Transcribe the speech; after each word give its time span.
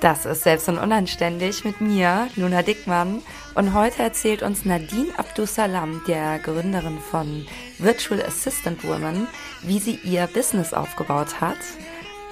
Das 0.00 0.24
ist 0.24 0.44
Selbst 0.44 0.66
und 0.70 0.78
Unanständig 0.78 1.62
mit 1.66 1.82
mir, 1.82 2.28
Luna 2.34 2.62
Dickmann. 2.62 3.20
Und 3.54 3.74
heute 3.74 4.02
erzählt 4.02 4.42
uns 4.42 4.64
Nadine 4.64 5.10
Abdusalam, 5.18 6.00
der 6.08 6.38
Gründerin 6.38 6.98
von 6.98 7.46
Virtual 7.78 8.22
Assistant 8.22 8.82
Woman, 8.82 9.28
wie 9.62 9.78
sie 9.78 9.96
ihr 10.02 10.26
Business 10.32 10.72
aufgebaut 10.72 11.42
hat. 11.42 11.58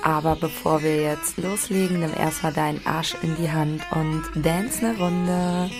Aber 0.02 0.34
bevor 0.36 0.82
wir 0.82 0.96
jetzt 0.96 1.36
loslegen, 1.36 2.00
nimm 2.00 2.14
erstmal 2.18 2.54
deinen 2.54 2.86
Arsch 2.86 3.14
in 3.20 3.36
die 3.36 3.50
Hand 3.50 3.82
und 3.90 4.24
dance 4.34 4.86
eine 4.86 4.96
Runde. 4.96 5.70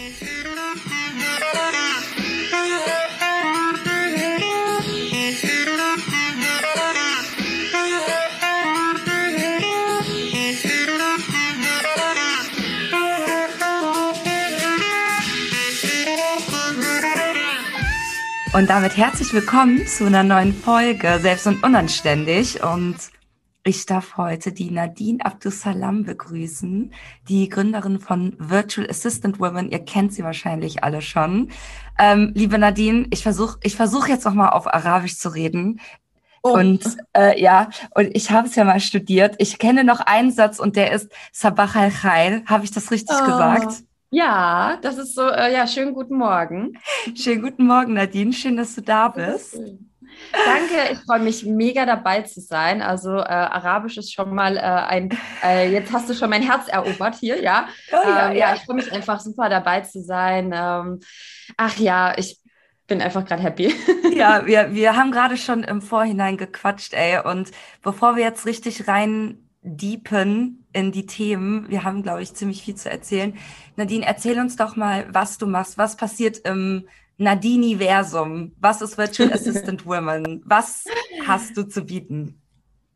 Und 18.59 18.71
damit 18.71 18.97
herzlich 18.97 19.33
willkommen 19.33 19.87
zu 19.87 20.05
einer 20.05 20.25
neuen 20.25 20.53
Folge 20.53 21.21
Selbst 21.21 21.47
und 21.47 21.63
Unanständig. 21.63 22.61
Und 22.61 22.97
ich 23.63 23.87
darf 23.87 24.17
heute 24.17 24.51
die 24.51 24.73
Nadine 24.73 25.25
Abdusalam 25.25 26.03
begrüßen, 26.03 26.93
die 27.29 27.49
Gründerin 27.49 28.01
von 28.01 28.35
Virtual 28.37 28.91
Assistant 28.91 29.39
Women. 29.39 29.71
Ihr 29.71 29.79
kennt 29.79 30.13
sie 30.13 30.25
wahrscheinlich 30.25 30.83
alle 30.83 31.03
schon. 31.03 31.53
Ähm, 32.01 32.33
liebe 32.35 32.59
Nadine, 32.59 33.07
ich 33.13 33.23
versuche 33.23 33.61
ich 33.63 33.77
versuch 33.77 34.09
jetzt 34.09 34.25
nochmal 34.25 34.51
auf 34.51 34.67
Arabisch 34.67 35.19
zu 35.19 35.29
reden. 35.29 35.81
Oh. 36.43 36.55
Und 36.55 36.97
äh, 37.17 37.41
ja, 37.41 37.69
und 37.95 38.09
ich 38.17 38.33
habe 38.33 38.49
es 38.49 38.57
ja 38.57 38.65
mal 38.65 38.81
studiert. 38.81 39.37
Ich 39.39 39.61
kenne 39.61 39.85
noch 39.85 40.01
einen 40.01 40.33
Satz 40.33 40.59
und 40.59 40.75
der 40.75 40.91
ist 40.91 41.13
Sabah 41.31 41.71
al-Khair. 41.75 42.43
Habe 42.47 42.65
ich 42.65 42.73
das 42.73 42.91
richtig 42.91 43.19
oh. 43.23 43.25
gesagt? 43.25 43.85
Ja, 44.11 44.79
das 44.81 44.97
ist 44.97 45.15
so, 45.15 45.29
äh, 45.29 45.53
ja, 45.53 45.67
schönen 45.67 45.93
guten 45.93 46.17
Morgen. 46.17 46.79
Schönen 47.15 47.43
guten 47.43 47.67
Morgen, 47.67 47.93
Nadine. 47.93 48.33
Schön, 48.33 48.57
dass 48.57 48.75
du 48.75 48.81
da 48.81 49.09
bist. 49.09 49.61
Danke, 50.33 50.93
ich 50.93 50.99
freue 51.01 51.21
mich 51.21 51.45
mega 51.45 51.85
dabei 51.85 52.23
zu 52.23 52.41
sein. 52.41 52.81
Also 52.81 53.17
äh, 53.17 53.23
Arabisch 53.23 53.99
ist 53.99 54.13
schon 54.13 54.35
mal 54.35 54.57
äh, 54.57 54.61
ein, 54.61 55.11
äh, 55.45 55.71
jetzt 55.71 55.93
hast 55.93 56.09
du 56.09 56.15
schon 56.15 56.31
mein 56.31 56.43
Herz 56.43 56.69
erobert 56.69 57.17
hier, 57.17 57.41
ja. 57.43 57.69
Oh, 57.93 57.97
ja, 57.97 58.31
ähm, 58.31 58.37
ja, 58.37 58.55
ich 58.55 58.63
freue 58.63 58.77
mich 58.77 58.91
einfach 58.91 59.21
super 59.21 59.51
dabei 59.51 59.83
zu 59.83 60.03
sein. 60.03 60.53
Ähm, 60.55 61.01
ach 61.59 61.77
ja, 61.79 62.17
ich 62.17 62.41
bin 62.87 63.03
einfach 63.03 63.27
gerade 63.27 63.43
happy. 63.43 63.75
ja, 64.15 64.47
wir, 64.47 64.75
wir 64.75 64.97
haben 64.97 65.13
gerade 65.13 65.37
schon 65.37 65.65
im 65.65 65.83
Vorhinein 65.83 66.39
gequatscht, 66.39 66.95
ey. 66.95 67.21
Und 67.25 67.51
bevor 67.83 68.17
wir 68.17 68.25
jetzt 68.25 68.47
richtig 68.47 68.89
rein 68.89 69.48
deepen 69.63 70.67
in 70.73 70.93
die 70.93 71.07
Themen. 71.07 71.69
Wir 71.69 71.85
haben, 71.85 72.03
glaube 72.03 72.23
ich, 72.23 72.35
ziemlich 72.35 72.63
viel 72.63 72.75
zu 72.75 72.91
erzählen. 72.91 73.37
Nadine, 73.77 74.07
erzähl 74.07 74.39
uns 74.39 74.57
doch 74.57 74.77
mal, 74.77 75.07
was 75.13 75.39
du 75.39 75.47
machst. 75.47 75.79
Was 75.79 75.97
passiert 75.97 76.39
im 76.39 76.87
Nadine-Versum? 77.19 78.53
Was 78.61 78.81
ist 78.81 78.97
Virtual 78.97 79.33
Assistant 79.33 79.85
Women? 79.85 80.43
Was 80.45 80.85
hast 81.27 81.57
du 81.57 81.65
zu 81.65 81.83
bieten? 81.83 82.41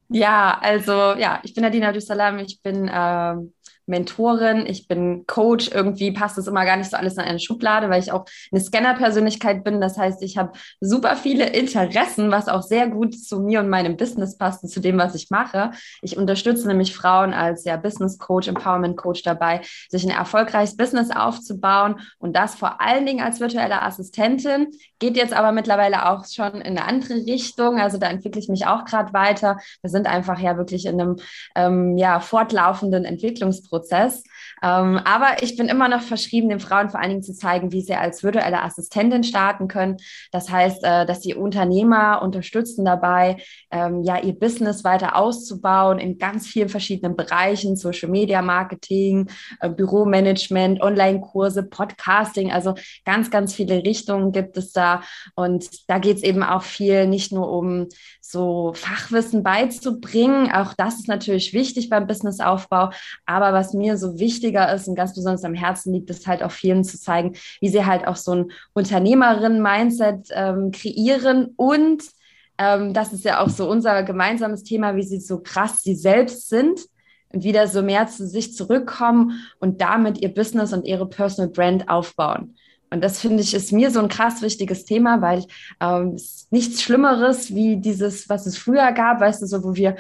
Ja, 0.09 0.59
also 0.61 0.93
ja, 0.93 1.41
ich 1.43 1.55
bin 1.55 1.63
Nadine 1.63 1.89
Abdusalam. 1.89 2.39
Ich 2.39 2.61
bin 2.63 2.91
ähm, 2.93 3.53
Mentorin, 3.93 4.67
ich 4.67 4.89
bin 4.89 5.25
Coach. 5.27 5.71
Irgendwie 5.73 6.11
passt 6.11 6.39
das 6.39 6.47
immer 6.47 6.65
gar 6.65 6.77
nicht 6.77 6.91
so 6.91 6.97
alles 6.97 7.15
in 7.15 7.21
eine 7.21 7.39
Schublade, 7.39 7.91
weil 7.91 8.03
ich 8.03 8.11
auch 8.11 8.25
eine 8.51 8.61
Scanner-Persönlichkeit 8.61 9.63
bin. 9.63 9.81
Das 9.81 9.99
heißt, 9.99 10.23
ich 10.23 10.39
habe 10.39 10.53
super 10.81 11.15
viele 11.15 11.51
Interessen, 11.51 12.31
was 12.31 12.49
auch 12.49 12.63
sehr 12.63 12.89
gut 12.89 13.15
zu 13.15 13.41
mir 13.41 13.61
und 13.61 13.69
meinem 13.69 13.97
Business 13.97 14.37
passt 14.37 14.65
und 14.65 14.71
zu 14.71 14.81
dem, 14.81 14.99
was 14.99 15.15
ich 15.15 15.31
mache. 15.31 15.73
Ich 16.01 16.17
unterstütze 16.17 16.67
nämlich 16.67 16.97
Frauen 16.97 17.35
als 17.35 17.65
ja, 17.65 17.77
Business 17.77 18.19
Coach, 18.19 18.49
Empowerment 18.49 18.97
Coach 18.97 19.23
dabei, 19.23 19.61
sich 19.89 20.05
ein 20.05 20.11
erfolgreiches 20.11 20.77
Business 20.77 21.11
aufzubauen 21.11 22.01
und 22.19 22.35
das 22.35 22.55
vor 22.55 22.81
allen 22.81 23.05
Dingen 23.05 23.23
als 23.23 23.41
virtuelle 23.41 23.83
Assistentin. 23.83 24.69
Geht 24.99 25.17
jetzt 25.17 25.35
aber 25.35 25.53
mittlerweile 25.53 26.09
auch 26.09 26.25
schon 26.25 26.55
in 26.55 26.79
eine 26.79 26.87
andere 26.87 27.15
Richtung. 27.27 27.79
Also 27.79 27.99
da 27.99 28.09
entwickle 28.09 28.41
ich 28.41 28.49
mich 28.49 28.67
auch 28.67 28.85
gerade 28.85 29.13
weiter. 29.13 29.59
Wir 29.83 29.91
sind 29.91 30.07
einfach 30.07 30.39
ja 30.39 30.57
wirklich 30.57 30.87
in 30.87 31.01
einem 31.01 31.17
ähm, 31.55 31.99
ja, 31.99 32.21
fortlaufenden 32.21 33.05
Entwicklungsprozess. 33.05 33.82
Prozess. 33.83 34.23
Ähm, 34.63 35.01
aber 35.05 35.43
ich 35.43 35.57
bin 35.57 35.69
immer 35.69 35.89
noch 35.89 36.03
verschrieben, 36.03 36.49
den 36.49 36.61
Frauen 36.61 36.89
vor 36.89 37.01
allen 37.01 37.11
Dingen 37.11 37.23
zu 37.23 37.35
zeigen, 37.35 37.73
wie 37.73 37.81
sie 37.81 37.95
als 37.95 38.23
virtuelle 38.23 38.63
Assistentin 38.63 39.25
starten 39.25 39.67
können. 39.67 39.97
Das 40.31 40.51
heißt, 40.51 40.85
äh, 40.85 41.05
dass 41.05 41.23
sie 41.23 41.35
Unternehmer 41.35 42.23
unterstützen 42.23 42.85
dabei, 42.85 43.39
ähm, 43.71 44.03
ja, 44.03 44.19
ihr 44.21 44.39
Business 44.39 44.85
weiter 44.85 45.17
auszubauen 45.17 45.99
in 45.99 46.19
ganz 46.19 46.47
vielen 46.47 46.69
verschiedenen 46.69 47.17
Bereichen, 47.17 47.77
Social 47.77 48.09
Media 48.09 48.41
Marketing, 48.41 49.29
äh, 49.61 49.69
Büromanagement, 49.69 50.81
Online-Kurse, 50.81 51.65
Podcasting, 51.65 52.53
also 52.53 52.75
ganz, 53.05 53.31
ganz 53.31 53.55
viele 53.55 53.85
Richtungen 53.85 54.31
gibt 54.31 54.57
es 54.57 54.73
da. 54.73 55.03
Und 55.35 55.69
da 55.89 55.99
geht 55.99 56.19
es 56.19 56.23
eben 56.23 56.45
auch 56.45 56.63
viel 56.63 57.09
nicht 57.09 57.33
nur 57.33 57.51
um 57.51 57.89
so 58.33 58.73
Fachwissen 58.75 59.43
beizubringen. 59.43 60.51
Auch 60.51 60.75
das 60.75 60.95
ist 60.95 61.09
natürlich 61.09 61.53
wichtig 61.53 61.91
beim 61.91 62.07
Businessaufbau. 62.07 62.91
Aber 63.27 63.53
was 63.53 63.75
mir 63.75 63.97
so 63.97 64.19
wichtiger 64.19 64.73
ist 64.75 64.89
und 64.89 64.97
ganz 64.97 65.15
besonders 65.15 65.45
am 65.45 65.55
Herzen 65.55 65.93
liegt, 65.93 66.11
ist 66.11 66.27
halt 66.27 66.43
auch 66.43 66.51
vielen 66.51 66.83
zu 66.83 66.99
zeigen, 66.99 67.35
wie 67.61 67.69
sie 67.69 67.87
halt 67.87 68.07
auch 68.07 68.17
so 68.17 68.35
ein 68.35 68.53
Unternehmerinnen-Mindset 68.73 70.29
ähm, 70.33 70.71
kreieren 70.73 71.53
und 71.57 72.03
ähm, 72.59 72.93
das 72.93 73.13
ist 73.13 73.25
ja 73.25 73.41
auch 73.41 73.49
so 73.49 73.69
unser 73.69 74.03
gemeinsames 74.03 74.63
Thema, 74.63 74.95
wie 74.97 75.03
sie 75.03 75.21
so 75.21 75.41
krass 75.41 75.83
sie 75.83 75.95
selbst 75.95 76.49
sind 76.49 76.81
und 77.33 77.45
wieder 77.45 77.67
so 77.67 77.83
mehr 77.83 78.07
zu 78.07 78.27
sich 78.27 78.55
zurückkommen 78.55 79.43
und 79.59 79.81
damit 79.81 80.21
ihr 80.21 80.33
Business 80.33 80.73
und 80.73 80.85
ihre 80.85 81.09
Personal 81.09 81.51
Brand 81.51 81.89
aufbauen. 81.89 82.57
Und 82.93 83.03
das 83.03 83.21
finde 83.21 83.43
ich 83.43 83.55
ist 83.55 83.73
mir 83.73 83.91
so 83.91 84.01
ein 84.01 84.09
krass 84.09 84.43
wichtiges 84.43 84.85
Thema, 84.85 85.23
weil 85.23 85.47
ähm, 85.81 86.17
nichts 86.51 86.83
Schlimmeres 86.83 87.55
wie 87.55 87.79
dieses, 87.79 88.29
was 88.29 88.47
es 88.47 88.59
früher 88.59 88.93
gab, 88.93 89.21
weißt 89.21 89.41
du, 89.41 89.47
so 89.47 89.65
wo 89.65 89.75
wir 89.75 89.97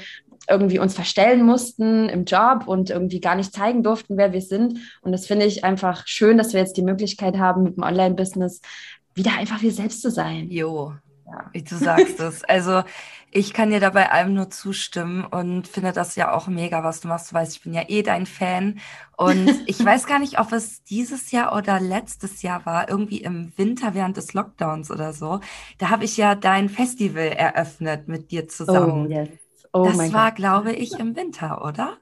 irgendwie 0.49 0.79
uns 0.79 0.93
verstellen 0.93 1.47
mussten 1.47 2.11
im 2.11 2.25
Job 2.27 2.65
und 2.67 2.91
irgendwie 2.91 3.21
gar 3.21 3.35
nicht 3.35 3.55
zeigen 3.55 3.83
durften, 3.83 4.19
wer 4.19 4.35
wir 4.35 4.43
sind. 4.43 4.79
Und 5.01 5.13
das 5.13 5.27
finde 5.27 5.47
ich 5.47 5.65
einfach 5.65 6.07
schön, 6.07 6.37
dass 6.37 6.53
wir 6.53 6.61
jetzt 6.61 6.77
die 6.77 6.83
Möglichkeit 6.83 7.39
haben, 7.39 7.63
mit 7.63 7.77
dem 7.77 7.83
Online-Business 7.83 8.61
wieder 9.15 9.39
einfach 9.39 9.63
wir 9.63 9.73
selbst 9.73 10.03
zu 10.03 10.11
sein. 10.11 10.51
Jo, 10.51 10.93
ja. 11.33 11.61
du 11.61 11.77
sagst 11.77 12.21
es. 12.21 12.45
Also 12.45 12.83
ich 13.31 13.55
kann 13.55 13.71
dir 13.71 13.81
dabei 13.81 14.11
allem 14.11 14.35
nur 14.35 14.51
zustimmen 14.51 15.25
und 15.25 15.67
finde 15.67 15.93
das 15.93 16.17
ja 16.17 16.35
auch 16.35 16.49
mega, 16.49 16.85
was 16.85 17.01
du 17.01 17.09
machst. 17.09 17.31
Du 17.31 17.35
weißt, 17.35 17.57
ich 17.57 17.63
bin 17.63 17.73
ja 17.73 17.85
eh 17.89 18.03
dein 18.03 18.27
Fan. 18.27 18.79
Und 19.17 19.49
ich 19.67 19.83
weiß 19.83 20.07
gar 20.07 20.19
nicht, 20.19 20.39
ob 20.39 20.53
es 20.53 20.85
dieses 20.85 21.31
Jahr 21.31 21.57
oder 21.57 21.81
letztes 21.81 22.43
Jahr 22.43 22.67
war, 22.67 22.91
irgendwie 22.91 23.23
im 23.23 23.53
Winter 23.57 23.95
während 23.95 24.19
des 24.19 24.35
Lockdowns 24.35 24.91
oder 24.91 25.13
so. 25.15 25.41
Da 25.79 25.89
habe 25.89 26.05
ich 26.05 26.17
ja 26.19 26.35
dein 26.35 26.69
Festival 26.69 27.29
eröffnet 27.29 28.07
mit 28.07 28.31
dir 28.31 28.49
zusammen. 28.49 29.07
Oh, 29.07 29.11
yes. 29.11 29.29
oh 29.73 29.87
das 29.87 30.13
war, 30.13 30.33
glaube 30.33 30.73
ich, 30.73 30.99
im 30.99 31.17
Winter, 31.17 31.65
oder? 31.65 31.97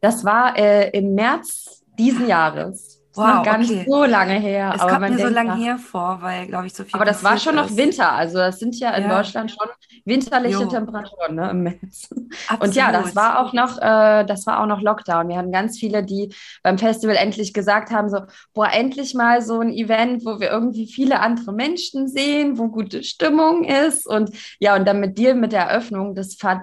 Das 0.00 0.24
war 0.24 0.56
äh, 0.56 0.90
im 0.90 1.14
März 1.14 1.84
diesen 1.98 2.26
Jahres. 2.26 2.93
Wow, 3.16 3.26
noch 3.26 3.42
gar 3.44 3.54
okay. 3.60 3.74
nicht 3.76 3.88
so 3.88 4.04
lange 4.04 4.34
her. 4.34 4.72
Es 4.74 4.80
kommt 4.80 5.00
mir 5.00 5.18
so 5.18 5.28
lange 5.28 5.54
her 5.56 5.78
vor, 5.78 6.18
weil, 6.20 6.46
glaube 6.46 6.66
ich, 6.66 6.74
so 6.74 6.82
viel 6.82 6.94
Aber 6.94 7.04
das 7.04 7.22
war 7.22 7.38
schon 7.38 7.56
ist. 7.56 7.60
noch 7.60 7.76
Winter. 7.76 8.12
Also 8.12 8.38
das 8.38 8.58
sind 8.58 8.78
ja 8.78 8.90
in 8.90 9.04
ja. 9.04 9.16
Deutschland 9.16 9.52
schon 9.52 9.68
winterliche 10.04 10.62
jo. 10.62 10.68
Temperaturen 10.68 11.36
ne, 11.36 11.50
im 11.50 11.62
März. 11.62 12.08
Und 12.60 12.74
ja, 12.74 12.90
das 12.90 13.14
war 13.14 13.40
auch 13.40 13.52
noch, 13.52 13.78
äh, 13.78 14.24
das 14.24 14.46
war 14.46 14.60
auch 14.60 14.66
noch 14.66 14.80
Lockdown. 14.80 15.28
Wir 15.28 15.36
hatten 15.36 15.52
ganz 15.52 15.78
viele, 15.78 16.02
die 16.02 16.34
beim 16.62 16.78
Festival 16.78 17.16
endlich 17.16 17.54
gesagt 17.54 17.90
haben: 17.90 18.08
so, 18.08 18.20
boah, 18.52 18.70
endlich 18.72 19.14
mal 19.14 19.42
so 19.42 19.60
ein 19.60 19.70
Event, 19.70 20.24
wo 20.24 20.40
wir 20.40 20.50
irgendwie 20.50 20.86
viele 20.86 21.20
andere 21.20 21.52
Menschen 21.52 22.08
sehen, 22.08 22.58
wo 22.58 22.68
gute 22.68 23.04
Stimmung 23.04 23.64
ist. 23.64 24.06
Und 24.06 24.30
ja, 24.58 24.74
und 24.74 24.86
dann 24.86 25.00
mit 25.00 25.18
dir 25.18 25.34
mit 25.34 25.52
der 25.52 25.62
Eröffnung, 25.62 26.14
das 26.14 26.34
fand 26.34 26.62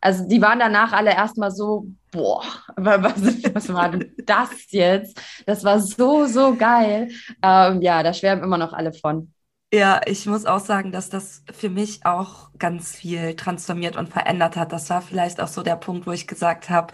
also 0.00 0.26
die 0.26 0.40
waren 0.40 0.58
danach 0.58 0.92
alle 0.92 1.10
erstmal 1.10 1.50
so, 1.50 1.86
boah, 2.10 2.44
was, 2.76 3.22
was 3.54 3.72
war 3.72 3.90
denn 3.90 4.14
das 4.24 4.50
jetzt? 4.70 5.20
Das 5.46 5.64
war 5.64 5.80
so, 5.80 6.26
so 6.26 6.54
geil. 6.56 7.10
Ähm, 7.42 7.82
ja, 7.82 8.02
da 8.02 8.12
schwärmen 8.12 8.44
immer 8.44 8.58
noch 8.58 8.72
alle 8.72 8.92
von. 8.92 9.32
Ja, 9.72 10.00
ich 10.04 10.26
muss 10.26 10.46
auch 10.46 10.58
sagen, 10.58 10.90
dass 10.90 11.10
das 11.10 11.44
für 11.52 11.70
mich 11.70 12.04
auch 12.04 12.50
ganz 12.58 12.96
viel 12.96 13.36
transformiert 13.36 13.96
und 13.96 14.08
verändert 14.08 14.56
hat. 14.56 14.72
Das 14.72 14.90
war 14.90 15.00
vielleicht 15.00 15.40
auch 15.40 15.46
so 15.46 15.62
der 15.62 15.76
Punkt, 15.76 16.08
wo 16.08 16.12
ich 16.12 16.26
gesagt 16.26 16.70
habe, 16.70 16.92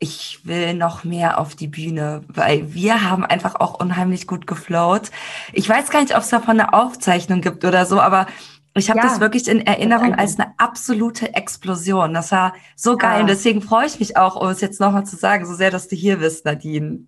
ich 0.00 0.40
will 0.44 0.74
noch 0.74 1.04
mehr 1.04 1.38
auf 1.38 1.54
die 1.54 1.68
Bühne, 1.68 2.22
weil 2.28 2.72
wir 2.74 3.08
haben 3.08 3.24
einfach 3.24 3.56
auch 3.56 3.78
unheimlich 3.80 4.26
gut 4.26 4.46
geflowt. 4.46 5.10
Ich 5.52 5.68
weiß 5.68 5.90
gar 5.90 6.00
nicht, 6.02 6.14
ob 6.14 6.22
es 6.22 6.28
davon 6.28 6.60
eine 6.60 6.72
Aufzeichnung 6.72 7.40
gibt 7.40 7.64
oder 7.64 7.84
so, 7.86 8.00
aber 8.00 8.26
ich 8.74 8.90
habe 8.90 9.00
ja, 9.00 9.06
das 9.06 9.20
wirklich 9.20 9.48
in 9.48 9.66
Erinnerung 9.66 10.14
als 10.14 10.38
eine 10.38 10.52
absolute 10.58 11.34
Explosion. 11.34 12.14
Das 12.14 12.30
war 12.32 12.54
so 12.76 12.96
geil. 12.96 13.16
Ja. 13.16 13.20
Und 13.20 13.26
deswegen 13.28 13.60
freue 13.60 13.86
ich 13.86 13.98
mich 13.98 14.16
auch, 14.16 14.36
um 14.36 14.48
es 14.48 14.60
jetzt 14.60 14.80
nochmal 14.80 15.04
zu 15.04 15.16
sagen, 15.16 15.46
so 15.46 15.54
sehr, 15.54 15.70
dass 15.70 15.88
du 15.88 15.96
hier 15.96 16.18
bist, 16.18 16.44
Nadine. 16.44 17.00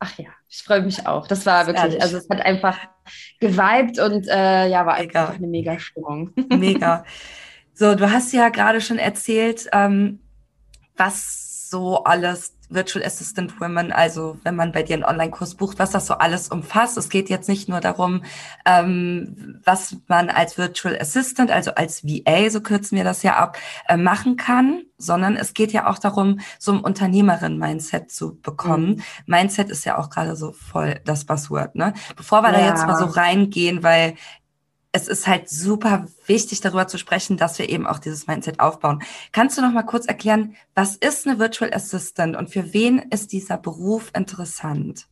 Ach 0.00 0.18
ja, 0.18 0.30
ich 0.48 0.64
freue 0.64 0.82
mich 0.82 1.06
auch. 1.06 1.28
Das 1.28 1.46
war 1.46 1.66
wirklich, 1.66 1.84
Ehrlich. 1.84 2.02
also 2.02 2.16
es 2.16 2.28
hat 2.28 2.40
einfach 2.40 2.76
geweibt 3.38 4.00
und 4.00 4.26
äh, 4.26 4.68
ja, 4.68 4.84
war 4.84 4.98
mega. 4.98 5.20
einfach 5.22 5.36
eine 5.36 5.46
mega 5.46 5.78
Stimmung. 5.78 6.32
Mega. 6.48 7.04
So, 7.74 7.94
du 7.94 8.10
hast 8.10 8.32
ja 8.32 8.48
gerade 8.48 8.80
schon 8.80 8.98
erzählt, 8.98 9.68
ähm, 9.72 10.18
was 10.96 11.70
so 11.70 12.04
alles 12.04 12.54
Virtual 12.74 13.04
Assistant 13.04 13.60
Women, 13.60 13.92
also 13.92 14.38
wenn 14.42 14.56
man 14.56 14.72
bei 14.72 14.82
dir 14.82 14.94
einen 14.94 15.04
Online-Kurs 15.04 15.54
bucht, 15.54 15.78
was 15.78 15.90
das 15.90 16.06
so 16.06 16.14
alles 16.14 16.48
umfasst. 16.48 16.96
Es 16.96 17.08
geht 17.08 17.28
jetzt 17.28 17.48
nicht 17.48 17.68
nur 17.68 17.80
darum, 17.80 18.22
ähm, 18.64 19.60
was 19.64 19.96
man 20.08 20.30
als 20.30 20.58
Virtual 20.58 20.98
Assistant, 20.98 21.50
also 21.50 21.74
als 21.74 22.04
VA, 22.04 22.50
so 22.50 22.60
kürzen 22.60 22.96
wir 22.96 23.04
das 23.04 23.22
ja 23.22 23.36
ab, 23.36 23.58
äh, 23.88 23.96
machen 23.96 24.36
kann, 24.36 24.82
sondern 24.98 25.36
es 25.36 25.54
geht 25.54 25.72
ja 25.72 25.88
auch 25.88 25.98
darum, 25.98 26.40
so 26.58 26.72
ein 26.72 26.80
Unternehmerin-Mindset 26.80 28.10
zu 28.10 28.38
bekommen. 28.40 28.86
Mhm. 28.86 29.02
Mindset 29.26 29.70
ist 29.70 29.84
ja 29.84 29.98
auch 29.98 30.10
gerade 30.10 30.36
so 30.36 30.52
voll 30.52 31.00
das 31.04 31.24
Buzzword, 31.24 31.74
ne? 31.74 31.94
Bevor 32.16 32.42
wir 32.42 32.52
ja. 32.52 32.58
da 32.58 32.66
jetzt 32.66 32.86
mal 32.86 32.96
so 32.96 33.06
reingehen, 33.06 33.82
weil 33.82 34.14
es 34.92 35.08
ist 35.08 35.26
halt 35.26 35.48
super 35.48 36.06
wichtig, 36.26 36.60
darüber 36.60 36.86
zu 36.86 36.98
sprechen, 36.98 37.38
dass 37.38 37.58
wir 37.58 37.68
eben 37.68 37.86
auch 37.86 37.98
dieses 37.98 38.26
Mindset 38.26 38.60
aufbauen. 38.60 39.02
Kannst 39.32 39.56
du 39.56 39.62
noch 39.62 39.72
mal 39.72 39.82
kurz 39.82 40.06
erklären, 40.06 40.54
was 40.74 40.96
ist 40.96 41.26
eine 41.26 41.38
Virtual 41.38 41.72
Assistant 41.72 42.36
und 42.36 42.50
für 42.50 42.74
wen 42.74 42.98
ist 42.98 43.32
dieser 43.32 43.56
Beruf 43.56 44.10
interessant? 44.14 45.06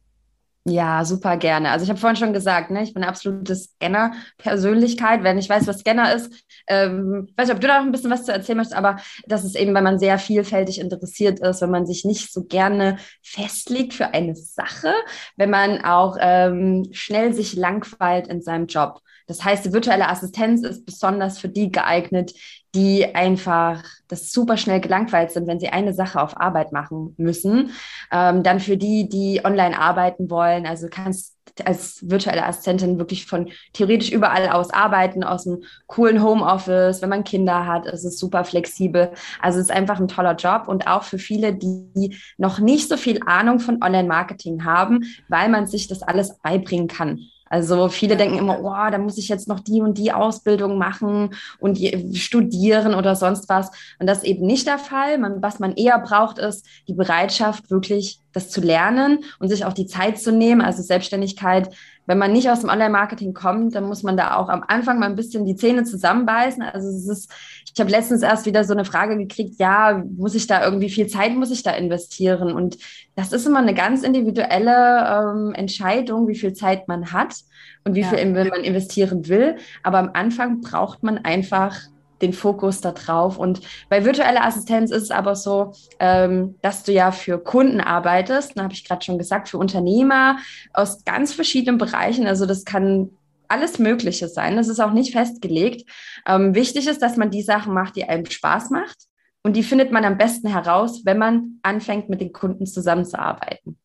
Ja, 0.67 1.07
super 1.07 1.39
gerne. 1.39 1.71
Also 1.71 1.85
ich 1.85 1.89
habe 1.89 1.99
vorhin 1.99 2.19
schon 2.19 2.35
gesagt, 2.35 2.71
ne, 2.71 2.83
ich 2.83 2.93
bin 2.93 3.03
eine 3.03 3.11
absolute 3.11 3.57
Scanner-Persönlichkeit. 3.57 5.23
Wenn 5.23 5.39
ich 5.39 5.49
weiß, 5.49 5.67
was 5.67 5.79
Scanner 5.79 6.15
ist, 6.15 6.45
ähm, 6.67 7.31
weiß 7.35 7.49
nicht, 7.49 7.55
ob 7.55 7.63
du 7.63 7.67
da 7.67 7.79
noch 7.79 7.87
ein 7.87 7.93
bisschen 7.93 8.11
was 8.11 8.27
zu 8.27 8.33
erzählen 8.33 8.59
möchtest, 8.59 8.77
aber 8.77 8.99
das 9.27 9.43
ist 9.45 9.57
eben, 9.57 9.75
wenn 9.75 9.85
man 9.85 9.99
sehr 9.99 10.19
vielfältig 10.19 10.79
interessiert 10.79 11.41
ist, 11.41 11.63
wenn 11.63 11.71
man 11.71 11.87
sich 11.87 12.05
nicht 12.05 12.31
so 12.31 12.45
gerne 12.45 12.99
festlegt 13.23 13.95
für 13.95 14.13
eine 14.13 14.37
Sache, 14.37 14.93
wenn 15.37 15.49
man 15.49 15.83
auch 15.83 16.19
ähm, 16.21 16.89
schnell 16.93 17.33
sich 17.33 17.55
langweilt 17.55 18.29
in 18.29 18.43
seinem 18.43 18.67
Job. 18.67 19.01
Das 19.31 19.45
heißt, 19.45 19.65
die 19.65 19.73
virtuelle 19.73 20.09
Assistenz 20.09 20.65
ist 20.65 20.85
besonders 20.85 21.39
für 21.39 21.49
die 21.49 21.71
geeignet, 21.71 22.35
die 22.75 23.15
einfach 23.15 23.85
das 24.09 24.33
super 24.33 24.57
schnell 24.57 24.81
gelangweilt 24.81 25.31
sind, 25.31 25.47
wenn 25.47 25.61
sie 25.61 25.69
eine 25.69 25.95
Sache 25.95 26.21
auf 26.21 26.41
Arbeit 26.41 26.73
machen 26.73 27.15
müssen. 27.17 27.71
Ähm, 28.11 28.43
dann 28.43 28.59
für 28.59 28.77
die, 28.77 29.09
die 29.09 29.41
online 29.45 29.79
arbeiten 29.79 30.31
wollen. 30.31 30.67
Also 30.67 30.89
kannst 30.91 31.37
als 31.65 32.11
virtuelle 32.11 32.45
Assistentin 32.45 32.99
wirklich 32.99 33.27
von 33.27 33.51
theoretisch 33.73 34.11
überall 34.11 34.49
aus 34.49 34.71
arbeiten, 34.71 35.23
aus 35.23 35.47
einem 35.47 35.63
coolen 35.87 36.25
Homeoffice. 36.25 37.01
Wenn 37.01 37.11
man 37.11 37.23
Kinder 37.23 37.67
hat, 37.67 37.87
ist 37.87 38.05
es 38.05 38.19
super 38.19 38.43
flexibel. 38.43 39.13
Also 39.41 39.61
es 39.61 39.67
ist 39.67 39.73
einfach 39.73 40.01
ein 40.01 40.09
toller 40.09 40.35
Job 40.35 40.67
und 40.67 40.89
auch 40.89 41.05
für 41.05 41.19
viele, 41.19 41.55
die 41.55 42.17
noch 42.37 42.59
nicht 42.59 42.89
so 42.89 42.97
viel 42.97 43.21
Ahnung 43.27 43.61
von 43.61 43.81
Online-Marketing 43.81 44.65
haben, 44.65 45.05
weil 45.29 45.49
man 45.49 45.69
sich 45.69 45.87
das 45.87 46.03
alles 46.03 46.37
beibringen 46.39 46.89
kann. 46.89 47.21
Also 47.51 47.89
viele 47.89 48.17
denken 48.17 48.39
immer, 48.39 48.61
oh, 48.61 48.91
da 48.91 48.97
muss 48.97 49.19
ich 49.19 49.29
jetzt 49.29 49.49
noch 49.49 49.59
die 49.59 49.81
und 49.81 49.99
die 49.99 50.13
Ausbildung 50.13 50.79
machen 50.79 51.35
und 51.59 51.79
studieren 52.17 52.95
oder 52.95 53.17
sonst 53.17 53.49
was. 53.49 53.71
Und 53.99 54.07
das 54.07 54.19
ist 54.19 54.25
eben 54.25 54.47
nicht 54.47 54.69
der 54.69 54.79
Fall. 54.79 55.19
Man, 55.19 55.43
was 55.43 55.59
man 55.59 55.75
eher 55.75 55.99
braucht, 55.99 56.39
ist 56.39 56.65
die 56.87 56.95
Bereitschaft, 56.95 57.69
wirklich 57.69 58.21
das 58.33 58.51
zu 58.51 58.61
lernen 58.61 59.25
und 59.41 59.49
sich 59.49 59.65
auch 59.65 59.73
die 59.73 59.87
Zeit 59.87 60.21
zu 60.21 60.31
nehmen. 60.31 60.61
Also 60.61 60.83
Selbstständigkeit 60.83 61.75
wenn 62.07 62.19
man 62.19 62.33
nicht 62.33 62.51
aus 62.51 62.61
dem 62.61 62.71
Online-Marketing 62.71 63.35
kommt, 63.35 63.75
dann 63.75 63.85
muss 63.85 64.03
man 64.03 64.17
da 64.17 64.37
auch 64.37 64.49
am 64.49 64.65
Anfang 64.67 64.99
mal 64.99 65.07
ein 65.07 65.17
bisschen 65.17 65.45
die 65.45 65.57
Zähne 65.57 65.85
zusammenbeißen. 65.85 66.63
Also 66.63 66.89
es 66.89 67.09
ist, 67.09 67.33
ich 67.73 67.79
habe 67.79 67.91
letztens 67.91 68.23
erst 68.23 68.47
wieder 68.47 68.65
so 68.65 68.73
eine 68.73 68.85
Frage 68.85 69.17
gekriegt, 69.17 69.61
ja, 69.61 70.03
muss 70.17 70.35
ich 70.35 70.47
da 70.47 70.65
irgendwie 70.65 70.91
viel 70.91 71.07
Zeit, 71.07 71.35
muss 71.35 71.51
ich 71.51 71.63
da 71.63 71.73
investieren? 71.73 72.53
Und 72.53 72.79
das 73.15 73.33
ist 73.33 73.47
immer 73.47 73.61
eine 73.61 73.75
ganz 73.75 74.03
individuelle 74.03 75.33
ähm, 75.33 75.53
Entscheidung, 75.55 76.27
wie 76.27 76.37
viel 76.37 76.53
Zeit 76.53 76.89
man 76.89 77.13
hat 77.13 77.35
und 77.85 77.95
wie 77.95 78.01
ja. 78.01 78.09
viel 78.09 78.27
man 78.33 78.65
investieren 78.65 79.29
will. 79.29 79.57
Aber 79.83 79.99
am 79.99 80.11
Anfang 80.13 80.61
braucht 80.63 81.03
man 81.03 81.19
einfach 81.19 81.77
den 82.23 82.33
Fokus 82.33 82.81
da 82.81 82.93
drauf. 82.93 83.39
Und 83.39 83.61
bei 83.89 84.05
virtueller 84.05 84.45
Assistenz 84.45 84.91
ist 84.91 85.05
es 85.05 85.11
aber 85.11 85.37
so, 85.37 85.73
ähm, 85.99 86.57
dass 86.63 86.83
du 86.83 86.93
ja 86.93 87.13
für 87.13 87.39
Kunden 87.39 87.81
arbeitest, 87.81 88.57
da 88.57 88.65
habe 88.65 88.75
ich 88.75 88.85
gerade 88.85 89.05
schon 89.05 89.19
gesagt, 89.19 89.49
für 89.49 89.59
Unternehmer 89.59 90.39
aus 90.73 91.05
ganz 91.05 91.33
verschiedenen 91.33 91.79
Bereichen. 91.79 92.27
Also 92.27 92.47
das 92.47 92.65
kann 92.65 93.11
alles 93.49 93.79
Mögliche 93.79 94.29
sein. 94.29 94.57
Das 94.57 94.69
ist 94.69 94.81
auch 94.81 94.93
nicht 94.93 95.13
festgelegt. 95.13 95.91
Ähm, 96.27 96.55
wichtig 96.55 96.87
ist, 96.87 97.03
dass 97.03 97.17
man 97.17 97.31
die 97.31 97.43
Sachen 97.43 97.75
macht, 97.75 97.97
die 97.97 98.05
einem 98.05 98.27
Spaß 98.27 98.71
macht. 98.71 98.97
Und 99.43 99.57
die 99.57 99.63
findet 99.63 99.91
man 99.91 100.05
am 100.05 100.19
besten 100.19 100.49
heraus, 100.49 101.03
wenn 101.05 101.19
man 101.19 101.59
anfängt, 101.63 102.09
mit 102.09 102.21
den 102.21 102.33
Kunden 102.33 102.67
zusammenzuarbeiten. 102.67 103.79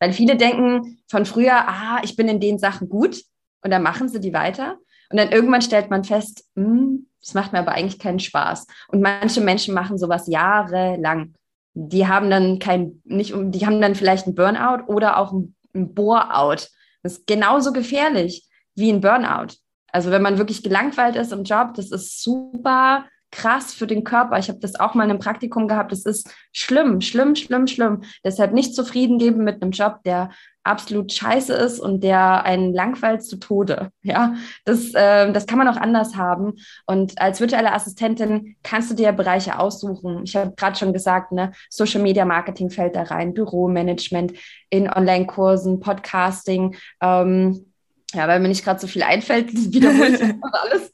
Weil 0.00 0.12
viele 0.12 0.36
denken 0.36 0.98
von 1.08 1.24
früher, 1.24 1.68
ah, 1.68 2.00
ich 2.02 2.16
bin 2.16 2.28
in 2.28 2.40
den 2.40 2.58
Sachen 2.58 2.88
gut 2.88 3.22
und 3.62 3.70
dann 3.70 3.82
machen 3.82 4.08
sie 4.08 4.20
die 4.20 4.32
weiter. 4.32 4.78
Und 5.10 5.18
dann 5.18 5.30
irgendwann 5.30 5.62
stellt 5.62 5.90
man 5.90 6.04
fest, 6.04 6.44
hm, 6.56 7.06
das 7.22 7.34
macht 7.34 7.52
mir 7.52 7.60
aber 7.60 7.72
eigentlich 7.72 7.98
keinen 7.98 8.18
Spaß. 8.18 8.66
Und 8.88 9.00
manche 9.00 9.40
Menschen 9.40 9.74
machen 9.74 9.98
sowas 9.98 10.26
jahrelang. 10.26 11.34
Die 11.74 12.06
haben 12.06 12.28
dann 12.28 12.58
kein, 12.58 13.00
nicht, 13.04 13.32
die 13.34 13.66
haben 13.66 13.80
dann 13.80 13.94
vielleicht 13.94 14.26
ein 14.26 14.34
Burnout 14.34 14.84
oder 14.92 15.16
auch 15.18 15.32
ein, 15.32 15.54
ein 15.74 15.94
Bore-out. 15.94 16.68
Das 17.02 17.14
ist 17.14 17.26
genauso 17.26 17.72
gefährlich 17.72 18.48
wie 18.74 18.92
ein 18.92 19.00
Burnout. 19.00 19.54
Also 19.88 20.10
wenn 20.10 20.22
man 20.22 20.38
wirklich 20.38 20.62
gelangweilt 20.62 21.16
ist 21.16 21.32
im 21.32 21.44
Job, 21.44 21.74
das 21.74 21.90
ist 21.90 22.22
super 22.22 23.06
krass 23.30 23.72
für 23.72 23.86
den 23.86 24.04
Körper. 24.04 24.38
Ich 24.38 24.48
habe 24.48 24.58
das 24.58 24.78
auch 24.78 24.94
mal 24.94 25.04
in 25.04 25.10
einem 25.10 25.18
Praktikum 25.18 25.66
gehabt. 25.66 25.90
Das 25.90 26.04
ist 26.04 26.30
schlimm, 26.52 27.00
schlimm, 27.00 27.34
schlimm, 27.34 27.66
schlimm. 27.66 28.02
Deshalb 28.24 28.52
nicht 28.52 28.74
zufrieden 28.74 29.18
geben 29.18 29.42
mit 29.42 29.62
einem 29.62 29.72
Job, 29.72 30.02
der 30.04 30.30
absolut 30.64 31.12
scheiße 31.12 31.52
ist 31.52 31.80
und 31.80 32.02
der 32.02 32.44
einen 32.44 32.72
langweilt 32.72 33.24
zu 33.24 33.36
Tode. 33.36 33.90
Ja, 34.04 34.34
das, 34.64 34.92
äh, 34.94 35.32
das 35.32 35.46
kann 35.46 35.58
man 35.58 35.68
auch 35.68 35.76
anders 35.76 36.16
haben. 36.16 36.54
Und 36.86 37.20
als 37.20 37.40
virtuelle 37.40 37.72
Assistentin 37.72 38.56
kannst 38.64 38.90
du 38.90 38.94
dir 38.94 39.12
Bereiche 39.12 39.58
aussuchen. 39.60 40.22
Ich 40.24 40.34
habe 40.34 40.54
gerade 40.56 40.76
schon 40.76 40.92
gesagt, 40.92 41.30
ne, 41.30 41.52
Social 41.70 42.02
Media 42.02 42.24
Marketing 42.24 42.68
fällt 42.68 42.96
da 42.96 43.04
rein, 43.04 43.32
Büromanagement 43.32 44.32
in 44.70 44.90
Online-Kursen, 44.90 45.78
Podcasting. 45.78 46.74
Ähm, 47.00 47.71
ja, 48.12 48.28
weil 48.28 48.40
mir 48.40 48.48
nicht 48.48 48.64
gerade 48.64 48.80
so 48.80 48.86
viel 48.86 49.02
einfällt, 49.02 49.52
wiederhole 49.72 50.08
ich 50.08 50.22
alles. 50.22 50.92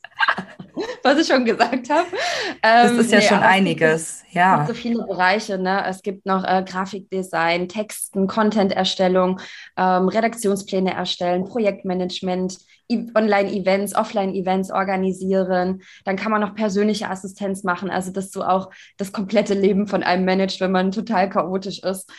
was 1.03 1.19
ich 1.19 1.27
schon 1.27 1.45
gesagt 1.45 1.91
habe. 1.91 2.07
Ähm, 2.63 2.97
das 2.97 3.07
ist 3.07 3.13
ja 3.13 3.19
nee, 3.19 3.27
schon 3.27 3.39
einiges, 3.39 4.23
ja. 4.31 4.63
Es 4.63 4.67
gibt 4.67 4.77
so 4.77 4.83
viele 4.83 5.07
Bereiche, 5.07 5.59
ne? 5.59 5.85
Es 5.87 6.03
gibt 6.03 6.27
noch 6.27 6.45
äh, 6.45 6.65
Grafikdesign, 6.67 7.69
Texten, 7.69 8.27
Content-Erstellung, 8.27 9.41
ähm, 9.77 10.09
Redaktionspläne 10.09 10.95
erstellen, 10.95 11.45
Projektmanagement, 11.45 12.59
Online-Events, 12.91 13.95
Offline-Events 13.95 14.71
organisieren. 14.71 15.83
Dann 16.05 16.17
kann 16.17 16.33
man 16.33 16.41
noch 16.41 16.55
persönliche 16.55 17.11
Assistenz 17.11 17.63
machen, 17.63 17.91
also 17.91 18.13
dass 18.13 18.31
du 18.31 18.43
auch 18.43 18.71
das 18.97 19.13
komplette 19.13 19.55
Leben 19.55 19.87
von 19.87 20.03
einem 20.03 20.25
managst, 20.25 20.61
wenn 20.61 20.73
man 20.73 20.91
total 20.91 21.29
chaotisch 21.29 21.81
ist. 21.81 22.11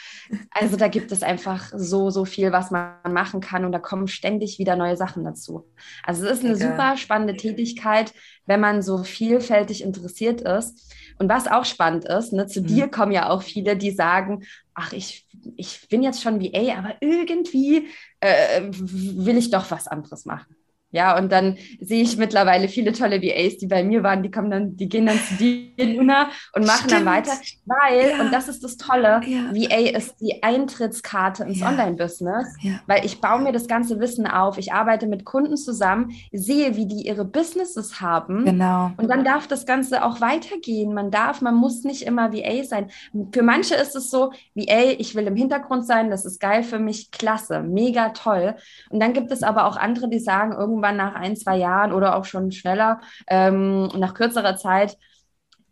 Also 0.51 0.77
da 0.77 0.87
gibt 0.87 1.11
es 1.11 1.23
einfach 1.23 1.71
so, 1.75 2.09
so 2.11 2.25
viel, 2.25 2.51
was 2.51 2.69
man 2.69 2.93
machen 3.11 3.41
kann 3.41 3.65
und 3.65 3.71
da 3.71 3.79
kommen 3.79 4.07
ständig 4.07 4.59
wieder 4.59 4.75
neue 4.75 4.95
Sachen 4.97 5.23
dazu. 5.23 5.65
Also 6.03 6.25
es 6.25 6.39
ist 6.39 6.45
eine 6.45 6.57
ja. 6.57 6.69
super 6.69 6.97
spannende 6.97 7.35
Tätigkeit, 7.35 8.13
wenn 8.45 8.59
man 8.59 8.81
so 8.81 9.03
vielfältig 9.03 9.83
interessiert 9.83 10.41
ist. 10.41 10.93
Und 11.17 11.29
was 11.29 11.47
auch 11.47 11.65
spannend 11.65 12.05
ist, 12.05 12.31
ne, 12.31 12.47
zu 12.47 12.61
mhm. 12.61 12.67
dir 12.67 12.87
kommen 12.87 13.11
ja 13.11 13.29
auch 13.29 13.41
viele, 13.41 13.75
die 13.75 13.91
sagen, 13.91 14.43
ach, 14.73 14.93
ich, 14.93 15.27
ich 15.57 15.87
bin 15.89 16.01
jetzt 16.01 16.21
schon 16.21 16.41
VA, 16.41 16.77
aber 16.77 16.95
irgendwie 17.01 17.89
äh, 18.21 18.61
will 18.71 19.37
ich 19.37 19.51
doch 19.51 19.69
was 19.69 19.87
anderes 19.87 20.25
machen. 20.25 20.55
Ja, 20.91 21.17
und 21.17 21.31
dann 21.31 21.57
sehe 21.79 22.01
ich 22.01 22.17
mittlerweile 22.17 22.67
viele 22.67 22.93
tolle 22.93 23.21
VAs, 23.21 23.57
die 23.57 23.67
bei 23.67 23.83
mir 23.83 24.01
waren, 24.01 24.23
die 24.23 24.31
kommen 24.31 24.49
dann, 24.49 24.75
die 24.75 24.89
gehen 24.89 25.05
dann 25.05 25.19
zu 25.19 25.35
dir, 25.35 25.69
Luna, 25.77 26.29
und 26.53 26.65
machen 26.65 26.89
Stimmt. 26.89 26.91
dann 26.93 27.05
weiter. 27.05 27.31
Weil, 27.65 28.09
ja. 28.09 28.21
und 28.21 28.33
das 28.33 28.47
ist 28.47 28.63
das 28.63 28.77
Tolle, 28.77 29.21
ja. 29.25 29.53
VA 29.53 29.95
ist 29.95 30.15
die 30.19 30.41
Eintrittskarte 30.41 31.43
ins 31.43 31.59
ja. 31.59 31.69
Online-Business, 31.69 32.55
weil 32.87 33.05
ich 33.05 33.21
baue 33.21 33.41
mir 33.41 33.51
das 33.51 33.67
ganze 33.67 33.99
Wissen 33.99 34.25
auf. 34.25 34.57
Ich 34.57 34.73
arbeite 34.73 35.05
mit 35.05 35.25
Kunden 35.25 35.57
zusammen, 35.57 36.11
sehe, 36.31 36.75
wie 36.75 36.87
die 36.87 37.07
ihre 37.07 37.23
Businesses 37.23 38.01
haben. 38.01 38.45
Genau. 38.45 38.91
Und 38.97 39.09
dann 39.09 39.23
darf 39.23 39.47
das 39.47 39.67
Ganze 39.67 40.03
auch 40.03 40.21
weitergehen. 40.21 40.93
Man 40.95 41.11
darf, 41.11 41.41
man 41.41 41.53
muss 41.53 41.83
nicht 41.83 42.01
immer 42.01 42.33
VA 42.33 42.63
sein. 42.63 42.89
Für 43.31 43.43
manche 43.43 43.75
ist 43.75 43.95
es 43.95 44.09
so, 44.09 44.31
VA, 44.55 44.95
ich 44.97 45.13
will 45.13 45.27
im 45.27 45.35
Hintergrund 45.35 45.85
sein, 45.85 46.09
das 46.09 46.25
ist 46.25 46.39
geil 46.39 46.63
für 46.63 46.79
mich, 46.79 47.11
klasse, 47.11 47.61
mega 47.61 48.09
toll. 48.09 48.55
Und 48.89 48.99
dann 48.99 49.13
gibt 49.13 49.31
es 49.31 49.43
aber 49.43 49.65
auch 49.65 49.77
andere, 49.77 50.09
die 50.09 50.19
sagen, 50.19 50.53
irgendwann 50.53 50.78
irgendwann 50.79 50.97
nach 50.97 51.15
ein, 51.15 51.35
zwei 51.35 51.57
Jahren 51.57 51.91
oder 51.93 52.15
auch 52.15 52.25
schon 52.25 52.51
schneller, 52.51 53.01
ähm, 53.27 53.87
nach 53.97 54.13
kürzerer 54.13 54.55
Zeit, 54.57 54.97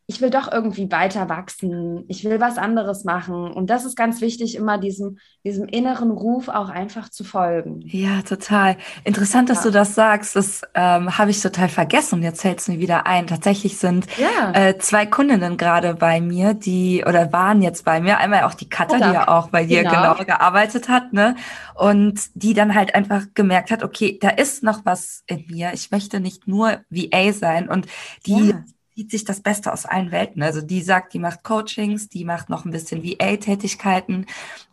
ich 0.09 0.21
will 0.21 0.29
doch 0.29 0.49
irgendwie 0.49 0.89
weiter 0.89 1.27
wachsen, 1.27 2.05
ich 2.07 2.23
will 2.23 2.39
was 2.39 2.57
anderes 2.57 3.03
machen. 3.03 3.51
Und 3.51 3.69
das 3.69 3.83
ist 3.83 3.97
ganz 3.97 4.21
wichtig, 4.21 4.55
immer 4.55 4.77
diesem, 4.77 5.17
diesem 5.43 5.67
inneren 5.67 6.11
Ruf 6.11 6.47
auch 6.47 6.69
einfach 6.69 7.09
zu 7.09 7.25
folgen. 7.25 7.81
Ja, 7.83 8.21
total. 8.21 8.77
Interessant, 9.03 9.49
dass 9.49 9.59
ja. 9.59 9.63
du 9.65 9.71
das 9.71 9.95
sagst. 9.95 10.37
Das 10.37 10.61
ähm, 10.75 11.17
habe 11.17 11.31
ich 11.31 11.41
total 11.41 11.67
vergessen 11.67 12.23
jetzt 12.23 12.41
fällt 12.41 12.59
es 12.59 12.69
mir 12.69 12.79
wieder 12.79 13.05
ein. 13.05 13.27
Tatsächlich 13.27 13.77
sind 13.77 14.07
ja. 14.17 14.53
äh, 14.53 14.77
zwei 14.77 15.05
Kundinnen 15.05 15.57
gerade 15.57 15.95
bei 15.95 16.21
mir, 16.21 16.53
die 16.53 17.03
oder 17.05 17.33
waren 17.33 17.61
jetzt 17.61 17.83
bei 17.83 17.99
mir. 17.99 18.17
Einmal 18.17 18.43
auch 18.43 18.53
die 18.53 18.69
Katha, 18.69 18.97
die 18.97 19.13
ja 19.13 19.27
auch 19.27 19.49
bei 19.49 19.65
dir 19.65 19.83
genau. 19.83 20.13
genau 20.13 20.25
gearbeitet 20.25 20.87
hat, 20.87 21.11
ne? 21.11 21.35
Und 21.75 22.21
die 22.33 22.53
dann 22.53 22.75
halt 22.75 22.95
einfach 22.95 23.25
gemerkt 23.33 23.71
hat, 23.71 23.83
okay, 23.83 24.17
da 24.21 24.29
ist 24.29 24.63
noch 24.63 24.85
was 24.85 25.23
in 25.27 25.45
mir. 25.47 25.73
Ich 25.73 25.91
möchte 25.91 26.21
nicht 26.21 26.47
nur 26.47 26.79
VA 26.89 27.33
sein. 27.33 27.67
Und 27.67 27.87
die 28.25 28.49
ja 28.49 28.63
zieht 28.97 29.11
sich 29.11 29.25
das 29.25 29.41
Beste 29.41 29.71
aus 29.71 29.85
allen 29.85 30.11
Welten. 30.11 30.41
Also 30.41 30.59
die 30.61 30.81
sagt, 30.81 31.13
die 31.13 31.19
macht 31.19 31.43
Coachings, 31.43 32.09
die 32.09 32.25
macht 32.25 32.49
noch 32.49 32.65
ein 32.65 32.71
bisschen 32.71 33.03
VA-Tätigkeiten 33.03 34.25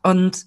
und 0.02 0.46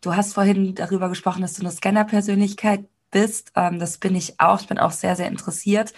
du 0.00 0.14
hast 0.14 0.34
vorhin 0.34 0.76
darüber 0.76 1.08
gesprochen, 1.08 1.42
dass 1.42 1.54
du 1.54 1.62
eine 1.62 1.72
Scanner-Persönlichkeit 1.72 2.84
bist. 3.10 3.50
Ähm, 3.56 3.80
das 3.80 3.98
bin 3.98 4.14
ich 4.14 4.38
auch. 4.38 4.60
Ich 4.60 4.68
bin 4.68 4.78
auch 4.78 4.92
sehr, 4.92 5.16
sehr 5.16 5.26
interessiert. 5.26 5.92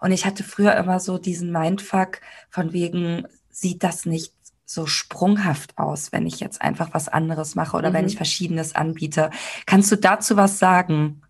Und 0.00 0.10
ich 0.10 0.24
hatte 0.24 0.42
früher 0.42 0.74
immer 0.76 1.00
so 1.00 1.18
diesen 1.18 1.52
Mindfuck 1.52 2.22
von 2.48 2.72
wegen, 2.72 3.26
sieht 3.50 3.82
das 3.82 4.06
nicht 4.06 4.32
so 4.64 4.86
sprunghaft 4.86 5.76
aus, 5.76 6.12
wenn 6.12 6.26
ich 6.26 6.40
jetzt 6.40 6.62
einfach 6.62 6.88
was 6.92 7.08
anderes 7.08 7.54
mache 7.54 7.76
oder 7.76 7.90
mhm. 7.90 7.94
wenn 7.94 8.06
ich 8.06 8.16
Verschiedenes 8.16 8.74
anbiete. 8.74 9.30
Kannst 9.66 9.92
du 9.92 9.96
dazu 9.96 10.36
was 10.36 10.58
sagen? 10.58 11.20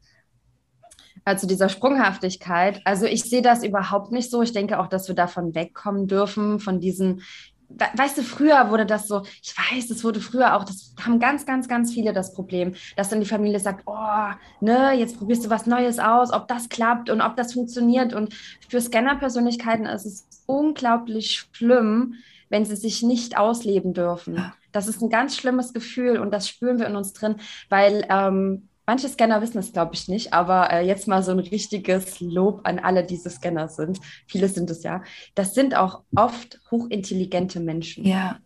Also 1.26 1.48
dieser 1.48 1.68
Sprunghaftigkeit. 1.68 2.80
Also 2.84 3.04
ich 3.04 3.24
sehe 3.24 3.42
das 3.42 3.64
überhaupt 3.64 4.12
nicht 4.12 4.30
so. 4.30 4.42
Ich 4.42 4.52
denke 4.52 4.78
auch, 4.78 4.86
dass 4.86 5.08
wir 5.08 5.14
davon 5.16 5.56
wegkommen 5.56 6.06
dürfen, 6.06 6.60
von 6.60 6.80
diesen 6.80 7.22
weißt 7.68 8.18
du, 8.18 8.22
früher 8.22 8.70
wurde 8.70 8.86
das 8.86 9.08
so, 9.08 9.22
ich 9.42 9.52
weiß, 9.56 9.90
es 9.90 10.04
wurde 10.04 10.20
früher 10.20 10.54
auch, 10.54 10.62
das 10.62 10.94
haben 11.04 11.18
ganz, 11.18 11.46
ganz, 11.46 11.66
ganz 11.66 11.92
viele 11.92 12.12
das 12.12 12.32
Problem, 12.32 12.74
dass 12.94 13.08
dann 13.08 13.18
die 13.18 13.26
Familie 13.26 13.58
sagt, 13.58 13.82
oh, 13.86 14.30
ne, 14.60 14.92
jetzt 14.92 15.18
probierst 15.18 15.44
du 15.44 15.50
was 15.50 15.66
Neues 15.66 15.98
aus, 15.98 16.32
ob 16.32 16.46
das 16.46 16.68
klappt 16.68 17.10
und 17.10 17.20
ob 17.20 17.34
das 17.34 17.54
funktioniert. 17.54 18.14
Und 18.14 18.32
für 18.68 18.80
Scanner-Persönlichkeiten 18.80 19.86
ist 19.86 20.06
es 20.06 20.28
unglaublich 20.46 21.48
schlimm, 21.50 22.14
wenn 22.48 22.64
sie 22.64 22.76
sich 22.76 23.02
nicht 23.02 23.36
ausleben 23.36 23.94
dürfen. 23.94 24.36
Ja. 24.36 24.54
Das 24.70 24.86
ist 24.86 25.02
ein 25.02 25.10
ganz 25.10 25.36
schlimmes 25.36 25.72
Gefühl 25.72 26.18
und 26.18 26.30
das 26.30 26.48
spüren 26.48 26.78
wir 26.78 26.86
in 26.86 26.94
uns 26.94 27.14
drin, 27.14 27.36
weil 27.68 28.06
ähm, 28.08 28.68
manche 28.86 29.08
Scanner 29.08 29.42
wissen 29.42 29.58
es, 29.58 29.72
glaube 29.72 29.94
ich, 29.94 30.08
nicht, 30.08 30.32
aber 30.32 30.72
äh, 30.72 30.86
jetzt 30.86 31.08
mal 31.08 31.22
so 31.22 31.32
ein 31.32 31.40
richtiges 31.40 32.20
Lob 32.20 32.60
an 32.64 32.78
alle, 32.78 33.04
die 33.04 33.16
diese 33.16 33.30
Scanner 33.30 33.68
sind. 33.68 33.98
Viele 34.26 34.48
sind 34.48 34.70
es 34.70 34.82
ja. 34.82 35.02
Das 35.34 35.54
sind 35.54 35.74
auch 35.74 36.02
oft 36.14 36.60
hochintelligente 36.70 37.60
Menschen. 37.60 38.04
Ja. 38.04 38.38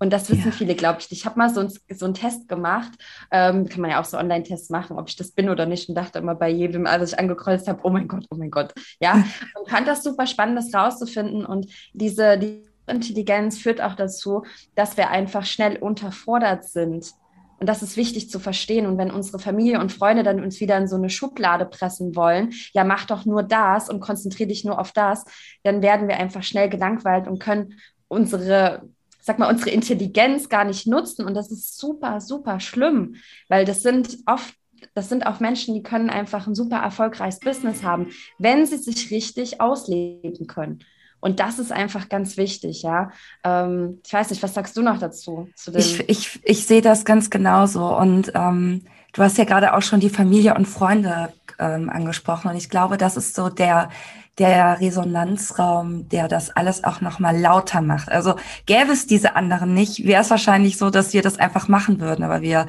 Und 0.00 0.12
das 0.12 0.30
wissen 0.30 0.46
ja. 0.46 0.52
viele, 0.52 0.76
glaube 0.76 1.00
ich. 1.00 1.10
Ich 1.10 1.26
habe 1.26 1.36
mal 1.36 1.52
so, 1.52 1.60
ein, 1.60 1.72
so 1.92 2.04
einen 2.04 2.14
Test 2.14 2.46
gemacht. 2.48 2.92
Ähm, 3.32 3.68
kann 3.68 3.80
man 3.80 3.90
ja 3.90 4.00
auch 4.00 4.04
so 4.04 4.16
Online-Tests 4.16 4.70
machen, 4.70 4.96
ob 4.96 5.08
ich 5.08 5.16
das 5.16 5.32
bin 5.32 5.48
oder 5.48 5.66
nicht. 5.66 5.88
Und 5.88 5.96
dachte 5.96 6.20
immer 6.20 6.36
bei 6.36 6.48
jedem, 6.48 6.86
als 6.86 7.12
ich 7.12 7.18
angekreuzt 7.18 7.66
habe, 7.66 7.80
oh 7.82 7.90
mein 7.90 8.06
Gott, 8.06 8.24
oh 8.30 8.36
mein 8.36 8.52
Gott. 8.52 8.72
Ja, 9.00 9.24
und 9.58 9.68
fand 9.68 9.88
das 9.88 10.04
super 10.04 10.28
spannend, 10.28 10.56
das 10.56 10.72
rauszufinden. 10.72 11.44
Und 11.44 11.66
diese, 11.92 12.38
die 12.38 12.62
Intelligenz 12.86 13.58
führt 13.58 13.80
auch 13.80 13.94
dazu, 13.94 14.44
dass 14.76 14.96
wir 14.96 15.10
einfach 15.10 15.44
schnell 15.44 15.76
unterfordert 15.76 16.64
sind. 16.64 17.12
Und 17.60 17.68
das 17.68 17.82
ist 17.82 17.96
wichtig 17.96 18.30
zu 18.30 18.38
verstehen. 18.38 18.86
Und 18.86 18.98
wenn 18.98 19.10
unsere 19.10 19.38
Familie 19.38 19.80
und 19.80 19.92
Freunde 19.92 20.22
dann 20.22 20.42
uns 20.42 20.60
wieder 20.60 20.78
in 20.78 20.88
so 20.88 20.96
eine 20.96 21.10
Schublade 21.10 21.66
pressen 21.66 22.14
wollen, 22.14 22.52
ja, 22.72 22.84
mach 22.84 23.04
doch 23.04 23.24
nur 23.24 23.42
das 23.42 23.90
und 23.90 24.00
konzentriere 24.00 24.48
dich 24.48 24.64
nur 24.64 24.78
auf 24.78 24.92
das, 24.92 25.24
dann 25.64 25.82
werden 25.82 26.08
wir 26.08 26.18
einfach 26.18 26.42
schnell 26.42 26.68
gelangweilt 26.68 27.26
und 27.26 27.40
können 27.40 27.74
unsere, 28.06 28.82
sag 29.20 29.38
mal, 29.38 29.50
unsere 29.50 29.70
Intelligenz 29.70 30.48
gar 30.48 30.64
nicht 30.64 30.86
nutzen. 30.86 31.24
Und 31.24 31.34
das 31.34 31.50
ist 31.50 31.78
super, 31.78 32.20
super 32.20 32.60
schlimm, 32.60 33.16
weil 33.48 33.64
das 33.64 33.82
sind 33.82 34.18
oft 34.26 34.54
das 34.94 35.08
sind 35.08 35.26
auch 35.26 35.40
Menschen, 35.40 35.74
die 35.74 35.82
können 35.82 36.10
einfach 36.10 36.46
ein 36.46 36.54
super 36.54 36.76
erfolgreiches 36.76 37.40
Business 37.40 37.82
haben, 37.82 38.10
wenn 38.38 38.66
sie 38.66 38.76
sich 38.76 39.10
richtig 39.10 39.60
ausleben 39.60 40.46
können. 40.46 40.84
Und 41.20 41.40
das 41.40 41.58
ist 41.58 41.72
einfach 41.72 42.08
ganz 42.08 42.36
wichtig, 42.36 42.82
ja. 42.82 43.10
Ähm, 43.44 44.00
ich 44.06 44.12
weiß 44.12 44.30
nicht, 44.30 44.42
was 44.42 44.54
sagst 44.54 44.76
du 44.76 44.82
noch 44.82 44.98
dazu? 44.98 45.48
ich, 45.74 46.08
ich, 46.08 46.40
ich 46.44 46.66
sehe 46.66 46.82
das 46.82 47.04
ganz 47.04 47.28
genauso. 47.30 47.96
Und 47.96 48.32
ähm, 48.34 48.84
du 49.12 49.22
hast 49.22 49.38
ja 49.38 49.44
gerade 49.44 49.74
auch 49.74 49.82
schon 49.82 50.00
die 50.00 50.10
Familie 50.10 50.54
und 50.54 50.66
Freunde 50.66 51.32
ähm, 51.58 51.90
angesprochen. 51.90 52.50
Und 52.50 52.56
ich 52.56 52.70
glaube, 52.70 52.98
das 52.98 53.16
ist 53.16 53.34
so 53.34 53.48
der, 53.48 53.90
der 54.38 54.80
Resonanzraum, 54.80 56.08
der 56.08 56.28
das 56.28 56.50
alles 56.50 56.84
auch 56.84 57.00
nochmal 57.00 57.36
lauter 57.36 57.80
macht. 57.80 58.10
Also 58.10 58.36
gäbe 58.66 58.92
es 58.92 59.06
diese 59.06 59.34
anderen 59.34 59.74
nicht, 59.74 60.06
wäre 60.06 60.22
es 60.22 60.30
wahrscheinlich 60.30 60.78
so, 60.78 60.90
dass 60.90 61.12
wir 61.12 61.22
das 61.22 61.38
einfach 61.38 61.66
machen 61.66 62.00
würden. 62.00 62.24
Aber 62.24 62.42
wir 62.42 62.66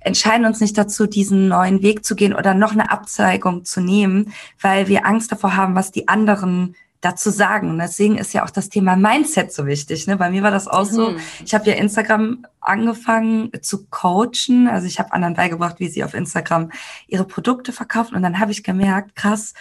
entscheiden 0.00 0.46
uns 0.46 0.60
nicht 0.60 0.78
dazu, 0.78 1.06
diesen 1.06 1.48
neuen 1.48 1.82
Weg 1.82 2.04
zu 2.04 2.14
gehen 2.14 2.34
oder 2.34 2.54
noch 2.54 2.72
eine 2.72 2.92
Abzweigung 2.92 3.64
zu 3.64 3.80
nehmen, 3.80 4.32
weil 4.60 4.86
wir 4.86 5.04
Angst 5.04 5.32
davor 5.32 5.56
haben, 5.56 5.74
was 5.74 5.90
die 5.90 6.06
anderen 6.06 6.76
dazu 7.00 7.30
sagen. 7.30 7.70
Und 7.70 7.78
deswegen 7.78 8.18
ist 8.18 8.32
ja 8.34 8.44
auch 8.44 8.50
das 8.50 8.68
Thema 8.68 8.96
Mindset 8.96 9.52
so 9.52 9.66
wichtig. 9.66 10.06
Ne? 10.06 10.16
Bei 10.16 10.30
mir 10.30 10.42
war 10.42 10.50
das 10.50 10.68
auch 10.68 10.90
mhm. 10.90 10.94
so. 10.94 11.16
Ich 11.44 11.54
habe 11.54 11.68
ja 11.70 11.76
Instagram 11.76 12.44
angefangen 12.60 13.50
zu 13.62 13.86
coachen. 13.86 14.68
Also 14.68 14.86
ich 14.86 14.98
habe 14.98 15.12
anderen 15.12 15.34
beigebracht, 15.34 15.76
wie 15.78 15.88
sie 15.88 16.04
auf 16.04 16.14
Instagram 16.14 16.70
ihre 17.06 17.24
Produkte 17.24 17.72
verkaufen. 17.72 18.16
Und 18.16 18.22
dann 18.22 18.40
habe 18.40 18.50
ich 18.50 18.64
gemerkt, 18.64 19.14
krass, 19.14 19.54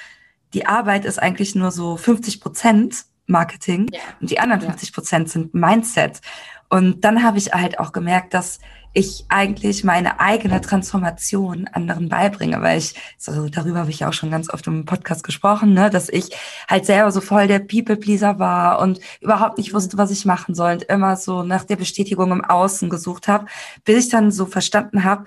die 0.54 0.66
Arbeit 0.66 1.06
ist 1.06 1.22
eigentlich 1.22 1.56
nur 1.56 1.72
so 1.72 1.98
50 1.98 2.42
Prozent 2.42 3.06
Marketing 3.28 3.90
ja. 3.92 4.00
und 4.22 4.32
die 4.32 4.40
anderen 4.40 4.62
50 4.62 4.94
Prozent 4.94 5.30
sind 5.30 5.54
Mindset. 5.54 6.22
Und 6.70 7.04
dann 7.04 7.24
habe 7.24 7.38
ich 7.38 7.54
halt 7.54 7.80
auch 7.80 7.92
gemerkt, 7.92 8.34
dass 8.34 8.60
ich 8.98 9.26
eigentlich 9.30 9.84
meine 9.84 10.20
eigene 10.20 10.60
Transformation 10.60 11.68
anderen 11.68 12.10
beibringe, 12.10 12.64
weil 12.64 12.80
ich, 12.80 12.96
so 13.20 13.48
darüber 13.48 13.80
habe 13.82 13.92
ich 13.92 14.00
ja 14.00 14.10
auch 14.10 14.14
schon 14.14 14.32
ganz 14.32 14.52
oft 14.52 14.66
im 14.66 14.86
Podcast 14.86 15.24
gesprochen, 15.24 15.76
ne, 15.76 15.92
dass 15.92 16.10
ich 16.10 16.36
halt 16.68 16.88
selber 16.88 17.12
so 17.12 17.22
voll 17.22 17.46
der 17.46 17.60
People-Pleaser 17.60 18.40
war 18.40 18.80
und 18.80 19.00
überhaupt 19.22 19.60
nicht 19.60 19.72
wusste, 19.72 20.00
was 20.00 20.10
ich 20.10 20.26
machen 20.26 20.56
soll 20.56 20.72
und 20.74 20.84
immer 20.84 21.16
so 21.16 21.44
nach 21.44 21.64
der 21.64 21.76
Bestätigung 21.76 22.32
im 22.32 22.44
Außen 22.44 22.90
gesucht 22.90 23.28
habe, 23.28 23.46
bis 23.86 24.06
ich 24.06 24.10
dann 24.10 24.32
so 24.32 24.48
verstanden 24.48 25.04
habe, 25.04 25.26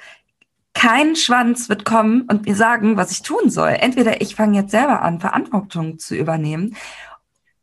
kein 0.74 1.14
Schwanz 1.14 1.68
wird 1.68 1.84
kommen 1.84 2.22
und 2.22 2.46
mir 2.46 2.56
sagen, 2.56 2.96
was 2.96 3.12
ich 3.12 3.22
tun 3.22 3.50
soll. 3.50 3.76
Entweder 3.78 4.20
ich 4.20 4.34
fange 4.34 4.58
jetzt 4.58 4.72
selber 4.72 5.02
an, 5.02 5.20
Verantwortung 5.20 6.00
zu 6.00 6.16
übernehmen 6.16 6.76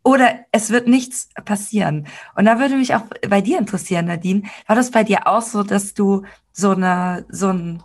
oder 0.08 0.46
es 0.54 0.70
wird 0.70 0.88
nichts 0.88 1.28
passieren. 1.44 2.08
Und 2.34 2.46
da 2.46 2.62
würde 2.62 2.78
mich 2.78 2.96
auch 2.96 3.04
bei 3.28 3.42
dir 3.42 3.60
interessieren, 3.60 4.06
Nadine, 4.06 4.44
war 4.66 4.78
das 4.78 4.90
bei 4.90 5.04
dir 5.04 5.28
auch 5.28 5.42
so, 5.42 5.64
dass 5.64 5.96
du 5.96 6.24
so 6.54 6.70
eine, 6.70 7.26
so 7.28 7.50
ein, 7.50 7.84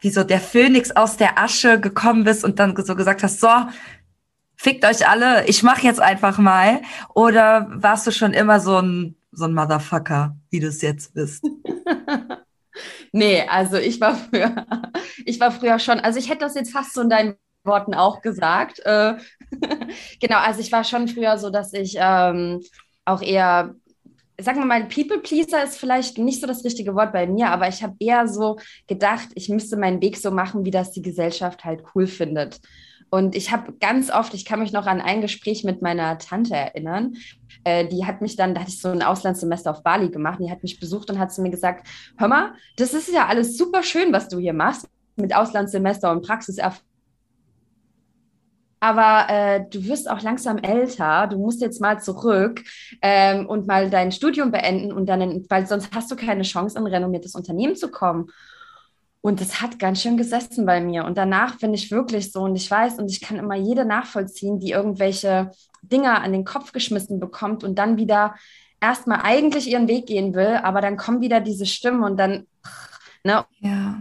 wie 0.00 0.10
so 0.10 0.24
der 0.24 0.40
Phönix 0.40 0.90
aus 0.90 1.16
der 1.16 1.38
Asche 1.38 1.78
gekommen 1.78 2.24
bist 2.24 2.44
und 2.44 2.58
dann 2.58 2.74
so 2.76 2.96
gesagt 2.96 3.22
hast, 3.22 3.38
so, 3.38 3.48
fickt 4.56 4.84
euch 4.84 5.08
alle, 5.08 5.46
ich 5.46 5.62
mach 5.62 5.78
jetzt 5.78 6.00
einfach 6.00 6.38
mal? 6.38 6.82
Oder 7.14 7.68
warst 7.70 8.04
du 8.08 8.10
schon 8.10 8.32
immer 8.32 8.58
so 8.58 8.78
ein, 8.78 9.14
so 9.30 9.44
ein 9.44 9.54
Motherfucker, 9.54 10.34
wie 10.50 10.58
du 10.58 10.66
es 10.66 10.82
jetzt 10.82 11.14
bist? 11.14 11.44
nee, 13.12 13.46
also 13.46 13.76
ich 13.76 14.00
war 14.00 14.16
früher, 14.16 14.66
ich 15.24 15.38
war 15.38 15.52
früher 15.52 15.78
schon, 15.78 16.00
also 16.00 16.18
ich 16.18 16.28
hätte 16.28 16.40
das 16.40 16.56
jetzt 16.56 16.72
fast 16.72 16.94
so 16.94 17.00
in 17.00 17.10
deinen 17.10 17.36
Worten 17.62 17.94
auch 17.94 18.22
gesagt. 18.22 18.80
Äh, 18.80 19.18
genau, 20.20 20.38
also 20.38 20.60
ich 20.60 20.72
war 20.72 20.84
schon 20.84 21.08
früher 21.08 21.38
so, 21.38 21.50
dass 21.50 21.72
ich 21.72 21.96
ähm, 21.98 22.60
auch 23.04 23.22
eher, 23.22 23.74
sagen 24.40 24.58
wir 24.58 24.66
mal, 24.66 24.84
People 24.84 25.18
Pleaser 25.18 25.62
ist 25.62 25.76
vielleicht 25.76 26.18
nicht 26.18 26.40
so 26.40 26.46
das 26.46 26.64
richtige 26.64 26.94
Wort 26.94 27.12
bei 27.12 27.26
mir, 27.26 27.50
aber 27.50 27.68
ich 27.68 27.82
habe 27.82 27.96
eher 27.98 28.28
so 28.28 28.58
gedacht, 28.86 29.28
ich 29.34 29.48
müsste 29.48 29.76
meinen 29.76 30.00
Weg 30.00 30.16
so 30.16 30.30
machen, 30.30 30.64
wie 30.64 30.70
das 30.70 30.92
die 30.92 31.02
Gesellschaft 31.02 31.64
halt 31.64 31.82
cool 31.94 32.06
findet. 32.06 32.60
Und 33.10 33.36
ich 33.36 33.52
habe 33.52 33.74
ganz 33.74 34.10
oft, 34.10 34.32
ich 34.32 34.46
kann 34.46 34.60
mich 34.60 34.72
noch 34.72 34.86
an 34.86 35.02
ein 35.02 35.20
Gespräch 35.20 35.64
mit 35.64 35.82
meiner 35.82 36.16
Tante 36.16 36.54
erinnern. 36.54 37.12
Äh, 37.62 37.86
die 37.86 38.06
hat 38.06 38.22
mich 38.22 38.36
dann, 38.36 38.54
da 38.54 38.62
hatte 38.62 38.70
ich 38.70 38.80
so 38.80 38.88
ein 38.88 39.02
Auslandssemester 39.02 39.70
auf 39.70 39.82
Bali 39.82 40.08
gemacht. 40.08 40.38
Die 40.40 40.50
hat 40.50 40.62
mich 40.62 40.80
besucht 40.80 41.10
und 41.10 41.18
hat 41.18 41.30
zu 41.30 41.42
mir 41.42 41.50
gesagt: 41.50 41.86
Hör 42.16 42.28
mal, 42.28 42.54
das 42.76 42.94
ist 42.94 43.12
ja 43.12 43.26
alles 43.26 43.58
super 43.58 43.82
schön, 43.82 44.14
was 44.14 44.28
du 44.28 44.38
hier 44.38 44.54
machst 44.54 44.88
mit 45.16 45.36
Auslandssemester 45.36 46.10
und 46.10 46.26
Praxiserfahrung 46.26 46.91
aber 48.82 49.26
äh, 49.28 49.64
du 49.70 49.84
wirst 49.84 50.10
auch 50.10 50.22
langsam 50.22 50.58
älter, 50.58 51.28
du 51.28 51.38
musst 51.38 51.60
jetzt 51.60 51.80
mal 51.80 52.02
zurück 52.02 52.64
ähm, 53.00 53.46
und 53.46 53.68
mal 53.68 53.88
dein 53.88 54.10
Studium 54.10 54.50
beenden 54.50 54.90
und 54.90 55.06
dann, 55.06 55.46
weil 55.48 55.68
sonst 55.68 55.94
hast 55.94 56.10
du 56.10 56.16
keine 56.16 56.42
Chance, 56.42 56.76
in 56.76 56.84
ein 56.84 56.92
renommiertes 56.92 57.36
Unternehmen 57.36 57.76
zu 57.76 57.92
kommen. 57.92 58.32
Und 59.20 59.40
das 59.40 59.62
hat 59.62 59.78
ganz 59.78 60.02
schön 60.02 60.16
gesessen 60.16 60.66
bei 60.66 60.80
mir. 60.80 61.04
Und 61.04 61.16
danach 61.16 61.60
bin 61.60 61.72
ich 61.72 61.92
wirklich 61.92 62.32
so, 62.32 62.40
und 62.40 62.56
ich 62.56 62.68
weiß, 62.68 62.98
und 62.98 63.08
ich 63.08 63.20
kann 63.20 63.36
immer 63.36 63.54
jede 63.54 63.84
nachvollziehen, 63.84 64.58
die 64.58 64.72
irgendwelche 64.72 65.52
Dinge 65.82 66.20
an 66.20 66.32
den 66.32 66.44
Kopf 66.44 66.72
geschmissen 66.72 67.20
bekommt 67.20 67.62
und 67.62 67.78
dann 67.78 67.98
wieder 67.98 68.34
erstmal 68.80 69.20
eigentlich 69.22 69.70
ihren 69.70 69.86
Weg 69.86 70.06
gehen 70.06 70.34
will, 70.34 70.58
aber 70.60 70.80
dann 70.80 70.96
kommen 70.96 71.20
wieder 71.20 71.38
diese 71.38 71.66
Stimmen 71.66 72.02
und 72.02 72.16
dann, 72.16 72.48
ne? 73.22 73.44
Ja. 73.60 73.96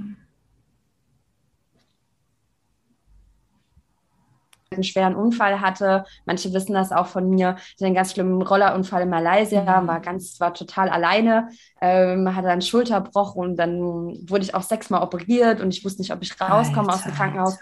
Einen 4.74 4.84
schweren 4.84 5.16
Unfall 5.16 5.60
hatte. 5.60 6.06
Manche 6.26 6.54
wissen 6.54 6.74
das 6.74 6.92
auch 6.92 7.08
von 7.08 7.30
mir. 7.30 7.58
Ich 7.58 7.74
hatte 7.74 7.86
einen 7.86 7.96
ganz 7.96 8.14
schlimmen 8.14 8.42
Rollerunfall 8.42 9.02
in 9.02 9.10
Malaysia, 9.10 9.82
mhm. 9.82 9.88
war 9.88 10.00
ganz, 10.00 10.40
war 10.40 10.54
total 10.54 10.88
alleine, 10.90 11.50
ähm, 11.82 12.34
hatte 12.36 12.48
einen 12.48 12.62
Schulterbruch 12.62 13.36
und 13.36 13.58
dann 13.58 13.82
wurde 13.82 14.44
ich 14.44 14.56
auch 14.56 14.64
sechsmal 14.64 15.04
operiert 15.04 15.60
und 15.60 15.76
ich 15.76 15.84
wusste 15.84 16.02
nicht, 16.02 16.14
ob 16.14 16.22
ich 16.22 16.40
rauskomme 16.40 16.88
Alter. 16.88 16.94
aus 16.94 17.04
dem 17.04 17.14
Krankenhaus. 17.14 17.60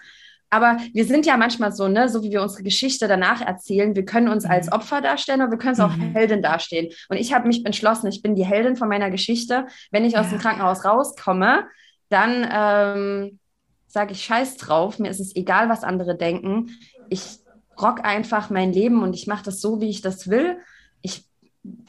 Aber 0.52 0.78
wir 0.94 1.06
sind 1.06 1.26
ja 1.26 1.38
manchmal 1.38 1.72
so, 1.72 1.88
ne, 1.88 2.10
so 2.10 2.24
wie 2.24 2.32
wir 2.32 2.42
unsere 2.42 2.64
Geschichte 2.64 3.08
danach 3.08 3.42
erzählen, 3.42 3.96
wir 3.96 4.06
können 4.06 4.30
uns 4.30 4.46
mhm. 4.46 4.52
als 4.52 4.72
Opfer 4.72 5.02
darstellen 5.02 5.42
oder 5.42 5.52
wir 5.52 5.58
können 5.58 5.74
es 5.74 5.80
auch 5.80 5.96
mhm. 5.96 6.14
Heldin 6.14 6.44
darstellen. 6.44 6.90
Und 7.10 7.18
ich 7.18 7.34
habe 7.34 7.48
mich 7.48 7.66
entschlossen, 7.66 8.08
ich 8.08 8.22
bin 8.22 8.36
die 8.36 8.46
Heldin 8.46 8.76
von 8.76 8.88
meiner 8.88 9.10
Geschichte. 9.10 9.66
Wenn 9.90 10.06
ich 10.06 10.18
aus 10.18 10.26
ja. 10.26 10.38
dem 10.38 10.40
Krankenhaus 10.40 10.86
rauskomme, 10.86 11.66
dann 12.10 12.48
ähm, 12.52 13.40
sage 13.88 14.14
ich 14.14 14.24
Scheiß 14.24 14.58
drauf, 14.58 15.00
mir 15.00 15.10
ist 15.10 15.20
es 15.20 15.36
egal, 15.36 15.70
was 15.70 15.84
andere 15.84 16.16
denken 16.16 16.70
ich 17.10 17.40
rock 17.80 18.04
einfach 18.04 18.50
mein 18.50 18.74
Leben 18.74 19.04
und 19.04 19.14
ich 19.14 19.28
mache 19.28 19.46
das 19.46 19.62
so, 19.62 19.82
wie 19.82 19.90
ich 19.90 20.02
das 20.02 20.30
will. 20.30 20.58
Ich 21.02 21.30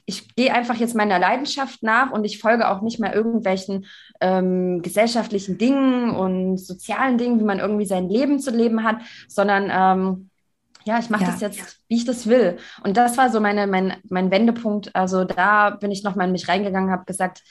ich 0.04 0.34
gehe 0.34 0.52
einfach 0.52 0.74
jetzt 0.74 0.96
meiner 0.96 1.18
Leidenschaft 1.18 1.82
nach 1.82 2.10
und 2.10 2.24
ich 2.24 2.38
folge 2.38 2.68
auch 2.68 2.80
nicht 2.80 2.98
mehr 2.98 3.14
irgendwelchen 3.14 3.86
ähm, 4.20 4.82
gesellschaftlichen 4.82 5.58
Dingen 5.58 6.10
und 6.10 6.58
sozialen 6.58 7.18
Dingen, 7.18 7.38
wie 7.38 7.44
man 7.44 7.60
irgendwie 7.60 7.86
sein 7.86 8.08
Leben 8.08 8.40
zu 8.40 8.50
leben 8.50 8.82
hat, 8.82 8.96
sondern 9.28 9.70
ähm, 9.72 10.30
ja, 10.84 10.98
ich 10.98 11.10
mache 11.10 11.24
ja. 11.24 11.30
das 11.30 11.40
jetzt, 11.40 11.78
wie 11.88 11.96
ich 11.96 12.04
das 12.04 12.26
will. 12.26 12.56
Und 12.82 12.96
das 12.96 13.16
war 13.18 13.30
so 13.30 13.40
meine, 13.40 13.66
mein, 13.66 13.96
mein 14.08 14.30
Wendepunkt. 14.30 14.94
Also 14.96 15.24
da 15.24 15.70
bin 15.70 15.90
ich 15.90 16.02
nochmal 16.02 16.26
in 16.26 16.32
mich 16.32 16.48
reingegangen, 16.48 16.90
habe 16.90 17.04
gesagt, 17.04 17.42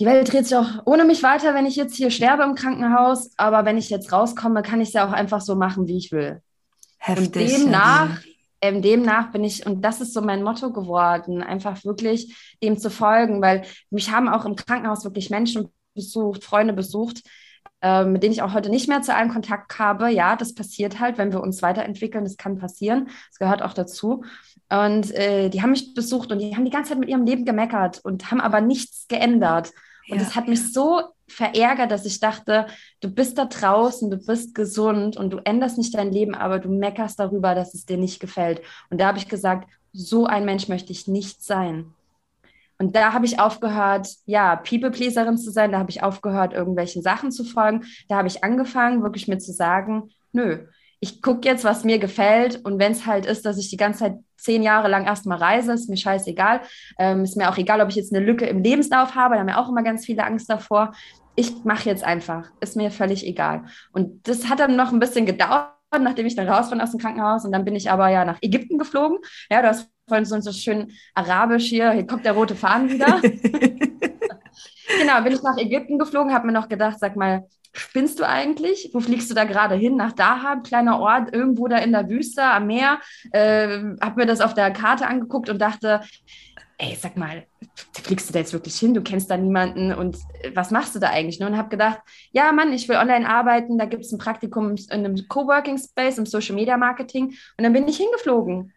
die 0.00 0.06
Welt 0.06 0.32
dreht 0.32 0.46
sich 0.46 0.56
auch 0.56 0.82
ohne 0.84 1.04
mich 1.04 1.22
weiter, 1.22 1.54
wenn 1.54 1.66
ich 1.66 1.76
jetzt 1.76 1.96
hier 1.96 2.10
sterbe 2.10 2.42
im 2.42 2.54
Krankenhaus. 2.54 3.30
Aber 3.36 3.64
wenn 3.64 3.78
ich 3.78 3.90
jetzt 3.90 4.12
rauskomme, 4.12 4.62
kann 4.62 4.80
ich 4.80 4.88
es 4.88 4.94
ja 4.94 5.08
auch 5.08 5.12
einfach 5.12 5.40
so 5.40 5.56
machen, 5.56 5.88
wie 5.88 5.96
ich 5.96 6.12
will. 6.12 6.42
Heftig, 6.98 7.26
und 7.26 7.64
demnach 7.64 8.20
ähm, 8.60 8.82
demnach 8.82 9.30
bin 9.30 9.44
ich, 9.44 9.64
und 9.66 9.82
das 9.82 10.00
ist 10.00 10.12
so 10.12 10.20
mein 10.20 10.42
Motto 10.42 10.72
geworden, 10.72 11.42
einfach 11.42 11.84
wirklich 11.84 12.56
dem 12.62 12.78
zu 12.78 12.90
folgen, 12.90 13.40
weil 13.40 13.62
mich 13.90 14.10
haben 14.10 14.28
auch 14.28 14.44
im 14.44 14.56
Krankenhaus 14.56 15.04
wirklich 15.04 15.30
Menschen 15.30 15.68
besucht, 15.94 16.44
Freunde 16.44 16.72
besucht, 16.72 17.22
äh, 17.82 18.04
mit 18.04 18.22
denen 18.22 18.32
ich 18.32 18.42
auch 18.42 18.54
heute 18.54 18.70
nicht 18.70 18.88
mehr 18.88 19.02
zu 19.02 19.14
allen 19.14 19.30
Kontakt 19.30 19.78
habe. 19.78 20.10
Ja, 20.10 20.34
das 20.36 20.54
passiert 20.54 20.98
halt, 20.98 21.18
wenn 21.18 21.32
wir 21.32 21.40
uns 21.40 21.62
weiterentwickeln, 21.62 22.24
das 22.24 22.36
kann 22.36 22.58
passieren, 22.58 23.08
das 23.30 23.38
gehört 23.38 23.62
auch 23.62 23.74
dazu. 23.74 24.24
Und 24.68 25.12
äh, 25.12 25.48
die 25.50 25.62
haben 25.62 25.70
mich 25.70 25.94
besucht 25.94 26.32
und 26.32 26.40
die 26.40 26.56
haben 26.56 26.64
die 26.64 26.70
ganze 26.70 26.90
Zeit 26.90 26.98
mit 26.98 27.08
ihrem 27.08 27.24
Leben 27.24 27.44
gemeckert 27.44 28.00
und 28.02 28.30
haben 28.30 28.40
aber 28.40 28.60
nichts 28.60 29.06
geändert. 29.08 29.72
Und 30.10 30.18
ja. 30.18 30.24
das 30.24 30.34
hat 30.34 30.48
mich 30.48 30.72
so 30.72 31.02
verärgert, 31.28 31.90
dass 31.90 32.06
ich 32.06 32.20
dachte, 32.20 32.66
du 33.00 33.10
bist 33.10 33.38
da 33.38 33.44
draußen, 33.44 34.10
du 34.10 34.16
bist 34.16 34.54
gesund 34.54 35.16
und 35.16 35.30
du 35.30 35.38
änderst 35.38 35.78
nicht 35.78 35.94
dein 35.94 36.12
Leben, 36.12 36.34
aber 36.34 36.58
du 36.58 36.68
meckerst 36.68 37.20
darüber, 37.20 37.54
dass 37.54 37.74
es 37.74 37.86
dir 37.86 37.96
nicht 37.98 38.20
gefällt. 38.20 38.62
Und 38.90 39.00
da 39.00 39.08
habe 39.08 39.18
ich 39.18 39.28
gesagt, 39.28 39.68
so 39.92 40.26
ein 40.26 40.44
Mensch 40.44 40.68
möchte 40.68 40.92
ich 40.92 41.06
nicht 41.06 41.42
sein. 41.42 41.94
Und 42.78 42.94
da 42.94 43.12
habe 43.12 43.26
ich 43.26 43.40
aufgehört, 43.40 44.08
ja, 44.24 44.56
People-Pleaserin 44.56 45.36
zu 45.36 45.50
sein. 45.50 45.72
Da 45.72 45.78
habe 45.78 45.90
ich 45.90 46.02
aufgehört, 46.02 46.52
irgendwelchen 46.52 47.02
Sachen 47.02 47.32
zu 47.32 47.44
folgen. 47.44 47.84
Da 48.08 48.16
habe 48.16 48.28
ich 48.28 48.44
angefangen, 48.44 49.02
wirklich 49.02 49.26
mir 49.26 49.38
zu 49.38 49.52
sagen, 49.52 50.10
nö, 50.32 50.66
ich 51.00 51.22
gucke 51.22 51.48
jetzt, 51.48 51.64
was 51.64 51.84
mir 51.84 51.98
gefällt. 51.98 52.64
Und 52.64 52.78
wenn 52.78 52.92
es 52.92 53.06
halt 53.06 53.26
ist, 53.26 53.46
dass 53.46 53.58
ich 53.58 53.70
die 53.70 53.76
ganze 53.76 54.00
Zeit 54.00 54.18
zehn 54.36 54.62
Jahre 54.62 54.88
lang 54.88 55.04
erstmal 55.04 55.38
reise, 55.38 55.72
ist 55.72 55.88
mir 55.88 55.96
scheißegal. 55.96 56.60
Ähm, 56.98 57.24
ist 57.24 57.36
mir 57.36 57.50
auch 57.50 57.56
egal, 57.56 57.80
ob 57.80 57.88
ich 57.88 57.96
jetzt 57.96 58.14
eine 58.14 58.24
Lücke 58.24 58.46
im 58.46 58.62
Lebenslauf 58.62 59.14
habe. 59.14 59.34
Da 59.34 59.40
haben 59.40 59.48
ja 59.48 59.62
auch 59.62 59.68
immer 59.68 59.82
ganz 59.82 60.04
viele 60.04 60.24
Angst 60.24 60.50
davor. 60.50 60.92
Ich 61.34 61.64
mache 61.64 61.88
jetzt 61.88 62.04
einfach. 62.04 62.50
Ist 62.60 62.76
mir 62.76 62.90
völlig 62.90 63.26
egal. 63.26 63.64
Und 63.92 64.26
das 64.28 64.48
hat 64.48 64.60
dann 64.60 64.76
noch 64.76 64.92
ein 64.92 64.98
bisschen 64.98 65.26
gedauert, 65.26 65.72
nachdem 66.00 66.26
ich 66.26 66.34
dann 66.34 66.48
raus 66.48 66.70
bin 66.70 66.80
aus 66.80 66.90
dem 66.90 67.00
Krankenhaus. 67.00 67.44
Und 67.44 67.52
dann 67.52 67.64
bin 67.64 67.76
ich 67.76 67.90
aber 67.90 68.08
ja 68.08 68.24
nach 68.24 68.38
Ägypten 68.40 68.78
geflogen. 68.78 69.18
Ja, 69.50 69.62
du 69.62 69.68
hast 69.68 69.90
vorhin 70.08 70.24
so, 70.24 70.40
so 70.40 70.52
schön 70.52 70.90
arabisch 71.14 71.66
hier. 71.66 71.92
Hier 71.92 72.06
kommt 72.06 72.24
der 72.24 72.32
rote 72.32 72.56
Faden 72.56 72.90
wieder. 72.90 73.20
genau, 75.00 75.22
bin 75.22 75.32
ich 75.32 75.42
nach 75.42 75.58
Ägypten 75.58 75.98
geflogen, 75.98 76.32
habe 76.32 76.46
mir 76.46 76.52
noch 76.52 76.68
gedacht, 76.68 76.98
sag 76.98 77.14
mal, 77.14 77.46
spinnst 77.72 78.18
du 78.18 78.26
eigentlich? 78.26 78.90
Wo 78.92 79.00
fliegst 79.00 79.30
du 79.30 79.34
da 79.34 79.44
gerade 79.44 79.74
hin? 79.74 79.96
Nach 79.96 80.12
Dahab, 80.12 80.64
kleiner 80.64 81.00
Ort, 81.00 81.34
irgendwo 81.34 81.68
da 81.68 81.78
in 81.78 81.92
der 81.92 82.08
Wüste, 82.08 82.42
am 82.42 82.66
Meer. 82.66 83.00
Äh, 83.32 83.82
hab 84.00 84.16
mir 84.16 84.26
das 84.26 84.40
auf 84.40 84.54
der 84.54 84.70
Karte 84.72 85.06
angeguckt 85.06 85.48
und 85.48 85.58
dachte, 85.58 86.00
ey, 86.78 86.96
sag 86.98 87.16
mal, 87.16 87.44
fliegst 88.02 88.28
du 88.28 88.32
da 88.32 88.38
jetzt 88.38 88.52
wirklich 88.52 88.78
hin? 88.78 88.94
Du 88.94 89.02
kennst 89.02 89.30
da 89.30 89.36
niemanden 89.36 89.92
und 89.92 90.16
äh, 90.42 90.52
was 90.54 90.70
machst 90.70 90.94
du 90.94 90.98
da 90.98 91.10
eigentlich? 91.10 91.40
Ne? 91.40 91.46
Und 91.46 91.56
habe 91.56 91.68
gedacht, 91.68 92.00
ja, 92.32 92.52
Mann, 92.52 92.72
ich 92.72 92.88
will 92.88 92.96
online 92.96 93.28
arbeiten, 93.28 93.78
da 93.78 93.84
gibt 93.84 94.04
es 94.04 94.12
ein 94.12 94.18
Praktikum 94.18 94.74
in 94.76 94.90
einem 94.90 95.28
Coworking 95.28 95.78
Space, 95.78 96.18
im 96.18 96.26
Social 96.26 96.54
Media 96.54 96.76
Marketing 96.76 97.34
und 97.56 97.64
dann 97.64 97.72
bin 97.72 97.88
ich 97.88 97.96
hingeflogen. 97.96 98.72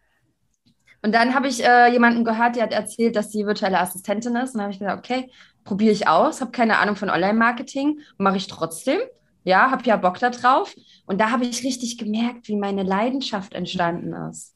Und 1.04 1.12
dann 1.12 1.34
habe 1.34 1.48
ich 1.48 1.64
äh, 1.64 1.90
jemanden 1.90 2.24
gehört, 2.24 2.54
der 2.54 2.62
hat 2.62 2.72
erzählt, 2.72 3.16
dass 3.16 3.32
sie 3.32 3.44
virtuelle 3.44 3.80
Assistentin 3.80 4.36
ist. 4.36 4.54
Und 4.54 4.58
dann 4.58 4.62
habe 4.62 4.72
ich 4.72 4.78
gesagt, 4.78 4.98
okay, 4.98 5.30
probiere 5.64 5.92
ich 5.92 6.08
aus, 6.08 6.40
habe 6.40 6.50
keine 6.50 6.78
Ahnung 6.78 6.96
von 6.96 7.10
Online-Marketing, 7.10 8.00
mache 8.18 8.36
ich 8.36 8.46
trotzdem. 8.46 8.98
Ja, 9.44 9.70
habe 9.70 9.84
ja 9.84 9.96
Bock 9.96 10.18
da 10.18 10.30
drauf. 10.30 10.74
Und 11.06 11.20
da 11.20 11.30
habe 11.30 11.44
ich 11.44 11.64
richtig 11.64 11.98
gemerkt, 11.98 12.48
wie 12.48 12.56
meine 12.56 12.84
Leidenschaft 12.84 13.54
entstanden 13.54 14.12
ist. 14.30 14.54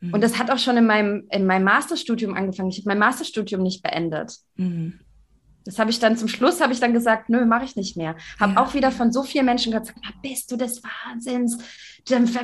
Mhm. 0.00 0.14
Und 0.14 0.22
das 0.22 0.38
hat 0.38 0.50
auch 0.50 0.58
schon 0.58 0.76
in 0.76 0.86
meinem, 0.86 1.26
in 1.30 1.46
meinem 1.46 1.64
Masterstudium 1.64 2.34
angefangen. 2.34 2.70
Ich 2.70 2.78
habe 2.78 2.88
mein 2.88 2.98
Masterstudium 2.98 3.62
nicht 3.62 3.82
beendet. 3.82 4.36
Mhm. 4.56 5.00
Das 5.66 5.80
habe 5.80 5.90
ich 5.90 5.98
dann 5.98 6.16
zum 6.16 6.28
Schluss, 6.28 6.60
habe 6.60 6.72
ich 6.72 6.78
dann 6.78 6.92
gesagt, 6.92 7.28
nö, 7.28 7.44
mache 7.44 7.64
ich 7.64 7.74
nicht 7.74 7.96
mehr. 7.96 8.14
Habe 8.38 8.54
ja. 8.54 8.62
auch 8.62 8.72
wieder 8.74 8.92
von 8.92 9.12
so 9.12 9.24
vielen 9.24 9.46
Menschen 9.46 9.72
gesagt, 9.72 9.94
bist 10.22 10.50
du 10.52 10.56
des 10.56 10.80
Wahnsinns? 10.82 11.58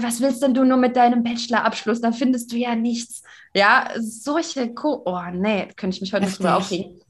Was 0.00 0.20
willst 0.20 0.42
denn 0.42 0.54
du 0.54 0.64
nur 0.64 0.76
mit 0.76 0.96
deinem 0.96 1.22
Bachelorabschluss? 1.22 2.00
Da 2.00 2.10
findest 2.10 2.50
du 2.50 2.56
ja 2.56 2.74
nichts. 2.74 3.22
Ja, 3.54 3.90
solche, 3.96 4.74
Co 4.74 5.02
oh 5.04 5.22
nee, 5.32 5.68
könnte 5.76 5.94
ich 5.94 6.00
mich 6.00 6.12
heute 6.12 6.24
nicht 6.26 6.38
drüber 6.38 6.56
aufregen. 6.56 7.00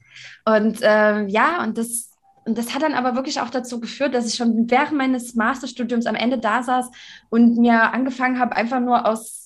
Und 0.44 0.78
ähm, 0.82 1.28
ja, 1.28 1.62
und 1.62 1.78
das, 1.78 2.10
und 2.44 2.58
das 2.58 2.74
hat 2.74 2.82
dann 2.82 2.94
aber 2.94 3.14
wirklich 3.14 3.40
auch 3.40 3.50
dazu 3.50 3.80
geführt, 3.80 4.14
dass 4.14 4.26
ich 4.26 4.34
schon 4.34 4.70
während 4.70 4.98
meines 4.98 5.34
Masterstudiums 5.34 6.06
am 6.06 6.14
Ende 6.14 6.38
da 6.38 6.62
saß 6.62 6.90
und 7.30 7.56
mir 7.58 7.92
angefangen 7.92 8.38
habe, 8.38 8.56
einfach 8.56 8.80
nur 8.80 9.06
aus 9.06 9.42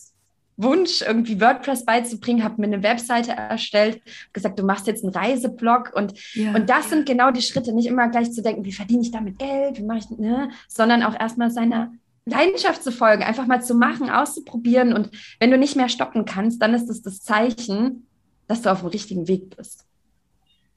Wunsch, 0.56 1.02
irgendwie 1.02 1.40
WordPress 1.40 1.84
beizubringen, 1.84 2.42
habe 2.42 2.60
mir 2.60 2.66
eine 2.66 2.82
Webseite 2.82 3.32
erstellt, 3.32 4.00
gesagt, 4.32 4.58
du 4.58 4.64
machst 4.64 4.86
jetzt 4.86 5.04
einen 5.04 5.12
Reiseblog 5.12 5.92
und, 5.94 6.14
ja, 6.34 6.54
und 6.54 6.70
das 6.70 6.88
sind 6.88 7.06
genau 7.06 7.30
die 7.30 7.42
Schritte, 7.42 7.74
nicht 7.74 7.86
immer 7.86 8.08
gleich 8.08 8.32
zu 8.32 8.42
denken, 8.42 8.64
wie 8.64 8.72
verdiene 8.72 9.02
ich 9.02 9.10
damit 9.10 9.38
Geld, 9.38 9.78
wie 9.78 9.82
mache 9.82 9.98
ich, 9.98 10.10
ne? 10.10 10.50
sondern 10.68 11.02
auch 11.02 11.18
erstmal 11.18 11.50
seiner 11.50 11.92
Leidenschaft 12.24 12.82
zu 12.82 12.90
folgen, 12.90 13.22
einfach 13.22 13.46
mal 13.46 13.62
zu 13.62 13.74
machen, 13.74 14.08
auszuprobieren 14.08 14.94
und 14.94 15.10
wenn 15.38 15.50
du 15.50 15.58
nicht 15.58 15.76
mehr 15.76 15.88
stoppen 15.88 16.24
kannst, 16.24 16.60
dann 16.62 16.74
ist 16.74 16.86
das 16.86 17.02
das 17.02 17.20
Zeichen, 17.20 18.06
dass 18.48 18.62
du 18.62 18.72
auf 18.72 18.80
dem 18.80 18.88
richtigen 18.88 19.28
Weg 19.28 19.56
bist. 19.56 19.84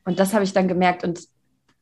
Und 0.10 0.19
das 0.19 0.34
habe 0.34 0.43
ich 0.43 0.54
dann 0.54 0.67
gemerkt. 0.67 1.04
Und 1.04 1.19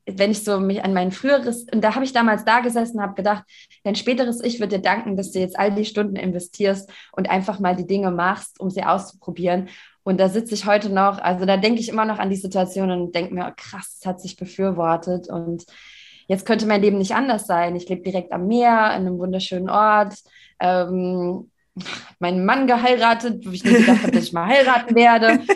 wenn 0.06 0.32
ich 0.32 0.44
so 0.44 0.60
mich 0.60 0.84
an 0.84 0.94
mein 0.94 1.14
früheres, 1.14 1.64
und 1.74 1.82
da 1.82 1.96
habe 1.96 2.04
ich 2.04 2.12
damals 2.12 2.44
da 2.44 2.60
gesessen, 2.60 3.02
habe 3.02 3.14
gedacht, 3.14 3.46
dein 3.86 3.96
späteres 3.96 4.44
Ich 4.44 4.60
wird 4.60 4.74
dir 4.74 4.80
danken, 4.80 5.16
dass 5.16 5.32
du 5.32 5.40
jetzt 5.40 5.58
all 5.58 5.74
die 5.74 5.86
Stunden 5.86 6.18
investierst 6.18 6.92
und 7.14 7.30
einfach 7.30 7.62
mal 7.62 7.74
die 7.74 7.88
Dinge 7.88 8.12
machst, 8.12 8.60
um 8.60 8.70
sie 8.70 8.84
auszuprobieren. 8.84 9.70
Und 10.04 10.20
da 10.20 10.28
sitze 10.28 10.56
ich 10.56 10.66
heute 10.66 10.90
noch, 10.90 11.20
also 11.20 11.46
da 11.46 11.56
denke 11.56 11.80
ich 11.80 11.88
immer 11.88 12.04
noch 12.04 12.20
an 12.20 12.30
die 12.30 12.36
Situation 12.36 12.92
und 12.92 13.16
denke 13.16 13.34
mir, 13.34 13.50
krass, 13.56 14.00
es 14.02 14.06
hat 14.06 14.20
sich 14.20 14.36
befürwortet. 14.36 15.30
Und 15.30 15.64
jetzt 16.28 16.46
könnte 16.46 16.66
mein 16.66 16.82
Leben 16.82 16.98
nicht 16.98 17.16
anders 17.16 17.48
sein. 17.48 17.78
Ich 17.78 17.88
lebe 17.88 18.02
direkt 18.02 18.34
am 18.34 18.48
Meer, 18.48 18.88
in 18.88 19.08
einem 19.08 19.20
wunderschönen 19.20 19.70
Ort. 19.70 20.16
Ähm, 20.60 21.50
meinen 22.20 22.46
Mann 22.46 22.68
geheiratet, 22.68 23.46
wo 23.46 23.52
ich 23.52 23.64
nie 23.64 23.74
gedacht 23.74 24.04
habe, 24.04 24.12
dass 24.12 24.24
ich 24.24 24.34
mal 24.34 24.48
heiraten 24.48 24.96
werde. 24.96 25.42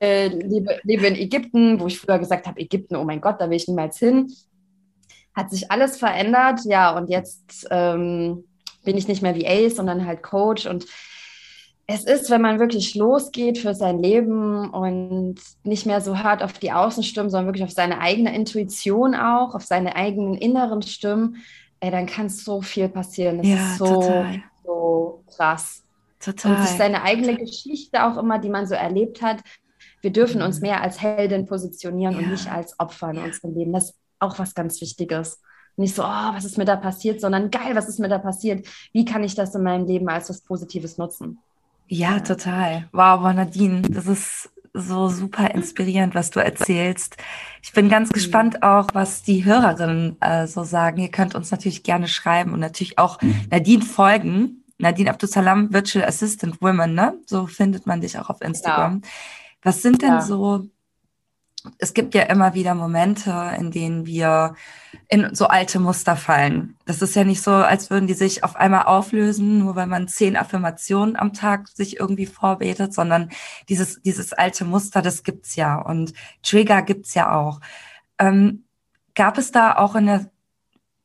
Äh, 0.00 0.28
lebe, 0.28 0.78
lebe, 0.82 1.06
in 1.06 1.14
Ägypten, 1.14 1.80
wo 1.80 1.86
ich 1.86 1.98
früher 1.98 2.18
gesagt 2.18 2.46
habe, 2.46 2.60
Ägypten, 2.60 2.96
oh 2.96 3.04
mein 3.04 3.22
Gott, 3.22 3.40
da 3.40 3.48
will 3.48 3.56
ich 3.56 3.68
niemals 3.68 3.98
hin. 3.98 4.30
Hat 5.34 5.50
sich 5.50 5.70
alles 5.70 5.96
verändert, 5.96 6.60
ja, 6.66 6.94
und 6.94 7.08
jetzt 7.08 7.66
ähm, 7.70 8.44
bin 8.84 8.98
ich 8.98 9.08
nicht 9.08 9.22
mehr 9.22 9.34
VA, 9.34 9.70
sondern 9.70 10.04
halt 10.04 10.22
Coach. 10.22 10.66
Und 10.66 10.84
es 11.86 12.04
ist, 12.04 12.30
wenn 12.30 12.42
man 12.42 12.58
wirklich 12.58 12.94
losgeht 12.94 13.56
für 13.56 13.74
sein 13.74 14.02
Leben 14.02 14.68
und 14.68 15.36
nicht 15.62 15.86
mehr 15.86 16.02
so 16.02 16.18
hart 16.18 16.42
auf 16.42 16.54
die 16.54 16.72
Außenstimmen, 16.72 17.30
sondern 17.30 17.46
wirklich 17.46 17.64
auf 17.64 17.72
seine 17.72 18.00
eigene 18.00 18.34
Intuition 18.34 19.14
auch, 19.14 19.54
auf 19.54 19.64
seine 19.64 19.96
eigenen 19.96 20.34
inneren 20.34 20.82
Stimmen, 20.82 21.36
ey, 21.80 21.90
dann 21.90 22.06
kann 22.06 22.28
so 22.28 22.60
viel 22.60 22.88
passieren. 22.88 23.38
Das 23.38 23.46
ja, 23.46 23.72
ist 23.72 23.78
so, 23.78 23.86
total 23.86 24.42
so 24.64 25.22
krass. 25.34 25.82
Total. 26.20 26.56
Und 26.56 26.66
sich 26.66 26.76
seine 26.76 27.02
eigene 27.02 27.36
Geschichte 27.36 28.04
auch 28.04 28.16
immer, 28.16 28.38
die 28.38 28.48
man 28.48 28.66
so 28.66 28.74
erlebt 28.74 29.22
hat. 29.22 29.42
Wir 30.00 30.12
dürfen 30.12 30.42
uns 30.42 30.56
mhm. 30.56 30.68
mehr 30.68 30.82
als 30.82 31.00
Heldin 31.00 31.46
positionieren 31.46 32.14
ja. 32.14 32.20
und 32.20 32.30
nicht 32.30 32.50
als 32.50 32.78
Opfer 32.78 33.10
in 33.10 33.16
ja. 33.16 33.24
unserem 33.24 33.54
Leben. 33.54 33.72
Das 33.72 33.90
ist 33.90 33.96
auch 34.18 34.38
was 34.38 34.54
ganz 34.54 34.80
Wichtiges. 34.80 35.40
Nicht 35.76 35.94
so, 35.94 36.02
oh, 36.02 36.06
was 36.06 36.44
ist 36.44 36.56
mir 36.56 36.64
da 36.64 36.76
passiert, 36.76 37.20
sondern 37.20 37.50
geil, 37.50 37.74
was 37.74 37.88
ist 37.88 37.98
mir 37.98 38.08
da 38.08 38.18
passiert? 38.18 38.66
Wie 38.92 39.04
kann 39.04 39.24
ich 39.24 39.34
das 39.34 39.54
in 39.54 39.64
meinem 39.64 39.86
Leben 39.86 40.08
als 40.08 40.30
was 40.30 40.40
Positives 40.40 40.98
nutzen? 40.98 41.38
Ja, 41.88 42.20
total. 42.20 42.88
Wow, 42.92 43.20
Nadine, 43.34 43.82
das 43.82 44.06
ist 44.06 44.50
so 44.74 45.08
super 45.08 45.52
inspirierend, 45.52 46.14
was 46.14 46.30
du 46.30 46.40
erzählst. 46.40 47.16
Ich 47.62 47.72
bin 47.72 47.88
ganz 47.88 48.10
mhm. 48.10 48.14
gespannt 48.14 48.62
auch, 48.62 48.88
was 48.92 49.22
die 49.22 49.44
Hörerinnen 49.44 50.20
äh, 50.20 50.46
so 50.46 50.64
sagen. 50.64 51.00
Ihr 51.00 51.10
könnt 51.10 51.34
uns 51.34 51.50
natürlich 51.50 51.84
gerne 51.84 52.08
schreiben 52.08 52.52
und 52.52 52.60
natürlich 52.60 52.98
auch 52.98 53.22
mhm. 53.22 53.46
Nadine 53.50 53.84
folgen. 53.84 54.64
Nadine 54.76 55.10
Abdusalam, 55.10 55.72
Virtual 55.72 56.04
Assistant 56.04 56.60
Women, 56.60 56.94
ne? 56.94 57.14
So 57.26 57.46
findet 57.46 57.86
man 57.86 58.00
dich 58.00 58.18
auch 58.18 58.28
auf 58.28 58.40
Instagram. 58.40 59.02
Ja. 59.02 59.10
Was 59.62 59.82
sind 59.82 60.02
denn 60.02 60.14
ja. 60.14 60.20
so 60.20 60.66
es 61.78 61.94
gibt 61.94 62.14
ja 62.14 62.22
immer 62.24 62.54
wieder 62.54 62.74
Momente, 62.74 63.54
in 63.58 63.70
denen 63.70 64.06
wir 64.06 64.54
in 65.08 65.34
so 65.34 65.46
alte 65.46 65.80
Muster 65.80 66.16
fallen. 66.16 66.76
Das 66.84 67.00
ist 67.00 67.16
ja 67.16 67.24
nicht 67.24 67.42
so, 67.42 67.52
als 67.52 67.90
würden 67.90 68.06
die 68.06 68.14
sich 68.14 68.44
auf 68.44 68.56
einmal 68.56 68.84
auflösen, 68.84 69.58
nur 69.58 69.74
weil 69.74 69.86
man 69.86 70.08
zehn 70.08 70.36
Affirmationen 70.36 71.16
am 71.16 71.32
Tag 71.32 71.68
sich 71.68 71.98
irgendwie 71.98 72.26
vorbetet, 72.26 72.92
sondern 72.92 73.30
dieses, 73.68 74.02
dieses 74.02 74.32
alte 74.32 74.64
Muster, 74.64 75.00
das 75.02 75.22
gibt's 75.22 75.56
ja 75.56 75.80
und 75.80 76.12
Trigger 76.42 76.82
gibt's 76.82 77.14
ja 77.14 77.34
auch. 77.34 77.60
Ähm, 78.18 78.64
gab 79.14 79.38
es 79.38 79.50
da 79.50 79.76
auch 79.76 79.94
in 79.94 80.06
der 80.06 80.30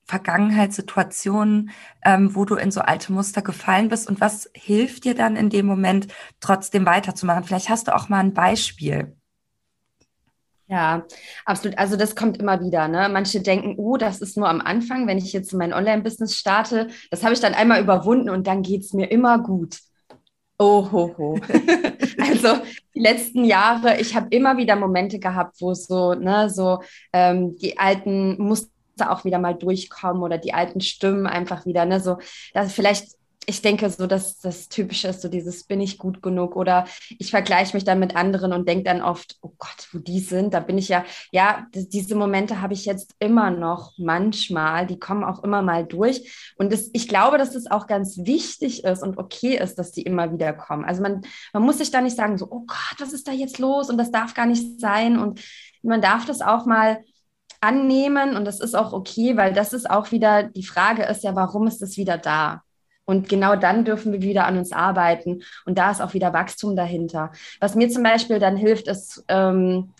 Vergangenheit 0.05 0.73
Situationen, 0.73 1.69
ähm, 2.03 2.35
wo 2.35 2.43
du 2.43 2.55
in 2.55 2.71
so 2.71 2.81
alte 2.81 3.13
Muster 3.13 3.41
gefallen 3.43 3.89
bist 3.89 4.09
und 4.09 4.19
was 4.19 4.49
hilft 4.53 5.05
dir 5.05 5.15
dann 5.15 5.35
in 5.35 5.49
dem 5.49 5.67
Moment 5.67 6.07
trotzdem 6.39 6.85
weiterzumachen? 6.85 7.43
Vielleicht 7.43 7.69
hast 7.69 7.87
du 7.87 7.95
auch 7.95 8.09
mal 8.09 8.19
ein 8.19 8.33
Beispiel. 8.33 9.18
Ja, 10.69 11.03
absolut. 11.45 11.79
Also 11.79 11.95
das 11.95 12.15
kommt 12.15 12.37
immer 12.37 12.61
wieder. 12.61 12.87
Ne? 12.87 13.09
Manche 13.09 13.41
denken, 13.41 13.73
oh, 13.77 13.97
das 13.97 14.21
ist 14.21 14.37
nur 14.37 14.47
am 14.47 14.61
Anfang, 14.61 15.07
wenn 15.07 15.17
ich 15.17 15.33
jetzt 15.33 15.51
mein 15.53 15.73
Online-Business 15.73 16.35
starte. 16.35 16.89
Das 17.09 17.23
habe 17.23 17.33
ich 17.33 17.39
dann 17.39 17.55
einmal 17.55 17.81
überwunden 17.81 18.29
und 18.29 18.45
dann 18.45 18.61
geht 18.61 18.83
es 18.83 18.93
mir 18.93 19.09
immer 19.09 19.39
gut. 19.39 19.79
Oh, 20.59 20.91
ho, 20.91 21.15
ho. 21.17 21.39
also 22.19 22.61
die 22.93 22.99
letzten 22.99 23.45
Jahre, 23.45 23.99
ich 23.99 24.15
habe 24.15 24.27
immer 24.29 24.57
wieder 24.57 24.75
Momente 24.75 25.17
gehabt, 25.17 25.55
wo 25.59 25.73
so, 25.73 26.13
ne, 26.13 26.51
so 26.51 26.83
ähm, 27.13 27.55
die 27.57 27.79
alten 27.79 28.39
Muster 28.39 28.69
auch 29.07 29.25
wieder 29.25 29.39
mal 29.39 29.55
durchkommen 29.55 30.21
oder 30.21 30.37
die 30.37 30.53
alten 30.53 30.81
Stimmen 30.81 31.25
einfach 31.25 31.65
wieder, 31.65 31.85
ne, 31.85 31.99
so, 31.99 32.17
dass 32.53 32.73
vielleicht 32.73 33.18
ich 33.49 33.63
denke 33.63 33.89
so, 33.89 34.05
dass 34.05 34.39
das 34.39 34.69
Typische 34.69 35.07
ist, 35.07 35.21
so 35.21 35.27
dieses 35.27 35.63
bin 35.63 35.81
ich 35.81 35.97
gut 35.97 36.21
genug 36.21 36.55
oder 36.55 36.85
ich 37.17 37.31
vergleiche 37.31 37.75
mich 37.75 37.83
dann 37.83 37.99
mit 37.99 38.15
anderen 38.15 38.53
und 38.53 38.67
denke 38.67 38.83
dann 38.83 39.01
oft, 39.01 39.37
oh 39.41 39.51
Gott, 39.57 39.87
wo 39.91 39.97
die 39.97 40.19
sind, 40.19 40.53
da 40.53 40.59
bin 40.59 40.77
ich 40.77 40.87
ja, 40.87 41.03
ja, 41.31 41.65
diese 41.73 42.15
Momente 42.15 42.61
habe 42.61 42.73
ich 42.73 42.85
jetzt 42.85 43.15
immer 43.17 43.49
noch 43.49 43.93
manchmal, 43.97 44.85
die 44.85 44.99
kommen 44.99 45.23
auch 45.23 45.43
immer 45.43 45.63
mal 45.63 45.83
durch 45.83 46.53
und 46.57 46.71
das, 46.71 46.91
ich 46.93 47.07
glaube, 47.07 47.39
dass 47.39 47.53
das 47.53 47.69
auch 47.69 47.87
ganz 47.87 48.19
wichtig 48.19 48.83
ist 48.83 49.01
und 49.01 49.17
okay 49.17 49.57
ist, 49.57 49.79
dass 49.79 49.91
die 49.91 50.03
immer 50.03 50.31
wieder 50.31 50.53
kommen. 50.53 50.85
Also 50.85 51.01
man, 51.01 51.23
man 51.51 51.63
muss 51.63 51.79
sich 51.79 51.89
da 51.89 52.01
nicht 52.01 52.15
sagen, 52.15 52.37
so, 52.37 52.47
oh 52.51 52.65
Gott, 52.67 52.99
was 52.99 53.13
ist 53.13 53.27
da 53.27 53.31
jetzt 53.31 53.57
los 53.57 53.89
und 53.89 53.97
das 53.97 54.11
darf 54.11 54.35
gar 54.35 54.45
nicht 54.45 54.79
sein 54.79 55.17
und 55.17 55.41
man 55.81 56.01
darf 56.01 56.25
das 56.25 56.41
auch 56.41 56.67
mal 56.67 57.03
annehmen 57.61 58.37
und 58.37 58.45
das 58.45 58.59
ist 58.59 58.75
auch 58.75 58.93
okay, 58.93 59.37
weil 59.37 59.53
das 59.53 59.73
ist 59.73 59.89
auch 59.89 60.11
wieder, 60.11 60.43
die 60.43 60.63
Frage 60.63 61.03
ist 61.03 61.23
ja, 61.23 61.35
warum 61.35 61.65
ist 61.65 61.81
das 61.81 61.97
wieder 61.97 62.17
da? 62.19 62.61
Und 63.09 63.27
genau 63.27 63.55
dann 63.55 63.85
dürfen 63.85 64.13
wir 64.13 64.21
wieder 64.21 64.45
an 64.45 64.59
uns 64.59 64.71
arbeiten. 64.71 65.41
Und 65.65 65.79
da 65.79 65.89
ist 65.89 65.99
auch 65.99 66.13
wieder 66.13 66.31
Wachstum 66.31 66.75
dahinter. 66.75 67.31
Was 67.59 67.73
mir 67.73 67.89
zum 67.89 68.03
Beispiel 68.03 68.37
dann 68.37 68.55
hilft, 68.55 68.87
ist, 68.87 69.25
ähm, 69.29 69.93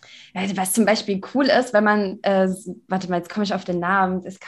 was 0.54 0.72
zum 0.72 0.84
Beispiel 0.84 1.20
cool 1.34 1.46
ist, 1.46 1.72
wenn 1.72 1.82
man, 1.82 2.20
äh, 2.22 2.46
warte 2.86 3.10
mal, 3.10 3.16
jetzt 3.16 3.28
komme 3.28 3.42
ich 3.42 3.52
auf 3.52 3.64
den 3.64 3.80
Namen. 3.80 4.24
ich 4.24 4.38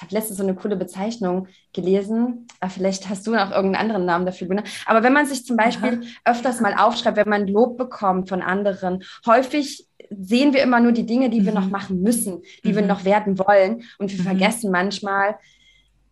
habe 0.00 0.14
letztens 0.14 0.38
so 0.38 0.44
eine 0.44 0.54
coole 0.54 0.76
Bezeichnung 0.76 1.48
gelesen. 1.72 2.46
Aber 2.60 2.70
vielleicht 2.70 3.08
hast 3.08 3.26
du 3.26 3.32
noch 3.32 3.50
irgendeinen 3.50 3.82
anderen 3.82 4.04
Namen 4.04 4.26
dafür. 4.26 4.46
Ne? 4.46 4.62
Aber 4.86 5.02
wenn 5.02 5.12
man 5.12 5.26
sich 5.26 5.44
zum 5.44 5.56
Beispiel 5.56 6.04
ja. 6.04 6.32
öfters 6.32 6.60
mal 6.60 6.74
aufschreibt, 6.74 7.16
wenn 7.16 7.28
man 7.28 7.48
Lob 7.48 7.76
bekommt 7.76 8.28
von 8.28 8.42
anderen, 8.42 9.02
häufig 9.26 9.88
sehen 10.10 10.52
wir 10.52 10.62
immer 10.62 10.78
nur 10.78 10.92
die 10.92 11.06
Dinge, 11.06 11.30
die 11.30 11.40
mhm. 11.40 11.46
wir 11.46 11.52
noch 11.54 11.68
machen 11.68 12.00
müssen, 12.00 12.42
die 12.62 12.70
mhm. 12.70 12.76
wir 12.76 12.82
noch 12.82 13.04
werden 13.04 13.40
wollen. 13.40 13.82
Und 13.98 14.12
wir 14.12 14.20
mhm. 14.20 14.24
vergessen 14.24 14.70
manchmal, 14.70 15.36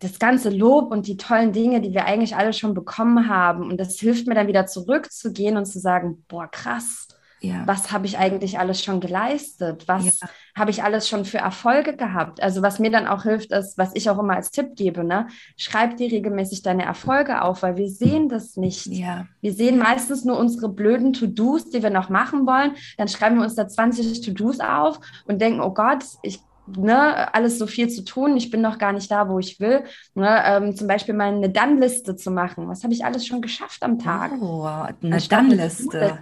das 0.03 0.19
ganze 0.19 0.49
Lob 0.49 0.91
und 0.91 1.07
die 1.07 1.17
tollen 1.17 1.53
Dinge, 1.53 1.81
die 1.81 1.93
wir 1.93 2.05
eigentlich 2.05 2.35
alle 2.35 2.53
schon 2.53 2.73
bekommen 2.73 3.29
haben. 3.29 3.69
Und 3.69 3.77
das 3.79 3.99
hilft 3.99 4.27
mir 4.27 4.35
dann 4.35 4.47
wieder 4.47 4.65
zurückzugehen 4.65 5.57
und 5.57 5.65
zu 5.65 5.79
sagen, 5.79 6.25
boah, 6.27 6.47
krass, 6.47 7.07
ja. 7.39 7.63
was 7.65 7.91
habe 7.91 8.05
ich 8.05 8.17
eigentlich 8.17 8.59
alles 8.59 8.83
schon 8.83 8.99
geleistet? 8.99 9.87
Was 9.87 10.19
ja. 10.19 10.27
habe 10.55 10.71
ich 10.71 10.83
alles 10.83 11.07
schon 11.07 11.25
für 11.25 11.37
Erfolge 11.37 11.95
gehabt? 11.95 12.41
Also 12.41 12.61
was 12.61 12.79
mir 12.79 12.91
dann 12.91 13.07
auch 13.07 13.23
hilft, 13.23 13.51
ist, 13.51 13.77
was 13.77 13.91
ich 13.93 14.09
auch 14.09 14.19
immer 14.19 14.35
als 14.35 14.51
Tipp 14.51 14.75
gebe, 14.75 15.03
ne? 15.03 15.27
schreib 15.57 15.97
dir 15.97 16.11
regelmäßig 16.11 16.63
deine 16.63 16.83
Erfolge 16.83 17.41
auf, 17.41 17.63
weil 17.63 17.77
wir 17.77 17.89
sehen 17.89 18.29
das 18.29 18.57
nicht. 18.57 18.87
Ja. 18.87 19.27
Wir 19.41 19.53
sehen 19.53 19.77
meistens 19.77 20.25
nur 20.25 20.37
unsere 20.37 20.69
blöden 20.69 21.13
To-Dos, 21.13 21.69
die 21.69 21.83
wir 21.83 21.89
noch 21.89 22.09
machen 22.09 22.45
wollen. 22.45 22.75
Dann 22.97 23.07
schreiben 23.07 23.37
wir 23.37 23.43
uns 23.43 23.55
da 23.55 23.67
20 23.67 24.21
To-Dos 24.21 24.59
auf 24.59 24.99
und 25.25 25.41
denken, 25.41 25.61
oh 25.61 25.73
Gott, 25.73 26.03
ich 26.23 26.39
ne, 26.67 27.33
alles 27.33 27.59
so 27.59 27.67
viel 27.67 27.89
zu 27.89 28.03
tun, 28.03 28.37
ich 28.37 28.49
bin 28.49 28.61
noch 28.61 28.77
gar 28.77 28.93
nicht 28.93 29.09
da, 29.11 29.29
wo 29.29 29.39
ich 29.39 29.59
will. 29.59 29.83
Ne, 30.15 30.43
ähm, 30.45 30.75
zum 30.75 30.87
Beispiel 30.87 31.13
mal 31.13 31.33
eine 31.33 31.49
Dann-Liste 31.49 32.15
zu 32.15 32.31
machen. 32.31 32.67
Was 32.67 32.83
habe 32.83 32.93
ich 32.93 33.05
alles 33.05 33.25
schon 33.25 33.41
geschafft 33.41 33.83
am 33.83 33.99
Tag? 33.99 34.31
Oh, 34.41 34.63
eine 34.63 35.19
Dann-Liste. 35.19 36.19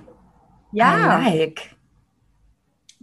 Ja. 0.72 1.20
I 1.22 1.38
like. 1.38 1.76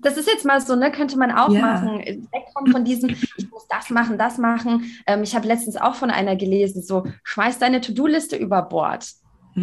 Das 0.01 0.17
ist 0.17 0.29
jetzt 0.29 0.45
mal 0.45 0.61
so, 0.61 0.77
ne, 0.77 0.93
könnte 0.93 1.19
man 1.19 1.33
auch 1.33 1.51
ja. 1.51 1.61
machen. 1.61 1.99
Wegkommen 1.99 2.73
von 2.73 2.85
diesem, 2.85 3.11
ich 3.11 3.51
muss 3.51 3.67
das 3.69 3.91
machen, 3.91 4.17
das 4.17 4.39
machen. 4.39 4.85
Ähm, 5.07 5.23
ich 5.23 5.35
habe 5.35 5.49
letztens 5.49 5.77
auch 5.77 5.95
von 5.95 6.11
einer 6.11 6.37
gelesen, 6.37 6.83
so, 6.83 7.05
schmeiß 7.25 7.59
deine 7.59 7.81
To-Do-Liste 7.81 8.37
über 8.37 8.63
Bord. 8.63 9.07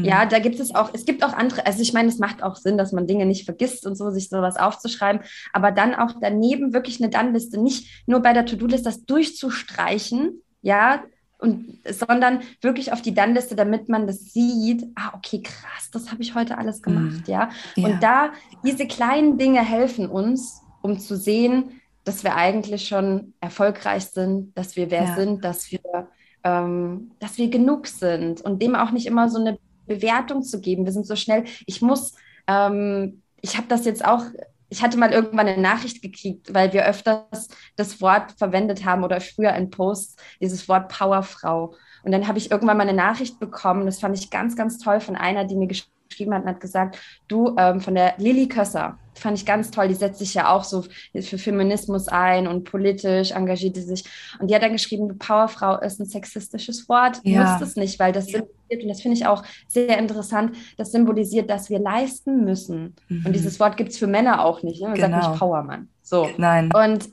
Ja, 0.03 0.25
mhm. 0.25 0.29
da 0.29 0.39
gibt 0.39 0.59
es 0.59 0.73
auch, 0.73 0.89
es 0.93 1.05
gibt 1.05 1.23
auch 1.23 1.33
andere, 1.33 1.65
also 1.65 1.81
ich 1.81 1.93
meine, 1.93 2.09
es 2.09 2.19
macht 2.19 2.43
auch 2.43 2.55
Sinn, 2.55 2.77
dass 2.77 2.91
man 2.91 3.07
Dinge 3.07 3.25
nicht 3.25 3.45
vergisst 3.45 3.85
und 3.85 3.95
so, 3.95 4.09
sich 4.09 4.29
sowas 4.29 4.57
aufzuschreiben, 4.57 5.21
aber 5.53 5.71
dann 5.71 5.95
auch 5.95 6.13
daneben 6.19 6.73
wirklich 6.73 7.01
eine 7.01 7.09
Dann-Liste, 7.09 7.59
nicht 7.61 8.03
nur 8.07 8.21
bei 8.21 8.33
der 8.33 8.45
To-Do-Liste 8.45 8.85
das 8.85 9.05
durchzustreichen, 9.05 10.41
ja, 10.61 11.03
und, 11.37 11.79
sondern 11.89 12.39
wirklich 12.61 12.91
auf 12.91 13.01
die 13.01 13.13
Dann-Liste, 13.13 13.55
damit 13.55 13.89
man 13.89 14.07
das 14.07 14.33
sieht, 14.33 14.85
ah, 14.95 15.11
okay, 15.15 15.41
krass, 15.41 15.91
das 15.91 16.11
habe 16.11 16.21
ich 16.21 16.33
heute 16.33 16.57
alles 16.57 16.81
gemacht, 16.81 17.27
mhm. 17.27 17.33
ja. 17.33 17.49
ja. 17.75 17.87
Und 17.87 18.01
da, 18.01 18.31
diese 18.63 18.87
kleinen 18.87 19.37
Dinge 19.37 19.61
helfen 19.61 20.09
uns, 20.09 20.61
um 20.81 20.99
zu 20.99 21.15
sehen, 21.17 21.81
dass 22.03 22.23
wir 22.23 22.35
eigentlich 22.35 22.87
schon 22.87 23.33
erfolgreich 23.41 24.05
sind, 24.05 24.57
dass 24.57 24.75
wir 24.75 24.91
wer 24.91 25.05
ja. 25.05 25.15
sind, 25.15 25.43
dass 25.43 25.71
wir, 25.71 26.07
ähm, 26.43 27.11
dass 27.19 27.37
wir 27.37 27.49
genug 27.49 27.87
sind 27.87 28.41
und 28.41 28.61
dem 28.61 28.75
auch 28.75 28.91
nicht 28.91 29.07
immer 29.07 29.27
so 29.29 29.39
eine 29.39 29.57
Bewertung 29.85 30.43
zu 30.43 30.59
geben. 30.59 30.85
Wir 30.85 30.91
sind 30.91 31.07
so 31.07 31.15
schnell, 31.15 31.45
ich 31.65 31.81
muss, 31.81 32.13
ähm, 32.47 33.21
ich 33.41 33.57
habe 33.57 33.67
das 33.67 33.85
jetzt 33.85 34.03
auch, 34.03 34.23
ich 34.69 34.81
hatte 34.81 34.97
mal 34.97 35.11
irgendwann 35.11 35.47
eine 35.47 35.61
Nachricht 35.61 36.01
gekriegt, 36.01 36.53
weil 36.53 36.73
wir 36.73 36.85
öfters 36.85 37.49
das 37.75 38.01
Wort 38.01 38.33
verwendet 38.37 38.83
haben 38.85 39.03
oder 39.03 39.21
früher 39.21 39.53
in 39.53 39.69
Posts 39.69 40.15
dieses 40.41 40.67
Wort 40.67 40.89
Powerfrau. 40.89 41.75
Und 42.03 42.11
dann 42.11 42.27
habe 42.27 42.37
ich 42.37 42.51
irgendwann 42.51 42.77
mal 42.77 42.87
eine 42.87 42.97
Nachricht 42.97 43.39
bekommen, 43.39 43.85
das 43.85 43.99
fand 43.99 44.17
ich 44.17 44.29
ganz, 44.29 44.55
ganz 44.55 44.77
toll 44.79 44.99
von 44.99 45.15
einer, 45.15 45.45
die 45.45 45.55
mir 45.55 45.67
geschrieben 45.67 46.33
hat 46.33 46.43
und 46.43 46.49
hat 46.49 46.59
gesagt, 46.59 46.99
du 47.27 47.55
ähm, 47.57 47.81
von 47.81 47.95
der 47.95 48.15
Lilly 48.17 48.47
Kösser, 48.47 48.97
fand 49.15 49.37
ich 49.37 49.45
ganz 49.45 49.71
toll. 49.71 49.87
Die 49.87 49.93
setzt 49.93 50.19
sich 50.19 50.33
ja 50.33 50.53
auch 50.53 50.63
so 50.63 50.83
für 51.19 51.37
Feminismus 51.37 52.07
ein 52.07 52.47
und 52.47 52.63
politisch 52.63 53.31
engagiert 53.31 53.75
sie 53.75 53.81
sich. 53.81 54.03
Und 54.39 54.49
die 54.49 54.55
hat 54.55 54.63
dann 54.63 54.73
geschrieben, 54.73 55.17
Powerfrau 55.17 55.79
ist 55.79 55.99
ein 55.99 56.05
sexistisches 56.05 56.87
Wort. 56.89 57.19
Ja. 57.23 57.51
Nutzt 57.51 57.61
es 57.61 57.75
nicht, 57.75 57.99
weil 57.99 58.11
das 58.11 58.25
symbolisiert, 58.25 58.83
und 58.83 58.89
das 58.89 59.01
finde 59.01 59.17
ich 59.17 59.25
auch 59.25 59.43
sehr 59.67 59.97
interessant, 59.97 60.55
das 60.77 60.91
symbolisiert, 60.91 61.49
dass 61.49 61.69
wir 61.69 61.79
leisten 61.79 62.43
müssen. 62.43 62.95
Mhm. 63.09 63.25
Und 63.25 63.33
dieses 63.33 63.59
Wort 63.59 63.77
gibt 63.77 63.91
es 63.91 63.97
für 63.97 64.07
Männer 64.07 64.43
auch 64.43 64.63
nicht. 64.63 64.81
Ne? 64.81 64.89
Man 64.89 64.97
genau. 64.97 65.21
sagt 65.21 65.29
nicht 65.29 65.39
Powermann. 65.39 65.87
So. 66.01 66.29
Nein. 66.37 66.71
Und 66.73 67.09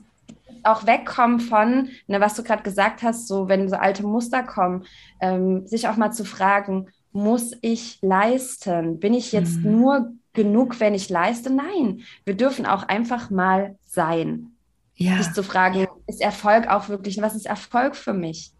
auch 0.63 0.85
wegkommen 0.85 1.39
von, 1.39 1.89
ne, 2.07 2.21
was 2.21 2.35
du 2.35 2.43
gerade 2.43 2.63
gesagt 2.63 3.03
hast, 3.03 3.27
so 3.27 3.49
wenn 3.49 3.67
so 3.69 3.75
alte 3.75 4.03
Muster 4.03 4.43
kommen, 4.43 4.85
ähm, 5.19 5.67
sich 5.67 5.87
auch 5.87 5.97
mal 5.97 6.11
zu 6.11 6.23
fragen, 6.23 6.87
muss 7.11 7.51
ich 7.61 7.99
leisten? 8.01 8.99
Bin 8.99 9.13
ich 9.13 9.31
jetzt 9.31 9.57
mhm. 9.57 9.79
nur 9.79 10.11
genug, 10.33 10.79
wenn 10.79 10.93
ich 10.93 11.09
leiste? 11.09 11.51
Nein, 11.51 12.01
wir 12.25 12.35
dürfen 12.35 12.65
auch 12.65 12.83
einfach 12.83 13.29
mal 13.29 13.77
sein. 13.85 14.53
Ja. 14.95 15.17
Sich 15.17 15.33
zu 15.33 15.43
fragen, 15.43 15.87
ist 16.07 16.21
Erfolg 16.21 16.67
auch 16.67 16.89
wirklich, 16.89 17.21
was 17.21 17.35
ist 17.35 17.45
Erfolg 17.45 17.95
für 17.95 18.13
mich? 18.13 18.51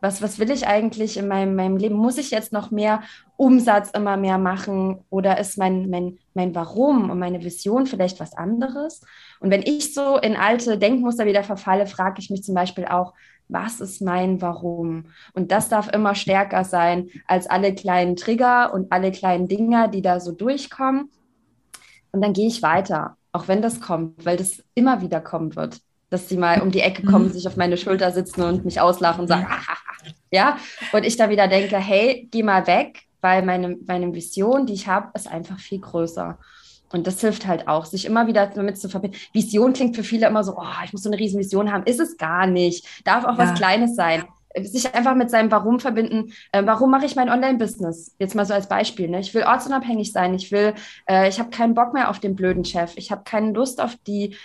Was, 0.00 0.20
was 0.20 0.38
will 0.38 0.50
ich 0.50 0.66
eigentlich 0.66 1.16
in 1.16 1.28
meinem, 1.28 1.54
meinem 1.56 1.78
Leben? 1.78 1.94
Muss 1.94 2.18
ich 2.18 2.30
jetzt 2.30 2.52
noch 2.52 2.70
mehr 2.70 3.02
Umsatz 3.36 3.90
immer 3.90 4.18
mehr 4.18 4.36
machen 4.36 5.02
oder 5.08 5.38
ist 5.38 5.56
mein, 5.56 5.88
mein, 5.88 6.18
mein 6.34 6.54
Warum 6.54 7.08
und 7.10 7.18
meine 7.18 7.42
Vision 7.42 7.86
vielleicht 7.86 8.20
was 8.20 8.34
anderes? 8.34 9.00
Und 9.40 9.50
wenn 9.50 9.62
ich 9.62 9.94
so 9.94 10.18
in 10.18 10.36
alte 10.36 10.78
Denkmuster 10.78 11.24
wieder 11.24 11.42
verfalle, 11.42 11.86
frage 11.86 12.20
ich 12.20 12.28
mich 12.28 12.42
zum 12.42 12.54
Beispiel 12.54 12.84
auch, 12.84 13.14
was 13.48 13.80
ist 13.80 14.00
mein 14.00 14.40
Warum? 14.40 15.06
Und 15.32 15.52
das 15.52 15.68
darf 15.68 15.88
immer 15.92 16.14
stärker 16.14 16.64
sein 16.64 17.08
als 17.26 17.46
alle 17.46 17.74
kleinen 17.74 18.16
Trigger 18.16 18.72
und 18.72 18.90
alle 18.90 19.12
kleinen 19.12 19.48
Dinger, 19.48 19.88
die 19.88 20.02
da 20.02 20.20
so 20.20 20.32
durchkommen. 20.32 21.10
Und 22.12 22.22
dann 22.22 22.32
gehe 22.32 22.48
ich 22.48 22.62
weiter, 22.62 23.16
auch 23.32 23.48
wenn 23.48 23.62
das 23.62 23.80
kommt, 23.80 24.24
weil 24.24 24.36
das 24.36 24.62
immer 24.74 25.00
wieder 25.00 25.20
kommen 25.20 25.56
wird, 25.56 25.80
dass 26.10 26.28
sie 26.28 26.36
mal 26.36 26.62
um 26.62 26.70
die 26.70 26.80
Ecke 26.80 27.02
kommen, 27.04 27.26
mhm. 27.26 27.32
sich 27.32 27.46
auf 27.46 27.56
meine 27.56 27.76
Schulter 27.76 28.12
sitzen 28.12 28.42
und 28.42 28.64
mich 28.64 28.80
auslachen 28.80 29.22
und 29.22 29.28
sagen, 29.28 29.46
ja, 30.30 30.56
und 30.92 31.04
ich 31.04 31.16
da 31.16 31.28
wieder 31.28 31.48
denke, 31.48 31.76
hey, 31.76 32.28
geh 32.30 32.42
mal 32.42 32.66
weg, 32.66 33.02
weil 33.20 33.44
meine, 33.44 33.76
meine 33.86 34.12
Vision, 34.14 34.66
die 34.66 34.74
ich 34.74 34.86
habe, 34.86 35.10
ist 35.14 35.28
einfach 35.28 35.58
viel 35.58 35.80
größer. 35.80 36.38
Und 36.94 37.08
das 37.08 37.20
hilft 37.20 37.48
halt 37.48 37.66
auch, 37.66 37.86
sich 37.86 38.04
immer 38.04 38.28
wieder 38.28 38.46
damit 38.46 38.78
zu 38.78 38.88
verbinden. 38.88 39.16
Vision 39.32 39.72
klingt 39.72 39.96
für 39.96 40.04
viele 40.04 40.28
immer 40.28 40.44
so, 40.44 40.56
oh, 40.56 40.84
ich 40.84 40.92
muss 40.92 41.02
so 41.02 41.10
eine 41.10 41.18
riesen 41.18 41.40
Vision 41.40 41.72
haben. 41.72 41.82
Ist 41.86 41.98
es 41.98 42.16
gar 42.18 42.46
nicht. 42.46 42.86
Darf 43.04 43.24
auch 43.24 43.36
ja. 43.36 43.38
was 43.38 43.54
Kleines 43.54 43.96
sein. 43.96 44.22
Sich 44.62 44.94
einfach 44.94 45.16
mit 45.16 45.28
seinem 45.28 45.50
Warum 45.50 45.80
verbinden. 45.80 46.32
Äh, 46.52 46.62
warum 46.64 46.92
mache 46.92 47.04
ich 47.04 47.16
mein 47.16 47.30
Online-Business? 47.30 48.14
Jetzt 48.20 48.36
mal 48.36 48.46
so 48.46 48.54
als 48.54 48.68
Beispiel. 48.68 49.08
Ne? 49.08 49.18
Ich 49.18 49.34
will 49.34 49.42
ortsunabhängig 49.42 50.12
sein. 50.12 50.34
Ich 50.34 50.52
will, 50.52 50.74
äh, 51.06 51.28
ich 51.28 51.40
habe 51.40 51.50
keinen 51.50 51.74
Bock 51.74 51.94
mehr 51.94 52.10
auf 52.10 52.20
den 52.20 52.36
blöden 52.36 52.64
Chef. 52.64 52.92
Ich 52.94 53.10
habe 53.10 53.24
keine 53.24 53.50
Lust 53.50 53.80
auf 53.80 53.96
die 54.06 54.36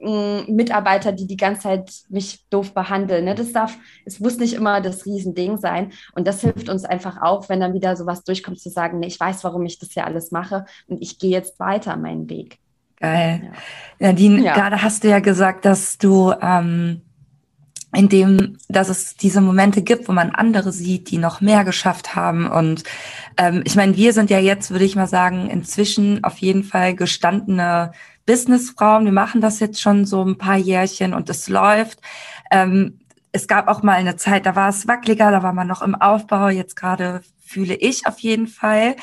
Mitarbeiter, 0.00 1.12
die 1.12 1.26
die 1.26 1.36
ganze 1.36 1.62
Zeit 1.62 1.92
mich 2.08 2.44
doof 2.50 2.74
behandeln. 2.74 3.24
Ne? 3.24 3.34
Das 3.34 3.52
darf, 3.52 3.76
es 4.04 4.20
muss 4.20 4.38
nicht 4.38 4.54
immer 4.54 4.80
das 4.80 5.06
Riesending 5.06 5.56
sein. 5.56 5.92
Und 6.12 6.26
das 6.26 6.42
hilft 6.42 6.68
uns 6.68 6.84
einfach 6.84 7.22
auch, 7.22 7.48
wenn 7.48 7.60
dann 7.60 7.72
wieder 7.72 7.96
sowas 7.96 8.22
durchkommt, 8.22 8.60
zu 8.60 8.68
sagen, 8.68 8.98
nee, 8.98 9.06
ich 9.06 9.18
weiß, 9.18 9.42
warum 9.44 9.64
ich 9.64 9.78
das 9.78 9.94
ja 9.94 10.04
alles 10.04 10.30
mache 10.30 10.66
und 10.86 11.00
ich 11.00 11.18
gehe 11.18 11.30
jetzt 11.30 11.58
weiter 11.58 11.96
meinen 11.96 12.28
Weg. 12.28 12.58
Geil. 12.98 13.42
Ja. 13.44 14.08
Nadine, 14.08 14.42
ja. 14.42 14.54
gerade 14.54 14.82
hast 14.82 15.04
du 15.04 15.08
ja 15.08 15.20
gesagt, 15.20 15.64
dass 15.64 15.98
du 15.98 16.32
ähm, 16.40 17.02
in 17.94 18.08
dem, 18.08 18.58
dass 18.68 18.88
es 18.88 19.16
diese 19.16 19.40
Momente 19.40 19.82
gibt, 19.82 20.08
wo 20.08 20.12
man 20.12 20.30
andere 20.30 20.72
sieht, 20.72 21.10
die 21.10 21.18
noch 21.18 21.40
mehr 21.40 21.64
geschafft 21.64 22.14
haben. 22.14 22.46
Und 22.46 22.84
ähm, 23.38 23.62
ich 23.64 23.76
meine, 23.76 23.96
wir 23.96 24.12
sind 24.12 24.30
ja 24.30 24.38
jetzt, 24.38 24.70
würde 24.70 24.84
ich 24.84 24.96
mal 24.96 25.06
sagen, 25.06 25.48
inzwischen 25.48 26.22
auf 26.24 26.38
jeden 26.38 26.64
Fall 26.64 26.94
gestandene 26.94 27.92
Businessfrauen. 28.26 29.04
Wir 29.04 29.12
machen 29.12 29.40
das 29.40 29.60
jetzt 29.60 29.80
schon 29.80 30.04
so 30.04 30.22
ein 30.22 30.36
paar 30.36 30.56
Jährchen 30.56 31.14
und 31.14 31.30
es 31.30 31.48
läuft. 31.48 32.00
Ähm, 32.50 32.98
es 33.32 33.48
gab 33.48 33.68
auch 33.68 33.82
mal 33.82 33.92
eine 33.92 34.16
Zeit, 34.16 34.46
da 34.46 34.56
war 34.56 34.68
es 34.68 34.88
wackeliger, 34.88 35.30
da 35.30 35.42
war 35.42 35.52
man 35.52 35.66
noch 35.66 35.82
im 35.82 35.94
Aufbau. 35.94 36.48
Jetzt 36.48 36.74
gerade 36.74 37.22
fühle 37.44 37.74
ich 37.74 38.06
auf 38.06 38.18
jeden 38.20 38.46
Fall 38.48 38.96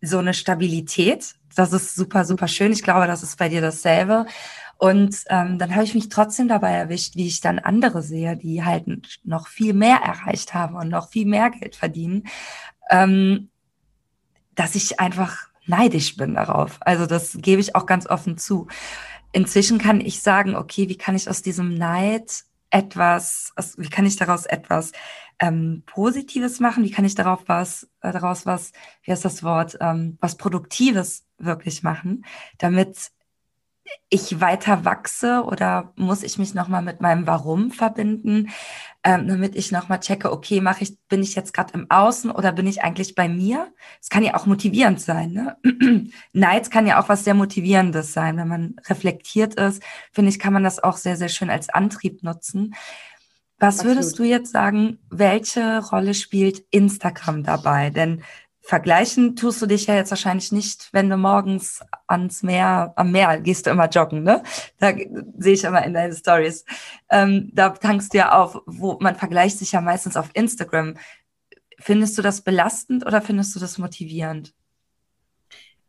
so 0.00 0.18
eine 0.18 0.34
Stabilität. 0.34 1.34
Das 1.54 1.72
ist 1.72 1.94
super, 1.94 2.24
super 2.24 2.48
schön. 2.48 2.72
Ich 2.72 2.82
glaube, 2.82 3.06
das 3.06 3.22
ist 3.22 3.38
bei 3.38 3.48
dir 3.48 3.60
dasselbe. 3.60 4.26
Und 4.78 5.24
ähm, 5.28 5.58
dann 5.58 5.74
habe 5.74 5.84
ich 5.84 5.94
mich 5.94 6.08
trotzdem 6.08 6.48
dabei 6.48 6.72
erwischt, 6.72 7.14
wie 7.14 7.28
ich 7.28 7.40
dann 7.40 7.60
andere 7.60 8.02
sehe, 8.02 8.36
die 8.36 8.64
halt 8.64 8.84
noch 9.22 9.46
viel 9.46 9.74
mehr 9.74 9.98
erreicht 9.98 10.54
haben 10.54 10.74
und 10.74 10.88
noch 10.88 11.10
viel 11.10 11.26
mehr 11.26 11.50
Geld 11.50 11.76
verdienen, 11.76 12.24
ähm, 12.90 13.48
dass 14.56 14.74
ich 14.74 14.98
einfach 14.98 15.51
neidisch 15.66 16.16
bin 16.16 16.34
darauf. 16.34 16.78
Also 16.80 17.06
das 17.06 17.38
gebe 17.40 17.60
ich 17.60 17.74
auch 17.74 17.86
ganz 17.86 18.06
offen 18.06 18.38
zu. 18.38 18.68
Inzwischen 19.32 19.78
kann 19.78 20.00
ich 20.00 20.20
sagen, 20.20 20.54
okay, 20.54 20.88
wie 20.88 20.98
kann 20.98 21.16
ich 21.16 21.28
aus 21.28 21.42
diesem 21.42 21.74
Neid 21.74 22.44
etwas, 22.70 23.52
wie 23.76 23.88
kann 23.88 24.06
ich 24.06 24.16
daraus 24.16 24.46
etwas 24.46 24.92
ähm, 25.38 25.82
Positives 25.86 26.58
machen? 26.60 26.84
Wie 26.84 26.90
kann 26.90 27.04
ich 27.04 27.14
darauf 27.14 27.40
was, 27.46 27.88
äh, 28.00 28.12
daraus 28.12 28.46
was, 28.46 28.72
wie 29.02 29.12
heißt 29.12 29.24
das 29.24 29.42
Wort, 29.42 29.76
ähm, 29.80 30.16
was 30.20 30.36
Produktives 30.36 31.26
wirklich 31.38 31.82
machen, 31.82 32.24
damit 32.58 33.10
ich 34.08 34.40
weiter 34.40 34.84
wachse 34.84 35.42
oder 35.44 35.92
muss 35.96 36.22
ich 36.22 36.38
mich 36.38 36.54
nochmal 36.54 36.82
mit 36.82 37.00
meinem 37.00 37.26
Warum 37.26 37.70
verbinden, 37.70 38.50
ähm, 39.04 39.26
damit 39.26 39.56
ich 39.56 39.72
nochmal 39.72 40.00
checke, 40.00 40.30
okay, 40.30 40.60
mache 40.60 40.82
ich, 40.82 40.98
bin 41.08 41.22
ich 41.22 41.34
jetzt 41.34 41.54
gerade 41.54 41.74
im 41.74 41.90
Außen 41.90 42.30
oder 42.30 42.52
bin 42.52 42.66
ich 42.66 42.82
eigentlich 42.82 43.14
bei 43.14 43.28
mir? 43.28 43.72
Es 44.00 44.10
kann 44.10 44.22
ja 44.22 44.36
auch 44.36 44.46
motivierend 44.46 45.00
sein. 45.00 45.32
Ne? 45.32 45.56
Neid 46.32 46.70
kann 46.70 46.86
ja 46.86 47.02
auch 47.02 47.08
was 47.08 47.24
sehr 47.24 47.34
Motivierendes 47.34 48.12
sein. 48.12 48.36
Wenn 48.36 48.48
man 48.48 48.76
reflektiert 48.88 49.54
ist, 49.54 49.82
finde 50.12 50.30
ich, 50.30 50.38
kann 50.38 50.52
man 50.52 50.64
das 50.64 50.82
auch 50.82 50.96
sehr, 50.96 51.16
sehr 51.16 51.28
schön 51.28 51.50
als 51.50 51.68
Antrieb 51.68 52.22
nutzen. 52.22 52.74
Was 53.62 53.84
würdest 53.84 54.18
du 54.18 54.24
jetzt 54.24 54.50
sagen, 54.50 54.98
welche 55.08 55.78
Rolle 55.78 56.14
spielt 56.14 56.64
Instagram 56.70 57.44
dabei? 57.44 57.90
Denn 57.90 58.24
vergleichen 58.62 59.34
tust 59.34 59.60
du 59.60 59.66
dich 59.66 59.86
ja 59.86 59.96
jetzt 59.96 60.10
wahrscheinlich 60.10 60.52
nicht, 60.52 60.88
wenn 60.92 61.10
du 61.10 61.16
morgens 61.16 61.80
ans 62.06 62.42
Meer, 62.42 62.92
am 62.96 63.10
Meer 63.10 63.40
gehst 63.40 63.66
du 63.66 63.70
immer 63.70 63.88
joggen, 63.88 64.22
ne? 64.22 64.42
Da 64.78 64.92
sehe 65.36 65.54
ich 65.54 65.64
immer 65.64 65.84
in 65.84 65.94
deinen 65.94 66.14
Stories. 66.14 66.64
Ähm, 67.10 67.50
da 67.52 67.70
tankst 67.70 68.14
du 68.14 68.18
ja 68.18 68.32
auf, 68.32 68.62
wo 68.66 68.98
man 69.00 69.16
vergleicht 69.16 69.58
sich 69.58 69.72
ja 69.72 69.80
meistens 69.80 70.16
auf 70.16 70.30
Instagram. 70.34 70.94
Findest 71.78 72.16
du 72.16 72.22
das 72.22 72.42
belastend 72.42 73.04
oder 73.04 73.20
findest 73.20 73.54
du 73.56 73.60
das 73.60 73.78
motivierend? 73.78 74.54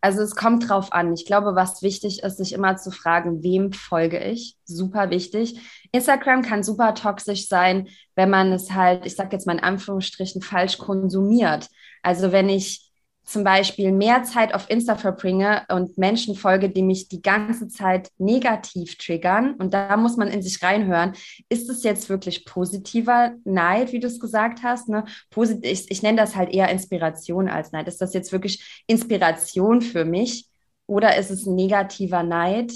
Also 0.02 0.22
es 0.22 0.36
kommt 0.36 0.68
drauf 0.68 0.92
an. 0.92 1.14
Ich 1.14 1.26
glaube, 1.26 1.56
was 1.56 1.82
wichtig 1.82 2.24
ist, 2.24 2.38
sich 2.38 2.52
immer 2.52 2.76
zu 2.76 2.92
fragen, 2.92 3.42
wem 3.42 3.72
folge 3.72 4.20
ich? 4.20 4.58
Super 4.66 5.12
wichtig. 5.12 5.62
Instagram 5.94 6.42
kann 6.42 6.62
super 6.62 6.94
toxisch 6.94 7.48
sein, 7.48 7.88
wenn 8.16 8.30
man 8.30 8.52
es 8.52 8.72
halt, 8.72 9.06
ich 9.06 9.16
sage 9.16 9.30
jetzt 9.32 9.48
mal 9.48 9.54
in 9.54 9.64
Anführungsstrichen, 9.64 10.42
falsch 10.42 10.78
konsumiert. 10.78 11.70
Also 12.04 12.32
wenn 12.32 12.50
ich 12.50 12.94
zum 13.26 13.44
Beispiel 13.44 13.92
mehr 13.92 14.24
Zeit 14.24 14.54
auf 14.54 14.70
Insta 14.70 14.96
verbringe 14.96 15.64
und 15.70 15.98
Menschen 15.98 16.36
folge, 16.36 16.70
die 16.70 16.82
mich 16.82 17.08
die 17.08 17.22
ganze 17.22 17.68
Zeit 17.70 18.10
negativ 18.18 18.98
triggern. 18.98 19.54
Und 19.56 19.74
da 19.74 19.96
muss 19.96 20.18
man 20.18 20.28
in 20.28 20.42
sich 20.42 20.62
reinhören. 20.62 21.14
Ist 21.50 21.70
es 21.70 21.84
jetzt 21.84 22.10
wirklich 22.10 22.46
positiver 22.46 23.32
Neid, 23.46 23.94
wie 23.94 24.00
du 24.00 24.08
es 24.08 24.20
gesagt 24.20 24.62
hast? 24.62 24.90
Ne? 24.90 25.06
Posit 25.30 25.66
ich, 25.66 25.90
ich 25.90 26.04
nenne 26.04 26.18
das 26.18 26.36
halt 26.36 26.54
eher 26.54 26.70
Inspiration 26.70 27.48
als 27.48 27.72
Neid. 27.72 27.88
Ist 27.88 28.02
das 28.02 28.14
jetzt 28.14 28.32
wirklich 28.32 28.84
Inspiration 28.88 29.82
für 29.82 30.04
mich 30.04 30.50
oder 30.86 31.18
ist 31.18 31.32
es 31.32 31.46
negativer 31.46 32.24
Neid? 32.24 32.74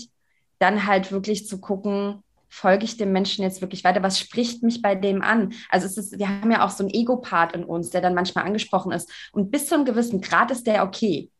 Dann 0.60 0.88
halt 0.88 1.12
wirklich 1.12 1.46
zu 1.46 1.60
gucken, 1.60 2.24
folge 2.50 2.86
ich 2.86 2.98
dem 2.98 3.12
Menschen 3.12 3.44
jetzt 3.44 3.62
wirklich 3.62 3.84
weiter? 3.84 4.04
Was 4.04 4.20
spricht 4.20 4.64
mich 4.64 4.82
bei 4.82 4.96
dem 4.96 5.22
an? 5.22 5.54
Also 5.70 5.86
es 5.86 5.98
ist, 5.98 6.20
wir 6.20 6.30
haben 6.30 6.52
ja 6.52 6.66
auch 6.66 6.70
so 6.70 6.84
einen 6.84 6.94
Ego-Part 6.94 7.54
in 7.54 7.64
uns, 7.64 7.90
der 7.90 8.02
dann 8.02 8.16
manchmal 8.16 8.46
angesprochen 8.46 8.92
ist. 8.92 9.12
Und 9.32 9.52
bis 9.52 9.68
zu 9.68 9.76
einem 9.76 9.86
gewissen 9.86 10.22
Grad 10.22 10.52
ist 10.52 10.68
der 10.68 10.84
okay. 10.84 11.32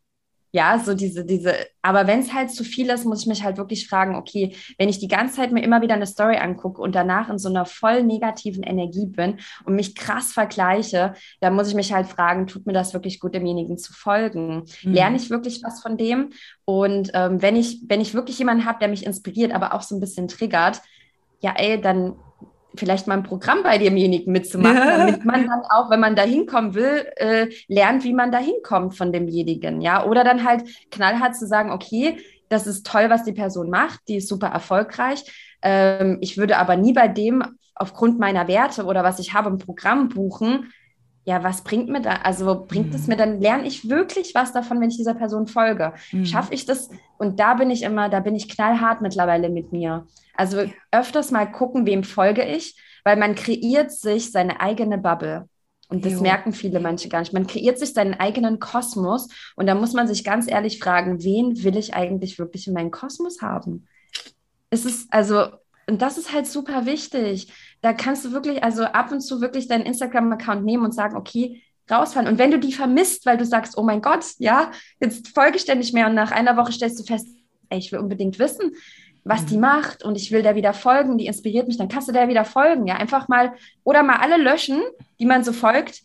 Ja, 0.50 0.78
so 0.78 0.94
diese, 0.94 1.26
diese, 1.26 1.54
aber 1.82 2.06
wenn 2.06 2.20
es 2.20 2.32
halt 2.32 2.50
zu 2.50 2.64
viel 2.64 2.88
ist, 2.88 3.04
muss 3.04 3.20
ich 3.20 3.26
mich 3.26 3.44
halt 3.44 3.58
wirklich 3.58 3.86
fragen, 3.86 4.16
okay, 4.16 4.56
wenn 4.78 4.88
ich 4.88 4.98
die 4.98 5.08
ganze 5.08 5.36
Zeit 5.36 5.52
mir 5.52 5.62
immer 5.62 5.82
wieder 5.82 5.94
eine 5.94 6.06
Story 6.06 6.38
angucke 6.38 6.80
und 6.80 6.94
danach 6.94 7.28
in 7.28 7.36
so 7.38 7.50
einer 7.50 7.66
voll 7.66 8.02
negativen 8.02 8.62
Energie 8.62 9.04
bin 9.04 9.40
und 9.66 9.74
mich 9.74 9.94
krass 9.94 10.32
vergleiche, 10.32 11.12
dann 11.40 11.54
muss 11.54 11.68
ich 11.68 11.74
mich 11.74 11.92
halt 11.92 12.06
fragen, 12.06 12.46
tut 12.46 12.64
mir 12.64 12.72
das 12.72 12.94
wirklich 12.94 13.20
gut, 13.20 13.34
demjenigen 13.34 13.76
zu 13.76 13.92
folgen? 13.92 14.64
Mhm. 14.82 14.92
Lerne 14.94 15.16
ich 15.16 15.28
wirklich 15.28 15.62
was 15.62 15.82
von 15.82 15.98
dem? 15.98 16.30
Und 16.64 17.10
ähm, 17.12 17.42
wenn 17.42 17.54
ich, 17.54 17.82
wenn 17.86 18.00
ich 18.00 18.14
wirklich 18.14 18.38
jemanden 18.38 18.64
habe, 18.64 18.78
der 18.78 18.88
mich 18.88 19.04
inspiriert, 19.04 19.52
aber 19.52 19.74
auch 19.74 19.82
so 19.82 19.94
ein 19.94 20.00
bisschen 20.00 20.28
triggert, 20.28 20.80
ja, 21.40 21.54
ey, 21.56 21.80
dann 21.80 22.16
vielleicht 22.74 23.06
mal 23.06 23.14
ein 23.14 23.22
Programm 23.22 23.62
bei 23.62 23.78
demjenigen 23.78 24.32
mitzumachen, 24.32 24.76
damit 24.76 25.24
man 25.24 25.46
dann 25.46 25.62
auch, 25.70 25.90
wenn 25.90 26.00
man 26.00 26.16
da 26.16 26.22
hinkommen 26.22 26.74
will, 26.74 27.06
äh, 27.16 27.48
lernt, 27.66 28.04
wie 28.04 28.12
man 28.12 28.30
da 28.30 28.38
hinkommt 28.38 28.96
von 28.96 29.12
demjenigen, 29.12 29.80
ja. 29.80 30.04
Oder 30.04 30.24
dann 30.24 30.44
halt 30.44 30.64
knallhart 30.90 31.36
zu 31.36 31.46
sagen, 31.46 31.72
okay, 31.72 32.18
das 32.48 32.66
ist 32.66 32.86
toll, 32.86 33.10
was 33.10 33.24
die 33.24 33.32
Person 33.32 33.70
macht, 33.70 34.00
die 34.08 34.16
ist 34.16 34.28
super 34.28 34.48
erfolgreich. 34.48 35.24
Ähm, 35.62 36.18
ich 36.20 36.38
würde 36.38 36.58
aber 36.58 36.76
nie 36.76 36.92
bei 36.92 37.08
dem 37.08 37.42
aufgrund 37.74 38.18
meiner 38.18 38.48
Werte 38.48 38.84
oder 38.84 39.04
was 39.04 39.18
ich 39.18 39.34
habe 39.34 39.50
im 39.50 39.58
Programm 39.58 40.08
buchen, 40.08 40.72
ja, 41.28 41.44
was 41.44 41.62
bringt 41.62 41.90
mir 41.90 42.00
da, 42.00 42.12
also 42.22 42.64
bringt 42.66 42.94
es 42.94 43.02
mhm. 43.02 43.08
mir 43.08 43.16
dann, 43.18 43.40
lerne 43.42 43.66
ich 43.66 43.90
wirklich 43.90 44.34
was 44.34 44.54
davon, 44.54 44.80
wenn 44.80 44.88
ich 44.88 44.96
dieser 44.96 45.12
Person 45.12 45.46
folge? 45.46 45.92
Mhm. 46.10 46.24
Schaffe 46.24 46.54
ich 46.54 46.64
das? 46.64 46.88
Und 47.18 47.38
da 47.38 47.52
bin 47.52 47.70
ich 47.70 47.82
immer, 47.82 48.08
da 48.08 48.20
bin 48.20 48.34
ich 48.34 48.48
knallhart 48.48 49.02
mittlerweile 49.02 49.50
mit 49.50 49.70
mir. 49.70 50.06
Also 50.34 50.62
ja. 50.62 50.70
öfters 50.90 51.30
mal 51.30 51.44
gucken, 51.44 51.84
wem 51.84 52.02
folge 52.02 52.42
ich, 52.42 52.80
weil 53.04 53.16
man 53.16 53.34
kreiert 53.34 53.92
sich 53.92 54.32
seine 54.32 54.62
eigene 54.62 54.96
Bubble. 54.96 55.50
Und 55.90 56.06
das 56.06 56.14
jo. 56.14 56.22
merken 56.22 56.54
viele 56.54 56.80
manche 56.80 57.10
gar 57.10 57.20
nicht. 57.20 57.34
Man 57.34 57.46
kreiert 57.46 57.78
sich 57.78 57.92
seinen 57.92 58.14
eigenen 58.14 58.58
Kosmos 58.58 59.28
und 59.54 59.66
da 59.66 59.74
muss 59.74 59.92
man 59.92 60.08
sich 60.08 60.24
ganz 60.24 60.50
ehrlich 60.50 60.78
fragen, 60.78 61.22
wen 61.24 61.62
will 61.62 61.76
ich 61.76 61.92
eigentlich 61.92 62.38
wirklich 62.38 62.66
in 62.66 62.72
meinen 62.72 62.90
Kosmos 62.90 63.42
haben? 63.42 63.86
Es 64.70 64.86
ist 64.86 65.12
also, 65.12 65.44
und 65.86 66.00
das 66.00 66.16
ist 66.16 66.32
halt 66.32 66.46
super 66.46 66.86
wichtig 66.86 67.52
da 67.80 67.92
kannst 67.92 68.24
du 68.24 68.32
wirklich, 68.32 68.62
also 68.64 68.84
ab 68.84 69.12
und 69.12 69.20
zu 69.20 69.40
wirklich 69.40 69.68
deinen 69.68 69.86
Instagram-Account 69.86 70.64
nehmen 70.64 70.84
und 70.84 70.92
sagen, 70.92 71.16
okay, 71.16 71.62
rausfallen. 71.90 72.28
Und 72.28 72.38
wenn 72.38 72.50
du 72.50 72.58
die 72.58 72.72
vermisst, 72.72 73.24
weil 73.26 73.36
du 73.36 73.44
sagst, 73.44 73.78
oh 73.78 73.82
mein 73.82 74.02
Gott, 74.02 74.24
ja, 74.38 74.70
jetzt 75.00 75.28
folge 75.28 75.56
ich 75.56 75.64
dir 75.64 75.74
nicht 75.74 75.94
mehr 75.94 76.06
und 76.06 76.14
nach 76.14 76.30
einer 76.30 76.56
Woche 76.56 76.72
stellst 76.72 76.98
du 76.98 77.04
fest, 77.04 77.28
ey, 77.70 77.78
ich 77.78 77.92
will 77.92 77.98
unbedingt 77.98 78.38
wissen, 78.38 78.72
was 79.24 79.46
die 79.46 79.54
mhm. 79.54 79.62
macht 79.62 80.04
und 80.04 80.16
ich 80.16 80.32
will 80.32 80.42
der 80.42 80.54
wieder 80.54 80.72
folgen, 80.72 81.18
die 81.18 81.26
inspiriert 81.26 81.66
mich, 81.66 81.76
dann 81.76 81.88
kannst 81.88 82.08
du 82.08 82.12
der 82.12 82.28
wieder 82.28 82.44
folgen, 82.44 82.86
ja, 82.86 82.96
einfach 82.96 83.28
mal 83.28 83.52
oder 83.84 84.02
mal 84.02 84.16
alle 84.16 84.36
löschen, 84.42 84.80
die 85.18 85.26
man 85.26 85.44
so 85.44 85.52
folgt, 85.52 86.02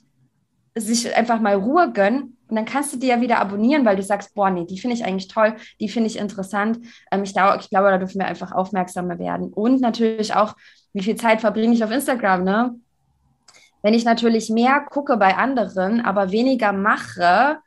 sich 0.75 1.15
einfach 1.15 1.39
mal 1.39 1.55
Ruhe 1.55 1.91
gönnen 1.91 2.37
und 2.49 2.55
dann 2.55 2.65
kannst 2.65 2.93
du 2.93 2.97
die 2.97 3.07
ja 3.07 3.21
wieder 3.21 3.39
abonnieren, 3.39 3.85
weil 3.85 3.95
du 3.95 4.03
sagst, 4.03 4.33
boah, 4.33 4.49
nee, 4.49 4.65
die 4.65 4.79
finde 4.79 4.95
ich 4.95 5.05
eigentlich 5.05 5.27
toll, 5.27 5.55
die 5.79 5.89
finde 5.89 6.07
ich 6.07 6.17
interessant. 6.17 6.79
Ähm, 7.11 7.23
ich, 7.23 7.29
ich 7.31 7.35
glaube, 7.69 7.89
da 7.89 7.97
dürfen 7.97 8.19
wir 8.19 8.25
einfach 8.25 8.51
aufmerksamer 8.51 9.19
werden 9.19 9.53
und 9.53 9.81
natürlich 9.81 10.35
auch 10.35 10.55
wie 10.93 11.03
viel 11.03 11.15
Zeit 11.15 11.41
verbringe 11.41 11.73
ich 11.73 11.83
auf 11.83 11.91
Instagram, 11.91 12.43
ne? 12.43 12.75
Wenn 13.81 13.93
ich 13.93 14.05
natürlich 14.05 14.49
mehr 14.49 14.79
gucke 14.89 15.17
bei 15.17 15.35
anderen, 15.35 15.99
aber 15.99 16.31
weniger 16.31 16.71
mache, 16.71 17.59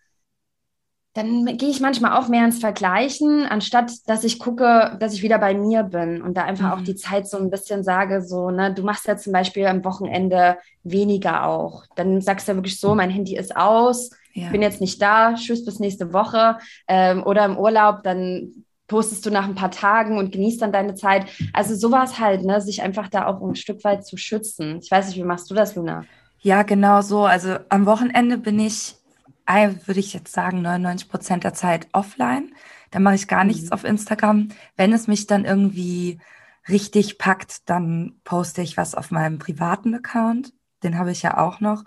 dann 1.16 1.46
gehe 1.56 1.70
ich 1.70 1.80
manchmal 1.80 2.12
auch 2.12 2.28
mehr 2.28 2.44
ins 2.44 2.58
Vergleichen, 2.58 3.46
anstatt 3.46 3.90
dass 4.06 4.22
ich 4.22 4.38
gucke, 4.38 4.96
dass 5.00 5.14
ich 5.14 5.22
wieder 5.22 5.38
bei 5.38 5.54
mir 5.54 5.82
bin 5.82 6.20
und 6.20 6.36
da 6.36 6.44
einfach 6.44 6.66
mhm. 6.66 6.72
auch 6.72 6.84
die 6.84 6.94
Zeit 6.94 7.26
so 7.26 7.38
ein 7.38 7.48
bisschen 7.48 7.84
sage, 7.84 8.20
so, 8.22 8.50
ne, 8.50 8.72
du 8.72 8.82
machst 8.82 9.06
ja 9.06 9.16
zum 9.16 9.32
Beispiel 9.32 9.66
am 9.66 9.82
Wochenende 9.84 10.58
weniger 10.82 11.46
auch. 11.46 11.84
Dann 11.96 12.20
sagst 12.20 12.46
du 12.46 12.52
ja 12.52 12.56
wirklich 12.56 12.78
so, 12.78 12.94
mein 12.94 13.08
Handy 13.08 13.34
ist 13.34 13.56
aus, 13.56 14.10
ja. 14.34 14.50
bin 14.50 14.60
jetzt 14.60 14.82
nicht 14.82 15.00
da, 15.00 15.34
tschüss 15.34 15.64
bis 15.64 15.80
nächste 15.80 16.12
Woche. 16.12 16.58
Ähm, 16.86 17.22
oder 17.24 17.46
im 17.46 17.56
Urlaub, 17.56 18.02
dann 18.02 18.65
postest 18.86 19.26
du 19.26 19.30
nach 19.30 19.44
ein 19.44 19.54
paar 19.54 19.70
Tagen 19.70 20.18
und 20.18 20.32
genießt 20.32 20.62
dann 20.62 20.72
deine 20.72 20.94
Zeit. 20.94 21.26
Also 21.52 21.74
sowas 21.74 22.18
halt, 22.18 22.44
ne, 22.44 22.60
sich 22.60 22.82
einfach 22.82 23.08
da 23.08 23.26
auch 23.26 23.40
ein 23.42 23.56
Stück 23.56 23.84
weit 23.84 24.06
zu 24.06 24.16
schützen. 24.16 24.80
Ich 24.82 24.90
weiß 24.90 25.08
nicht, 25.08 25.16
wie 25.16 25.24
machst 25.24 25.50
du 25.50 25.54
das, 25.54 25.74
Luna? 25.74 26.04
Ja, 26.40 26.62
genau 26.62 27.00
so. 27.00 27.24
Also 27.24 27.56
am 27.68 27.86
Wochenende 27.86 28.38
bin 28.38 28.58
ich, 28.58 28.94
würde 29.46 30.00
ich 30.00 30.14
jetzt 30.14 30.32
sagen, 30.32 30.62
99 30.62 31.08
Prozent 31.08 31.44
der 31.44 31.54
Zeit 31.54 31.88
offline. 31.92 32.52
Da 32.90 33.00
mache 33.00 33.16
ich 33.16 33.28
gar 33.28 33.42
mhm. 33.42 33.48
nichts 33.48 33.72
auf 33.72 33.84
Instagram. 33.84 34.48
Wenn 34.76 34.92
es 34.92 35.08
mich 35.08 35.26
dann 35.26 35.44
irgendwie 35.44 36.20
richtig 36.68 37.18
packt, 37.18 37.68
dann 37.68 38.20
poste 38.24 38.62
ich 38.62 38.76
was 38.76 38.94
auf 38.94 39.10
meinem 39.10 39.38
privaten 39.38 39.94
Account. 39.94 40.52
Den 40.82 40.98
habe 40.98 41.10
ich 41.10 41.22
ja 41.22 41.38
auch 41.38 41.60
noch. 41.60 41.84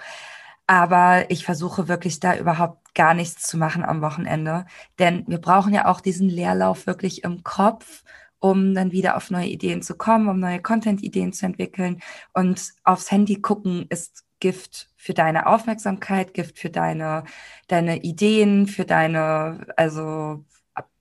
Aber 0.69 1.31
ich 1.31 1.45
versuche 1.45 1.87
wirklich 1.87 2.19
da 2.19 2.37
überhaupt 2.37 2.93
gar 2.93 3.15
nichts 3.15 3.47
zu 3.47 3.57
machen 3.57 3.83
am 3.83 4.03
Wochenende. 4.03 4.67
Denn 4.99 5.23
wir 5.27 5.39
brauchen 5.39 5.73
ja 5.73 5.87
auch 5.87 5.99
diesen 5.99 6.29
Leerlauf 6.29 6.85
wirklich 6.85 7.23
im 7.23 7.43
Kopf, 7.43 8.03
um 8.37 8.75
dann 8.75 8.91
wieder 8.91 9.17
auf 9.17 9.31
neue 9.31 9.47
Ideen 9.47 9.81
zu 9.81 9.97
kommen, 9.97 10.29
um 10.29 10.39
neue 10.39 10.61
Content-Ideen 10.61 11.33
zu 11.33 11.47
entwickeln. 11.47 12.01
Und 12.35 12.69
aufs 12.83 13.09
Handy 13.09 13.41
gucken 13.41 13.87
ist 13.89 14.25
Gift 14.39 14.91
für 14.95 15.15
deine 15.15 15.47
Aufmerksamkeit, 15.47 16.35
Gift 16.35 16.59
für 16.59 16.69
deine, 16.69 17.23
deine 17.67 18.03
Ideen, 18.03 18.67
für 18.67 18.85
deine, 18.85 19.65
also 19.75 20.45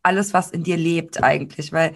alles, 0.02 0.32
was 0.32 0.50
in 0.50 0.62
dir 0.62 0.78
lebt 0.78 1.22
eigentlich, 1.22 1.74
weil 1.74 1.92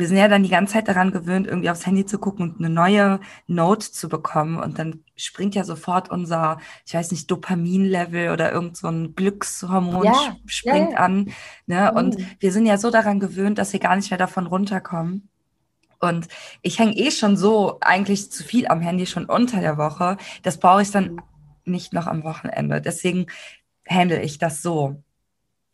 wir 0.00 0.08
sind 0.08 0.16
ja 0.16 0.28
dann 0.28 0.42
die 0.42 0.48
ganze 0.48 0.74
Zeit 0.74 0.88
daran 0.88 1.12
gewöhnt, 1.12 1.46
irgendwie 1.46 1.70
aufs 1.70 1.86
Handy 1.86 2.06
zu 2.06 2.18
gucken 2.18 2.50
und 2.50 2.58
eine 2.58 2.70
neue 2.70 3.20
Note 3.46 3.90
zu 3.92 4.08
bekommen 4.08 4.58
und 4.58 4.78
dann 4.78 5.04
springt 5.16 5.54
ja 5.54 5.64
sofort 5.64 6.10
unser, 6.10 6.58
ich 6.84 6.94
weiß 6.94 7.10
nicht, 7.10 7.30
Dopaminlevel 7.30 8.30
oder 8.30 8.52
irgend 8.52 8.76
so 8.76 8.88
ein 8.88 9.14
Glückshormon 9.14 10.04
ja, 10.04 10.36
springt 10.46 10.90
ja, 10.90 10.96
ja. 10.96 10.98
an. 10.98 11.32
Ne? 11.66 11.90
Mhm. 11.90 11.96
Und 11.96 12.16
wir 12.40 12.52
sind 12.52 12.66
ja 12.66 12.78
so 12.78 12.90
daran 12.90 13.20
gewöhnt, 13.20 13.58
dass 13.58 13.72
wir 13.72 13.80
gar 13.80 13.96
nicht 13.96 14.10
mehr 14.10 14.18
davon 14.18 14.46
runterkommen. 14.46 15.28
Und 15.98 16.28
ich 16.62 16.78
hänge 16.78 16.96
eh 16.96 17.10
schon 17.10 17.36
so 17.36 17.78
eigentlich 17.80 18.30
zu 18.30 18.44
viel 18.44 18.66
am 18.68 18.80
Handy 18.80 19.06
schon 19.06 19.24
unter 19.24 19.60
der 19.60 19.78
Woche. 19.78 20.18
Das 20.42 20.58
brauche 20.58 20.82
ich 20.82 20.90
dann 20.90 21.20
nicht 21.64 21.92
noch 21.92 22.06
am 22.06 22.22
Wochenende. 22.22 22.80
Deswegen 22.80 23.26
handle 23.88 24.20
ich 24.20 24.38
das 24.38 24.62
so. 24.62 25.02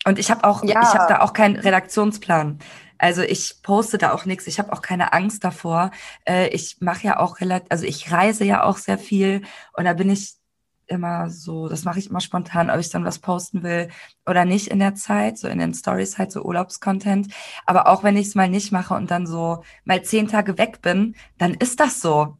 Und 0.05 0.19
ich 0.19 0.31
habe 0.31 0.45
auch, 0.45 0.65
ja. 0.65 0.81
ich 0.83 0.95
habe 0.95 1.13
da 1.13 1.21
auch 1.21 1.33
keinen 1.33 1.57
Redaktionsplan. 1.57 2.59
Also 3.03 3.23
ich 3.23 3.63
poste 3.63 3.99
da 3.99 4.13
auch 4.13 4.27
nichts. 4.27 4.47
Ich 4.47 4.61
habe 4.61 4.73
auch 4.73 4.81
keine 4.81 5.13
Angst 5.13 5.43
davor. 5.43 5.91
Äh, 6.25 6.49
ich 6.49 6.77
mache 6.81 7.05
ja 7.05 7.19
auch 7.19 7.41
relativ, 7.41 7.67
also 7.71 7.85
ich 7.85 8.13
reise 8.13 8.45
ja 8.45 8.63
auch 8.63 8.79
sehr 8.79 8.97
viel 8.97 9.43
und 9.73 9.85
da 9.87 9.93
bin 9.95 10.09
ich 10.09 10.35
immer 10.87 11.29
so, 11.31 11.69
das 11.69 11.85
mache 11.85 11.99
ich 11.99 12.11
immer 12.11 12.21
spontan, 12.21 12.71
ob 12.71 12.79
ich 12.79 12.91
dann 12.91 13.05
was 13.05 13.19
posten 13.19 13.65
will 13.65 13.89
oder 14.27 14.45
nicht 14.45 14.69
in 14.69 14.79
der 14.79 14.95
Zeit, 14.95 15.39
so 15.39 15.49
in 15.49 15.59
den 15.59 15.75
Stories 15.75 16.19
halt 16.19 16.31
so 16.31 16.43
Urlaubscontent. 16.43 17.29
Aber 17.67 17.89
auch 17.89 18.05
wenn 18.05 18.17
ich 18.17 18.29
es 18.29 18.35
mal 18.37 18.49
nicht 18.49 18.71
mache 18.73 18.95
und 18.95 19.11
dann 19.11 19.27
so 19.27 19.65
mal 19.85 20.03
zehn 20.03 20.29
Tage 20.29 20.57
weg 20.59 20.81
bin, 20.83 21.17
dann 21.39 21.55
ist 21.55 21.81
das 21.81 22.01
so. 22.01 22.37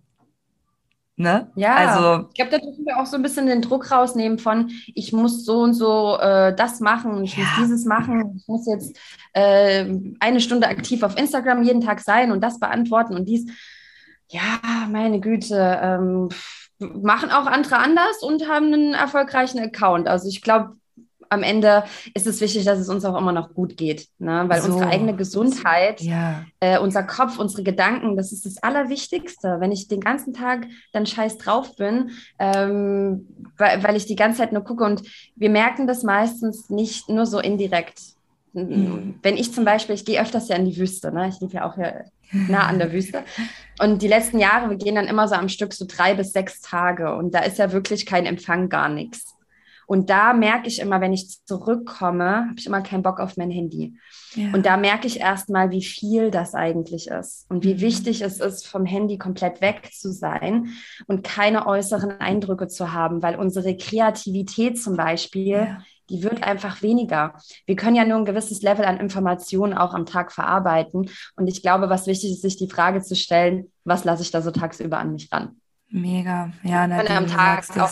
Ne? 1.17 1.53
Ja, 1.57 1.75
also, 1.75 2.29
ich 2.29 2.35
glaube, 2.35 2.51
da 2.53 2.59
dürfen 2.59 2.87
wir 2.87 2.99
auch 2.99 3.05
so 3.05 3.17
ein 3.17 3.23
bisschen 3.23 3.47
den 3.47 3.61
Druck 3.61 3.91
rausnehmen 3.91 4.39
von, 4.39 4.71
ich 4.95 5.13
muss 5.13 5.45
so 5.45 5.61
und 5.61 5.75
so 5.75 6.19
äh, 6.19 6.55
das 6.57 6.81
machen, 6.81 7.23
ich 7.23 7.37
ja. 7.37 7.45
muss 7.45 7.57
dieses 7.59 7.85
machen, 7.85 8.35
ich 8.37 8.49
muss 8.49 8.67
jetzt 8.67 8.99
äh, 9.35 9.95
eine 10.21 10.41
Stunde 10.41 10.69
aktiv 10.69 11.03
auf 11.03 11.19
Instagram 11.19 11.63
jeden 11.63 11.83
Tag 11.83 12.01
sein 12.01 12.33
und 12.33 12.43
das 12.43 12.59
beantworten 12.59 13.15
und 13.15 13.29
dies. 13.29 13.47
Ja, 14.29 14.89
meine 14.89 15.21
Güte, 15.21 15.79
ähm, 15.83 16.31
machen 16.79 17.31
auch 17.31 17.47
andere 17.47 17.77
anders 17.77 18.23
und 18.23 18.49
haben 18.49 18.73
einen 18.73 18.95
erfolgreichen 18.95 19.61
Account. 19.61 20.09
Also 20.09 20.29
ich 20.29 20.41
glaube, 20.41 20.77
am 21.33 21.43
Ende 21.43 21.85
ist 22.15 22.27
es 22.27 22.41
wichtig, 22.41 22.65
dass 22.65 22.79
es 22.79 22.89
uns 22.89 23.05
auch 23.05 23.17
immer 23.17 23.33
noch 23.33 23.55
gut 23.55 23.77
geht, 23.77 24.09
ne? 24.19 24.45
weil 24.47 24.61
so. 24.61 24.73
unsere 24.73 24.91
eigene 24.91 25.17
Gesundheit, 25.17 26.01
ja. 26.01 26.45
äh, 26.61 26.79
unser 26.79 27.03
Kopf, 27.03 27.39
unsere 27.39 27.63
Gedanken, 27.63 28.17
das 28.17 28.33
ist 28.33 28.47
das 28.47 28.63
Allerwichtigste. 28.63 29.57
Wenn 29.59 29.73
ich 29.73 29.89
den 29.89 30.01
ganzen 30.01 30.35
Tag 30.35 30.67
dann 30.93 31.07
scheiß 31.07 31.39
drauf 31.39 31.77
bin, 31.77 32.11
ähm, 32.39 33.27
weil, 33.57 33.83
weil 33.83 33.97
ich 33.97 34.07
die 34.07 34.17
ganze 34.17 34.39
Zeit 34.39 34.53
nur 34.53 34.63
gucke 34.63 34.85
und 34.85 35.03
wir 35.35 35.51
merken 35.51 35.87
das 35.87 36.03
meistens 36.03 36.71
nicht 36.71 37.09
nur 37.09 37.27
so 37.27 37.41
indirekt. 37.41 37.99
Mhm. 38.53 39.15
Wenn 39.23 39.37
ich 39.37 39.53
zum 39.53 39.65
Beispiel, 39.65 39.95
ich 39.95 40.05
gehe 40.05 40.21
öfters 40.21 40.49
ja 40.49 40.57
in 40.57 40.67
die 40.67 40.77
Wüste, 40.77 41.11
ne? 41.13 41.29
ich 41.29 41.41
lebe 41.41 41.55
ja 41.55 41.69
auch 41.69 41.75
hier 41.75 42.05
nah 42.49 42.67
an 42.67 42.79
der 42.79 42.93
Wüste. 42.93 43.25
Und 43.81 44.03
die 44.03 44.09
letzten 44.09 44.39
Jahre, 44.39 44.71
wir 44.71 44.77
gehen 44.77 44.95
dann 44.95 45.07
immer 45.07 45.29
so 45.29 45.35
am 45.35 45.49
Stück 45.49 45.73
so 45.73 45.87
drei 45.89 46.15
bis 46.15 46.33
sechs 46.33 46.61
Tage 46.61 47.15
und 47.15 47.35
da 47.35 47.41
ist 47.41 47.59
ja 47.59 47.73
wirklich 47.73 48.07
kein 48.07 48.27
Empfang, 48.27 48.69
gar 48.69 48.89
nichts. 48.89 49.35
Und 49.87 50.11
da 50.11 50.33
merke 50.33 50.69
ich 50.69 50.81
immer, 50.81 51.01
wenn 51.01 51.13
ich 51.13 51.45
zurückkomme, 51.45 52.47
habe 52.49 52.55
ich 52.59 52.67
immer 52.67 52.83
keinen 52.83 53.03
Bock 53.03 53.21
auf 53.21 53.37
mein 53.37 53.51
Handy. 53.51 53.97
Ja. 54.35 54.53
Und 54.53 54.67
da 54.67 54.77
merke 54.77 55.07
ich 55.07 55.21
erstmal, 55.21 55.71
wie 55.71 55.83
viel 55.83 56.31
das 56.31 56.55
eigentlich 56.55 57.09
ist 57.09 57.47
und 57.51 57.65
wie 57.65 57.75
mhm. 57.75 57.81
wichtig 57.81 58.23
es 58.23 58.41
ist, 58.41 58.67
vom 58.67 58.87
Handy 58.87 59.19
komplett 59.19 59.61
weg 59.61 59.91
zu 59.93 60.13
sein 60.13 60.69
und 61.07 61.25
keine 61.25 61.67
äußeren 61.67 62.21
Eindrücke 62.21 62.69
zu 62.69 62.93
haben, 62.93 63.23
weil 63.23 63.37
unsere 63.37 63.77
Kreativität 63.77 64.83
zum 64.83 64.97
Beispiel, 64.97 65.57
ja. 65.57 65.83
die 66.09 66.23
wird 66.23 66.43
einfach 66.43 66.83
weniger. 66.83 67.35
Wir 67.67 67.77
können 67.77 67.97
ja 67.97 68.05
nur 68.05 68.19
ein 68.19 68.25
gewisses 68.25 68.63
Level 68.63 68.85
an 68.85 68.99
Informationen 68.99 69.75
auch 69.75 69.95
am 69.95 70.07
Tag 70.07 70.33
verarbeiten. 70.33 71.11
Und 71.37 71.47
ich 71.47 71.63
glaube, 71.63 71.91
was 71.91 72.07
wichtig 72.07 72.33
ist, 72.33 72.43
sich 72.43 72.57
die 72.57 72.71
Frage 72.71 73.03
zu 73.03 73.17
stellen, 73.17 73.71
was 73.85 74.05
lasse 74.05 74.23
ich 74.23 74.31
da 74.31 74.41
so 74.43 74.51
tagsüber 74.51 74.99
an 74.99 75.13
mich 75.13 75.31
ran? 75.33 75.57
Mega, 75.89 76.51
ja, 76.63 76.87
Nadine, 76.87 77.19
am 77.19 77.27
Tag 77.27 77.69
auch 77.79 77.91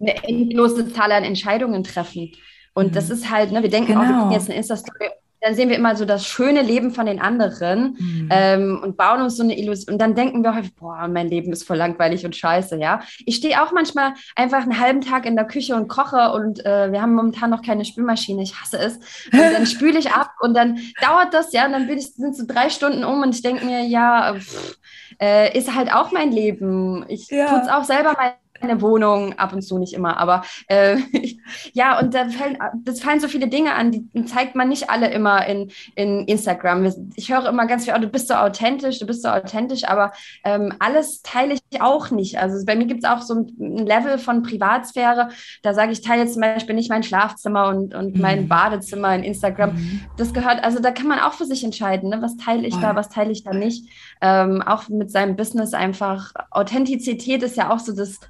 eine 0.00 0.22
endlose 0.24 0.92
Zahl 0.92 1.12
an 1.12 1.24
Entscheidungen 1.24 1.84
treffen. 1.84 2.32
Und 2.74 2.88
mhm. 2.88 2.92
das 2.92 3.10
ist 3.10 3.30
halt, 3.30 3.52
ne, 3.52 3.62
wir 3.62 3.70
denken 3.70 3.92
genau. 3.92 4.00
auch, 4.00 4.06
wir 4.06 4.14
genau. 4.14 4.32
jetzt 4.32 4.48
eine 4.48 4.58
Insta-Story, 4.58 5.10
dann 5.44 5.54
sehen 5.54 5.68
wir 5.68 5.76
immer 5.76 5.94
so 5.94 6.06
das 6.06 6.26
schöne 6.26 6.62
Leben 6.62 6.90
von 6.90 7.04
den 7.04 7.20
anderen 7.20 7.96
mhm. 7.98 8.28
ähm, 8.30 8.80
und 8.82 8.96
bauen 8.96 9.20
uns 9.20 9.36
so 9.36 9.42
eine 9.42 9.58
Illusion. 9.58 9.92
Und 9.92 10.00
dann 10.00 10.14
denken 10.14 10.42
wir 10.42 10.54
häufig, 10.56 10.74
boah, 10.74 11.06
mein 11.06 11.28
Leben 11.28 11.52
ist 11.52 11.64
voll 11.64 11.76
langweilig 11.76 12.24
und 12.24 12.34
scheiße, 12.34 12.78
ja. 12.78 13.00
Ich 13.26 13.36
stehe 13.36 13.62
auch 13.62 13.70
manchmal 13.70 14.14
einfach 14.36 14.62
einen 14.62 14.80
halben 14.80 15.02
Tag 15.02 15.26
in 15.26 15.36
der 15.36 15.44
Küche 15.44 15.76
und 15.76 15.88
koche 15.88 16.32
und 16.32 16.64
äh, 16.64 16.90
wir 16.90 17.02
haben 17.02 17.14
momentan 17.14 17.50
noch 17.50 17.60
keine 17.60 17.84
Spülmaschine, 17.84 18.42
ich 18.42 18.58
hasse 18.58 18.78
es. 18.78 18.96
Und 19.32 19.38
dann 19.38 19.66
spüle 19.66 19.98
ich 19.98 20.12
ab 20.12 20.30
und 20.40 20.54
dann 20.54 20.78
dauert 21.02 21.34
das, 21.34 21.52
ja, 21.52 21.66
und 21.66 21.72
dann 21.72 21.90
ich, 21.90 22.14
sind 22.14 22.34
so 22.34 22.44
drei 22.46 22.70
Stunden 22.70 23.04
um 23.04 23.20
und 23.20 23.34
ich 23.34 23.42
denke 23.42 23.66
mir, 23.66 23.84
ja, 23.84 24.34
pff, 24.34 24.78
äh, 25.20 25.56
ist 25.56 25.74
halt 25.74 25.92
auch 25.92 26.10
mein 26.10 26.32
Leben. 26.32 27.04
Ich 27.08 27.28
ja. 27.28 27.48
tue 27.48 27.60
es 27.60 27.68
auch 27.68 27.84
selber 27.84 28.14
mein 28.16 28.32
eine 28.64 28.80
Wohnung, 28.80 29.38
ab 29.38 29.52
und 29.52 29.62
zu 29.62 29.78
nicht 29.78 29.94
immer, 29.94 30.16
aber 30.16 30.44
äh, 30.68 30.96
ja, 31.72 31.98
und 31.98 32.14
da 32.14 32.28
fallen, 32.28 32.58
das 32.84 33.00
fallen 33.00 33.20
so 33.20 33.28
viele 33.28 33.48
Dinge 33.48 33.74
an, 33.74 33.92
die 33.92 34.24
zeigt 34.24 34.54
man 34.54 34.68
nicht 34.68 34.90
alle 34.90 35.10
immer 35.10 35.46
in, 35.46 35.70
in 35.94 36.26
Instagram. 36.26 36.92
Ich 37.16 37.32
höre 37.32 37.48
immer 37.48 37.66
ganz 37.66 37.84
viel, 37.84 37.94
oh, 37.96 38.00
du 38.00 38.08
bist 38.08 38.28
so 38.28 38.34
authentisch, 38.34 38.98
du 38.98 39.06
bist 39.06 39.22
so 39.22 39.28
authentisch, 39.28 39.84
aber 39.84 40.12
ähm, 40.44 40.72
alles 40.78 41.22
teile 41.22 41.54
ich 41.54 41.80
auch 41.80 42.10
nicht. 42.10 42.38
Also 42.38 42.64
bei 42.64 42.76
mir 42.76 42.86
gibt 42.86 43.04
es 43.04 43.10
auch 43.10 43.22
so 43.22 43.34
ein 43.34 43.86
Level 43.86 44.18
von 44.18 44.42
Privatsphäre, 44.42 45.28
da 45.62 45.74
sage 45.74 45.92
ich, 45.92 46.02
teile 46.02 46.22
jetzt 46.22 46.34
zum 46.34 46.42
Beispiel 46.42 46.74
nicht 46.74 46.90
mein 46.90 47.02
Schlafzimmer 47.02 47.68
und, 47.68 47.94
und 47.94 48.16
mhm. 48.16 48.20
mein 48.20 48.48
Badezimmer 48.48 49.14
in 49.14 49.22
Instagram. 49.22 49.74
Mhm. 49.74 50.00
Das 50.16 50.32
gehört, 50.32 50.62
also 50.64 50.80
da 50.80 50.90
kann 50.90 51.06
man 51.06 51.18
auch 51.18 51.32
für 51.32 51.46
sich 51.46 51.64
entscheiden, 51.64 52.10
ne? 52.10 52.22
was 52.22 52.36
teile 52.36 52.66
ich 52.66 52.74
oh. 52.74 52.80
da, 52.80 52.96
was 52.96 53.08
teile 53.08 53.32
ich 53.32 53.44
da 53.44 53.52
nicht. 53.52 53.88
Ähm, 54.20 54.62
auch 54.62 54.88
mit 54.88 55.10
seinem 55.10 55.36
Business 55.36 55.74
einfach. 55.74 56.32
Authentizität 56.50 57.42
ist 57.42 57.56
ja 57.56 57.70
auch 57.70 57.78
so 57.78 57.94
das 57.94 58.20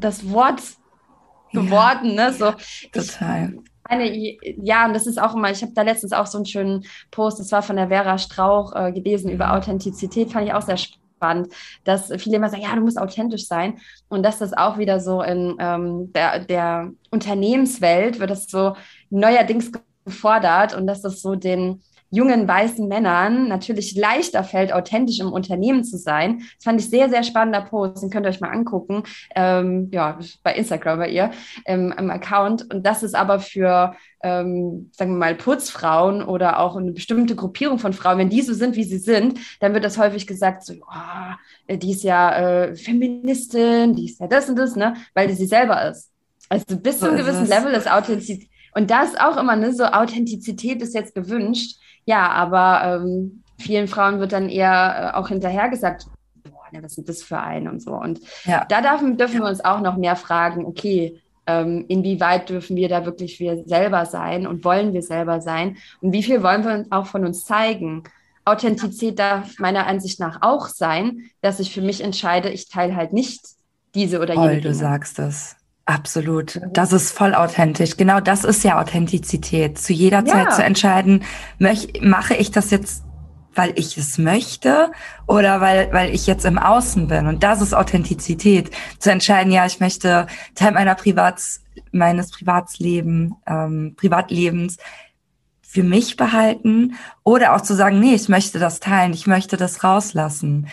das 0.00 0.30
Wort 0.30 0.60
geworden, 1.52 2.14
ja, 2.14 2.30
ne? 2.30 2.32
So, 2.32 2.52
total. 2.92 3.54
Eine, 3.84 4.10
ja, 4.62 4.86
und 4.86 4.94
das 4.94 5.06
ist 5.06 5.20
auch 5.20 5.34
immer, 5.34 5.50
ich 5.50 5.62
habe 5.62 5.72
da 5.74 5.82
letztens 5.82 6.12
auch 6.12 6.26
so 6.26 6.38
einen 6.38 6.46
schönen 6.46 6.84
Post, 7.10 7.38
das 7.38 7.52
war 7.52 7.62
von 7.62 7.76
der 7.76 7.88
Vera 7.88 8.16
Strauch 8.18 8.74
äh, 8.74 8.92
gelesen 8.92 9.30
über 9.30 9.52
Authentizität, 9.52 10.32
fand 10.32 10.46
ich 10.46 10.54
auch 10.54 10.62
sehr 10.62 10.78
spannend, 10.78 11.52
dass 11.84 12.10
viele 12.18 12.36
immer 12.36 12.48
sagen, 12.48 12.62
ja, 12.62 12.74
du 12.74 12.80
musst 12.80 12.98
authentisch 12.98 13.46
sein 13.46 13.78
und 14.08 14.22
dass 14.22 14.38
das 14.38 14.52
auch 14.54 14.78
wieder 14.78 15.00
so 15.00 15.22
in 15.22 15.56
ähm, 15.58 16.12
der, 16.12 16.40
der 16.40 16.92
Unternehmenswelt 17.10 18.20
wird 18.20 18.30
das 18.30 18.46
so 18.46 18.74
neuerdings 19.10 19.70
gefordert 20.04 20.74
und 20.74 20.86
dass 20.86 21.02
das 21.02 21.20
so 21.20 21.34
den 21.34 21.82
jungen 22.10 22.46
weißen 22.46 22.86
Männern 22.86 23.48
natürlich 23.48 23.96
leichter 23.96 24.44
fällt, 24.44 24.72
authentisch 24.72 25.20
im 25.20 25.32
Unternehmen 25.32 25.84
zu 25.84 25.98
sein. 25.98 26.38
Das 26.56 26.64
fand 26.64 26.80
ich 26.80 26.88
sehr, 26.88 27.08
sehr 27.10 27.22
spannender 27.22 27.62
Post. 27.62 28.02
Den 28.02 28.10
könnt 28.10 28.26
ihr 28.26 28.30
euch 28.30 28.40
mal 28.40 28.50
angucken. 28.50 29.02
Ähm, 29.34 29.88
ja, 29.92 30.18
bei 30.42 30.54
Instagram 30.54 30.98
bei 30.98 31.08
ihr 31.08 31.30
ähm, 31.66 31.92
im 31.98 32.10
Account. 32.10 32.72
Und 32.72 32.86
das 32.86 33.02
ist 33.02 33.14
aber 33.14 33.40
für, 33.40 33.94
ähm, 34.22 34.90
sagen 34.92 35.12
wir 35.12 35.18
mal, 35.18 35.34
Putzfrauen 35.34 36.22
oder 36.22 36.60
auch 36.60 36.76
eine 36.76 36.92
bestimmte 36.92 37.34
Gruppierung 37.34 37.78
von 37.78 37.92
Frauen, 37.92 38.18
wenn 38.18 38.30
die 38.30 38.42
so 38.42 38.54
sind, 38.54 38.76
wie 38.76 38.84
sie 38.84 38.98
sind, 38.98 39.38
dann 39.60 39.74
wird 39.74 39.84
das 39.84 39.98
häufig 39.98 40.26
gesagt, 40.26 40.64
so, 40.64 40.74
oh, 40.74 41.74
die 41.74 41.90
ist 41.90 42.04
ja 42.04 42.36
äh, 42.36 42.76
Feministin, 42.76 43.94
die 43.94 44.06
ist 44.06 44.20
ja 44.20 44.28
das 44.28 44.48
und 44.48 44.56
das, 44.56 44.76
ne? 44.76 44.94
Weil 45.14 45.28
die 45.28 45.34
sie 45.34 45.46
selber 45.46 45.88
ist. 45.88 46.10
Also 46.48 46.76
bis 46.76 46.98
zu 47.00 47.06
einem 47.06 47.16
gewissen 47.16 47.46
Level 47.46 47.72
ist 47.72 47.90
Authentizität. 47.90 48.48
Und 48.74 48.90
das 48.90 49.14
auch 49.18 49.36
immer, 49.36 49.56
ne, 49.56 49.72
so 49.72 49.84
Authentizität 49.84 50.82
ist 50.82 50.94
jetzt 50.94 51.14
gewünscht. 51.14 51.78
Ja, 52.06 52.28
aber 52.30 53.00
ähm, 53.02 53.42
vielen 53.58 53.88
Frauen 53.88 54.20
wird 54.20 54.32
dann 54.32 54.48
eher 54.48 55.12
äh, 55.14 55.16
auch 55.16 55.28
hinterher 55.28 55.68
gesagt, 55.68 56.06
boah, 56.42 56.64
ne, 56.72 56.82
was 56.82 56.94
sind 56.94 57.08
das 57.08 57.22
für 57.22 57.38
einen 57.38 57.68
und 57.68 57.80
so. 57.80 57.92
Und 57.92 58.20
ja. 58.44 58.64
da 58.68 58.80
dürfen, 58.80 59.16
dürfen 59.16 59.40
wir 59.40 59.48
uns 59.48 59.64
auch 59.64 59.80
noch 59.80 59.96
mehr 59.96 60.16
fragen, 60.16 60.64
okay, 60.64 61.20
ähm, 61.46 61.84
inwieweit 61.88 62.48
dürfen 62.48 62.76
wir 62.76 62.88
da 62.88 63.04
wirklich 63.04 63.38
wir 63.38 63.64
selber 63.64 64.06
sein 64.06 64.46
und 64.46 64.64
wollen 64.64 64.92
wir 64.92 65.02
selber 65.02 65.40
sein 65.40 65.76
und 66.00 66.12
wie 66.12 66.22
viel 66.22 66.42
wollen 66.42 66.64
wir 66.64 66.86
auch 66.90 67.06
von 67.06 67.24
uns 67.24 67.44
zeigen. 67.44 68.04
Authentizität 68.46 69.18
darf 69.18 69.58
meiner 69.58 69.86
Ansicht 69.86 70.20
nach 70.20 70.38
auch 70.42 70.68
sein, 70.68 71.30
dass 71.40 71.60
ich 71.60 71.72
für 71.72 71.80
mich 71.80 72.02
entscheide, 72.02 72.50
ich 72.50 72.68
teile 72.68 72.96
halt 72.96 73.12
nicht 73.12 73.40
diese 73.94 74.20
oder 74.20 74.34
jene. 74.34 74.46
Voll, 74.46 74.60
du 74.60 74.74
sagst 74.74 75.18
das. 75.18 75.56
Absolut. 75.86 76.60
Das 76.72 76.92
ist 76.92 77.12
voll 77.12 77.34
authentisch. 77.34 77.96
Genau 77.96 78.20
das 78.20 78.44
ist 78.44 78.64
ja 78.64 78.80
Authentizität. 78.80 79.78
Zu 79.78 79.92
jeder 79.92 80.24
Zeit 80.24 80.46
ja. 80.46 80.50
zu 80.50 80.64
entscheiden, 80.64 81.24
möch, 81.58 82.00
mache 82.00 82.34
ich 82.34 82.50
das 82.50 82.70
jetzt, 82.70 83.04
weil 83.54 83.72
ich 83.76 83.98
es 83.98 84.16
möchte 84.16 84.90
oder 85.26 85.60
weil, 85.60 85.92
weil 85.92 86.14
ich 86.14 86.26
jetzt 86.26 86.46
im 86.46 86.58
Außen 86.58 87.08
bin. 87.08 87.26
Und 87.26 87.42
das 87.42 87.60
ist 87.60 87.74
Authentizität. 87.74 88.70
Zu 88.98 89.10
entscheiden, 89.10 89.52
ja, 89.52 89.66
ich 89.66 89.78
möchte 89.78 90.26
Teil 90.54 90.72
meiner 90.72 90.94
Privats, 90.94 91.62
meines 91.92 92.30
Privatsleben, 92.30 93.34
ähm, 93.46 93.94
Privatlebens 93.96 94.78
für 95.60 95.82
mich 95.82 96.16
behalten 96.16 96.94
oder 97.24 97.54
auch 97.54 97.60
zu 97.60 97.74
sagen, 97.74 98.00
nee, 98.00 98.14
ich 98.14 98.28
möchte 98.28 98.58
das 98.58 98.80
teilen, 98.80 99.12
ich 99.12 99.26
möchte 99.26 99.56
das 99.56 99.84
rauslassen. 99.84 100.68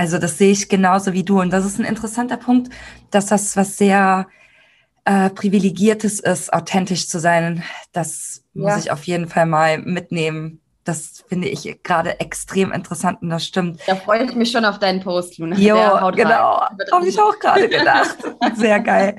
Also 0.00 0.16
das 0.16 0.38
sehe 0.38 0.52
ich 0.52 0.70
genauso 0.70 1.12
wie 1.12 1.24
du. 1.24 1.42
Und 1.42 1.52
das 1.52 1.66
ist 1.66 1.78
ein 1.78 1.84
interessanter 1.84 2.38
Punkt, 2.38 2.72
dass 3.10 3.26
das 3.26 3.54
was 3.54 3.76
sehr 3.76 4.28
äh, 5.04 5.28
privilegiertes 5.28 6.20
ist, 6.20 6.54
authentisch 6.54 7.06
zu 7.06 7.20
sein. 7.20 7.62
Das 7.92 8.42
ja. 8.54 8.62
muss 8.62 8.82
ich 8.82 8.90
auf 8.90 9.04
jeden 9.04 9.28
Fall 9.28 9.44
mal 9.44 9.76
mitnehmen. 9.76 10.62
Das 10.84 11.22
finde 11.28 11.48
ich 11.48 11.82
gerade 11.82 12.18
extrem 12.18 12.72
interessant 12.72 13.20
und 13.20 13.28
das 13.28 13.44
stimmt. 13.44 13.82
Da 13.86 13.94
freue 13.94 14.24
ich 14.24 14.34
mich 14.34 14.50
schon 14.50 14.64
auf 14.64 14.78
deinen 14.78 15.00
Post, 15.00 15.36
Luna. 15.36 15.54
Jo, 15.56 15.76
genau. 16.14 16.62
Habe 16.92 17.06
ich 17.06 17.20
auch 17.20 17.38
gerade 17.38 17.68
gedacht. 17.68 18.16
Sehr 18.54 18.80
geil. 18.80 19.16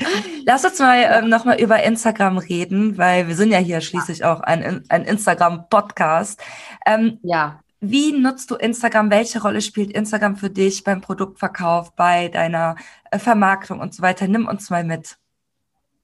Lass 0.47 0.65
uns 0.65 0.79
mal 0.79 0.97
ähm, 0.97 1.29
nochmal 1.29 1.61
über 1.61 1.83
Instagram 1.83 2.39
reden, 2.39 2.97
weil 2.97 3.27
wir 3.27 3.35
sind 3.35 3.51
ja 3.51 3.59
hier 3.59 3.81
schließlich 3.81 4.25
auch 4.25 4.39
ein, 4.39 4.83
ein 4.89 5.03
Instagram-Podcast. 5.03 6.41
Ähm, 6.87 7.19
ja. 7.21 7.59
Wie 7.81 8.11
nutzt 8.11 8.51
du 8.51 8.55
Instagram? 8.55 9.09
Welche 9.09 9.41
Rolle 9.41 9.59
spielt 9.59 9.91
Instagram 9.91 10.35
für 10.35 10.51
dich 10.51 10.83
beim 10.83 11.01
Produktverkauf, 11.01 11.95
bei 11.95 12.27
deiner 12.27 12.75
äh, 13.09 13.17
Vermarktung 13.17 13.79
und 13.79 13.93
so 13.93 14.03
weiter? 14.03 14.27
Nimm 14.27 14.47
uns 14.47 14.69
mal 14.69 14.83
mit. 14.83 15.17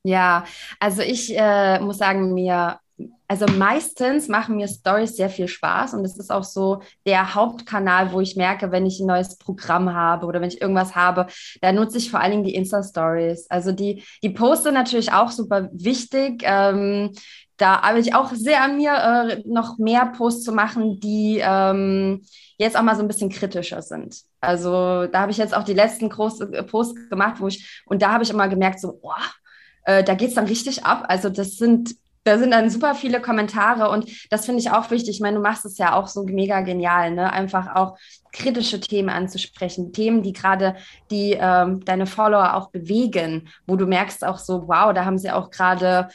Ja, 0.04 0.44
also 0.80 1.04
ich 1.04 1.38
äh, 1.38 1.80
muss 1.80 2.00
sagen, 2.00 2.34
mir 2.34 2.80
also 3.28 3.46
meistens 3.46 4.28
machen 4.28 4.56
mir 4.56 4.68
Stories 4.68 5.18
sehr 5.18 5.30
viel 5.30 5.48
Spaß 5.48 5.94
und 5.94 6.06
es 6.06 6.18
ist 6.18 6.32
auch 6.32 6.44
so 6.44 6.82
der 7.06 7.36
Hauptkanal, 7.36 8.12
wo 8.14 8.22
ich 8.22 8.36
merke, 8.36 8.72
wenn 8.72 8.86
ich 8.86 9.00
ein 9.00 9.08
neues 9.08 9.38
Programm 9.38 9.94
habe 9.94 10.26
oder 10.26 10.40
wenn 10.42 10.48
ich 10.48 10.62
irgendwas 10.62 10.96
habe, 10.96 11.28
da 11.62 11.72
nutze 11.72 11.98
ich 11.98 12.10
vor 12.10 12.22
allen 12.22 12.32
Dingen 12.32 12.44
die 12.44 12.56
Insta-Stories. 12.56 13.48
Also 13.50 13.72
die, 13.72 14.04
die 14.24 14.30
Poste 14.30 14.72
natürlich 14.72 15.12
auch 15.12 15.30
super 15.30 15.70
wichtig. 15.74 16.42
Ähm, 16.44 17.12
da 17.58 17.78
arbeite 17.78 18.08
ich 18.08 18.16
auch 18.16 18.32
sehr 18.32 18.64
an 18.64 18.78
mir, 18.78 18.94
äh, 18.94 19.44
noch 19.46 19.78
mehr 19.78 20.06
Posts 20.06 20.44
zu 20.44 20.52
machen, 20.52 21.00
die 21.00 21.42
ähm, 21.44 22.22
jetzt 22.58 22.78
auch 22.78 22.84
mal 22.84 22.96
so 22.96 23.02
ein 23.02 23.08
bisschen 23.08 23.30
kritischer 23.30 23.82
sind. 23.82 24.22
Also 24.42 25.08
da 25.08 25.22
habe 25.22 25.32
ich 25.32 25.38
jetzt 25.38 25.56
auch 25.56 25.64
die 25.64 25.74
letzten 25.74 26.10
großen 26.10 26.54
äh, 26.54 26.64
Posts 26.64 27.10
gemacht, 27.10 27.38
wo 27.40 27.48
ich, 27.48 27.84
und 27.86 28.02
da 28.02 28.12
habe 28.12 28.24
ich 28.24 28.30
immer 28.30 28.48
gemerkt, 28.48 28.80
so, 28.80 29.00
boah, 29.02 29.18
äh, 29.86 30.04
da 30.04 30.14
geht 30.14 30.30
es 30.30 30.36
dann 30.36 30.46
richtig 30.46 30.86
ab. 30.86 31.06
Also 31.08 31.30
das 31.30 31.58
sind 31.58 31.96
da 32.28 32.38
sind 32.38 32.52
dann 32.52 32.70
super 32.70 32.94
viele 32.94 33.22
Kommentare 33.22 33.90
und 33.90 34.10
das 34.30 34.46
finde 34.46 34.60
ich 34.60 34.70
auch 34.70 34.92
wichtig. 34.92 35.12
Ich 35.16 35.22
meine, 35.22 35.38
du 35.38 35.42
machst 35.42 35.64
es 35.66 35.78
ja 35.78 35.94
auch 35.94 36.08
so 36.08 36.24
mega 36.24 36.60
genial, 36.60 37.12
ne? 37.12 37.32
Einfach 37.32 37.74
auch 37.74 37.98
kritische 38.34 38.82
Themen 38.82 39.08
anzusprechen, 39.08 39.94
Themen, 39.94 40.24
die 40.24 40.34
gerade 40.34 40.76
die 41.10 41.38
ähm, 41.40 41.86
deine 41.86 42.06
Follower 42.06 42.56
auch 42.56 42.70
bewegen, 42.70 43.48
wo 43.66 43.78
du 43.78 43.86
merkst 43.86 44.26
auch 44.26 44.40
so, 44.40 44.68
wow, 44.68 44.94
da 44.94 45.06
haben 45.06 45.18
sie 45.18 45.32
auch 45.32 45.50
gerade 45.52 46.10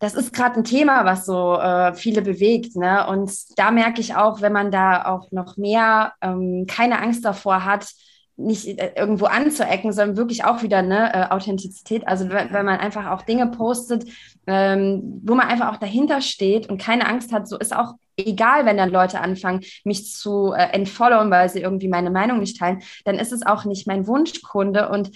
das 0.00 0.14
ist 0.14 0.32
gerade 0.32 0.56
ein 0.56 0.64
Thema, 0.64 1.04
was 1.04 1.26
so 1.26 1.56
äh, 1.56 1.92
viele 1.94 2.22
bewegt. 2.22 2.76
Ne? 2.76 3.06
Und 3.08 3.32
da 3.56 3.70
merke 3.70 4.00
ich 4.00 4.14
auch, 4.14 4.40
wenn 4.40 4.52
man 4.52 4.70
da 4.70 5.06
auch 5.06 5.32
noch 5.32 5.56
mehr 5.56 6.12
ähm, 6.20 6.66
keine 6.68 7.00
Angst 7.00 7.24
davor 7.24 7.64
hat, 7.64 7.88
nicht 8.36 8.66
äh, 8.66 8.92
irgendwo 8.94 9.26
anzuecken, 9.26 9.92
sondern 9.92 10.16
wirklich 10.16 10.44
auch 10.44 10.62
wieder 10.62 10.78
eine 10.78 11.12
äh, 11.12 11.30
Authentizität. 11.30 12.06
Also 12.06 12.30
wenn, 12.30 12.52
man 12.52 12.78
einfach 12.78 13.06
auch 13.10 13.22
Dinge 13.22 13.48
postet, 13.48 14.04
ähm, 14.46 15.20
wo 15.24 15.34
man 15.34 15.48
einfach 15.48 15.72
auch 15.72 15.78
dahinter 15.78 16.20
steht 16.20 16.68
und 16.68 16.80
keine 16.80 17.06
Angst 17.08 17.32
hat, 17.32 17.48
so 17.48 17.58
ist 17.58 17.74
auch 17.74 17.94
egal, 18.16 18.66
wenn 18.66 18.76
dann 18.76 18.90
Leute 18.90 19.20
anfangen, 19.20 19.64
mich 19.84 20.12
zu 20.12 20.52
äh, 20.52 20.70
entfollowen, 20.72 21.30
weil 21.30 21.48
sie 21.48 21.60
irgendwie 21.60 21.88
meine 21.88 22.10
Meinung 22.10 22.38
nicht 22.38 22.58
teilen, 22.58 22.82
dann 23.04 23.16
ist 23.16 23.32
es 23.32 23.44
auch 23.44 23.64
nicht 23.64 23.86
mein 23.86 24.06
Wunschkunde 24.06 24.88
und 24.88 25.10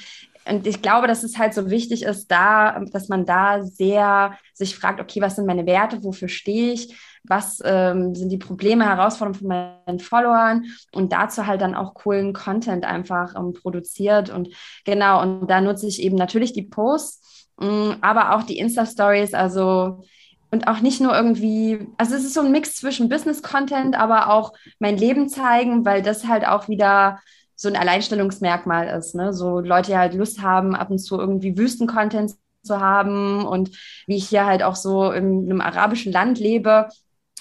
und 0.49 0.67
ich 0.67 0.83
glaube, 0.83 1.07
dass 1.07 1.23
es 1.23 1.39
halt 1.39 1.55
so 1.55 1.71
wichtig 1.71 2.03
ist, 2.03 2.31
da, 2.31 2.81
dass 2.93 3.09
man 3.09 3.25
da 3.25 3.63
sehr 3.63 4.37
sich 4.55 4.77
fragt, 4.77 5.01
okay, 5.01 5.21
was 5.21 5.37
sind 5.37 5.47
meine 5.47 5.67
Werte, 5.67 6.03
wofür 6.03 6.29
stehe 6.29 6.73
ich, 6.73 6.97
was 7.25 7.61
ähm, 7.65 8.15
sind 8.15 8.31
die 8.31 8.39
Probleme, 8.39 8.85
Herausforderungen 8.85 9.39
von 9.39 9.49
meinen 9.49 10.01
Followern? 10.01 10.65
Und 10.93 11.13
dazu 11.13 11.47
halt 11.47 11.61
dann 11.61 11.75
auch 11.75 11.95
coolen 11.95 12.33
Content 12.33 12.85
einfach 12.85 13.35
ähm, 13.37 13.53
produziert. 13.53 14.31
Und 14.31 14.49
genau, 14.85 15.23
und 15.23 15.47
da 15.47 15.61
nutze 15.61 15.87
ich 15.87 16.03
eben 16.03 16.17
natürlich 16.17 16.53
die 16.53 16.63
Posts, 16.63 17.51
mh, 17.61 17.67
mm, 17.67 17.97
aber 18.01 18.35
auch 18.35 18.43
die 18.43 18.59
Insta-Stories, 18.59 19.35
also 19.35 20.03
und 20.51 20.69
auch 20.69 20.81
nicht 20.81 21.01
nur 21.01 21.15
irgendwie, 21.15 21.87
also 21.97 22.15
es 22.15 22.25
ist 22.25 22.35
so 22.35 22.43
ein 22.43 22.53
Mix 22.53 22.75
zwischen 22.77 23.09
Business-Content, 23.09 23.99
aber 23.99 24.29
auch 24.29 24.53
mein 24.79 24.99
Leben 24.99 25.31
zeigen, 25.31 25.87
weil 25.87 26.03
das 26.03 26.29
halt 26.29 26.47
auch 26.47 26.69
wieder 26.69 27.21
so 27.63 27.69
ein 27.69 27.77
Alleinstellungsmerkmal 27.77 28.89
ist. 28.89 29.15
Ne? 29.15 29.33
So 29.33 29.61
Leute, 29.61 29.97
halt 29.97 30.15
Lust 30.15 30.43
haben, 30.43 30.75
ab 30.75 30.91
und 30.91 30.99
zu 30.99 31.19
irgendwie 31.19 31.57
Wüsten-Content 31.57 32.35
zu 32.65 32.81
haben 32.81 33.47
und 33.47 33.71
wie 34.07 34.17
ich 34.17 34.29
hier 34.29 34.47
halt 34.47 34.63
auch 34.63 34.75
so 34.77 35.13
in 35.13 35.45
einem 35.45 35.61
arabischen 35.61 36.13
Land 36.13 36.39
lebe, 36.41 36.89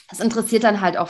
das 0.09 0.19
interessiert 0.19 0.63
dann 0.63 0.81
halt 0.81 0.97
auch 0.97 1.07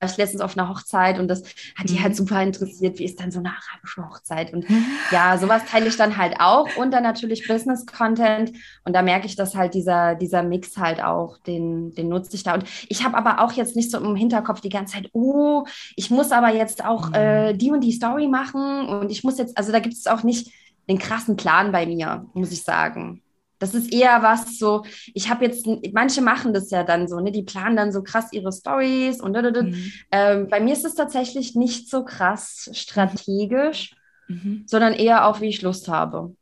viel. 0.00 0.06
Ich 0.06 0.12
war 0.12 0.18
letztens 0.18 0.42
auf 0.42 0.56
einer 0.56 0.68
Hochzeit 0.68 1.18
und 1.18 1.28
das 1.28 1.42
hat 1.76 1.88
die 1.88 2.00
halt 2.00 2.12
mhm. 2.12 2.16
super 2.16 2.42
interessiert. 2.42 2.98
Wie 2.98 3.04
ist 3.04 3.20
dann 3.20 3.30
so 3.30 3.38
eine 3.38 3.50
arabische 3.50 4.06
Hochzeit? 4.08 4.52
Und 4.52 4.66
ja, 5.10 5.38
sowas 5.38 5.62
teile 5.70 5.86
ich 5.86 5.96
dann 5.96 6.16
halt 6.16 6.40
auch. 6.40 6.76
Und 6.76 6.92
dann 6.92 7.02
natürlich 7.02 7.46
Business-Content. 7.46 8.52
Und 8.84 8.92
da 8.94 9.02
merke 9.02 9.26
ich, 9.26 9.36
dass 9.36 9.54
halt 9.54 9.74
dieser, 9.74 10.14
dieser 10.14 10.42
Mix 10.42 10.76
halt 10.76 11.02
auch, 11.02 11.38
den, 11.38 11.94
den 11.94 12.08
nutze 12.08 12.36
ich 12.36 12.42
da. 12.42 12.54
Und 12.54 12.64
ich 12.88 13.04
habe 13.04 13.16
aber 13.16 13.42
auch 13.42 13.52
jetzt 13.52 13.76
nicht 13.76 13.90
so 13.90 13.98
im 13.98 14.16
Hinterkopf 14.16 14.60
die 14.60 14.68
ganze 14.68 14.94
Zeit, 14.94 15.10
oh, 15.12 15.64
ich 15.96 16.10
muss 16.10 16.32
aber 16.32 16.52
jetzt 16.54 16.84
auch 16.84 17.12
äh, 17.12 17.52
mhm. 17.52 17.58
die 17.58 17.70
und 17.70 17.80
die 17.80 17.92
Story 17.92 18.28
machen. 18.28 18.88
Und 18.88 19.10
ich 19.10 19.24
muss 19.24 19.38
jetzt, 19.38 19.56
also 19.56 19.72
da 19.72 19.80
gibt 19.80 19.94
es 19.94 20.06
auch 20.06 20.22
nicht 20.22 20.52
den 20.88 20.98
krassen 20.98 21.36
Plan 21.36 21.72
bei 21.72 21.86
mir, 21.86 22.26
muss 22.34 22.52
ich 22.52 22.62
sagen. 22.62 23.22
Das 23.58 23.74
ist 23.74 23.92
eher 23.92 24.22
was 24.22 24.58
so, 24.58 24.84
ich 25.14 25.30
habe 25.30 25.44
jetzt, 25.44 25.66
manche 25.92 26.20
machen 26.20 26.52
das 26.52 26.70
ja 26.70 26.84
dann 26.84 27.08
so, 27.08 27.20
ne? 27.20 27.32
die 27.32 27.42
planen 27.42 27.76
dann 27.76 27.92
so 27.92 28.02
krass 28.02 28.32
ihre 28.32 28.52
Stories 28.52 29.20
und 29.20 29.32
mhm. 29.32 29.92
ähm, 30.12 30.48
bei 30.48 30.60
mir 30.60 30.74
ist 30.74 30.84
es 30.84 30.94
tatsächlich 30.94 31.54
nicht 31.54 31.88
so 31.88 32.04
krass 32.04 32.70
strategisch, 32.72 33.96
mhm. 34.28 34.64
sondern 34.66 34.92
eher 34.92 35.26
auch, 35.26 35.40
wie 35.40 35.48
ich 35.48 35.62
Lust 35.62 35.88
habe. 35.88 36.34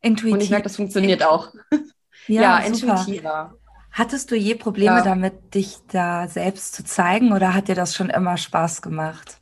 Intuitiv. 0.00 0.34
Und 0.34 0.42
ich 0.42 0.50
merke, 0.50 0.64
das 0.64 0.76
funktioniert 0.76 1.24
auch. 1.24 1.52
Ja, 2.28 2.42
ja 2.42 2.58
intuitiver. 2.58 3.56
Hattest 3.90 4.30
du 4.30 4.36
je 4.36 4.54
Probleme 4.54 4.98
ja. 4.98 5.02
damit, 5.02 5.54
dich 5.54 5.78
da 5.90 6.28
selbst 6.28 6.72
zu 6.74 6.84
zeigen 6.84 7.32
oder 7.32 7.52
hat 7.52 7.66
dir 7.66 7.74
das 7.74 7.96
schon 7.96 8.10
immer 8.10 8.36
Spaß 8.36 8.80
gemacht? 8.80 9.41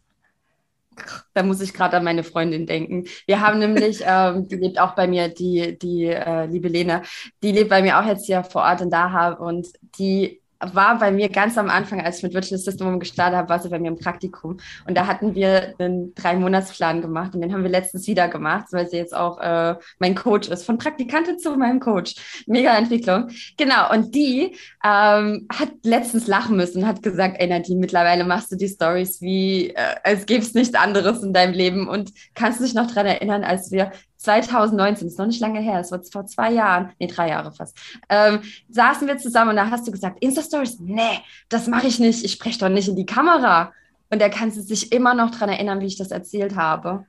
Da 1.34 1.42
muss 1.42 1.60
ich 1.60 1.72
gerade 1.72 1.96
an 1.96 2.04
meine 2.04 2.24
Freundin 2.24 2.66
denken. 2.66 3.04
Wir 3.26 3.40
haben 3.40 3.58
nämlich, 3.58 4.02
ähm, 4.06 4.48
die 4.48 4.56
lebt 4.56 4.80
auch 4.80 4.94
bei 4.94 5.06
mir, 5.06 5.28
die, 5.28 5.78
die 5.78 6.06
äh, 6.06 6.46
liebe 6.46 6.68
Lena, 6.68 7.02
die 7.42 7.52
lebt 7.52 7.70
bei 7.70 7.82
mir 7.82 7.98
auch 7.98 8.06
jetzt 8.06 8.26
hier 8.26 8.44
vor 8.44 8.62
Ort 8.62 8.80
in 8.80 8.90
Dahab 8.90 9.40
und 9.40 9.68
die 9.98 10.39
war 10.60 10.98
bei 10.98 11.10
mir 11.10 11.28
ganz 11.28 11.56
am 11.58 11.70
Anfang, 11.70 12.00
als 12.00 12.18
ich 12.18 12.22
mit 12.22 12.34
Virtual 12.34 12.58
System 12.58 13.00
gestartet 13.00 13.38
habe, 13.38 13.48
war 13.48 13.58
sie 13.58 13.68
bei 13.68 13.78
mir 13.78 13.88
im 13.88 13.98
Praktikum. 13.98 14.58
Und 14.86 14.96
da 14.96 15.06
hatten 15.06 15.34
wir 15.34 15.74
einen 15.78 16.14
Drei-Monats-Plan 16.14 17.00
gemacht 17.00 17.34
und 17.34 17.40
den 17.40 17.52
haben 17.52 17.62
wir 17.62 17.70
letztens 17.70 18.06
wieder 18.06 18.28
gemacht, 18.28 18.66
weil 18.72 18.88
sie 18.88 18.96
jetzt 18.96 19.14
auch 19.14 19.40
äh, 19.40 19.76
mein 19.98 20.14
Coach 20.14 20.48
ist. 20.48 20.64
Von 20.64 20.78
Praktikantin 20.78 21.38
zu 21.38 21.56
meinem 21.56 21.80
Coach. 21.80 22.44
Mega 22.46 22.76
Entwicklung. 22.76 23.28
Genau. 23.56 23.90
Und 23.90 24.14
die 24.14 24.56
ähm, 24.84 25.46
hat 25.52 25.70
letztens 25.82 26.26
lachen 26.26 26.56
müssen 26.56 26.82
und 26.82 26.88
hat 26.88 27.02
gesagt, 27.02 27.36
ey 27.38 27.48
Nadine, 27.48 27.80
mittlerweile 27.80 28.24
machst 28.24 28.52
du 28.52 28.56
die 28.56 28.68
Stories 28.68 29.20
wie, 29.20 29.70
äh, 29.70 29.96
es 30.04 30.26
gäbe 30.26 30.46
nichts 30.54 30.74
anderes 30.74 31.22
in 31.22 31.32
deinem 31.32 31.54
Leben. 31.54 31.88
Und 31.88 32.12
kannst 32.34 32.60
du 32.60 32.64
dich 32.64 32.74
noch 32.74 32.88
daran 32.88 33.06
erinnern, 33.06 33.44
als 33.44 33.70
wir 33.70 33.92
2019, 34.20 35.08
ist 35.08 35.18
noch 35.18 35.26
nicht 35.26 35.40
lange 35.40 35.60
her, 35.60 35.80
es 35.80 35.90
war 35.90 36.02
vor 36.04 36.26
zwei 36.26 36.52
Jahren, 36.52 36.92
nee, 36.98 37.06
drei 37.06 37.28
Jahre 37.28 37.52
fast, 37.52 37.76
ähm, 38.08 38.40
saßen 38.68 39.08
wir 39.08 39.18
zusammen 39.18 39.50
und 39.50 39.56
da 39.56 39.70
hast 39.70 39.86
du 39.86 39.92
gesagt, 39.92 40.22
Insta-Stories, 40.22 40.78
nee, 40.80 41.20
das 41.48 41.66
mache 41.66 41.86
ich 41.86 41.98
nicht, 41.98 42.24
ich 42.24 42.32
spreche 42.32 42.58
doch 42.58 42.68
nicht 42.68 42.88
in 42.88 42.96
die 42.96 43.06
Kamera. 43.06 43.72
Und 44.10 44.20
da 44.20 44.28
kannst 44.28 44.58
du 44.58 44.62
sich 44.62 44.92
immer 44.92 45.14
noch 45.14 45.30
daran 45.30 45.50
erinnern, 45.50 45.80
wie 45.80 45.86
ich 45.86 45.96
das 45.96 46.10
erzählt 46.10 46.56
habe. 46.56 47.06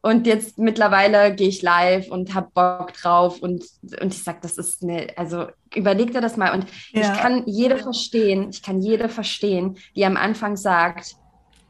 Und 0.00 0.26
jetzt 0.26 0.58
mittlerweile 0.58 1.34
gehe 1.34 1.48
ich 1.48 1.62
live 1.62 2.10
und 2.10 2.34
habe 2.34 2.50
Bock 2.52 2.92
drauf 2.92 3.40
und, 3.40 3.64
und 4.02 4.12
ich 4.12 4.22
sage, 4.22 4.38
das 4.42 4.58
ist 4.58 4.82
eine, 4.82 5.06
also 5.16 5.46
überleg 5.74 6.12
dir 6.12 6.20
das 6.20 6.36
mal. 6.36 6.52
Und 6.52 6.66
ja. 6.92 7.00
ich 7.00 7.20
kann 7.20 7.44
jede 7.46 7.78
verstehen, 7.78 8.50
ich 8.50 8.62
kann 8.62 8.82
jede 8.82 9.08
verstehen, 9.08 9.78
die 9.96 10.04
am 10.04 10.18
Anfang 10.18 10.56
sagt, 10.56 11.16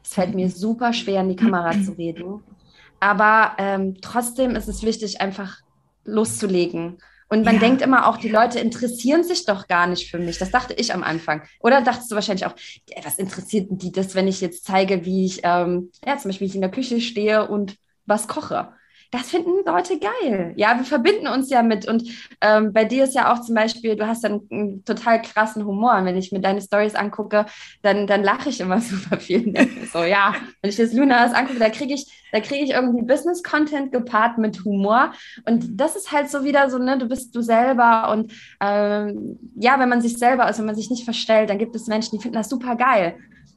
es 0.03 0.13
fällt 0.13 0.35
mir 0.35 0.49
super 0.49 0.91
schwer, 0.91 1.21
in 1.21 1.29
die 1.29 1.37
Kamera 1.37 1.71
zu 1.81 1.93
reden. 1.93 2.43
Aber 2.99 3.53
ähm, 3.57 3.97
trotzdem 4.01 4.55
ist 4.55 4.67
es 4.67 4.83
wichtig, 4.83 5.21
einfach 5.21 5.57
loszulegen. 6.03 6.97
Und 7.27 7.43
man 7.43 7.55
ja. 7.55 7.59
denkt 7.59 7.81
immer 7.81 8.07
auch, 8.07 8.17
die 8.17 8.29
Leute 8.29 8.59
interessieren 8.59 9.23
sich 9.23 9.45
doch 9.45 9.67
gar 9.67 9.87
nicht 9.87 10.11
für 10.11 10.19
mich. 10.19 10.37
Das 10.37 10.51
dachte 10.51 10.73
ich 10.75 10.93
am 10.93 11.03
Anfang. 11.03 11.41
Oder 11.59 11.81
dachtest 11.81 12.11
du 12.11 12.15
wahrscheinlich 12.15 12.45
auch, 12.45 12.55
was 13.03 13.17
interessiert 13.17 13.67
die 13.69 13.91
das, 13.91 14.13
wenn 14.13 14.27
ich 14.27 14.41
jetzt 14.41 14.63
zeige, 14.65 15.05
wie 15.05 15.25
ich, 15.25 15.41
ähm, 15.43 15.91
ja, 16.05 16.17
zum 16.17 16.29
Beispiel, 16.29 16.45
wie 16.45 16.49
ich 16.49 16.55
in 16.55 16.61
der 16.61 16.71
Küche 16.71 17.01
stehe 17.01 17.47
und 17.47 17.77
was 18.05 18.27
koche? 18.27 18.69
Das 19.17 19.29
finden 19.29 19.65
Leute 19.65 19.99
geil. 19.99 20.53
Ja, 20.55 20.77
wir 20.77 20.85
verbinden 20.85 21.27
uns 21.27 21.49
ja 21.49 21.63
mit. 21.63 21.87
Und 21.87 22.03
ähm, 22.41 22.73
bei 22.73 22.85
dir 22.85 23.03
ist 23.03 23.15
ja 23.15 23.33
auch 23.33 23.41
zum 23.41 23.55
Beispiel, 23.55 23.95
du 23.95 24.07
hast 24.07 24.23
dann 24.23 24.41
einen 24.51 24.85
total 24.85 25.21
krassen 25.21 25.65
Humor. 25.65 25.95
Und 25.95 26.05
wenn 26.05 26.17
ich 26.17 26.31
mir 26.31 26.41
deine 26.41 26.61
Stories 26.61 26.95
angucke, 26.95 27.45
dann, 27.81 28.07
dann 28.07 28.23
lache 28.23 28.49
ich 28.49 28.59
immer 28.59 28.81
super 28.81 29.17
viel. 29.17 29.53
so, 29.91 30.03
ja, 30.03 30.35
wenn 30.61 30.69
ich 30.69 30.75
das 30.75 30.93
Lunas 30.93 31.33
angucke, 31.33 31.59
da 31.59 31.69
kriege 31.69 31.93
ich, 31.93 32.07
da 32.31 32.39
kriege 32.39 32.63
ich 32.63 32.71
irgendwie 32.71 33.03
Business-Content 33.03 33.91
gepaart 33.91 34.37
mit 34.37 34.63
Humor. 34.65 35.13
Und 35.45 35.79
das 35.79 35.95
ist 35.95 36.11
halt 36.11 36.29
so 36.29 36.43
wieder 36.43 36.69
so, 36.69 36.77
ne, 36.77 36.97
du 36.97 37.07
bist 37.07 37.35
du 37.35 37.41
selber. 37.41 38.11
Und 38.11 38.33
ähm, 38.61 39.39
ja, 39.55 39.79
wenn 39.79 39.89
man 39.89 40.01
sich 40.01 40.17
selber 40.17 40.49
ist, 40.49 40.59
wenn 40.59 40.65
man 40.65 40.75
sich 40.75 40.89
nicht 40.89 41.05
verstellt, 41.05 41.49
dann 41.49 41.59
gibt 41.59 41.75
es 41.75 41.87
Menschen, 41.87 42.17
die 42.17 42.21
finden 42.21 42.37
das 42.37 42.49
super 42.49 42.75
geil. 42.75 43.15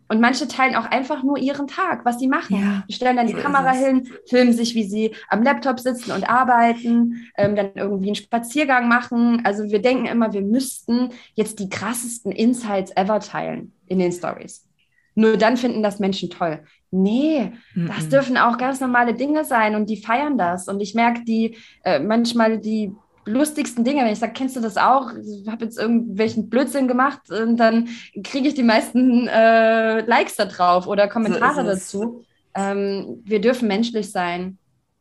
Und 0.09 0.21
manche 0.21 0.49
teilen 0.49 0.75
auch 0.75 0.87
einfach 0.87 1.23
nur 1.23 1.37
ihren 1.39 1.67
Tag, 1.67 2.05
was 2.05 2.19
sie 2.19 2.29
machen. 2.29 2.57
Ja, 2.57 2.85
die 2.89 2.95
stellen 2.95 3.17
dann 3.17 3.27
die 3.27 3.35
Kamera 3.35 3.73
hin, 3.73 4.09
filmen 4.27 4.55
sich, 4.55 4.75
wie 4.75 4.85
sie 4.85 5.15
am 5.29 5.43
Laptop 5.43 5.79
sitzen 5.81 6.13
und 6.13 6.29
arbeiten, 6.29 7.29
ähm, 7.37 7.55
dann 7.55 7.71
irgendwie 7.75 8.09
einen 8.09 8.15
Spaziergang 8.15 8.89
machen. 8.89 9.43
Also 9.45 9.65
wir 9.65 9.83
denken 9.83 10.07
immer, 10.07 10.33
wir 10.33 10.41
müssten 10.41 11.11
jetzt 11.35 11.59
die 11.59 11.69
krassesten 11.69 12.33
Insights 12.33 12.91
ever 12.97 13.21
teilen 13.21 13.73
in 13.87 13.99
den 13.99 14.13
Stories. 14.13 14.67
Nur 15.15 15.37
dann 15.37 15.57
finden 15.57 15.83
das 15.83 15.99
Menschen 15.99 16.31
toll. 16.31 16.61
Nee, 16.91 17.53
mm 17.75 17.81
-mm. 17.81 17.89
das 17.89 18.09
dürfen 18.09 18.39
auch 18.39 18.57
ganz 18.57 18.81
normale 18.81 19.13
Dinge 19.13 19.45
sein 19.45 19.75
und 19.75 19.91
die 19.91 19.97
feiern 19.97 20.39
das. 20.39 20.69
Und 20.69 20.81
ich 20.81 20.95
merke, 20.95 21.25
die 21.25 21.57
äh, 21.85 21.99
manchmal 21.99 22.59
die 22.59 22.93
lustigsten 23.29 23.85
Dinge. 23.85 24.03
Wenn 24.03 24.13
ich 24.13 24.19
sage, 24.19 24.33
kennst 24.33 24.57
du 24.57 24.61
das 24.61 24.77
auch? 24.77 25.13
Ich 25.13 25.49
habe 25.49 25.65
jetzt 25.65 25.79
irgendwelchen 25.79 26.49
Blödsinn 26.49 26.89
gemacht 26.89 27.31
und 27.31 27.57
dann 27.57 27.89
kriege 28.25 28.49
ich 28.49 28.55
die 28.55 28.63
meisten 28.63 29.29
äh, 29.29 30.01
Likes 30.01 30.37
da 30.37 30.47
drauf 30.47 30.87
oder 30.87 31.09
Kommentare 31.09 31.63
so 31.63 31.63
dazu. 31.63 32.25
Ähm, 32.55 33.23
wir 33.25 33.41
dürfen 33.41 33.69
menschlich 33.69 34.11
sein. 34.11 34.59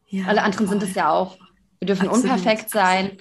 Ja, 0.07 0.25
Alle 0.27 0.43
anderen 0.43 0.67
voll. 0.67 0.79
sind 0.79 0.89
es 0.89 0.95
ja 0.95 1.11
auch. 1.11 1.37
Wir 1.79 1.87
dürfen 1.87 2.07
Absolut. 2.07 2.31
unperfekt 2.31 2.69
sein. 2.69 3.17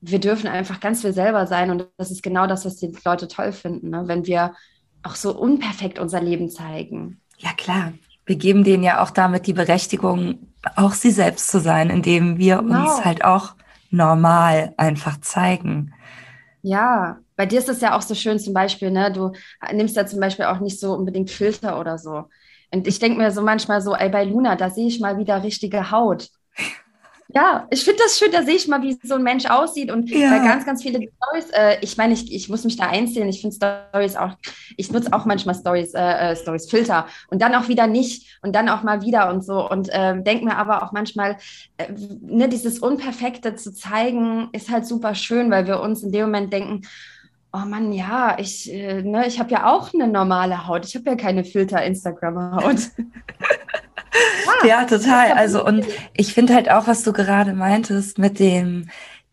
Wir 0.00 0.20
dürfen 0.20 0.48
einfach 0.48 0.80
ganz 0.80 1.00
viel 1.00 1.12
selber 1.12 1.46
sein 1.46 1.70
und 1.70 1.86
das 1.96 2.10
ist 2.10 2.22
genau 2.22 2.46
das, 2.46 2.64
was 2.66 2.76
die 2.76 2.92
Leute 3.04 3.26
toll 3.26 3.52
finden, 3.52 3.90
ne? 3.90 4.02
wenn 4.06 4.26
wir 4.26 4.54
auch 5.02 5.16
so 5.16 5.36
unperfekt 5.36 5.98
unser 5.98 6.20
Leben 6.20 6.50
zeigen. 6.50 7.20
Ja, 7.38 7.52
klar. 7.56 7.92
Wir 8.26 8.36
geben 8.36 8.64
denen 8.64 8.82
ja 8.82 9.02
auch 9.02 9.10
damit 9.10 9.46
die 9.46 9.52
Berechtigung, 9.52 10.38
auch 10.76 10.92
sie 10.92 11.10
selbst 11.10 11.48
zu 11.48 11.60
sein, 11.60 11.90
indem 11.90 12.38
wir 12.38 12.58
genau. 12.58 12.82
uns 12.82 13.04
halt 13.04 13.24
auch 13.24 13.54
normal 13.94 14.74
einfach 14.76 15.20
zeigen. 15.20 15.92
Ja, 16.62 17.18
bei 17.36 17.46
dir 17.46 17.58
ist 17.58 17.68
es 17.68 17.80
ja 17.80 17.96
auch 17.96 18.02
so 18.02 18.14
schön 18.14 18.38
zum 18.38 18.54
Beispiel, 18.54 18.90
ne? 18.90 19.12
Du 19.12 19.32
nimmst 19.72 19.96
ja 19.96 20.06
zum 20.06 20.20
Beispiel 20.20 20.46
auch 20.46 20.60
nicht 20.60 20.80
so 20.80 20.94
unbedingt 20.94 21.30
Filter 21.30 21.78
oder 21.78 21.98
so. 21.98 22.24
Und 22.72 22.86
ich 22.86 22.98
denke 22.98 23.18
mir 23.18 23.30
so 23.30 23.42
manchmal 23.42 23.80
so, 23.80 23.94
ey, 23.94 24.08
bei 24.08 24.24
Luna, 24.24 24.56
da 24.56 24.70
sehe 24.70 24.86
ich 24.88 25.00
mal 25.00 25.18
wieder 25.18 25.42
richtige 25.42 25.90
Haut. 25.90 26.28
Ja, 27.34 27.66
ich 27.70 27.82
finde 27.82 28.00
das 28.04 28.16
schön, 28.16 28.30
da 28.30 28.44
sehe 28.44 28.54
ich 28.54 28.68
mal, 28.68 28.80
wie 28.82 28.96
so 29.02 29.16
ein 29.16 29.22
Mensch 29.24 29.46
aussieht 29.46 29.90
und 29.90 30.08
ja. 30.08 30.38
ganz, 30.38 30.64
ganz 30.64 30.82
viele 30.82 31.00
Stories. 31.00 31.50
Äh, 31.50 31.78
ich 31.80 31.96
meine, 31.96 32.14
ich, 32.14 32.32
ich 32.32 32.48
muss 32.48 32.62
mich 32.62 32.76
da 32.76 32.86
einzählen. 32.86 33.28
Ich 33.28 33.40
finde 33.40 33.56
Stories 33.56 34.14
auch, 34.14 34.36
ich 34.76 34.92
nutze 34.92 35.12
auch 35.12 35.24
manchmal 35.24 35.56
Stories, 35.56 35.94
äh, 35.94 36.30
äh, 36.30 36.36
Stories 36.36 36.70
Filter 36.70 37.06
und 37.30 37.42
dann 37.42 37.56
auch 37.56 37.66
wieder 37.66 37.88
nicht 37.88 38.38
und 38.42 38.54
dann 38.54 38.68
auch 38.68 38.84
mal 38.84 39.02
wieder 39.02 39.30
und 39.30 39.44
so 39.44 39.68
und 39.68 39.88
äh, 39.88 40.22
denke 40.22 40.44
mir 40.44 40.56
aber 40.56 40.84
auch 40.84 40.92
manchmal, 40.92 41.36
äh, 41.76 41.92
ne, 42.20 42.48
dieses 42.48 42.78
Unperfekte 42.78 43.56
zu 43.56 43.74
zeigen, 43.74 44.48
ist 44.52 44.70
halt 44.70 44.86
super 44.86 45.16
schön, 45.16 45.50
weil 45.50 45.66
wir 45.66 45.80
uns 45.80 46.04
in 46.04 46.12
dem 46.12 46.26
Moment 46.26 46.52
denken, 46.52 46.82
oh 47.52 47.66
Mann, 47.66 47.92
ja, 47.92 48.36
ich, 48.38 48.72
äh, 48.72 49.02
ne, 49.02 49.26
ich 49.26 49.40
habe 49.40 49.50
ja 49.50 49.72
auch 49.72 49.92
eine 49.92 50.06
normale 50.06 50.68
Haut. 50.68 50.86
Ich 50.86 50.94
habe 50.94 51.10
ja 51.10 51.16
keine 51.16 51.44
Filter-Instagram-Haut. 51.44 52.90
ja, 54.64 54.84
total. 54.84 55.32
Also, 55.32 55.64
und 55.64 55.86
ich 56.14 56.34
finde 56.34 56.54
halt 56.54 56.70
auch, 56.70 56.86
was 56.86 57.02
du 57.02 57.12
gerade 57.12 57.52
meintest 57.52 58.18
mit 58.18 58.38
dem, 58.38 58.88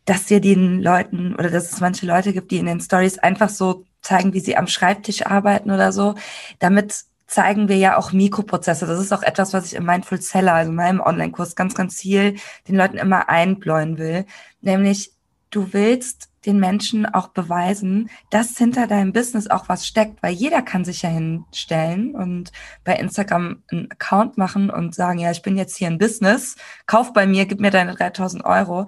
dass 0.06 0.26
dir 0.26 0.42
den 0.42 0.82
Leuten 0.82 1.36
oder 1.36 1.50
dass 1.50 1.72
es 1.72 1.80
manche 1.80 2.06
Leute 2.06 2.34
gibt, 2.34 2.52
die 2.52 2.58
in 2.58 2.66
den 2.66 2.82
Stories 2.82 3.20
einfach 3.20 3.50
so 3.50 3.86
zeigen, 4.02 4.34
wie 4.34 4.40
sie 4.40 4.58
am 4.58 4.68
Schreibtisch 4.68 5.26
arbeiten 5.26 5.72
oder 5.72 5.92
so. 5.92 6.16
Damit 6.60 7.06
zeigen 7.28 7.70
wir 7.70 7.78
ja 7.78 7.98
auch 7.98 8.12
Mikroprozesse. 8.12 8.86
Das 8.86 9.00
ist 9.00 9.14
auch 9.14 9.24
etwas, 9.24 9.54
was 9.54 9.66
ich 9.66 9.76
im 9.76 9.86
Mindful 9.86 10.22
Seller, 10.22 10.54
also 10.54 10.70
in 10.70 10.76
meinem 10.76 11.00
Online-Kurs, 11.00 11.56
ganz, 11.56 11.76
ganz 11.76 12.00
viel 12.02 12.36
den 12.68 12.76
Leuten 12.76 12.98
immer 12.98 13.30
einbläuen 13.30 13.98
will. 13.98 14.26
Nämlich, 14.62 15.12
du 15.50 15.72
willst 15.72 16.31
den 16.46 16.60
Menschen 16.60 17.06
auch 17.06 17.30
beweisen, 17.30 18.10
dass 18.30 18.58
hinter 18.58 18.88
deinem 18.88 19.14
Business 19.14 19.48
auch 19.48 19.70
was 19.70 19.86
steckt, 19.86 20.24
weil 20.24 20.34
jeder 20.34 20.62
kann 20.62 20.86
sich 20.86 21.04
ja 21.04 21.10
hinstellen 21.10 22.16
und 22.16 22.52
bei 22.84 22.96
Instagram 22.96 23.64
einen 23.72 23.92
Account 23.92 24.38
machen 24.38 24.70
und 24.70 24.96
sagen, 24.96 25.20
ja, 25.20 25.32
ich 25.32 25.42
bin 25.42 25.58
jetzt 25.58 25.76
hier 25.78 25.88
ein 25.88 25.98
Business, 25.98 26.56
kauf 26.86 27.14
bei 27.14 27.28
mir, 27.28 27.46
gib 27.46 27.60
mir 27.60 27.72
deine 27.72 27.96
3000 27.96 28.44
Euro. 28.46 28.88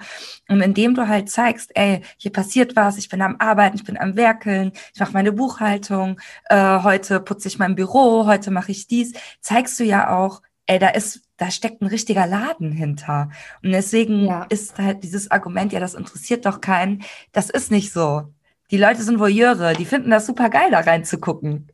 Und 0.50 0.62
indem 0.62 0.96
du 0.96 1.08
halt 1.08 1.30
zeigst, 1.30 1.72
ey, 1.76 2.02
hier 2.18 2.32
passiert 2.32 2.76
was, 2.76 2.98
ich 2.98 3.10
bin 3.10 3.22
am 3.22 3.36
Arbeiten, 3.40 3.76
ich 3.76 3.84
bin 3.84 4.00
am 4.00 4.16
Werkeln, 4.16 4.72
ich 4.94 5.00
mache 5.00 5.14
meine 5.14 5.32
Buchhaltung, 5.32 6.20
äh, 6.50 6.80
heute 6.84 7.20
putze 7.20 7.48
ich 7.48 7.60
mein 7.60 7.76
Büro, 7.76 8.26
heute 8.26 8.52
mache 8.52 8.72
ich 8.72 8.88
dies, 8.88 9.14
zeigst 9.42 9.80
du 9.80 9.84
ja 9.84 10.16
auch, 10.16 10.42
ey, 10.66 10.80
da 10.80 10.90
ist 10.90 11.24
da 11.38 11.52
steckt 11.52 11.82
ein 11.82 11.88
richtiger 11.88 12.26
Laden 12.26 12.72
hinter. 12.72 13.30
Und 13.64 13.72
deswegen 13.72 14.26
ja. 14.26 14.44
ist 14.44 14.78
halt 14.80 15.04
dieses 15.04 15.30
Argument, 15.30 15.74
ja, 15.74 15.80
das 15.80 15.94
interessiert 15.94 16.46
doch 16.46 16.62
keinen. 16.62 17.04
Das 17.32 17.50
ist 17.50 17.70
nicht 17.70 17.92
so. 17.92 18.24
Die 18.72 18.78
Leute 18.78 19.04
sind 19.04 19.20
Voyeure, 19.20 19.74
die 19.74 19.86
finden 19.86 20.10
das 20.10 20.26
super 20.26 20.50
geil, 20.50 20.72
da 20.72 20.80
reinzugucken. 20.80 21.70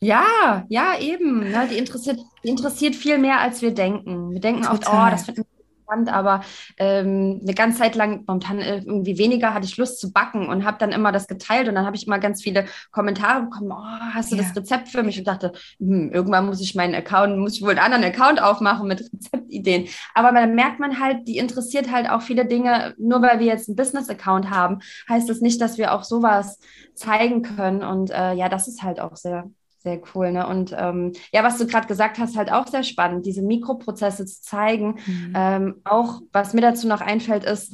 Ja, 0.00 0.66
ja, 0.68 0.98
eben. 0.98 1.50
Ne? 1.50 1.68
Die, 1.70 1.78
interessiert, 1.78 2.20
die 2.44 2.48
interessiert 2.48 2.94
viel 2.94 3.16
mehr, 3.18 3.40
als 3.40 3.62
wir 3.62 3.72
denken. 3.72 4.30
Wir 4.30 4.40
denken 4.40 4.62
Total. 4.62 4.76
oft, 4.76 4.88
oh, 4.92 5.10
das 5.10 5.24
finden 5.24 5.46
fand, 5.86 6.12
aber 6.12 6.42
ähm, 6.78 7.40
eine 7.42 7.54
ganze 7.54 7.78
Zeit 7.78 7.94
lang, 7.94 8.24
momentan 8.26 8.58
äh, 8.58 8.78
irgendwie 8.78 9.18
weniger, 9.18 9.54
hatte 9.54 9.66
ich 9.66 9.76
Lust 9.76 10.00
zu 10.00 10.12
backen 10.12 10.48
und 10.48 10.64
habe 10.64 10.78
dann 10.78 10.92
immer 10.92 11.12
das 11.12 11.26
geteilt 11.26 11.68
und 11.68 11.74
dann 11.74 11.86
habe 11.86 11.96
ich 11.96 12.06
immer 12.06 12.18
ganz 12.18 12.42
viele 12.42 12.66
Kommentare 12.90 13.44
bekommen, 13.44 13.72
oh, 13.72 14.12
hast 14.12 14.32
du 14.32 14.36
ja. 14.36 14.42
das 14.42 14.56
Rezept 14.56 14.88
für 14.88 15.02
mich? 15.02 15.18
Und 15.18 15.26
dachte, 15.26 15.52
hm, 15.78 16.10
irgendwann 16.12 16.46
muss 16.46 16.60
ich 16.60 16.74
meinen 16.74 16.94
Account, 16.94 17.38
muss 17.38 17.54
ich 17.54 17.62
wohl 17.62 17.70
einen 17.70 17.78
anderen 17.78 18.04
Account 18.04 18.42
aufmachen 18.42 18.88
mit 18.88 19.00
Rezeptideen. 19.12 19.88
Aber 20.14 20.32
dann 20.32 20.54
merkt 20.54 20.80
man 20.80 21.00
halt, 21.00 21.26
die 21.28 21.38
interessiert 21.38 21.90
halt 21.90 22.08
auch 22.08 22.22
viele 22.22 22.46
Dinge, 22.46 22.94
nur 22.98 23.22
weil 23.22 23.38
wir 23.38 23.46
jetzt 23.46 23.68
einen 23.68 23.76
Business-Account 23.76 24.50
haben, 24.50 24.80
heißt 25.08 25.28
das 25.28 25.40
nicht, 25.40 25.60
dass 25.60 25.78
wir 25.78 25.92
auch 25.94 26.04
sowas 26.04 26.58
zeigen 26.94 27.42
können 27.42 27.82
und 27.82 28.10
äh, 28.10 28.32
ja, 28.34 28.48
das 28.48 28.68
ist 28.68 28.82
halt 28.82 29.00
auch 29.00 29.16
sehr 29.16 29.50
sehr 29.86 30.00
cool. 30.14 30.32
Ne? 30.32 30.44
Und 30.46 30.74
ähm, 30.76 31.12
ja, 31.32 31.44
was 31.44 31.58
du 31.58 31.66
gerade 31.66 31.86
gesagt 31.86 32.18
hast, 32.18 32.36
halt 32.36 32.50
auch 32.50 32.66
sehr 32.66 32.82
spannend, 32.82 33.24
diese 33.24 33.40
Mikroprozesse 33.42 34.26
zu 34.26 34.42
zeigen. 34.42 34.98
Mhm. 35.06 35.32
Ähm, 35.34 35.74
auch 35.84 36.22
was 36.32 36.54
mir 36.54 36.60
dazu 36.60 36.88
noch 36.88 37.00
einfällt, 37.00 37.44
ist 37.44 37.72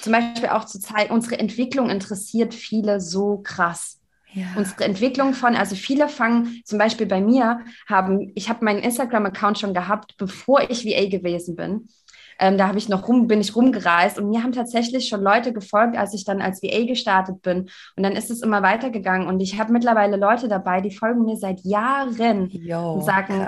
zum 0.00 0.12
Beispiel 0.12 0.50
auch 0.50 0.64
zu 0.64 0.78
zeigen, 0.78 1.12
unsere 1.12 1.40
Entwicklung 1.40 1.90
interessiert 1.90 2.54
viele 2.54 3.00
so 3.00 3.38
krass. 3.38 3.98
Ja. 4.32 4.46
Unsere 4.54 4.84
Entwicklung 4.84 5.34
von, 5.34 5.56
also 5.56 5.74
viele 5.74 6.08
fangen 6.08 6.62
zum 6.64 6.78
Beispiel 6.78 7.06
bei 7.06 7.20
mir, 7.20 7.62
haben, 7.88 8.30
ich 8.36 8.48
habe 8.48 8.64
meinen 8.64 8.78
Instagram-Account 8.78 9.58
schon 9.58 9.74
gehabt, 9.74 10.14
bevor 10.18 10.70
ich 10.70 10.84
VA 10.84 11.08
gewesen 11.08 11.56
bin. 11.56 11.88
Ähm, 12.40 12.56
da 12.56 12.66
habe 12.68 12.78
ich 12.78 12.88
noch 12.88 13.06
rum, 13.06 13.28
bin 13.28 13.40
ich 13.40 13.54
rumgereist 13.54 14.18
und 14.18 14.30
mir 14.30 14.42
haben 14.42 14.52
tatsächlich 14.52 15.08
schon 15.08 15.22
Leute 15.22 15.52
gefolgt, 15.52 15.96
als 15.96 16.14
ich 16.14 16.24
dann 16.24 16.40
als 16.40 16.62
VA 16.62 16.86
gestartet 16.86 17.42
bin. 17.42 17.68
Und 17.96 18.02
dann 18.02 18.12
ist 18.12 18.30
es 18.30 18.40
immer 18.40 18.62
weitergegangen. 18.62 19.28
Und 19.28 19.40
ich 19.40 19.60
habe 19.60 19.72
mittlerweile 19.72 20.16
Leute 20.16 20.48
dabei, 20.48 20.80
die 20.80 20.90
folgen 20.90 21.26
mir 21.26 21.36
seit 21.36 21.60
Jahren 21.60 22.48
Yo, 22.50 22.94
und 22.94 23.04
sagen, 23.04 23.46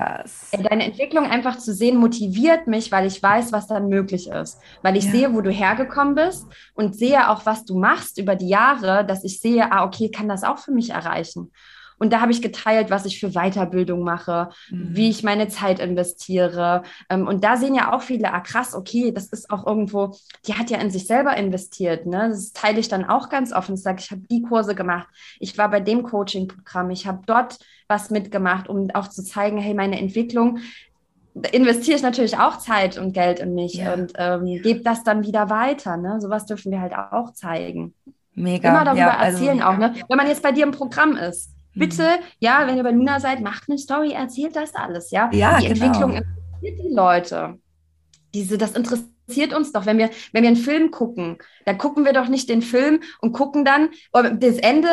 ey, 0.52 0.62
deine 0.62 0.84
Entwicklung 0.84 1.24
einfach 1.24 1.58
zu 1.58 1.72
sehen, 1.72 1.96
motiviert 1.96 2.66
mich, 2.66 2.92
weil 2.92 3.06
ich 3.06 3.22
weiß, 3.22 3.50
was 3.52 3.66
dann 3.66 3.88
möglich 3.88 4.28
ist. 4.28 4.60
Weil 4.82 4.96
ich 4.96 5.04
ja. 5.06 5.10
sehe, 5.10 5.34
wo 5.34 5.40
du 5.40 5.50
hergekommen 5.50 6.14
bist 6.14 6.46
und 6.74 6.94
sehe 6.94 7.30
auch, 7.30 7.46
was 7.46 7.64
du 7.64 7.78
machst 7.78 8.18
über 8.18 8.36
die 8.36 8.48
Jahre, 8.48 9.06
dass 9.06 9.24
ich 9.24 9.40
sehe, 9.40 9.72
ah, 9.72 9.84
okay, 9.84 10.10
kann 10.10 10.28
das 10.28 10.44
auch 10.44 10.58
für 10.58 10.72
mich 10.72 10.90
erreichen. 10.90 11.50
Und 12.02 12.12
da 12.12 12.20
habe 12.20 12.32
ich 12.32 12.42
geteilt, 12.42 12.90
was 12.90 13.06
ich 13.06 13.20
für 13.20 13.30
Weiterbildung 13.30 14.02
mache, 14.02 14.48
mhm. 14.70 14.88
wie 14.90 15.08
ich 15.08 15.22
meine 15.22 15.46
Zeit 15.46 15.78
investiere. 15.78 16.82
Ähm, 17.08 17.28
und 17.28 17.44
da 17.44 17.56
sehen 17.56 17.76
ja 17.76 17.92
auch 17.92 18.02
viele, 18.02 18.34
ah 18.34 18.40
krass, 18.40 18.74
okay, 18.74 19.12
das 19.12 19.26
ist 19.26 19.48
auch 19.52 19.64
irgendwo, 19.64 20.16
die 20.48 20.54
hat 20.54 20.68
ja 20.68 20.78
in 20.78 20.90
sich 20.90 21.06
selber 21.06 21.36
investiert. 21.36 22.04
Ne? 22.04 22.30
Das 22.30 22.52
teile 22.52 22.80
ich 22.80 22.88
dann 22.88 23.04
auch 23.04 23.28
ganz 23.28 23.52
offen. 23.52 23.76
Ich 23.76 23.82
sage, 23.82 24.00
ich 24.00 24.10
habe 24.10 24.22
die 24.28 24.42
Kurse 24.42 24.74
gemacht, 24.74 25.06
ich 25.38 25.56
war 25.58 25.70
bei 25.70 25.78
dem 25.78 26.02
Coaching-Programm, 26.02 26.90
ich 26.90 27.06
habe 27.06 27.20
dort 27.24 27.60
was 27.86 28.10
mitgemacht, 28.10 28.68
um 28.68 28.90
auch 28.94 29.06
zu 29.06 29.22
zeigen, 29.22 29.58
hey, 29.58 29.72
meine 29.72 30.00
Entwicklung, 30.00 30.58
investiere 31.52 31.98
ich 31.98 32.02
natürlich 32.02 32.36
auch 32.36 32.58
Zeit 32.58 32.98
und 32.98 33.12
Geld 33.12 33.38
in 33.38 33.54
mich 33.54 33.74
ja. 33.74 33.94
und 33.94 34.12
ähm, 34.16 34.60
gebe 34.60 34.80
das 34.80 35.04
dann 35.04 35.22
wieder 35.22 35.50
weiter. 35.50 35.96
Ne? 35.98 36.20
Sowas 36.20 36.46
dürfen 36.46 36.72
wir 36.72 36.80
halt 36.80 36.94
auch 36.94 37.32
zeigen. 37.32 37.94
Mega. 38.34 38.70
Immer 38.70 38.84
darüber 38.84 39.02
ja, 39.02 39.16
also, 39.16 39.38
erzählen 39.38 39.62
auch. 39.62 39.78
Ne? 39.78 39.94
Wenn 40.08 40.16
man 40.16 40.26
jetzt 40.26 40.42
bei 40.42 40.50
dir 40.50 40.64
im 40.64 40.72
Programm 40.72 41.16
ist, 41.16 41.52
Bitte, 41.74 42.02
mhm. 42.02 42.24
ja, 42.40 42.66
wenn 42.66 42.76
ihr 42.76 42.82
bei 42.82 42.90
Luna 42.90 43.20
seid, 43.20 43.40
macht 43.40 43.68
eine 43.68 43.78
Story, 43.78 44.12
erzählt 44.12 44.56
das 44.56 44.74
alles, 44.74 45.10
ja. 45.10 45.30
ja 45.32 45.58
die 45.58 45.68
genau. 45.68 45.86
Entwicklung 45.86 46.10
interessiert 46.12 46.80
die 46.84 46.94
Leute. 46.94 47.58
Diese, 48.34 48.58
das 48.58 48.72
interessiert 48.72 49.54
uns 49.54 49.72
doch, 49.72 49.86
wenn 49.86 49.98
wir, 49.98 50.10
wenn 50.32 50.42
wir 50.42 50.48
einen 50.48 50.56
Film 50.56 50.90
gucken, 50.90 51.38
dann 51.64 51.78
gucken 51.78 52.04
wir 52.04 52.12
doch 52.12 52.28
nicht 52.28 52.48
den 52.48 52.62
Film 52.62 53.00
und 53.20 53.32
gucken 53.32 53.64
dann 53.64 53.90
das 54.12 54.58
Ende. 54.58 54.88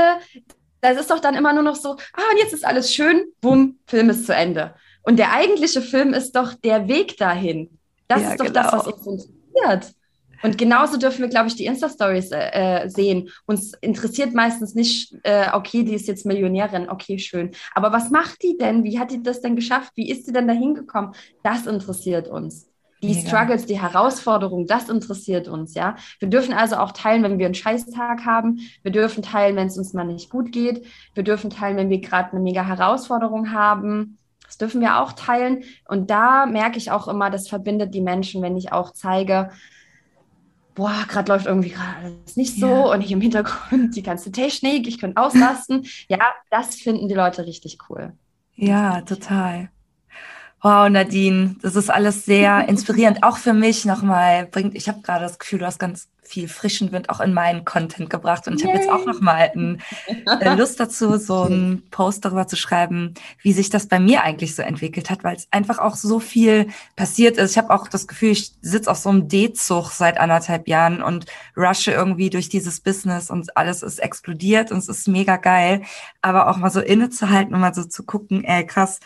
Das 0.81 0.97
ist 0.97 1.11
doch 1.11 1.19
dann 1.19 1.35
immer 1.35 1.53
nur 1.53 1.63
noch 1.63 1.75
so, 1.75 1.91
ah, 1.91 2.31
und 2.31 2.37
jetzt 2.39 2.53
ist 2.53 2.65
alles 2.65 2.93
schön, 2.93 3.25
bumm, 3.41 3.79
Film 3.85 4.09
ist 4.09 4.25
zu 4.25 4.33
Ende. 4.33 4.75
Und 5.03 5.17
der 5.17 5.33
eigentliche 5.33 5.81
Film 5.81 6.13
ist 6.13 6.33
doch 6.35 6.53
der 6.53 6.87
Weg 6.87 7.17
dahin. 7.17 7.77
Das 8.07 8.21
ja, 8.21 8.31
ist 8.31 8.39
doch 8.39 8.45
genau. 8.45 8.61
das, 8.61 8.73
was 8.73 8.87
uns 8.87 9.05
interessiert. 9.05 9.95
Und 10.41 10.57
genauso 10.57 10.97
dürfen 10.97 11.21
wir, 11.21 11.29
glaube 11.29 11.47
ich, 11.47 11.55
die 11.55 11.65
Insta-Stories 11.65 12.31
äh, 12.31 12.83
äh, 12.83 12.89
sehen. 12.89 13.29
Uns 13.45 13.73
interessiert 13.81 14.33
meistens 14.33 14.75
nicht, 14.75 15.15
äh, 15.23 15.47
okay, 15.53 15.83
die 15.83 15.93
ist 15.93 16.07
jetzt 16.07 16.25
Millionärin, 16.25 16.89
okay, 16.89 17.19
schön. 17.19 17.51
Aber 17.73 17.91
was 17.91 18.09
macht 18.09 18.41
die 18.43 18.57
denn? 18.57 18.83
Wie 18.83 18.99
hat 18.99 19.11
die 19.11 19.21
das 19.21 19.41
denn 19.41 19.55
geschafft? 19.55 19.91
Wie 19.95 20.09
ist 20.09 20.25
sie 20.25 20.33
denn 20.33 20.47
da 20.47 20.53
hingekommen? 20.53 21.13
Das 21.43 21.65
interessiert 21.65 22.27
uns. 22.27 22.67
Die 23.01 23.15
Mega. 23.15 23.27
Struggles, 23.27 23.65
die 23.65 23.79
Herausforderungen, 23.81 24.67
das 24.67 24.89
interessiert 24.89 25.47
uns, 25.47 25.73
ja. 25.73 25.95
Wir 26.19 26.27
dürfen 26.27 26.53
also 26.53 26.75
auch 26.75 26.91
teilen, 26.91 27.23
wenn 27.23 27.39
wir 27.39 27.45
einen 27.45 27.55
Scheißtag 27.55 28.25
haben. 28.25 28.59
Wir 28.83 28.91
dürfen 28.91 29.23
teilen, 29.23 29.55
wenn 29.55 29.67
es 29.67 29.77
uns 29.77 29.93
mal 29.93 30.03
nicht 30.03 30.29
gut 30.29 30.51
geht. 30.51 30.85
Wir 31.13 31.23
dürfen 31.23 31.49
teilen, 31.49 31.77
wenn 31.77 31.89
wir 31.89 32.01
gerade 32.01 32.31
eine 32.31 32.41
mega 32.41 32.65
Herausforderung 32.65 33.53
haben. 33.53 34.17
Das 34.45 34.57
dürfen 34.57 34.81
wir 34.81 34.99
auch 34.99 35.13
teilen. 35.13 35.63
Und 35.87 36.09
da 36.09 36.45
merke 36.45 36.77
ich 36.77 36.91
auch 36.91 37.07
immer, 37.07 37.29
das 37.29 37.47
verbindet 37.47 37.93
die 37.93 38.01
Menschen, 38.01 38.41
wenn 38.41 38.57
ich 38.57 38.73
auch 38.73 38.91
zeige, 38.91 39.51
boah, 40.75 41.05
gerade 41.07 41.31
läuft 41.31 41.45
irgendwie 41.45 41.69
gerade 41.69 41.97
alles 41.97 42.35
nicht 42.35 42.59
so 42.59 42.67
ja. 42.67 42.93
und 42.93 43.01
ich 43.01 43.11
im 43.11 43.21
Hintergrund 43.21 43.95
die 43.95 44.03
ganze 44.03 44.31
Technik, 44.31 44.87
ich 44.87 44.99
könnte 44.99 45.21
auslasten. 45.21 45.85
ja, 46.07 46.19
das 46.49 46.75
finden 46.75 47.07
die 47.07 47.15
Leute 47.15 47.45
richtig 47.45 47.77
cool. 47.89 48.13
Ja, 48.55 49.01
total. 49.01 49.69
Wow, 50.61 50.89
Nadine, 50.89 51.55
das 51.61 51.75
ist 51.75 51.89
alles 51.89 52.25
sehr 52.25 52.65
inspirierend. 52.69 53.23
Auch 53.23 53.37
für 53.37 53.53
mich 53.53 53.85
nochmal 53.85 54.45
bringt, 54.45 54.75
ich 54.75 54.89
habe 54.89 55.01
gerade 55.01 55.23
das 55.23 55.39
Gefühl, 55.39 55.59
du 55.59 55.65
hast 55.65 55.79
ganz 55.79 56.09
viel 56.29 56.47
frischen 56.47 56.91
Wind 56.91 57.09
auch 57.09 57.21
in 57.21 57.33
meinen 57.33 57.65
Content 57.65 58.09
gebracht. 58.09 58.47
Und 58.47 58.59
ich 58.59 58.67
habe 58.67 58.77
jetzt 58.77 58.89
auch 58.89 59.03
nochmal 59.03 59.51
äh, 59.55 60.55
Lust 60.55 60.79
dazu, 60.79 61.17
so 61.17 61.41
einen 61.41 61.89
Post 61.89 62.23
darüber 62.23 62.45
zu 62.45 62.55
schreiben, 62.55 63.15
wie 63.41 63.51
sich 63.51 63.71
das 63.71 63.87
bei 63.87 63.99
mir 63.99 64.23
eigentlich 64.23 64.53
so 64.53 64.61
entwickelt 64.61 65.09
hat, 65.09 65.23
weil 65.23 65.35
es 65.35 65.47
einfach 65.49 65.79
auch 65.79 65.95
so 65.95 66.19
viel 66.19 66.67
passiert 66.95 67.37
ist. 67.37 67.51
Ich 67.51 67.57
habe 67.57 67.73
auch 67.73 67.87
das 67.87 68.07
Gefühl, 68.07 68.29
ich 68.29 68.51
sitze 68.61 68.91
auf 68.91 68.97
so 68.97 69.09
einem 69.09 69.27
D-Zug 69.27 69.89
seit 69.91 70.19
anderthalb 70.19 70.67
Jahren 70.67 71.01
und 71.01 71.25
rushe 71.57 71.91
irgendwie 71.91 72.29
durch 72.29 72.47
dieses 72.47 72.79
Business 72.79 73.31
und 73.31 73.57
alles 73.57 73.81
ist 73.81 73.97
explodiert 73.97 74.71
und 74.71 74.77
es 74.77 74.87
ist 74.87 75.07
mega 75.07 75.37
geil. 75.37 75.81
Aber 76.21 76.49
auch 76.49 76.57
mal 76.57 76.69
so 76.69 76.79
innezuhalten 76.79 77.55
und 77.55 77.61
mal 77.61 77.73
so 77.73 77.85
zu 77.85 78.03
gucken, 78.03 78.43
ey, 78.43 78.67
krass, 78.67 78.99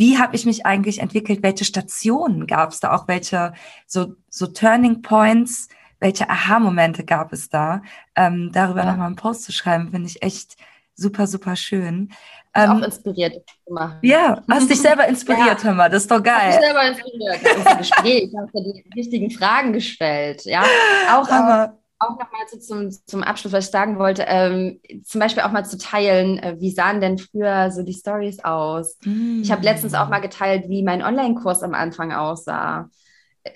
wie 0.00 0.16
habe 0.18 0.34
ich 0.34 0.46
mich 0.46 0.64
eigentlich 0.64 1.00
entwickelt? 1.00 1.42
Welche 1.42 1.66
Stationen 1.66 2.46
gab 2.46 2.70
es 2.70 2.80
da 2.80 2.96
auch? 2.96 3.06
Welche 3.06 3.52
so, 3.86 4.14
so 4.30 4.46
Turning 4.46 5.02
Points? 5.02 5.68
Welche 5.98 6.30
Aha-Momente 6.30 7.04
gab 7.04 7.34
es 7.34 7.50
da? 7.50 7.82
Ähm, 8.16 8.50
darüber 8.50 8.80
ja. 8.80 8.92
nochmal 8.92 9.08
einen 9.08 9.16
Post 9.16 9.44
zu 9.44 9.52
schreiben, 9.52 9.90
finde 9.90 10.08
ich 10.08 10.22
echt 10.22 10.56
super, 10.94 11.26
super 11.26 11.54
schön. 11.54 12.10
Ähm, 12.54 12.70
auch 12.70 12.82
inspiriert 12.82 13.44
gemacht. 13.66 13.98
Ja, 14.00 14.42
hast 14.50 14.70
dich 14.70 14.80
selber 14.80 15.06
inspiriert, 15.06 15.58
ja. 15.58 15.64
hör 15.64 15.74
mal, 15.74 15.90
das 15.90 16.04
ist 16.04 16.10
doch 16.10 16.22
geil. 16.22 16.34
Hast 16.46 16.58
dich 16.58 16.64
selber 16.64 16.88
inspiriert. 16.88 17.66
Das 17.66 17.78
Gespräch, 17.78 18.22
ich 18.24 18.34
habe 18.34 18.50
dir 18.52 18.72
die 18.72 18.98
richtigen 18.98 19.30
Fragen 19.30 19.74
gestellt. 19.74 20.46
Ja, 20.46 20.62
auch, 21.12 21.28
Aber, 21.28 21.78
auch 22.00 22.18
nochmal 22.18 22.40
so 22.50 22.58
zum, 22.58 22.90
zum 22.90 23.22
Abschluss, 23.22 23.52
was 23.52 23.66
ich 23.66 23.70
sagen 23.70 23.98
wollte, 23.98 24.24
ähm, 24.26 24.80
zum 25.04 25.20
Beispiel 25.20 25.42
auch 25.42 25.52
mal 25.52 25.64
zu 25.64 25.76
teilen, 25.76 26.38
äh, 26.38 26.56
wie 26.58 26.70
sahen 26.70 27.00
denn 27.00 27.18
früher 27.18 27.70
so 27.70 27.82
die 27.82 27.92
Stories 27.92 28.42
aus? 28.42 28.96
Mm. 29.04 29.42
Ich 29.42 29.52
habe 29.52 29.62
letztens 29.62 29.94
auch 29.94 30.08
mal 30.08 30.20
geteilt, 30.20 30.68
wie 30.68 30.82
mein 30.82 31.02
Online-Kurs 31.02 31.62
am 31.62 31.74
Anfang 31.74 32.12
aussah. 32.12 32.88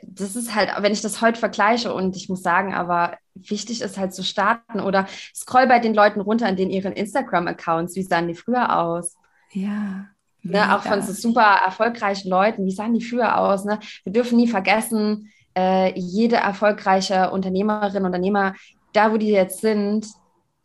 Das 0.03 0.37
ist 0.37 0.55
halt, 0.55 0.71
wenn 0.79 0.93
ich 0.93 1.01
das 1.01 1.23
heute 1.23 1.39
vergleiche 1.39 1.93
und 1.93 2.17
ich 2.17 2.29
muss 2.29 2.43
sagen, 2.43 2.75
aber 2.75 3.17
wichtig 3.35 3.81
ist 3.81 3.99
halt 3.99 4.15
zu 4.15 4.23
starten 4.23 4.81
oder 4.81 5.07
scroll 5.35 5.67
bei 5.67 5.79
den 5.79 5.95
Leuten 5.95 6.21
runter 6.21 6.49
in 6.49 6.57
den 6.57 6.71
ihren 6.71 6.93
Instagram-Accounts, 6.93 7.97
wie 7.97 8.03
sahen 8.03 8.29
die 8.29 8.35
früher 8.35 8.79
aus? 8.79 9.17
Ja. 9.53 10.07
Ne, 10.43 10.77
auch 10.77 10.83
von 10.83 11.01
so 11.01 11.15
super 11.15 11.61
erfolgreichen 11.65 12.29
Leuten, 12.29 12.67
wie 12.67 12.71
sahen 12.71 12.93
die 12.93 13.03
früher 13.03 13.39
aus? 13.39 13.65
Ne? 13.65 13.79
Wir 14.05 14.13
dürfen 14.13 14.37
nie 14.37 14.49
vergessen, 14.49 15.33
äh, 15.57 15.93
jede 15.99 16.37
erfolgreiche 16.37 17.31
Unternehmerin, 17.31 18.05
Unternehmer, 18.05 18.55
da 18.93 19.13
wo 19.13 19.17
die 19.17 19.29
jetzt 19.31 19.61
sind, 19.61 20.07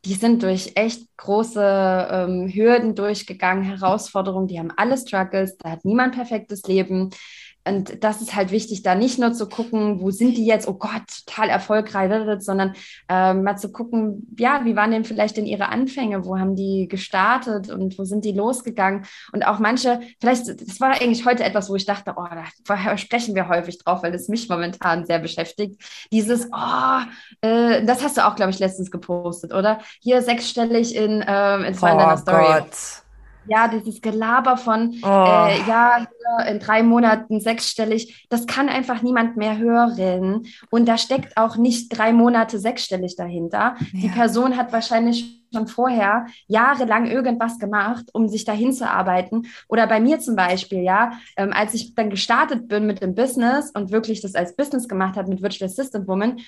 die 0.05 0.13
sind 0.13 0.43
durch 0.43 0.71
echt 0.75 1.05
große 1.17 2.07
ähm, 2.09 2.47
Hürden 2.47 2.95
durchgegangen, 2.95 3.63
Herausforderungen, 3.63 4.47
die 4.47 4.59
haben 4.59 4.71
alle 4.77 4.97
Struggles, 4.97 5.57
da 5.57 5.71
hat 5.71 5.85
niemand 5.85 6.15
perfektes 6.15 6.63
Leben. 6.63 7.09
Und 7.65 8.03
das 8.03 8.21
ist 8.21 8.35
halt 8.35 8.51
wichtig, 8.51 8.83
da 8.83 8.95
nicht 8.95 9.19
nur 9.19 9.33
zu 9.33 9.47
gucken, 9.47 9.99
wo 10.01 10.11
sind 10.11 10.37
die 10.37 10.45
jetzt, 10.45 10.67
oh 10.67 10.73
Gott, 10.73 11.03
total 11.25 11.49
erfolgreich, 11.49 12.09
sondern 12.39 12.73
äh, 13.09 13.33
mal 13.33 13.57
zu 13.57 13.71
gucken, 13.71 14.27
ja, 14.37 14.61
wie 14.63 14.75
waren 14.75 14.91
denn 14.91 15.03
vielleicht 15.03 15.37
denn 15.37 15.45
ihre 15.45 15.69
Anfänge, 15.69 16.25
wo 16.25 16.39
haben 16.39 16.55
die 16.55 16.87
gestartet 16.87 17.69
und 17.69 17.99
wo 17.99 18.05
sind 18.05 18.25
die 18.25 18.31
losgegangen? 18.31 19.05
Und 19.33 19.45
auch 19.45 19.59
manche, 19.59 19.99
vielleicht, 20.19 20.47
das 20.47 20.79
war 20.79 20.91
eigentlich 21.01 21.25
heute 21.25 21.43
etwas, 21.43 21.69
wo 21.69 21.75
ich 21.75 21.85
dachte, 21.85 22.13
oh, 22.15 22.25
da 22.65 22.97
sprechen 22.97 23.35
wir 23.35 23.49
häufig 23.49 23.77
drauf, 23.77 24.03
weil 24.03 24.13
es 24.15 24.29
mich 24.29 24.49
momentan 24.49 25.05
sehr 25.05 25.19
beschäftigt. 25.19 25.81
Dieses, 26.11 26.47
oh, 26.51 27.01
äh, 27.41 27.85
das 27.85 28.03
hast 28.03 28.17
du 28.17 28.25
auch, 28.25 28.35
glaube 28.35 28.51
ich, 28.51 28.59
letztens 28.59 28.89
gepostet, 28.89 29.53
oder? 29.53 29.79
Hier 30.01 30.21
sechsstellig 30.21 30.95
in, 30.95 31.21
äh, 31.21 31.67
in 31.67 31.73
zwei 31.73 31.93
oh 31.93 31.97
deiner 31.97 32.17
Story. 32.17 32.45
Gott. 32.45 33.08
Ja, 33.49 33.67
dieses 33.67 34.01
Gelaber 34.01 34.57
von, 34.57 34.95
oh. 35.01 35.07
äh, 35.07 35.67
ja, 35.67 36.07
in 36.47 36.59
drei 36.59 36.83
Monaten 36.83 37.41
sechsstellig, 37.41 38.27
das 38.29 38.45
kann 38.45 38.69
einfach 38.69 39.01
niemand 39.01 39.35
mehr 39.37 39.57
hören. 39.57 40.45
Und 40.69 40.87
da 40.87 40.97
steckt 40.97 41.35
auch 41.35 41.57
nicht 41.57 41.89
drei 41.89 42.13
Monate 42.13 42.59
sechsstellig 42.59 43.15
dahinter. 43.15 43.75
Ja. 43.79 44.01
Die 44.01 44.09
Person 44.09 44.55
hat 44.55 44.71
wahrscheinlich 44.71 45.39
schon 45.51 45.67
vorher 45.67 46.27
jahrelang 46.47 47.07
irgendwas 47.07 47.57
gemacht, 47.57 48.05
um 48.13 48.27
sich 48.27 48.45
dahin 48.45 48.71
zu 48.71 48.87
arbeiten. 48.87 49.47
Oder 49.67 49.87
bei 49.87 49.99
mir 49.99 50.19
zum 50.19 50.35
Beispiel, 50.35 50.83
ja, 50.83 51.13
ähm, 51.37 51.51
als 51.53 51.73
ich 51.73 51.95
dann 51.95 52.09
gestartet 52.09 52.67
bin 52.67 52.85
mit 52.85 53.01
dem 53.01 53.15
Business 53.15 53.71
und 53.71 53.91
wirklich 53.91 54.21
das 54.21 54.35
als 54.35 54.55
Business 54.55 54.87
gemacht 54.87 55.15
habe 55.15 55.29
mit 55.29 55.41
Virtual 55.41 55.69
Assistant 55.69 56.07
Woman, 56.07 56.39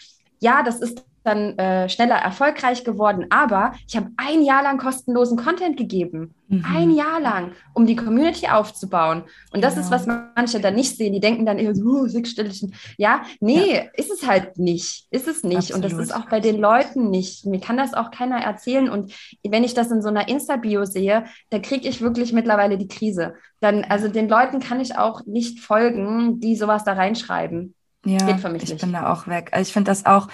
ja, 0.41 0.63
das 0.63 0.81
ist 0.81 1.05
dann 1.23 1.57
äh, 1.57 1.87
schneller 1.87 2.15
erfolgreich 2.15 2.83
geworden, 2.83 3.27
aber 3.29 3.73
ich 3.87 3.95
habe 3.95 4.09
ein 4.17 4.41
Jahr 4.41 4.63
lang 4.63 4.79
kostenlosen 4.79 5.37
Content 5.37 5.77
gegeben. 5.77 6.33
Mhm. 6.47 6.65
Ein 6.67 6.91
Jahr 6.91 7.21
lang, 7.21 7.51
um 7.73 7.85
die 7.85 7.95
Community 7.95 8.47
aufzubauen. 8.47 9.23
Und 9.53 9.63
das 9.63 9.75
genau. 9.75 9.85
ist, 9.85 9.91
was 9.91 10.07
manche 10.07 10.59
dann 10.59 10.73
nicht 10.73 10.97
sehen. 10.97 11.13
Die 11.13 11.19
denken 11.19 11.45
dann 11.45 11.59
eher 11.59 11.75
so, 11.75 12.07
sechsstellig. 12.07 12.65
Ja, 12.97 13.21
nee, 13.39 13.75
ja. 13.75 13.81
ist 13.93 14.11
es 14.11 14.25
halt 14.25 14.57
nicht. 14.57 15.05
Ist 15.11 15.27
es 15.27 15.43
nicht. 15.43 15.71
Absolut. 15.71 15.85
Und 15.85 15.91
das 15.91 15.99
ist 15.99 16.15
auch 16.15 16.25
bei 16.27 16.39
den 16.39 16.59
Leuten 16.59 17.11
nicht. 17.11 17.45
Mir 17.45 17.59
kann 17.59 17.77
das 17.77 17.93
auch 17.93 18.09
keiner 18.09 18.41
erzählen. 18.41 18.89
Und 18.89 19.13
wenn 19.47 19.63
ich 19.63 19.75
das 19.75 19.91
in 19.91 20.01
so 20.01 20.09
einer 20.09 20.27
Insta-Bio 20.27 20.85
sehe, 20.85 21.25
da 21.51 21.59
kriege 21.59 21.87
ich 21.87 22.01
wirklich 22.01 22.33
mittlerweile 22.33 22.77
die 22.79 22.87
Krise. 22.87 23.35
Dann, 23.59 23.83
also 23.83 24.07
den 24.07 24.27
Leuten 24.27 24.59
kann 24.59 24.79
ich 24.79 24.97
auch 24.97 25.25
nicht 25.25 25.59
folgen, 25.59 26.39
die 26.39 26.55
sowas 26.55 26.83
da 26.83 26.93
reinschreiben. 26.93 27.75
Ja, 28.03 28.25
Geht 28.25 28.39
für 28.39 28.49
mich 28.49 28.63
ich 28.63 28.69
nicht. 28.71 28.81
bin 28.81 28.93
da 28.93 29.11
auch 29.13 29.27
weg. 29.27 29.49
Also 29.51 29.67
ich 29.67 29.73
finde 29.73 29.91
das 29.91 30.07
auch, 30.07 30.27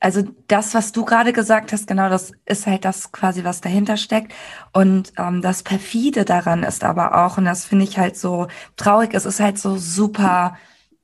also 0.00 0.22
das, 0.48 0.74
was 0.74 0.90
du 0.90 1.04
gerade 1.04 1.32
gesagt 1.32 1.72
hast, 1.72 1.86
genau, 1.86 2.08
das 2.08 2.32
ist 2.44 2.66
halt 2.66 2.84
das 2.84 3.12
quasi, 3.12 3.44
was 3.44 3.60
dahinter 3.60 3.96
steckt. 3.96 4.32
Und 4.72 5.12
ähm, 5.16 5.40
das 5.40 5.62
perfide 5.62 6.24
daran 6.24 6.64
ist 6.64 6.82
aber 6.82 7.24
auch, 7.24 7.38
und 7.38 7.44
das 7.44 7.64
finde 7.64 7.84
ich 7.84 7.98
halt 7.98 8.16
so 8.16 8.48
traurig, 8.76 9.14
es 9.14 9.26
ist 9.26 9.38
halt 9.38 9.58
so 9.58 9.76
super, 9.76 10.56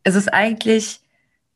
es 0.02 0.16
ist 0.16 0.32
eigentlich 0.32 1.00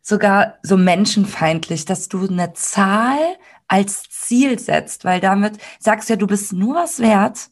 sogar 0.01 0.59
so 0.63 0.77
menschenfeindlich, 0.77 1.85
dass 1.85 2.09
du 2.09 2.29
eine 2.29 2.53
Zahl 2.53 3.19
als 3.67 4.05
Ziel 4.11 4.59
setzt, 4.61 5.05
weil 5.05 5.21
damit 5.21 5.59
sagst 5.81 6.09
du 6.09 6.13
ja, 6.13 6.17
du 6.17 6.27
bist 6.29 6.53
nur 6.53 6.77
was 6.77 7.01
wert, 7.01 7.51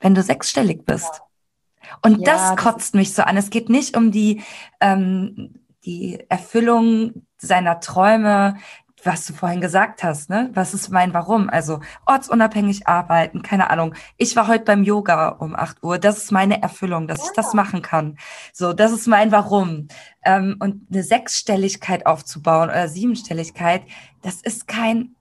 wenn 0.00 0.14
du 0.14 0.22
sechsstellig 0.22 0.84
bist. 0.84 1.22
Ja. 1.82 1.98
Und 2.02 2.20
ja, 2.20 2.32
das 2.32 2.56
kotzt 2.62 2.94
das 2.94 2.94
mich 2.94 3.14
so 3.14 3.22
an. 3.22 3.36
Es 3.36 3.50
geht 3.50 3.70
nicht 3.70 3.96
um 3.96 4.12
die 4.12 4.42
ähm, 4.80 5.57
die 5.84 6.24
Erfüllung 6.28 7.26
seiner 7.38 7.80
Träume, 7.80 8.56
was 9.04 9.26
du 9.26 9.32
vorhin 9.32 9.60
gesagt 9.60 10.02
hast, 10.02 10.28
ne? 10.28 10.50
Was 10.54 10.74
ist 10.74 10.90
mein 10.90 11.14
Warum? 11.14 11.48
Also 11.48 11.80
ortsunabhängig 12.06 12.88
arbeiten, 12.88 13.42
keine 13.42 13.70
Ahnung. 13.70 13.94
Ich 14.16 14.34
war 14.34 14.48
heute 14.48 14.64
beim 14.64 14.82
Yoga 14.82 15.28
um 15.28 15.54
8 15.54 15.82
Uhr. 15.82 15.98
Das 15.98 16.18
ist 16.18 16.32
meine 16.32 16.62
Erfüllung, 16.62 17.06
dass 17.06 17.18
ja. 17.20 17.24
ich 17.26 17.32
das 17.32 17.54
machen 17.54 17.82
kann. 17.82 18.18
So, 18.52 18.72
das 18.72 18.92
ist 18.92 19.06
mein 19.06 19.30
Warum. 19.30 19.88
Ähm, 20.24 20.56
und 20.58 20.88
eine 20.90 21.02
Sechsstelligkeit 21.02 22.06
aufzubauen 22.06 22.70
oder 22.70 22.88
Siebenstelligkeit, 22.88 23.82
das 24.22 24.42
ist 24.42 24.66
kein 24.66 25.14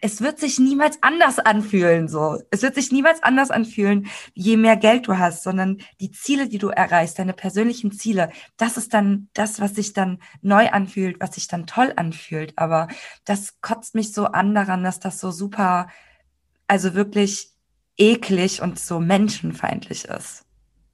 es 0.00 0.20
wird 0.20 0.38
sich 0.38 0.58
niemals 0.58 0.98
anders 1.02 1.38
anfühlen, 1.38 2.08
so. 2.08 2.40
Es 2.50 2.62
wird 2.62 2.74
sich 2.74 2.92
niemals 2.92 3.22
anders 3.22 3.50
anfühlen, 3.50 4.06
je 4.34 4.56
mehr 4.56 4.76
Geld 4.76 5.08
du 5.08 5.18
hast, 5.18 5.42
sondern 5.42 5.78
die 6.00 6.10
Ziele, 6.10 6.48
die 6.48 6.58
du 6.58 6.68
erreichst, 6.68 7.18
deine 7.18 7.32
persönlichen 7.32 7.92
Ziele, 7.92 8.30
das 8.56 8.76
ist 8.76 8.94
dann 8.94 9.28
das, 9.34 9.60
was 9.60 9.74
sich 9.74 9.92
dann 9.92 10.20
neu 10.40 10.68
anfühlt, 10.68 11.20
was 11.20 11.34
sich 11.34 11.48
dann 11.48 11.66
toll 11.66 11.92
anfühlt. 11.96 12.52
Aber 12.56 12.88
das 13.24 13.60
kotzt 13.60 13.94
mich 13.94 14.12
so 14.12 14.26
an 14.26 14.54
daran, 14.54 14.84
dass 14.84 15.00
das 15.00 15.20
so 15.20 15.30
super, 15.30 15.88
also 16.66 16.94
wirklich 16.94 17.50
eklig 17.96 18.62
und 18.62 18.78
so 18.78 19.00
menschenfeindlich 19.00 20.04
ist. 20.04 20.44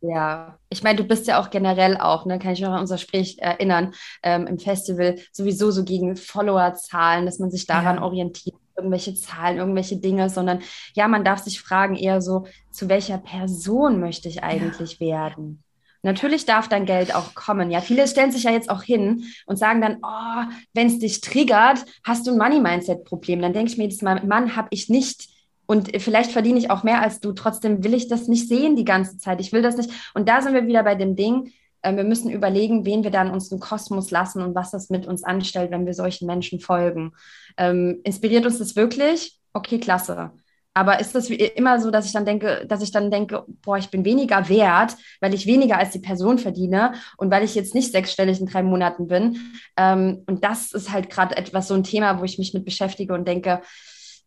Ja, 0.00 0.58
ich 0.68 0.82
meine, 0.82 0.98
du 0.98 1.04
bist 1.04 1.26
ja 1.26 1.40
auch 1.40 1.48
generell 1.48 1.96
auch, 1.96 2.26
ne, 2.26 2.38
kann 2.38 2.52
ich 2.52 2.60
mich 2.60 2.68
noch 2.68 2.74
an 2.74 2.82
unser 2.82 2.96
Gespräch 2.96 3.38
erinnern, 3.38 3.94
ähm, 4.22 4.46
im 4.46 4.58
Festival 4.58 5.18
sowieso 5.32 5.70
so 5.70 5.82
gegen 5.82 6.16
Followerzahlen, 6.16 7.24
dass 7.24 7.38
man 7.38 7.50
sich 7.50 7.66
daran 7.66 7.96
ja. 7.96 8.02
orientiert 8.02 8.54
irgendwelche 8.76 9.14
Zahlen, 9.14 9.58
irgendwelche 9.58 9.96
Dinge, 9.96 10.28
sondern 10.30 10.60
ja, 10.94 11.08
man 11.08 11.24
darf 11.24 11.40
sich 11.40 11.60
fragen 11.60 11.96
eher 11.96 12.20
so, 12.20 12.46
zu 12.70 12.88
welcher 12.88 13.18
Person 13.18 14.00
möchte 14.00 14.28
ich 14.28 14.42
eigentlich 14.42 14.98
ja. 14.98 15.06
werden? 15.06 15.62
Natürlich 16.04 16.44
darf 16.44 16.68
dein 16.68 16.84
Geld 16.84 17.14
auch 17.14 17.34
kommen. 17.34 17.70
Ja, 17.70 17.80
viele 17.80 18.06
stellen 18.06 18.30
sich 18.30 18.42
ja 18.42 18.50
jetzt 18.50 18.68
auch 18.68 18.82
hin 18.82 19.24
und 19.46 19.56
sagen 19.56 19.80
dann, 19.80 19.98
oh, 20.02 20.52
wenn 20.74 20.88
es 20.88 20.98
dich 20.98 21.22
triggert, 21.22 21.82
hast 22.04 22.26
du 22.26 22.32
ein 22.32 22.38
Money-Mindset-Problem. 22.38 23.40
Dann 23.40 23.54
denke 23.54 23.72
ich 23.72 23.78
mir 23.78 23.84
jedes 23.84 24.02
Mal, 24.02 24.22
Mann, 24.22 24.54
habe 24.54 24.68
ich 24.70 24.90
nicht. 24.90 25.30
Und 25.64 25.98
vielleicht 26.02 26.30
verdiene 26.30 26.58
ich 26.58 26.70
auch 26.70 26.82
mehr 26.82 27.00
als 27.00 27.20
du. 27.20 27.32
Trotzdem 27.32 27.84
will 27.84 27.94
ich 27.94 28.08
das 28.08 28.28
nicht 28.28 28.48
sehen 28.48 28.76
die 28.76 28.84
ganze 28.84 29.16
Zeit. 29.16 29.40
Ich 29.40 29.52
will 29.52 29.62
das 29.62 29.78
nicht. 29.78 29.90
Und 30.12 30.28
da 30.28 30.42
sind 30.42 30.52
wir 30.52 30.66
wieder 30.66 30.82
bei 30.82 30.94
dem 30.94 31.16
Ding, 31.16 31.52
wir 31.92 32.04
müssen 32.04 32.30
überlegen, 32.30 32.84
wen 32.84 33.04
wir 33.04 33.10
dann 33.10 33.30
uns 33.30 33.50
im 33.52 33.60
Kosmos 33.60 34.10
lassen 34.10 34.42
und 34.42 34.54
was 34.54 34.70
das 34.70 34.90
mit 34.90 35.06
uns 35.06 35.22
anstellt, 35.22 35.70
wenn 35.70 35.86
wir 35.86 35.94
solchen 35.94 36.26
Menschen 36.26 36.60
folgen. 36.60 37.12
Ähm, 37.56 38.00
inspiriert 38.04 38.46
uns 38.46 38.58
das 38.58 38.76
wirklich? 38.76 39.38
Okay, 39.52 39.78
klasse. 39.78 40.32
Aber 40.74 40.98
ist 40.98 41.14
das 41.14 41.30
immer 41.30 41.80
so, 41.80 41.92
dass 41.92 42.06
ich 42.06 42.12
dann 42.12 42.24
denke, 42.24 42.66
dass 42.68 42.82
ich 42.82 42.90
dann 42.90 43.10
denke, 43.10 43.44
boah, 43.62 43.78
ich 43.78 43.90
bin 43.90 44.04
weniger 44.04 44.48
wert, 44.48 44.96
weil 45.20 45.32
ich 45.32 45.46
weniger 45.46 45.78
als 45.78 45.90
die 45.90 46.00
Person 46.00 46.38
verdiene 46.38 46.94
und 47.16 47.30
weil 47.30 47.44
ich 47.44 47.54
jetzt 47.54 47.76
nicht 47.76 47.92
sechsstellig 47.92 48.40
in 48.40 48.46
drei 48.46 48.64
Monaten 48.64 49.06
bin? 49.06 49.38
Ähm, 49.76 50.24
und 50.26 50.42
das 50.42 50.72
ist 50.72 50.90
halt 50.90 51.10
gerade 51.10 51.36
etwas 51.36 51.68
so 51.68 51.74
ein 51.74 51.84
Thema, 51.84 52.18
wo 52.18 52.24
ich 52.24 52.38
mich 52.38 52.54
mit 52.54 52.64
beschäftige 52.64 53.14
und 53.14 53.28
denke, 53.28 53.62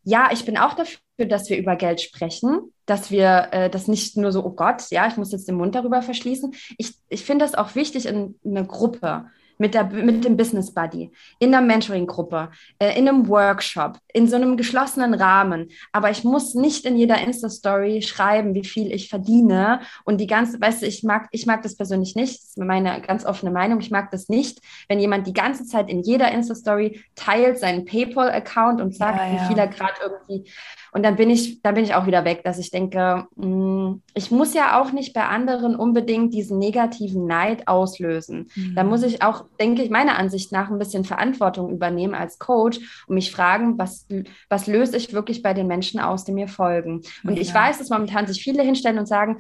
ja, 0.03 0.29
ich 0.31 0.45
bin 0.45 0.57
auch 0.57 0.73
dafür, 0.73 1.25
dass 1.27 1.49
wir 1.49 1.57
über 1.57 1.75
Geld 1.75 2.01
sprechen, 2.01 2.73
dass 2.85 3.11
wir 3.11 3.49
äh, 3.51 3.69
das 3.69 3.87
nicht 3.87 4.17
nur 4.17 4.31
so, 4.31 4.45
oh 4.45 4.51
Gott, 4.51 4.89
ja, 4.91 5.07
ich 5.07 5.17
muss 5.17 5.31
jetzt 5.31 5.47
den 5.47 5.55
Mund 5.55 5.75
darüber 5.75 6.01
verschließen. 6.01 6.53
Ich, 6.77 6.95
ich 7.09 7.25
finde 7.25 7.45
das 7.45 7.55
auch 7.55 7.75
wichtig 7.75 8.05
in 8.05 8.35
einer 8.45 8.63
Gruppe 8.63 9.25
mit, 9.57 9.73
der, 9.73 9.85
mit 9.85 10.23
dem 10.25 10.37
Business 10.37 10.73
Buddy, 10.73 11.11
in 11.39 11.51
der 11.51 11.61
Mentoring-Gruppe, 11.61 12.49
äh, 12.79 12.97
in 12.97 13.07
einem 13.07 13.27
Workshop, 13.27 13.99
in 14.13 14.27
so 14.27 14.35
einem 14.35 14.57
geschlossenen 14.57 15.13
Rahmen. 15.13 15.69
Aber 15.91 16.09
ich 16.09 16.23
muss 16.23 16.53
nicht 16.53 16.85
in 16.85 16.97
jeder 16.97 17.19
Insta-Story 17.19 18.01
schreiben, 18.01 18.53
wie 18.53 18.63
viel 18.63 18.91
ich 18.91 19.09
verdiene. 19.09 19.81
Und 20.05 20.19
die 20.19 20.27
ganze, 20.27 20.59
weißt 20.59 20.81
du, 20.81 20.85
ich 20.85 21.03
mag, 21.03 21.27
ich 21.31 21.45
mag 21.45 21.61
das 21.63 21.75
persönlich 21.75 22.15
nicht. 22.15 22.37
Das 22.37 22.49
ist 22.49 22.57
meine 22.57 23.01
ganz 23.01 23.25
offene 23.25 23.51
Meinung. 23.51 23.79
Ich 23.79 23.91
mag 23.91 24.11
das 24.11 24.29
nicht, 24.29 24.59
wenn 24.87 24.99
jemand 24.99 25.27
die 25.27 25.33
ganze 25.33 25.65
Zeit 25.65 25.89
in 25.89 26.01
jeder 26.01 26.31
Insta-Story 26.31 27.03
teilt 27.15 27.59
seinen 27.59 27.85
PayPal-Account 27.85 28.81
und 28.81 28.95
sagt, 28.95 29.17
ja, 29.17 29.27
ja. 29.27 29.33
wie 29.33 29.47
viel 29.47 29.57
er 29.57 29.67
gerade 29.67 29.95
irgendwie 30.01 30.49
und 30.97 31.03
dann 31.03 31.15
bin 31.15 31.29
ich, 31.29 31.61
dann 31.61 31.75
bin 31.75 31.83
ich 31.83 31.93
auch 31.93 32.07
wieder 32.07 32.25
weg, 32.25 32.43
dass 32.43 32.57
ich 32.57 32.71
denke, 32.71 33.27
mh, 33.35 33.45
mm, 33.45 34.01
ich 34.15 34.31
muss 34.31 34.55
ja 34.55 34.81
auch 34.81 34.91
nicht 34.91 35.13
bei 35.13 35.25
anderen 35.25 35.75
unbedingt 35.75 36.33
diesen 36.33 36.57
negativen 36.57 37.27
Neid 37.27 37.67
auslösen. 37.67 38.49
Mhm. 38.55 38.73
Da 38.73 38.83
muss 38.83 39.03
ich 39.03 39.21
auch, 39.21 39.45
denke 39.59 39.83
ich, 39.83 39.91
meiner 39.91 40.17
Ansicht 40.17 40.51
nach 40.51 40.71
ein 40.71 40.79
bisschen 40.79 41.03
Verantwortung 41.03 41.69
übernehmen 41.69 42.15
als 42.15 42.39
Coach 42.39 42.79
und 43.05 43.13
mich 43.13 43.29
fragen, 43.29 43.77
was, 43.77 44.07
was 44.49 44.65
löse 44.65 44.97
ich 44.97 45.13
wirklich 45.13 45.43
bei 45.43 45.53
den 45.53 45.67
Menschen 45.67 45.99
aus, 45.99 46.25
die 46.25 46.31
mir 46.31 46.47
folgen. 46.47 47.03
Und 47.23 47.35
ja. 47.35 47.41
ich 47.41 47.53
weiß, 47.53 47.77
dass 47.77 47.91
momentan 47.91 48.25
sich 48.25 48.41
viele 48.41 48.63
hinstellen 48.63 48.97
und 48.97 49.07
sagen, 49.07 49.37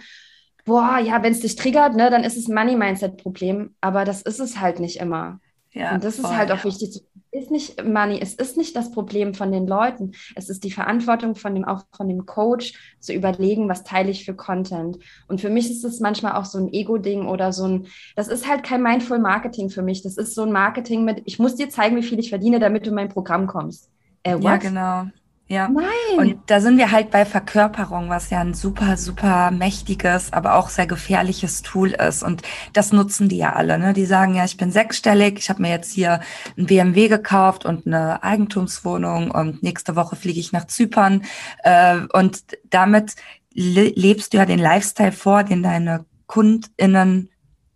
boah, 0.63 0.99
ja, 0.99 1.23
wenn 1.23 1.31
es 1.31 1.39
dich 1.39 1.55
triggert, 1.55 1.95
ne, 1.95 2.11
dann 2.11 2.23
ist 2.23 2.37
es 2.37 2.47
ein 2.47 2.53
Money-Mindset-Problem. 2.53 3.73
Aber 3.81 4.05
das 4.05 4.21
ist 4.21 4.39
es 4.39 4.59
halt 4.61 4.79
nicht 4.79 4.99
immer. 4.99 5.39
Ja, 5.71 5.95
und 5.95 6.03
das 6.03 6.19
voll, 6.19 6.29
ist 6.29 6.37
halt 6.37 6.51
auch 6.51 6.63
wichtig 6.63 6.91
zu 6.91 7.01
ist 7.31 7.51
nicht 7.51 7.83
Money, 7.83 8.19
es 8.21 8.33
ist 8.33 8.57
nicht 8.57 8.75
das 8.75 8.91
Problem 8.91 9.33
von 9.33 9.51
den 9.51 9.67
Leuten. 9.67 10.13
Es 10.35 10.49
ist 10.49 10.63
die 10.63 10.71
Verantwortung 10.71 11.35
von 11.35 11.53
dem, 11.55 11.65
auch 11.65 11.83
von 11.95 12.07
dem 12.07 12.25
Coach 12.25 12.73
zu 12.99 13.13
überlegen, 13.13 13.69
was 13.69 13.83
teile 13.83 14.11
ich 14.11 14.25
für 14.25 14.33
Content. 14.33 14.97
Und 15.27 15.41
für 15.41 15.49
mich 15.49 15.69
ist 15.69 15.83
es 15.83 15.99
manchmal 15.99 16.33
auch 16.33 16.45
so 16.45 16.57
ein 16.57 16.71
Ego-Ding 16.71 17.27
oder 17.27 17.53
so 17.53 17.65
ein, 17.65 17.87
das 18.15 18.27
ist 18.27 18.47
halt 18.47 18.63
kein 18.63 18.81
Mindful 18.81 19.19
Marketing 19.19 19.69
für 19.69 19.81
mich. 19.81 20.01
Das 20.03 20.17
ist 20.17 20.35
so 20.35 20.43
ein 20.43 20.51
Marketing 20.51 21.05
mit, 21.05 21.21
ich 21.25 21.39
muss 21.39 21.55
dir 21.55 21.69
zeigen, 21.69 21.95
wie 21.95 22.03
viel 22.03 22.19
ich 22.19 22.29
verdiene, 22.29 22.59
damit 22.59 22.85
du 22.85 22.89
in 22.89 22.95
mein 22.95 23.09
Programm 23.09 23.47
kommst. 23.47 23.89
Äh, 24.23 24.37
ja, 24.39 24.57
genau. 24.57 25.05
Ja. 25.49 25.69
Nein. 25.69 25.87
Und 26.17 26.39
da 26.47 26.59
sind 26.59 26.77
wir 26.77 26.91
halt 26.91 27.09
bei 27.09 27.23
Verkörperung, 27.23 28.09
was 28.09 28.29
ja 28.29 28.41
ein 28.41 28.53
super, 28.53 28.97
super 28.97 29.49
mächtiges, 29.51 30.33
aber 30.33 30.55
auch 30.55 30.67
sehr 30.67 30.87
gefährliches 30.87 31.61
Tool 31.61 31.91
ist. 31.91 32.21
Und 32.21 32.41
das 32.73 32.91
nutzen 32.91 33.29
die 33.29 33.37
ja 33.37 33.53
alle. 33.53 33.79
Ne? 33.79 33.93
Die 33.93 34.05
sagen 34.05 34.35
ja, 34.35 34.43
ich 34.43 34.57
bin 34.57 34.71
sechsstellig, 34.71 35.39
ich 35.39 35.49
habe 35.49 35.61
mir 35.61 35.69
jetzt 35.69 35.93
hier 35.93 36.19
ein 36.57 36.65
BMW 36.65 37.07
gekauft 37.07 37.65
und 37.65 37.87
eine 37.87 38.23
Eigentumswohnung 38.23 39.31
und 39.31 39.63
nächste 39.63 39.95
Woche 39.95 40.17
fliege 40.17 40.39
ich 40.39 40.51
nach 40.51 40.67
Zypern. 40.67 41.23
Äh, 41.63 41.99
und 42.11 42.43
damit 42.69 43.15
le 43.53 43.93
lebst 43.95 44.33
du 44.33 44.37
ja 44.37 44.45
den 44.45 44.59
Lifestyle 44.59 45.13
vor, 45.13 45.43
den 45.43 45.63
deine 45.63 46.05
KundInnen 46.27 47.29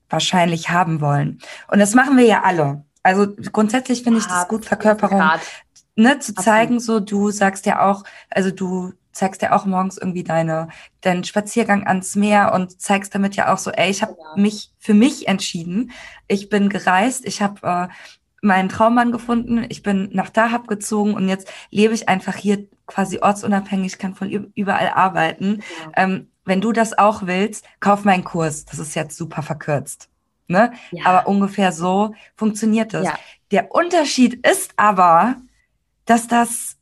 wahrscheinlich 0.10 0.70
haben 0.70 1.00
wollen. 1.00 1.40
Und 1.70 1.80
das 1.80 1.96
machen 1.96 2.18
wir 2.18 2.26
ja 2.26 2.44
alle. 2.44 2.84
Also 3.02 3.28
grundsätzlich 3.52 4.04
finde 4.04 4.20
ich 4.20 4.26
das 4.26 4.48
gut, 4.48 4.66
Verkörperung 4.66 5.24
ne, 5.96 6.20
zu 6.20 6.34
zeigen, 6.34 6.80
so 6.80 7.00
du 7.00 7.32
sagst 7.32 7.66
ja 7.66 7.90
auch, 7.90 8.04
also 8.30 8.52
du 8.52 8.94
zeigst 9.12 9.42
ja 9.42 9.52
auch 9.54 9.66
morgens 9.66 9.98
irgendwie 9.98 10.24
deine, 10.24 10.70
deinen 11.02 11.24
Spaziergang 11.24 11.86
ans 11.86 12.16
Meer 12.16 12.54
und 12.54 12.82
zeigst 12.82 13.14
damit 13.14 13.36
ja 13.36 13.54
auch 13.54 13.58
so, 13.58 13.72
ey, 13.72 13.90
ich 13.90 14.02
habe 14.02 14.16
ja. 14.18 14.42
mich 14.42 14.72
für 14.80 14.94
mich 14.94 15.28
entschieden. 15.28 15.92
Ich 16.28 16.50
bin 16.50 16.70
gereist, 16.70 17.26
ich 17.26 17.42
habe 17.42 17.68
äh, 17.68 17.88
meinen 18.42 18.70
Traummann 18.70 19.12
gefunden, 19.12 19.66
ich 19.70 19.84
bin 19.84 20.10
nach 20.14 20.30
Dahab 20.30 20.68
gezogen 20.68 21.14
und 21.14 21.28
jetzt 21.30 21.52
lebe 21.70 21.94
ich 21.94 22.10
einfach 22.10 22.36
hier 22.36 22.68
quasi 22.88 23.20
ortsunabhängig, 23.20 23.98
kann 23.98 24.16
von 24.16 24.30
überall 24.30 24.90
arbeiten. 24.90 25.62
Ja. 25.80 26.04
Ähm, 26.04 26.28
wenn 26.44 26.62
du 26.62 26.72
das 26.72 26.98
auch 26.98 27.28
willst, 27.28 27.66
kauf 27.80 28.04
meinen 28.04 28.24
Kurs. 28.24 28.66
Das 28.66 28.80
ist 28.80 28.96
jetzt 28.96 29.16
super 29.16 29.44
verkürzt. 29.44 30.10
Ne? 30.48 30.74
Ja. 30.92 31.06
Aber 31.06 31.28
ungefähr 31.28 31.72
so 31.72 32.16
funktioniert 32.36 32.94
das. 32.94 33.08
Der 33.52 33.74
Unterschied 33.74 34.46
ist 34.46 34.74
aber, 34.76 35.36
dass 36.12 36.28
das 36.28 36.76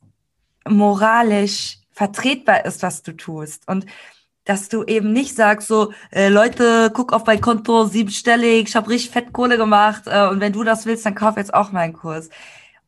moralisch 0.68 1.78
vertretbar 1.92 2.64
ist, 2.64 2.82
was 2.82 3.02
du 3.04 3.12
tust. 3.12 3.68
Und 3.68 3.86
dass 4.44 4.68
du 4.68 4.82
eben 4.82 5.12
nicht 5.12 5.36
sagst, 5.36 5.68
so, 5.68 5.92
äh, 6.10 6.28
Leute, 6.28 6.90
guck 6.92 7.12
auf 7.12 7.26
mein 7.26 7.40
Konto, 7.40 7.84
siebenstellig, 7.84 8.68
ich 8.68 8.74
habe 8.74 8.90
richtig 8.90 9.12
Fettkohle 9.12 9.56
gemacht 9.56 10.04
äh, 10.06 10.26
und 10.26 10.40
wenn 10.40 10.52
du 10.52 10.64
das 10.64 10.84
willst, 10.84 11.06
dann 11.06 11.14
kauf 11.14 11.36
jetzt 11.36 11.54
auch 11.54 11.70
meinen 11.70 11.92
Kurs. 11.92 12.28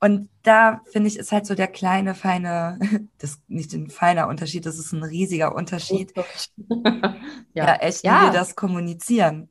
Und 0.01 0.31
da 0.43 0.81
finde 0.91 1.07
ich, 1.07 1.17
ist 1.17 1.31
halt 1.31 1.47
so 1.47 1.55
der 1.55 1.69
kleine, 1.69 2.17
feine, 2.17 2.81
das 3.19 3.41
nicht 3.47 3.73
ein 3.75 3.89
feiner 3.89 4.27
Unterschied, 4.27 4.67
das 4.67 4.81
ist 4.81 4.91
ein 4.93 5.05
riesiger 5.05 5.55
Unterschied. 5.55 6.13
ja. 6.69 7.15
ja, 7.55 7.75
echt, 7.77 8.03
wie 8.03 8.09
ja. 8.09 8.23
wir 8.25 8.31
das 8.33 8.57
kommunizieren. 8.57 9.49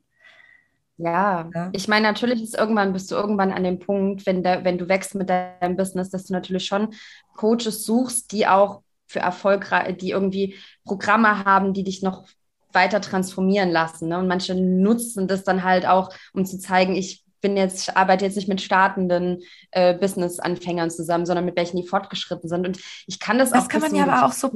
Ja, 1.02 1.50
ja. 1.52 1.70
ich 1.72 1.88
meine, 1.88 2.06
natürlich 2.06 2.42
ist 2.42 2.56
irgendwann, 2.56 2.92
bist 2.92 3.10
du 3.10 3.16
irgendwann 3.16 3.52
an 3.52 3.64
dem 3.64 3.78
Punkt, 3.78 4.24
wenn, 4.26 4.42
der, 4.42 4.64
wenn 4.64 4.78
du 4.78 4.88
wächst 4.88 5.14
mit 5.14 5.28
deinem 5.28 5.76
Business, 5.76 6.10
dass 6.10 6.24
du 6.24 6.32
natürlich 6.32 6.64
schon 6.64 6.94
Coaches 7.36 7.84
suchst, 7.84 8.30
die 8.32 8.46
auch 8.46 8.82
für 9.06 9.20
erfolgreich, 9.20 9.96
die 9.96 10.10
irgendwie 10.10 10.56
Programme 10.84 11.44
haben, 11.44 11.74
die 11.74 11.84
dich 11.84 12.02
noch 12.02 12.26
weiter 12.72 13.00
transformieren 13.00 13.70
lassen. 13.70 14.08
Ne? 14.08 14.18
Und 14.18 14.28
manche 14.28 14.54
nutzen 14.54 15.28
das 15.28 15.44
dann 15.44 15.64
halt 15.64 15.86
auch, 15.86 16.10
um 16.32 16.46
zu 16.46 16.58
zeigen, 16.58 16.94
ich 16.94 17.24
bin 17.42 17.56
jetzt, 17.56 17.94
arbeite 17.96 18.24
jetzt 18.24 18.36
nicht 18.36 18.48
mit 18.48 18.60
startenden 18.60 19.42
äh, 19.72 19.94
Business-Anfängern 19.94 20.90
zusammen, 20.90 21.26
sondern 21.26 21.44
mit 21.44 21.56
welchen, 21.56 21.76
die 21.76 21.86
fortgeschritten 21.86 22.48
sind. 22.48 22.66
Und 22.66 22.78
ich 23.06 23.18
kann 23.18 23.38
das, 23.38 23.50
das 23.50 23.58
auch. 23.58 23.62
Das 23.64 23.68
kann 23.68 23.80
man 23.80 23.94
ja 23.94 24.04
aber 24.04 24.26
auch 24.26 24.32
so, 24.32 24.50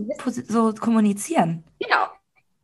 so 0.49 0.73
kommunizieren. 0.73 1.65
Genau, 1.81 2.07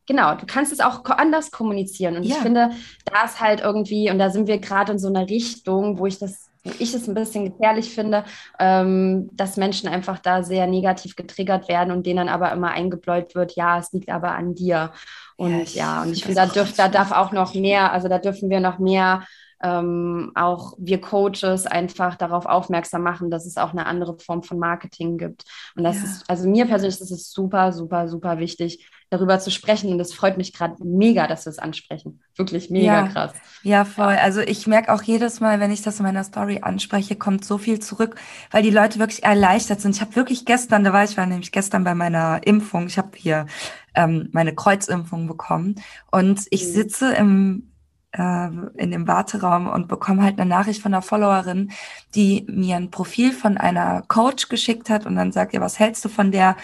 Genau, 0.07 0.35
du 0.35 0.47
kannst 0.47 0.73
es 0.73 0.81
auch 0.81 1.05
anders 1.05 1.51
kommunizieren. 1.51 2.17
Und 2.17 2.25
ja. 2.25 2.37
ich 2.37 2.43
finde, 2.43 2.71
da 3.05 3.25
ist 3.25 3.41
halt 3.41 3.61
irgendwie, 3.61 4.11
und 4.11 4.19
da 4.19 4.31
sind 4.31 4.49
wir 4.49 4.59
gerade 4.59 4.93
in 4.93 4.99
so 4.99 5.09
einer 5.09 5.29
Richtung, 5.29 5.99
wo 5.99 6.07
ich 6.07 6.19
das, 6.19 6.51
wo 6.65 6.73
ich 6.79 6.93
es 6.93 7.09
ein 7.09 7.15
bisschen 7.15 7.51
gefährlich 7.51 7.95
finde, 7.95 8.25
ähm, 8.59 9.31
dass 9.33 9.57
Menschen 9.57 9.89
einfach 9.89 10.19
da 10.19 10.43
sehr 10.43 10.67
negativ 10.67 11.15
getriggert 11.15 11.69
werden 11.69 11.93
und 11.93 12.05
denen 12.07 12.19
dann 12.19 12.29
aber 12.29 12.53
immer 12.53 12.71
eingebläut 12.71 13.35
wird, 13.35 13.55
ja, 13.55 13.79
es 13.79 13.93
liegt 13.93 14.11
aber 14.11 14.33
an 14.33 14.55
dir. 14.55 14.93
Und 15.37 15.53
ja, 15.53 15.63
ich, 15.63 15.75
ja 15.75 16.03
und 16.03 16.13
ich 16.13 16.25
finde, 16.25 16.41
da, 16.41 16.47
dürf, 16.47 16.75
da 16.75 16.89
darf 16.89 17.13
auch 17.13 17.33
noch 17.33 17.55
mehr, 17.55 17.93
also 17.93 18.09
da 18.09 18.19
dürfen 18.19 18.51
wir 18.51 18.61
noch 18.61 18.79
mehr 18.79 19.25
ähm, 19.63 20.33
auch 20.35 20.75
wir 20.79 21.01
Coaches 21.01 21.67
einfach 21.67 22.17
darauf 22.17 22.47
aufmerksam 22.47 23.03
machen, 23.03 23.31
dass 23.31 23.47
es 23.47 23.57
auch 23.57 23.71
eine 23.71 23.87
andere 23.87 24.19
Form 24.19 24.43
von 24.43 24.59
Marketing 24.59 25.19
gibt. 25.19 25.45
Und 25.77 25.85
das 25.85 25.97
ja. 25.97 26.05
ist, 26.05 26.25
also 26.29 26.49
mir 26.49 26.67
persönlich 26.67 27.01
ist 27.01 27.11
es 27.11 27.31
super, 27.33 27.73
super, 27.73 28.09
super 28.09 28.39
wichtig, 28.39 28.89
darüber 29.11 29.39
zu 29.39 29.51
sprechen. 29.51 29.93
Und 29.93 30.01
es 30.01 30.15
freut 30.15 30.37
mich 30.37 30.53
gerade 30.53 30.77
mega, 30.83 31.27
dass 31.27 31.47
wir 31.47 31.51
es 31.51 31.59
ansprechen. 31.59 32.21
Wirklich 32.37 32.71
mega 32.71 33.05
ja. 33.05 33.09
krass. 33.09 33.33
Ja, 33.63 33.85
voll. 33.85 34.17
Also 34.17 34.41
ich 34.41 34.67
merke 34.67 34.93
auch 34.93 35.03
jedes 35.03 35.41
Mal, 35.41 35.61
wenn 35.61 35.71
ich 35.71 35.83
das 35.83 35.99
in 36.01 36.07
meiner 36.07 36.25
Story 36.25 36.61
anspreche, 36.63 37.15
kommt 37.15 37.45
so 37.45 37.59
viel 37.59 37.79
zurück, 37.79 38.17
weil 38.51 38.63
die 38.63 38.71
Leute 38.71 38.99
wirklich 38.99 39.23
erleichtert 39.23 39.81
sind. 39.81 39.95
Ich 39.95 40.01
habe 40.01 40.17
wirklich 40.17 40.45
gestern, 40.45 40.83
da 40.83 40.93
war 40.93 41.05
ich 41.05 41.17
war 41.17 41.27
nämlich 41.27 41.53
gestern 41.53 41.85
bei 41.85 41.95
meiner 41.95 42.41
Impfung, 42.45 42.87
ich 42.87 42.99
habe 42.99 43.11
hier 43.15 43.47
ähm, 43.95 44.29
meine 44.33 44.55
Kreuzimpfung 44.55 45.29
bekommen 45.29 45.77
und 46.11 46.47
ich 46.51 46.65
mhm. 46.65 46.73
sitze 46.73 47.13
im 47.13 47.72
äh, 48.13 48.49
in 48.77 48.91
dem 48.91 49.09
Warteraum 49.09 49.69
und 49.69 49.89
bekomme 49.89 50.23
halt 50.23 50.39
eine 50.39 50.49
Nachricht 50.49 50.83
von 50.83 50.95
einer 50.95 51.03
Followerin, 51.03 51.73
die 52.15 52.45
mir 52.49 52.77
ein 52.77 52.91
Profil 52.91 53.33
von 53.33 53.59
einer 53.59 54.03
Coach 54.09 54.49
geschickt 54.49 54.91
hat 54.91 55.07
und 55.07 55.17
dann 55.17 55.33
sagt 55.33 55.55
ihr, 55.55 55.61
was 55.61 55.79
hältst 55.79 56.05
du 56.05 56.09
von 56.09 56.31
der? 56.31 56.57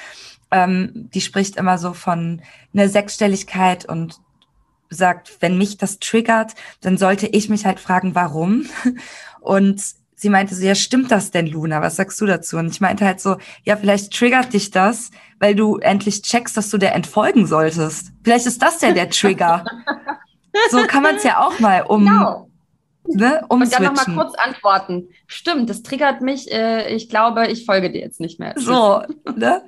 Ähm, 0.51 1.11
die 1.12 1.20
spricht 1.20 1.57
immer 1.57 1.78
so 1.78 1.92
von 1.92 2.40
einer 2.72 2.88
Sechsstelligkeit 2.88 3.84
und 3.84 4.20
sagt, 4.90 5.36
wenn 5.40 5.59
mich 5.59 5.76
das 5.76 5.99
triggert, 5.99 6.55
dann 6.80 6.96
sollte 6.96 7.26
ich 7.26 7.49
mich 7.49 7.66
halt 7.66 7.80
fragen, 7.80 8.14
warum. 8.14 8.66
Und 9.40 9.82
sie 10.14 10.30
meinte 10.30 10.55
so, 10.55 10.64
ja, 10.64 10.74
stimmt 10.74 11.11
das 11.11 11.30
denn, 11.30 11.46
Luna? 11.46 11.80
Was 11.80 11.96
sagst 11.96 12.20
du 12.20 12.26
dazu? 12.26 12.57
Und 12.57 12.70
ich 12.70 12.80
meinte 12.80 13.05
halt 13.05 13.20
so, 13.20 13.36
ja, 13.64 13.76
vielleicht 13.76 14.12
triggert 14.12 14.53
dich 14.53 14.70
das, 14.70 15.11
weil 15.38 15.55
du 15.55 15.76
endlich 15.76 16.22
checkst, 16.22 16.57
dass 16.57 16.70
du 16.70 16.78
der 16.78 16.94
entfolgen 16.94 17.46
solltest. 17.46 18.12
Vielleicht 18.24 18.46
ist 18.46 18.62
das 18.62 18.80
ja 18.80 18.92
der 18.92 19.11
Trigger. 19.11 19.64
So 20.70 20.82
kann 20.86 21.03
man 21.03 21.16
es 21.16 21.24
ja 21.24 21.40
auch 21.40 21.59
mal 21.61 21.82
um. 21.82 22.05
Genau. 22.05 22.49
Ne, 23.11 23.42
und 23.49 23.72
dann 23.72 23.84
nochmal 23.84 24.14
kurz 24.14 24.34
antworten. 24.34 25.09
Stimmt, 25.26 25.70
das 25.70 25.82
triggert 25.82 26.20
mich. 26.20 26.53
Äh, 26.53 26.94
ich 26.94 27.09
glaube, 27.09 27.46
ich 27.46 27.64
folge 27.64 27.90
dir 27.90 28.03
jetzt 28.03 28.20
nicht 28.20 28.38
mehr. 28.38 28.53
So, 28.57 29.03
ne? 29.34 29.62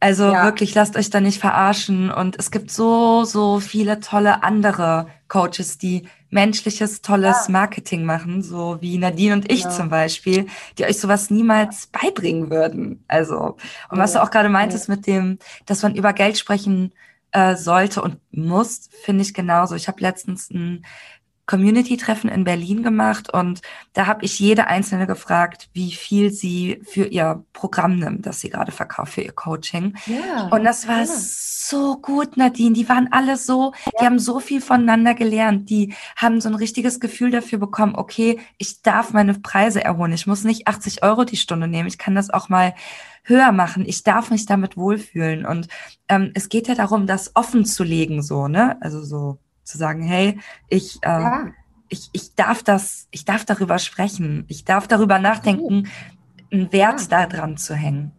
Also 0.00 0.24
ja. 0.24 0.44
wirklich, 0.44 0.74
lasst 0.74 0.94
euch 0.96 1.08
da 1.08 1.20
nicht 1.20 1.40
verarschen. 1.40 2.10
Und 2.10 2.38
es 2.38 2.50
gibt 2.50 2.70
so, 2.70 3.24
so 3.24 3.58
viele 3.58 4.00
tolle 4.00 4.42
andere 4.42 5.06
Coaches, 5.28 5.78
die 5.78 6.08
menschliches, 6.28 7.00
tolles 7.00 7.46
ja. 7.46 7.52
Marketing 7.52 8.04
machen, 8.04 8.42
so 8.42 8.76
wie 8.80 8.98
Nadine 8.98 9.34
und 9.34 9.50
ich 9.50 9.62
ja. 9.62 9.70
zum 9.70 9.88
Beispiel, 9.88 10.46
die 10.76 10.84
euch 10.84 10.98
sowas 10.98 11.30
niemals 11.30 11.86
beibringen 11.86 12.50
würden. 12.50 13.02
Also, 13.08 13.56
und 13.88 13.98
was 13.98 14.12
du 14.12 14.22
auch 14.22 14.30
gerade 14.30 14.50
meintest 14.50 14.90
mit 14.90 15.06
dem, 15.06 15.38
dass 15.64 15.82
man 15.82 15.94
über 15.94 16.12
Geld 16.12 16.36
sprechen 16.36 16.92
äh, 17.34 17.56
sollte 17.56 18.00
und 18.00 18.20
muss, 18.30 18.88
finde 19.02 19.22
ich 19.22 19.34
genauso. 19.34 19.74
Ich 19.74 19.88
habe 19.88 20.00
letztens 20.00 20.50
ein 20.50 20.86
Community-Treffen 21.46 22.30
in 22.30 22.44
Berlin 22.44 22.82
gemacht 22.82 23.32
und 23.32 23.60
da 23.92 24.06
habe 24.06 24.24
ich 24.24 24.38
jede 24.38 24.66
einzelne 24.66 25.06
gefragt, 25.06 25.68
wie 25.74 25.92
viel 25.92 26.32
sie 26.32 26.80
für 26.84 27.04
ihr 27.04 27.44
Programm 27.52 27.96
nimmt, 27.96 28.26
das 28.26 28.40
sie 28.40 28.48
gerade 28.48 28.72
verkauft, 28.72 29.12
für 29.14 29.20
ihr 29.20 29.32
Coaching. 29.32 29.94
Ja, 30.06 30.48
und 30.48 30.64
das 30.64 30.88
war 30.88 31.00
ja. 31.00 31.06
so 31.06 31.98
gut, 31.98 32.36
Nadine. 32.36 32.72
Die 32.72 32.88
waren 32.88 33.08
alle 33.12 33.36
so, 33.36 33.72
die 34.00 34.04
haben 34.04 34.18
so 34.18 34.40
viel 34.40 34.62
voneinander 34.62 35.14
gelernt. 35.14 35.68
Die 35.68 35.94
haben 36.16 36.40
so 36.40 36.48
ein 36.48 36.54
richtiges 36.54 36.98
Gefühl 36.98 37.30
dafür 37.30 37.58
bekommen, 37.58 37.94
okay, 37.94 38.40
ich 38.56 38.80
darf 38.82 39.12
meine 39.12 39.34
Preise 39.34 39.84
erholen. 39.84 40.12
Ich 40.12 40.26
muss 40.26 40.44
nicht 40.44 40.66
80 40.66 41.02
Euro 41.02 41.24
die 41.24 41.36
Stunde 41.36 41.68
nehmen. 41.68 41.88
Ich 41.88 41.98
kann 41.98 42.14
das 42.14 42.30
auch 42.30 42.48
mal 42.48 42.74
höher 43.22 43.52
machen. 43.52 43.84
Ich 43.86 44.02
darf 44.02 44.30
mich 44.30 44.46
damit 44.46 44.76
wohlfühlen. 44.76 45.44
Und 45.44 45.68
ähm, 46.08 46.30
es 46.34 46.48
geht 46.48 46.68
ja 46.68 46.74
darum, 46.74 47.06
das 47.06 47.32
offen 47.34 47.64
zu 47.64 47.84
legen, 47.84 48.22
so, 48.22 48.48
ne? 48.48 48.76
Also 48.80 49.02
so 49.02 49.38
zu 49.64 49.78
sagen, 49.78 50.02
hey, 50.02 50.38
ich, 50.68 50.98
äh, 51.02 51.08
ja. 51.08 51.46
ich, 51.88 52.10
ich 52.12 52.34
darf 52.34 52.62
das, 52.62 53.08
ich 53.10 53.24
darf 53.24 53.44
darüber 53.44 53.78
sprechen, 53.78 54.44
ich 54.48 54.64
darf 54.64 54.86
darüber 54.86 55.18
nachdenken, 55.18 55.88
einen 56.52 56.72
Wert 56.72 57.10
ja. 57.10 57.26
daran 57.26 57.56
zu 57.56 57.74
hängen. 57.74 58.12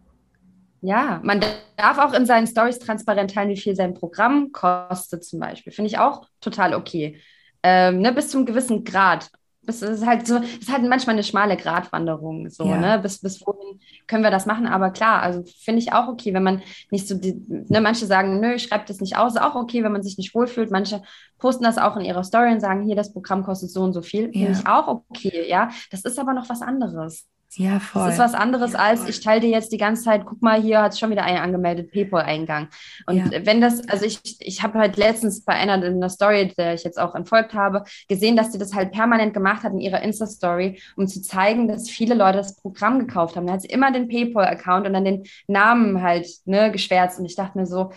Ja, 0.82 1.20
man 1.24 1.44
darf 1.78 1.98
auch 1.98 2.14
in 2.14 2.26
seinen 2.26 2.46
Stories 2.46 2.78
transparent 2.78 3.34
teilen, 3.34 3.50
wie 3.50 3.58
viel 3.58 3.76
sein 3.76 3.96
Programm 3.96 4.52
kostet, 4.52 5.24
zum 5.24 5.40
Beispiel. 5.40 5.74
Finde 5.74 5.88
ich 5.88 5.98
auch 5.98 6.28
total 6.42 6.76
okay. 6.76 7.20
Ähm, 7.64 8.02
ne, 8.02 8.14
bis 8.14 8.30
zu 8.30 8.38
einem 8.38 8.46
gewissen 8.46 8.84
Grad. 8.84 9.32
Es 9.68 9.82
ist 9.82 10.06
halt 10.06 10.28
so, 10.28 10.38
es 10.38 10.58
ist 10.58 10.72
halt 10.72 10.84
manchmal 10.84 11.16
eine 11.16 11.24
schmale 11.24 11.58
Gratwanderung, 11.58 12.50
so, 12.50 12.66
ja. 12.66 12.78
ne? 12.78 13.00
Bis, 13.00 13.20
bis 13.20 13.46
wohin 13.46 13.80
können 14.08 14.24
wir 14.24 14.32
das 14.32 14.46
machen? 14.46 14.68
Aber 14.68 14.92
klar, 14.92 15.22
also 15.22 15.44
finde 15.64 15.80
ich 15.80 15.94
auch 15.94 16.08
okay, 16.08 16.34
wenn 16.34 16.44
man 16.44 16.62
nicht 16.92 17.08
so, 17.08 17.16
die, 17.16 17.36
ne, 17.48 17.82
manche 17.82 18.06
sagen, 18.06 18.40
nö, 18.40 18.54
ich 18.54 18.64
schreibe 18.64 18.86
das 18.88 19.00
nicht 19.00 19.18
aus, 19.18 19.36
ist 19.36 19.42
auch 19.42 19.56
okay, 19.56 19.84
wenn 19.84 19.92
man 19.92 20.04
sich 20.04 20.18
nicht 20.18 20.36
wohlfühlt. 20.36 20.72
Manche 20.72 21.02
posten 21.38 21.64
das 21.64 21.78
auch 21.78 21.98
in 21.98 22.06
ihrer 22.06 22.24
Story 22.24 22.52
und 22.52 22.60
sagen, 22.60 22.84
hier, 22.84 22.96
das 22.96 23.14
Programm 23.14 23.44
kostet 23.44 23.72
so 23.72 23.82
und 23.82 23.94
so 23.94 24.02
viel. 24.02 24.32
Finde 24.32 24.52
ich 24.52 24.68
auch 24.68 24.88
okay, 24.88 25.48
ja. 25.50 25.70
Das 25.92 26.02
ist 26.02 26.20
aber 26.20 26.34
noch 26.34 26.50
was 26.50 26.62
anderes. 26.62 27.28
Ja, 27.58 27.80
voll. 27.80 28.04
Das 28.06 28.16
ist 28.16 28.20
was 28.20 28.34
anderes 28.34 28.74
ja, 28.74 28.80
als, 28.80 29.08
ich 29.08 29.22
teile 29.22 29.40
dir 29.40 29.50
jetzt 29.50 29.72
die 29.72 29.78
ganze 29.78 30.04
Zeit, 30.04 30.26
guck 30.26 30.42
mal, 30.42 30.62
hier 30.62 30.82
hat 30.82 30.92
es 30.92 31.00
schon 31.00 31.10
wieder 31.10 31.24
einen 31.24 31.38
angemeldet, 31.38 31.92
PayPal-Eingang. 31.92 32.68
Und 33.08 33.32
ja. 33.32 33.46
wenn 33.46 33.62
das, 33.62 33.88
also 33.88 34.06
ich, 34.06 34.20
ich 34.40 34.62
habe 34.62 34.78
halt 34.78 34.98
letztens 34.98 35.44
bei 35.44 35.54
einer 35.54 35.82
in 35.84 36.02
der 36.02 36.10
Story, 36.10 36.54
der 36.58 36.74
ich 36.74 36.84
jetzt 36.84 37.00
auch 37.00 37.16
entfolgt 37.16 37.54
habe, 37.54 37.84
gesehen, 38.10 38.36
dass 38.36 38.52
sie 38.52 38.58
das 38.58 38.74
halt 38.74 38.92
permanent 38.92 39.34
gemacht 39.34 39.64
hat 39.64 39.72
in 39.72 39.80
ihrer 39.80 40.02
Insta-Story, 40.02 40.82
um 40.98 41.08
zu 41.08 41.22
zeigen, 41.22 41.68
dass 41.68 41.90
viele 41.90 42.16
Leute 42.16 42.40
das 42.40 42.56
Programm 42.58 43.00
gekauft 43.00 43.38
haben. 43.38 43.48
Da 43.48 43.54
hat 43.54 43.62
sie 43.62 43.70
immer 43.70 43.92
den 43.92 44.10
PayPal-Account 44.10 44.86
und 44.88 44.94
dann 44.94 45.06
den 45.06 45.24
Namen 45.48 46.02
halt 46.02 46.28
ne, 46.46 46.72
geschwärzt. 46.72 47.20
Und 47.20 47.26
ich 47.26 47.36
dachte 47.36 47.58
mir 47.58 47.66
so, 47.66 47.92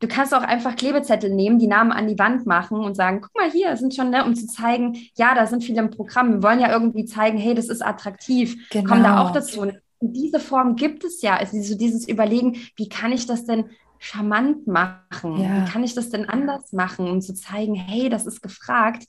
Du 0.00 0.08
kannst 0.08 0.34
auch 0.34 0.42
einfach 0.42 0.76
Klebezettel 0.76 1.30
nehmen, 1.30 1.58
die 1.58 1.66
Namen 1.66 1.92
an 1.92 2.06
die 2.06 2.18
Wand 2.18 2.46
machen 2.46 2.78
und 2.78 2.94
sagen, 2.94 3.20
guck 3.22 3.34
mal 3.34 3.50
hier, 3.50 3.76
sind 3.76 3.94
schon, 3.94 4.10
ne, 4.10 4.24
um 4.24 4.34
zu 4.34 4.46
zeigen, 4.46 4.96
ja, 5.16 5.34
da 5.34 5.46
sind 5.46 5.64
viele 5.64 5.80
im 5.80 5.90
Programm. 5.90 6.32
Wir 6.34 6.42
wollen 6.42 6.60
ja 6.60 6.70
irgendwie 6.70 7.06
zeigen, 7.06 7.38
hey, 7.38 7.54
das 7.54 7.68
ist 7.68 7.84
attraktiv. 7.84 8.56
Genau. 8.70 8.88
Kommen 8.88 9.02
da 9.02 9.22
auch 9.22 9.30
dazu. 9.30 9.60
Und 9.60 9.74
diese 10.00 10.40
Form 10.40 10.76
gibt 10.76 11.04
es 11.04 11.22
ja. 11.22 11.36
Also 11.36 11.60
so 11.62 11.76
dieses 11.76 12.06
Überlegen, 12.06 12.56
wie 12.76 12.88
kann 12.88 13.12
ich 13.12 13.26
das 13.26 13.46
denn 13.46 13.70
charmant 13.98 14.66
machen? 14.66 15.40
Ja. 15.40 15.62
Wie 15.62 15.70
kann 15.70 15.82
ich 15.82 15.94
das 15.94 16.10
denn 16.10 16.28
anders 16.28 16.72
machen, 16.72 17.08
um 17.08 17.20
zu 17.20 17.34
zeigen, 17.34 17.74
hey, 17.74 18.08
das 18.08 18.26
ist 18.26 18.42
gefragt. 18.42 19.06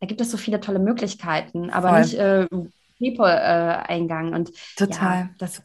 Da 0.00 0.06
gibt 0.06 0.20
es 0.20 0.30
so 0.30 0.38
viele 0.38 0.60
tolle 0.60 0.78
Möglichkeiten, 0.78 1.68
aber 1.68 1.90
Voll. 1.90 2.00
nicht 2.00 2.14
äh, 2.14 2.46
People-Eingang. 2.98 4.32
Äh, 4.32 4.36
und 4.36 4.52
total. 4.76 5.18
Ja, 5.18 5.30
das 5.38 5.62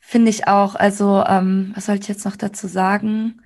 finde 0.00 0.30
ich 0.30 0.48
auch. 0.48 0.74
Also, 0.74 1.22
ähm, 1.26 1.72
was 1.74 1.86
soll 1.86 1.96
ich 1.96 2.08
jetzt 2.08 2.24
noch 2.24 2.36
dazu 2.36 2.66
sagen? 2.66 3.42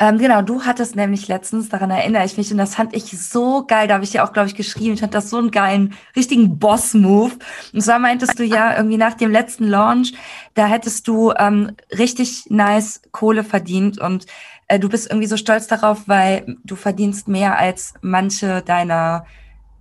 Ähm, 0.00 0.18
genau, 0.18 0.42
du 0.42 0.62
hattest 0.62 0.94
nämlich 0.94 1.26
letztens, 1.26 1.68
daran 1.68 1.90
erinnere 1.90 2.24
ich 2.24 2.36
mich, 2.36 2.52
und 2.52 2.58
das 2.58 2.76
fand 2.76 2.94
ich 2.94 3.18
so 3.18 3.66
geil, 3.66 3.88
da 3.88 3.94
habe 3.94 4.04
ich 4.04 4.12
dir 4.12 4.22
auch, 4.22 4.32
glaube 4.32 4.48
ich, 4.48 4.54
geschrieben, 4.54 4.94
ich 4.94 5.00
fand 5.00 5.12
das 5.12 5.28
so 5.28 5.38
einen 5.38 5.50
geilen, 5.50 5.94
richtigen 6.14 6.58
Boss-Move. 6.58 7.32
Und 7.72 7.80
zwar 7.80 7.98
meintest 7.98 8.38
du 8.38 8.44
ja 8.44 8.76
irgendwie 8.76 8.96
nach 8.96 9.14
dem 9.14 9.32
letzten 9.32 9.64
Launch, 9.64 10.12
da 10.54 10.66
hättest 10.66 11.08
du 11.08 11.32
ähm, 11.36 11.72
richtig 11.96 12.44
nice 12.48 13.02
Kohle 13.10 13.42
verdient 13.42 14.00
und 14.00 14.26
äh, 14.68 14.78
du 14.78 14.88
bist 14.88 15.10
irgendwie 15.10 15.26
so 15.26 15.36
stolz 15.36 15.66
darauf, 15.66 16.06
weil 16.06 16.56
du 16.64 16.76
verdienst 16.76 17.26
mehr 17.26 17.58
als 17.58 17.94
manche 18.00 18.62
deiner 18.62 19.26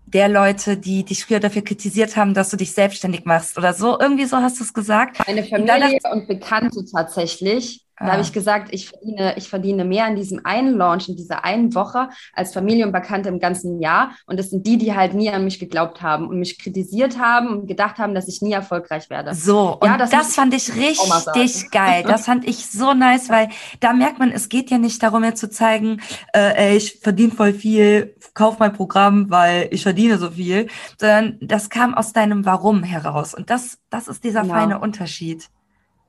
der 0.07 0.30
Leute, 0.30 0.78
die 0.78 1.03
dich 1.03 1.26
früher 1.26 1.41
dafür 1.41 1.63
kritisiert 1.63 2.15
haben, 2.15 2.34
dass 2.34 2.49
du 2.49 2.55
dich 2.55 2.74
selbstständig 2.74 3.26
machst 3.26 3.57
oder 3.57 3.74
so. 3.74 3.99
Irgendwie 3.99 4.24
so 4.24 4.38
hast 4.38 4.57
du 4.57 4.63
es 4.63 4.74
gesagt. 4.74 5.22
Meine 5.28 5.43
Familie 5.43 5.99
und, 6.05 6.22
und 6.22 6.28
Bekannte 6.28 6.86
tatsächlich 6.86 7.86
da 8.00 8.06
ah. 8.06 8.12
habe 8.14 8.22
ich 8.22 8.32
gesagt, 8.32 8.74
ich 8.74 8.89
verdiene, 8.89 9.36
ich 9.38 9.50
verdiene 9.50 9.84
mehr 9.84 10.08
in 10.08 10.16
diesem 10.16 10.45
einen 10.45 10.78
Launch, 10.78 11.10
in 11.10 11.16
dieser 11.16 11.43
einen 11.43 11.74
Woche 11.74 12.10
als 12.34 12.54
Familie 12.54 12.86
und 12.86 12.91
Bekannte 12.91 13.30
im 13.30 13.39
ganzen 13.39 13.80
Jahr. 13.82 14.12
Und 14.26 14.38
das 14.39 14.52
sind 14.52 14.68
die, 14.68 14.78
die 14.78 14.95
halt 14.95 15.14
nie 15.14 15.30
an 15.30 15.43
mich 15.43 15.60
geglaubt 15.60 16.02
haben 16.02 16.28
und 16.28 16.39
mich 16.39 16.60
kritisiert 16.60 17.20
haben 17.20 17.48
und 17.48 17.68
gedacht 17.68 17.98
haben, 17.98 18.14
dass 18.14 18.28
ich 18.28 18.41
nie 18.41 18.52
erfolgreich 18.52 19.10
werde. 19.10 19.34
So, 19.34 19.80
ja, 19.84 19.93
und 19.93 20.00
das, 20.00 20.12
das 20.12 20.36
fand 20.36 20.54
ich 20.54 20.76
richtig 20.76 21.72
geil. 21.72 22.04
Das 22.08 22.26
fand 22.26 22.48
ich 22.48 22.68
so 22.68 22.93
nice, 22.93 23.30
weil 23.30 23.50
da 23.80 23.93
merkt 23.93 24.20
man, 24.20 24.32
es 24.32 24.50
geht 24.50 24.70
ja 24.70 24.78
nicht 24.78 25.02
darum, 25.02 25.24
jetzt 25.24 25.39
zu 25.39 25.50
zeigen, 25.50 26.02
äh, 26.34 26.70
ey, 26.70 26.78
ich 26.78 27.00
verdiene 27.02 27.32
voll 27.32 27.54
viel, 27.54 28.16
kauf 28.34 28.60
mein 28.60 28.74
Programm, 28.74 29.30
weil 29.30 29.70
ich 29.72 29.84
verdiene 29.84 30.20
so 30.20 30.32
viel, 30.32 30.68
sondern 31.00 31.38
das 31.41 31.70
kam 31.70 31.95
aus 31.95 32.14
deinem 32.14 32.45
Warum 32.45 32.84
heraus. 32.84 33.34
Und 33.34 33.50
das, 33.50 33.80
das 33.89 34.08
ist 34.08 34.24
dieser 34.24 34.41
genau. 34.43 34.54
feine 34.54 34.80
Unterschied. 34.80 35.50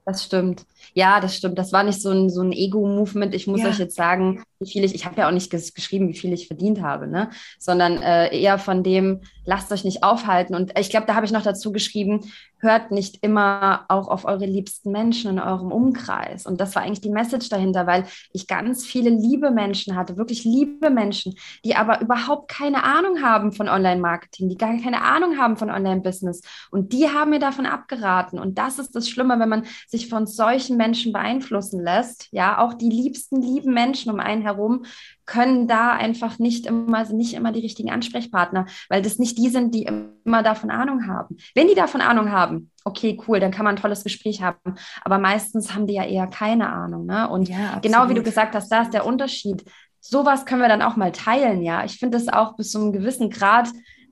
Das 0.08 0.24
stimmt. 0.24 0.64
Ja, 0.94 1.20
das 1.20 1.36
stimmt. 1.36 1.58
Das 1.58 1.70
war 1.70 1.82
nicht 1.82 2.00
so 2.00 2.08
ein, 2.08 2.30
so 2.30 2.40
ein 2.40 2.52
Ego-Movement. 2.52 3.34
Ich 3.34 3.46
muss 3.46 3.60
ja. 3.60 3.68
euch 3.68 3.78
jetzt 3.78 3.94
sagen, 3.94 4.42
wie 4.58 4.66
viel 4.66 4.82
ich, 4.82 4.94
ich 4.94 5.04
habe 5.04 5.20
ja 5.20 5.28
auch 5.28 5.32
nicht 5.32 5.50
ges 5.50 5.74
geschrieben, 5.74 6.08
wie 6.08 6.16
viel 6.16 6.32
ich 6.32 6.46
verdient 6.46 6.80
habe, 6.80 7.06
ne? 7.06 7.28
sondern 7.58 8.00
äh, 8.00 8.34
eher 8.34 8.58
von 8.58 8.82
dem, 8.82 9.20
lasst 9.48 9.72
euch 9.72 9.82
nicht 9.82 10.02
aufhalten. 10.04 10.54
Und 10.54 10.78
ich 10.78 10.90
glaube, 10.90 11.06
da 11.06 11.14
habe 11.14 11.24
ich 11.24 11.32
noch 11.32 11.42
dazu 11.42 11.72
geschrieben, 11.72 12.30
hört 12.58 12.90
nicht 12.90 13.22
immer 13.22 13.86
auch 13.88 14.08
auf 14.08 14.26
eure 14.26 14.44
liebsten 14.44 14.92
Menschen 14.92 15.30
in 15.30 15.40
eurem 15.40 15.72
Umkreis. 15.72 16.44
Und 16.44 16.60
das 16.60 16.74
war 16.74 16.82
eigentlich 16.82 17.00
die 17.00 17.08
Message 17.08 17.48
dahinter, 17.48 17.86
weil 17.86 18.04
ich 18.32 18.46
ganz 18.46 18.84
viele 18.84 19.08
liebe 19.08 19.50
Menschen 19.50 19.96
hatte, 19.96 20.18
wirklich 20.18 20.44
liebe 20.44 20.90
Menschen, 20.90 21.34
die 21.64 21.76
aber 21.76 22.02
überhaupt 22.02 22.50
keine 22.50 22.84
Ahnung 22.84 23.22
haben 23.22 23.52
von 23.52 23.70
Online-Marketing, 23.70 24.50
die 24.50 24.58
gar 24.58 24.76
keine 24.76 25.00
Ahnung 25.00 25.38
haben 25.38 25.56
von 25.56 25.70
Online-Business. 25.70 26.42
Und 26.70 26.92
die 26.92 27.08
haben 27.08 27.30
mir 27.30 27.38
davon 27.38 27.64
abgeraten. 27.64 28.38
Und 28.38 28.58
das 28.58 28.78
ist 28.78 28.94
das 28.94 29.08
Schlimme, 29.08 29.38
wenn 29.38 29.48
man 29.48 29.64
sich 29.86 30.10
von 30.10 30.26
solchen 30.26 30.76
Menschen 30.76 31.14
beeinflussen 31.14 31.82
lässt. 31.82 32.28
Ja, 32.32 32.58
auch 32.58 32.74
die 32.74 32.90
liebsten, 32.90 33.40
lieben 33.40 33.72
Menschen 33.72 34.12
um 34.12 34.20
einen 34.20 34.42
herum 34.42 34.84
können 35.28 35.68
da 35.68 35.92
einfach 35.92 36.38
nicht 36.38 36.66
immer, 36.66 37.04
nicht 37.12 37.34
immer 37.34 37.52
die 37.52 37.60
richtigen 37.60 37.90
Ansprechpartner, 37.90 38.66
weil 38.88 39.02
das 39.02 39.18
nicht 39.18 39.37
die 39.38 39.48
sind, 39.48 39.74
die 39.74 39.84
immer 39.84 40.42
davon 40.42 40.70
Ahnung 40.70 41.06
haben. 41.06 41.36
Wenn 41.54 41.68
die 41.68 41.74
davon 41.74 42.00
Ahnung 42.00 42.30
haben, 42.30 42.70
okay, 42.84 43.18
cool, 43.26 43.40
dann 43.40 43.52
kann 43.52 43.64
man 43.64 43.76
ein 43.76 43.80
tolles 43.80 44.04
Gespräch 44.04 44.42
haben. 44.42 44.74
Aber 45.02 45.18
meistens 45.18 45.74
haben 45.74 45.86
die 45.86 45.94
ja 45.94 46.04
eher 46.04 46.26
keine 46.26 46.68
Ahnung. 46.68 47.06
Ne? 47.06 47.28
Und 47.28 47.48
ja, 47.48 47.78
genau 47.80 48.08
wie 48.08 48.14
du 48.14 48.22
gesagt 48.22 48.54
hast, 48.54 48.70
da 48.70 48.82
ist 48.82 48.92
der 48.92 49.06
Unterschied. 49.06 49.64
Sowas 50.00 50.44
können 50.44 50.60
wir 50.60 50.68
dann 50.68 50.82
auch 50.82 50.96
mal 50.96 51.12
teilen, 51.12 51.62
ja. 51.62 51.84
Ich 51.84 51.98
finde 51.98 52.18
es 52.18 52.28
auch 52.28 52.56
bis 52.56 52.70
zu 52.70 52.78
einem 52.78 52.92
gewissen 52.92 53.30
Grad 53.30 53.68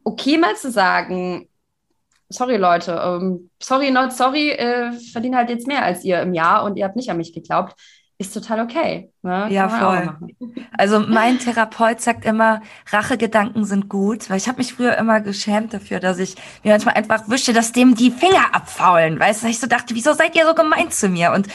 okay, 0.06 0.38
mal 0.38 0.54
zu 0.54 0.70
sagen, 0.70 1.48
sorry 2.28 2.56
Leute, 2.56 2.92
ähm, 2.92 3.50
sorry, 3.60 3.90
not 3.90 4.12
sorry, 4.12 4.50
äh, 4.50 4.92
verdiene 4.92 5.36
halt 5.36 5.50
jetzt 5.50 5.66
mehr 5.66 5.82
als 5.82 6.04
ihr 6.04 6.22
im 6.22 6.32
Jahr 6.32 6.64
und 6.64 6.76
ihr 6.76 6.84
habt 6.84 6.96
nicht 6.96 7.10
an 7.10 7.16
mich 7.16 7.34
geglaubt 7.34 7.74
ist 8.18 8.32
total 8.32 8.60
okay. 8.60 9.10
Ne? 9.22 9.48
Ja, 9.50 9.68
voll. 9.68 10.16
Also 10.76 11.00
mein 11.00 11.38
Therapeut 11.38 12.00
sagt 12.00 12.24
immer, 12.24 12.62
Rachegedanken 12.90 13.64
sind 13.64 13.88
gut, 13.88 14.30
weil 14.30 14.38
ich 14.38 14.48
habe 14.48 14.58
mich 14.58 14.72
früher 14.72 14.96
immer 14.96 15.20
geschämt 15.20 15.74
dafür, 15.74 16.00
dass 16.00 16.18
ich 16.18 16.34
mir 16.64 16.72
manchmal 16.72 16.94
einfach 16.94 17.28
wische, 17.28 17.52
dass 17.52 17.72
dem 17.72 17.94
die 17.94 18.10
Finger 18.10 18.54
abfaulen. 18.54 19.20
Weißt 19.20 19.42
du, 19.42 19.48
ich 19.48 19.60
so 19.60 19.66
dachte, 19.66 19.94
wieso 19.94 20.14
seid 20.14 20.34
ihr 20.34 20.46
so 20.46 20.54
gemein 20.54 20.90
zu 20.90 21.08
mir? 21.08 21.32
Und 21.32 21.48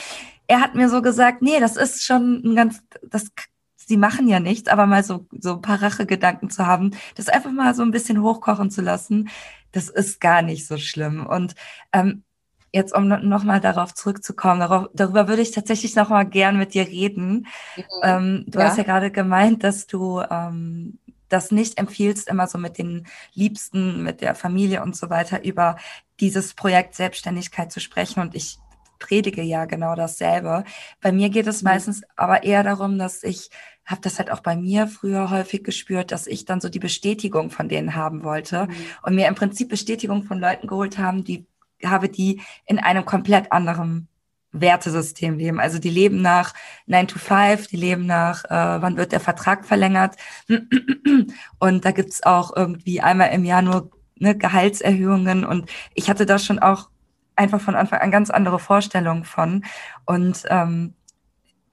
er 0.48 0.62
hat 0.62 0.76
mir 0.76 0.90
so 0.90 1.02
gesagt, 1.02 1.42
nee, 1.42 1.60
das 1.60 1.78
ist 1.78 2.04
schon 2.06 2.42
ein 2.44 2.56
ganz, 2.56 2.84
das, 3.10 3.32
sie 3.76 3.98
machen 3.98 4.28
ja 4.28 4.40
nichts, 4.40 4.70
aber 4.70 4.86
mal 4.86 5.04
so, 5.04 5.26
so 5.32 5.54
ein 5.54 5.62
paar 5.62 5.82
Rachegedanken 5.82 6.52
zu 6.52 6.68
haben, 6.68 6.92
das 7.16 7.28
einfach 7.28 7.52
mal 7.52 7.74
so 7.74 7.82
ein 7.82 7.92
bisschen 7.92 8.22
hochkochen 8.22 8.70
zu 8.70 8.82
lassen, 8.82 9.30
das 9.72 9.90
ist 9.90 10.20
gar 10.20 10.42
nicht 10.44 10.68
so 10.68 10.78
schlimm. 10.78 11.26
Und 11.26 11.56
ähm, 11.92 12.24
jetzt 12.72 12.96
um 12.96 13.08
nochmal 13.08 13.60
darauf 13.60 13.94
zurückzukommen, 13.94 14.62
darauf, 14.62 14.90
darüber 14.94 15.28
würde 15.28 15.42
ich 15.42 15.52
tatsächlich 15.52 15.96
nochmal 15.96 16.26
gern 16.26 16.58
mit 16.58 16.74
dir 16.74 16.88
reden. 16.88 17.48
Mhm. 17.76 17.84
Ähm, 18.04 18.44
du 18.48 18.60
ja. 18.60 18.66
hast 18.66 18.78
ja 18.78 18.84
gerade 18.84 19.12
gemeint, 19.12 19.64
dass 19.64 19.88
du 19.88 20.22
ähm, 20.22 21.00
das 21.30 21.52
nicht 21.52 21.78
empfiehlst, 21.78 22.28
immer 22.28 22.48
so 22.48 22.58
mit 22.58 22.78
den 22.78 23.08
Liebsten, 23.34 24.04
mit 24.04 24.22
der 24.22 24.36
Familie 24.36 24.84
und 24.84 24.96
so 24.96 25.10
weiter 25.10 25.44
über 25.44 25.78
dieses 26.20 26.54
Projekt 26.54 26.96
Selbstständigkeit 26.96 27.72
zu 27.72 27.80
sprechen. 27.80 28.22
Und 28.22 28.36
ich 28.36 28.58
predige 29.00 29.42
ja 29.42 29.66
genau 29.66 29.96
dasselbe. 29.96 30.64
Bei 31.02 31.12
mir 31.12 31.30
geht 31.30 31.48
es 31.48 31.62
mhm. 31.62 31.70
meistens 31.70 32.04
aber 32.16 32.44
eher 32.44 32.64
darum, 32.64 32.98
dass 32.98 33.24
ich 33.24 33.50
habe 33.84 34.02
das 34.02 34.20
halt 34.20 34.32
auch 34.32 34.42
bei 34.42 34.56
mir 34.56 34.88
früher 34.88 35.32
häufig 35.32 35.64
gespürt, 35.64 36.12
dass 36.12 36.28
ich 36.28 36.46
dann 36.46 36.62
so 36.62 36.70
die 36.70 36.80
Bestätigung 36.80 37.50
von 37.50 37.68
denen 37.68 37.96
haben 37.96 38.24
wollte 38.24 38.68
mhm. 38.68 38.76
und 39.04 39.16
mir 39.16 39.28
im 39.28 39.36
Prinzip 39.36 39.70
Bestätigung 39.70 40.24
von 40.24 40.40
Leuten 40.40 40.68
geholt 40.68 40.98
haben, 40.98 41.24
die 41.24 41.48
habe 41.86 42.10
die 42.10 42.42
in 42.66 42.80
einem 42.80 43.06
komplett 43.06 43.52
anderen 43.52 44.08
Wertesystem 44.52 45.38
leben. 45.38 45.60
Also 45.60 45.80
die 45.80 45.90
leben 45.90 46.22
nach 46.22 46.54
9 46.88 47.08
to 47.08 47.20
5, 47.20 47.68
die 47.68 47.78
leben 47.78 48.06
nach, 48.06 48.44
äh, 48.46 48.82
wann 48.82 48.98
wird 48.98 49.12
der 49.12 49.20
Vertrag 49.20 49.66
verlängert. 49.66 50.16
Und 51.60 51.86
da 51.86 51.92
gibt's 51.92 52.24
auch 52.24 52.56
irgendwie 52.56 53.02
einmal 53.02 53.30
im 53.30 53.46
Jahr 53.46 53.62
nur 53.62 53.92
ne, 54.16 54.38
Gehaltserhöhungen. 54.38 55.46
Und 55.46 55.70
ich 55.94 56.10
hatte 56.10 56.26
da 56.26 56.38
schon 56.38 56.60
auch 56.60 56.90
einfach 57.36 57.62
von 57.62 57.76
Anfang 57.76 58.00
an 58.00 58.12
ganz 58.12 58.30
andere 58.30 58.60
Vorstellungen 58.60 59.24
von. 59.24 59.64
Und 60.06 60.44
ähm, 60.50 60.96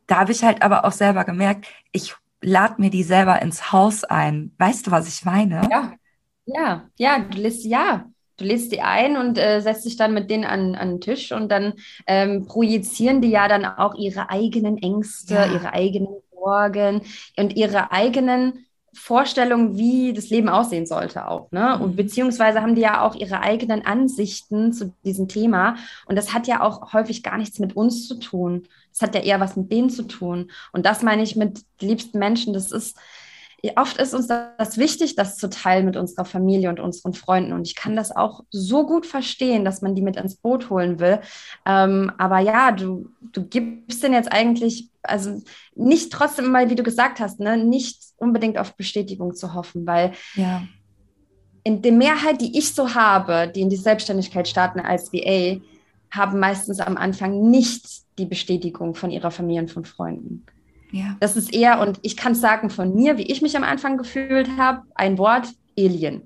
da 0.07 0.21
habe 0.21 0.33
ich 0.33 0.45
halt 0.45 0.63
aber 0.63 0.85
auch 0.85 0.93
selber 0.93 1.25
gemerkt, 1.25 1.67
ich 1.93 2.15
lade 2.41 2.81
mir 2.81 2.91
die 2.91 3.03
selber 3.03 3.43
ins 3.43 3.73
Haus 3.73 4.05
ein. 4.05 4.53
Weißt 4.59 4.87
du, 4.87 4.91
was 4.91 5.09
ich 5.09 5.25
meine? 5.25 5.69
Ja, 5.71 5.93
ja, 6.47 6.89
ja, 6.97 7.19
du 7.19 7.39
lässt 7.39 7.65
ja. 7.65 8.07
Du 8.39 8.45
lädst 8.45 8.73
die 8.73 8.81
ein 8.81 9.17
und 9.17 9.37
äh, 9.37 9.61
setzt 9.61 9.85
dich 9.85 9.97
dann 9.97 10.15
mit 10.15 10.31
denen 10.31 10.45
an, 10.45 10.75
an 10.77 10.89
den 10.91 11.01
Tisch 11.01 11.33
und 11.33 11.51
dann 11.51 11.75
ähm, 12.07 12.47
projizieren 12.47 13.21
die 13.21 13.31
ja 13.31 13.49
dann 13.49 13.65
auch 13.65 13.95
ihre 13.97 14.31
eigenen 14.31 14.79
Ängste, 14.79 15.35
ja. 15.35 15.53
ihre 15.53 15.73
eigenen 15.73 16.09
Sorgen 16.33 17.03
und 17.37 17.57
ihre 17.57 17.91
eigenen 17.93 18.65
Vorstellungen, 18.95 19.77
wie 19.77 20.13
das 20.13 20.31
Leben 20.31 20.49
aussehen 20.49 20.87
sollte 20.87 21.29
auch. 21.29 21.51
Ne? 21.53 21.79
Und 21.79 21.93
mhm. 21.93 21.97
beziehungsweise 21.97 22.63
haben 22.63 22.75
die 22.75 22.81
ja 22.83 23.03
auch 23.03 23.15
ihre 23.15 23.41
eigenen 23.41 23.85
Ansichten 23.85 24.73
zu 24.73 24.95
diesem 25.05 25.29
Thema. 25.29 25.77
Und 26.07 26.17
das 26.17 26.33
hat 26.33 26.47
ja 26.47 26.63
auch 26.63 26.93
häufig 26.93 27.23
gar 27.23 27.39
nichts 27.39 27.59
mit 27.59 27.77
uns 27.77 28.09
zu 28.09 28.17
tun. 28.17 28.67
Das 28.91 29.03
hat 29.03 29.15
ja 29.15 29.21
eher 29.21 29.41
was 29.41 29.57
mit 29.57 29.71
denen 29.71 29.91
zu 29.91 30.05
tun. 30.05 30.51
Und 30.73 30.87
das 30.87 31.03
meine 31.03 31.23
ich 31.23 31.37
mit 31.37 31.61
liebsten 31.81 32.19
Menschen. 32.19 32.53
Das 32.53 32.73
ist, 32.73 32.97
oft 33.77 33.97
ist 34.01 34.15
uns 34.15 34.29
das 34.29 34.79
wichtig, 34.79 35.17
das 35.17 35.37
zu 35.37 35.51
teilen 35.51 35.85
mit 35.85 35.97
unserer 35.97 36.25
Familie 36.25 36.69
und 36.69 36.79
unseren 36.79 37.13
Freunden. 37.13 37.53
Und 37.53 37.67
ich 37.67 37.75
kann 37.75 37.97
das 37.97 38.15
auch 38.15 38.45
so 38.51 38.87
gut 38.87 39.05
verstehen, 39.05 39.65
dass 39.65 39.83
man 39.83 39.95
die 39.95 40.03
mit 40.03 40.17
ins 40.17 40.37
Boot 40.37 40.71
holen 40.71 41.01
will. 41.01 41.21
Ähm, 41.67 42.13
aber 42.19 42.39
ja, 42.39 42.71
du, 42.71 43.11
du 43.33 43.45
gibst 43.45 44.03
denn 44.03 44.13
jetzt 44.13 44.31
eigentlich, 44.31 44.91
also 45.03 45.43
nicht 45.75 46.13
trotzdem 46.13 46.47
immer, 46.47 46.71
wie 46.71 46.77
du 46.77 46.85
gesagt 46.85 47.19
hast, 47.19 47.41
ne, 47.41 47.57
nicht 47.57 48.01
unbedingt 48.17 48.59
auf 48.59 48.77
Bestätigung 48.77 49.35
zu 49.35 49.55
hoffen, 49.55 49.87
weil 49.87 50.13
ja. 50.35 50.63
in 51.65 51.83
der 51.83 51.93
Mehrheit, 51.93 52.41
die 52.41 52.57
ich 52.57 52.75
so 52.75 52.95
habe, 52.95 53.51
die 53.53 53.63
in 53.63 53.71
die 53.71 53.77
Selbstständigkeit 53.77 54.47
starten 54.47 54.79
als 54.79 55.13
VA, 55.13 55.61
haben 56.13 56.39
meistens 56.39 56.79
am 56.81 56.97
Anfang 56.97 57.51
nicht 57.51 58.03
die 58.19 58.27
Bestätigung 58.27 58.95
von 58.95 59.11
ihrer 59.11 59.31
Familie 59.31 59.63
und 59.63 59.71
von 59.71 59.85
Freunden. 59.85 60.47
Ja. 60.91 61.17
Das 61.21 61.37
ist 61.37 61.53
eher, 61.53 61.81
und 61.81 61.99
ich 62.03 62.17
kann 62.17 62.35
sagen 62.35 62.71
von 62.71 62.95
mir, 62.95 63.19
wie 63.19 63.31
ich 63.31 63.43
mich 63.43 63.57
am 63.57 63.65
Anfang 63.65 63.99
gefühlt 63.99 64.49
habe, 64.57 64.83
ein 64.95 65.19
Wort, 65.19 65.49
Alien. 65.79 66.23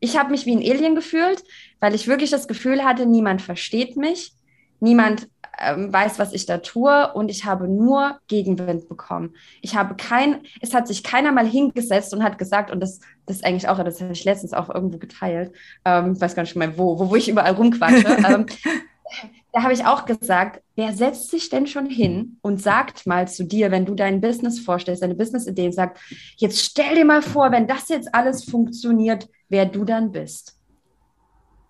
Ich 0.00 0.18
habe 0.18 0.30
mich 0.30 0.46
wie 0.46 0.56
ein 0.56 0.58
Alien 0.58 0.94
gefühlt, 0.94 1.42
weil 1.80 1.94
ich 1.94 2.06
wirklich 2.06 2.30
das 2.30 2.48
Gefühl 2.48 2.84
hatte, 2.84 3.06
niemand 3.06 3.42
versteht 3.42 3.96
mich, 3.96 4.32
niemand 4.80 5.28
ähm, 5.58 5.92
weiß, 5.92 6.18
was 6.18 6.32
ich 6.32 6.46
da 6.46 6.58
tue 6.58 7.12
und 7.14 7.30
ich 7.30 7.44
habe 7.44 7.68
nur 7.68 8.18
Gegenwind 8.28 8.88
bekommen. 8.88 9.34
Ich 9.62 9.74
habe 9.74 9.94
kein, 9.96 10.42
es 10.60 10.74
hat 10.74 10.86
sich 10.86 11.02
keiner 11.02 11.32
mal 11.32 11.46
hingesetzt 11.46 12.12
und 12.12 12.22
hat 12.22 12.38
gesagt, 12.38 12.70
und 12.70 12.80
das, 12.80 13.00
das 13.24 13.36
ist 13.36 13.44
eigentlich 13.44 13.68
auch, 13.68 13.82
das 13.82 14.00
habe 14.00 14.12
ich 14.12 14.24
letztens 14.24 14.52
auch 14.52 14.68
irgendwo 14.68 14.98
geteilt, 14.98 15.52
ähm, 15.84 16.12
ich 16.12 16.20
weiß 16.20 16.34
gar 16.34 16.42
nicht 16.42 16.56
mehr 16.56 16.76
wo, 16.76 16.98
wo, 16.98 17.10
wo 17.10 17.16
ich 17.16 17.28
überall 17.28 17.54
rumquatsche. 17.54 18.06
ähm, 18.28 18.46
da 19.52 19.62
habe 19.62 19.72
ich 19.72 19.86
auch 19.86 20.04
gesagt, 20.04 20.62
wer 20.74 20.92
setzt 20.92 21.30
sich 21.30 21.48
denn 21.48 21.66
schon 21.66 21.86
hin 21.86 22.38
und 22.42 22.60
sagt 22.60 23.06
mal 23.06 23.28
zu 23.28 23.44
dir, 23.44 23.70
wenn 23.70 23.86
du 23.86 23.94
dein 23.94 24.20
Business 24.20 24.60
vorstellst, 24.60 25.02
deine 25.02 25.14
Business-Ideen, 25.14 25.72
sagt, 25.72 25.98
jetzt 26.36 26.60
stell 26.60 26.94
dir 26.94 27.04
mal 27.04 27.22
vor, 27.22 27.52
wenn 27.52 27.66
das 27.66 27.88
jetzt 27.88 28.14
alles 28.14 28.44
funktioniert, 28.44 29.28
wer 29.48 29.66
du 29.66 29.84
dann 29.84 30.12
bist. 30.12 30.58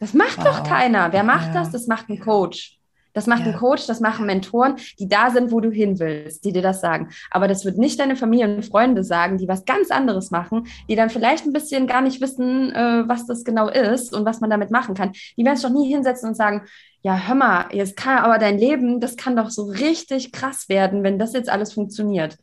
Das 0.00 0.14
macht 0.14 0.38
wow. 0.38 0.44
doch 0.44 0.64
keiner. 0.64 1.12
Wer 1.12 1.24
macht 1.24 1.54
ja. 1.54 1.60
das? 1.60 1.70
Das 1.70 1.86
macht 1.86 2.08
ein 2.08 2.20
Coach. 2.20 2.76
Das 3.16 3.26
macht 3.26 3.46
ja. 3.46 3.52
ein 3.52 3.56
Coach, 3.56 3.86
das 3.86 4.00
machen 4.00 4.26
Mentoren, 4.26 4.76
die 4.98 5.08
da 5.08 5.30
sind, 5.30 5.50
wo 5.50 5.60
du 5.60 5.70
hin 5.70 5.98
willst, 5.98 6.44
die 6.44 6.52
dir 6.52 6.60
das 6.60 6.82
sagen. 6.82 7.08
Aber 7.30 7.48
das 7.48 7.64
wird 7.64 7.78
nicht 7.78 7.98
deine 7.98 8.14
Familie 8.14 8.56
und 8.56 8.62
Freunde 8.62 9.04
sagen, 9.04 9.38
die 9.38 9.48
was 9.48 9.64
ganz 9.64 9.90
anderes 9.90 10.30
machen, 10.30 10.66
die 10.86 10.96
dann 10.96 11.08
vielleicht 11.08 11.46
ein 11.46 11.52
bisschen 11.54 11.86
gar 11.86 12.02
nicht 12.02 12.20
wissen, 12.20 12.72
äh, 12.72 13.04
was 13.08 13.26
das 13.26 13.44
genau 13.44 13.68
ist 13.68 14.14
und 14.14 14.26
was 14.26 14.40
man 14.40 14.50
damit 14.50 14.70
machen 14.70 14.94
kann. 14.94 15.12
Die 15.38 15.46
werden 15.46 15.56
sich 15.56 15.64
doch 15.64 15.72
nie 15.72 15.88
hinsetzen 15.88 16.28
und 16.28 16.34
sagen, 16.34 16.66
ja, 17.06 17.16
hör 17.16 17.36
mal, 17.36 17.66
jetzt 17.70 17.96
kann 17.96 18.18
aber 18.18 18.36
dein 18.36 18.58
Leben, 18.58 18.98
das 18.98 19.16
kann 19.16 19.36
doch 19.36 19.48
so 19.48 19.62
richtig 19.62 20.32
krass 20.32 20.68
werden, 20.68 21.04
wenn 21.04 21.20
das 21.20 21.34
jetzt 21.34 21.48
alles 21.48 21.72
funktioniert. 21.72 22.36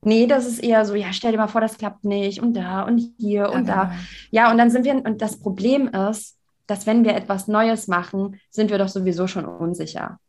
Nee, 0.00 0.28
das 0.28 0.46
ist 0.46 0.60
eher 0.60 0.84
so, 0.84 0.94
ja, 0.94 1.12
stell 1.12 1.32
dir 1.32 1.38
mal 1.38 1.48
vor, 1.48 1.60
das 1.60 1.76
klappt 1.76 2.04
nicht 2.04 2.40
und 2.40 2.54
da 2.54 2.82
und 2.82 3.00
hier 3.18 3.50
und 3.50 3.68
da. 3.68 3.86
Genau. 3.86 3.96
Ja, 4.30 4.50
und 4.52 4.58
dann 4.58 4.70
sind 4.70 4.84
wir, 4.84 4.94
und 4.94 5.20
das 5.22 5.40
Problem 5.40 5.88
ist, 5.88 6.38
dass 6.68 6.86
wenn 6.86 7.04
wir 7.04 7.16
etwas 7.16 7.48
Neues 7.48 7.88
machen, 7.88 8.40
sind 8.48 8.70
wir 8.70 8.78
doch 8.78 8.86
sowieso 8.86 9.26
schon 9.26 9.44
unsicher. 9.44 10.20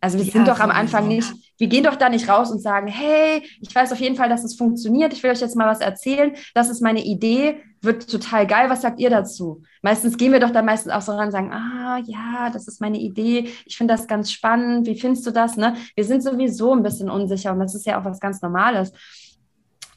Also 0.00 0.16
wir 0.16 0.24
ja, 0.24 0.32
sind 0.32 0.48
doch 0.48 0.60
am 0.60 0.70
Anfang 0.70 1.06
nicht, 1.06 1.30
wir 1.58 1.66
gehen 1.66 1.84
doch 1.84 1.96
da 1.96 2.08
nicht 2.08 2.30
raus 2.30 2.50
und 2.50 2.60
sagen, 2.60 2.86
hey, 2.86 3.46
ich 3.60 3.74
weiß 3.74 3.92
auf 3.92 4.00
jeden 4.00 4.16
Fall, 4.16 4.30
dass 4.30 4.42
es 4.42 4.54
funktioniert, 4.54 5.12
ich 5.12 5.22
will 5.22 5.32
euch 5.32 5.40
jetzt 5.40 5.54
mal 5.54 5.68
was 5.68 5.80
erzählen, 5.80 6.34
das 6.54 6.70
ist 6.70 6.80
meine 6.80 7.04
Idee, 7.04 7.60
wird 7.82 8.08
total 8.08 8.46
geil, 8.46 8.70
was 8.70 8.82
sagt 8.82 9.00
ihr 9.00 9.10
dazu? 9.10 9.62
Meistens 9.82 10.16
gehen 10.16 10.32
wir 10.32 10.40
doch 10.40 10.50
da 10.50 10.62
meistens 10.62 10.92
auch 10.92 11.02
so 11.02 11.12
ran 11.12 11.26
und 11.26 11.32
sagen, 11.32 11.52
ah 11.52 11.98
ja, 12.04 12.50
das 12.50 12.68
ist 12.68 12.80
meine 12.80 12.98
Idee, 12.98 13.48
ich 13.64 13.76
finde 13.76 13.94
das 13.94 14.06
ganz 14.06 14.30
spannend, 14.30 14.86
wie 14.86 14.98
findest 14.98 15.26
du 15.26 15.32
das? 15.32 15.56
Ne? 15.56 15.74
Wir 15.94 16.04
sind 16.04 16.22
sowieso 16.22 16.72
ein 16.72 16.82
bisschen 16.82 17.10
unsicher 17.10 17.52
und 17.52 17.58
das 17.58 17.74
ist 17.74 17.86
ja 17.86 18.00
auch 18.00 18.04
was 18.04 18.20
ganz 18.20 18.40
Normales. 18.40 18.92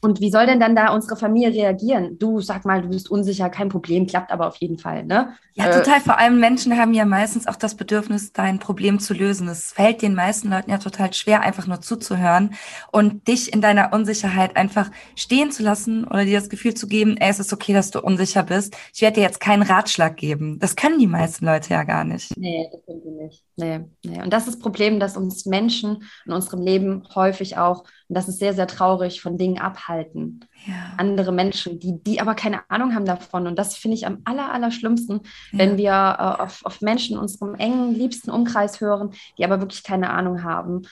Und 0.06 0.20
wie 0.20 0.30
soll 0.30 0.46
denn 0.46 0.60
dann 0.60 0.76
da 0.76 0.94
unsere 0.94 1.16
Familie 1.16 1.52
reagieren? 1.52 2.16
Du 2.16 2.40
sag 2.40 2.64
mal, 2.64 2.80
du 2.80 2.90
bist 2.90 3.10
unsicher, 3.10 3.50
kein 3.50 3.68
Problem, 3.68 4.06
klappt 4.06 4.30
aber 4.30 4.46
auf 4.46 4.54
jeden 4.58 4.78
Fall, 4.78 5.04
ne? 5.04 5.34
Ja, 5.54 5.66
äh, 5.66 5.72
total. 5.72 6.00
Vor 6.00 6.16
allem 6.16 6.38
Menschen 6.38 6.78
haben 6.78 6.94
ja 6.94 7.04
meistens 7.04 7.48
auch 7.48 7.56
das 7.56 7.74
Bedürfnis, 7.74 8.32
dein 8.32 8.60
Problem 8.60 9.00
zu 9.00 9.14
lösen. 9.14 9.48
Es 9.48 9.72
fällt 9.72 10.02
den 10.02 10.14
meisten 10.14 10.48
Leuten 10.48 10.70
ja 10.70 10.78
total 10.78 11.12
schwer, 11.12 11.40
einfach 11.40 11.66
nur 11.66 11.80
zuzuhören 11.80 12.54
und 12.92 13.26
dich 13.26 13.52
in 13.52 13.60
deiner 13.60 13.92
Unsicherheit 13.92 14.56
einfach 14.56 14.92
stehen 15.16 15.50
zu 15.50 15.64
lassen 15.64 16.04
oder 16.04 16.24
dir 16.24 16.38
das 16.38 16.50
Gefühl 16.50 16.74
zu 16.74 16.86
geben, 16.86 17.16
ey, 17.16 17.28
es 17.28 17.40
ist 17.40 17.52
okay, 17.52 17.72
dass 17.72 17.90
du 17.90 18.00
unsicher 18.00 18.44
bist. 18.44 18.76
Ich 18.94 19.02
werde 19.02 19.16
dir 19.16 19.22
jetzt 19.22 19.40
keinen 19.40 19.62
Ratschlag 19.62 20.16
geben. 20.16 20.60
Das 20.60 20.76
können 20.76 21.00
die 21.00 21.08
meisten 21.08 21.46
Leute 21.46 21.70
ja 21.70 21.82
gar 21.82 22.04
nicht. 22.04 22.36
Nee, 22.36 22.68
das 22.70 22.84
können 22.86 23.00
die 23.02 23.24
nicht. 23.24 23.44
Nee, 23.56 23.80
nee. 24.04 24.22
Und 24.22 24.32
das 24.32 24.46
ist 24.46 24.54
das 24.54 24.58
Problem, 24.60 25.00
dass 25.00 25.16
uns 25.16 25.46
Menschen 25.46 26.04
in 26.26 26.32
unserem 26.32 26.62
Leben 26.62 27.02
häufig 27.14 27.56
auch, 27.56 27.82
und 28.08 28.14
das 28.14 28.28
ist 28.28 28.38
sehr, 28.38 28.54
sehr 28.54 28.66
traurig, 28.66 29.20
von 29.20 29.36
Dingen 29.36 29.58
abhalten. 29.58 30.40
Ja. 30.66 30.74
Andere 30.96 31.32
Menschen, 31.32 31.80
die, 31.80 32.02
die 32.02 32.20
aber 32.20 32.34
keine 32.34 32.70
Ahnung 32.70 32.94
haben 32.94 33.04
davon. 33.04 33.46
Und 33.46 33.58
das 33.58 33.76
finde 33.76 33.96
ich 33.96 34.06
am 34.06 34.20
aller, 34.24 34.52
aller 34.52 34.70
schlimmsten, 34.70 35.20
ja. 35.52 35.58
wenn 35.58 35.76
wir 35.76 35.90
äh, 35.90 36.42
auf, 36.42 36.64
auf 36.64 36.80
Menschen 36.80 37.16
in 37.16 37.22
unserem 37.22 37.54
engen, 37.56 37.94
liebsten 37.94 38.30
Umkreis 38.30 38.80
hören, 38.80 39.10
die 39.38 39.44
aber 39.44 39.60
wirklich 39.60 39.82
keine 39.82 40.10
Ahnung 40.10 40.44
haben. 40.44 40.82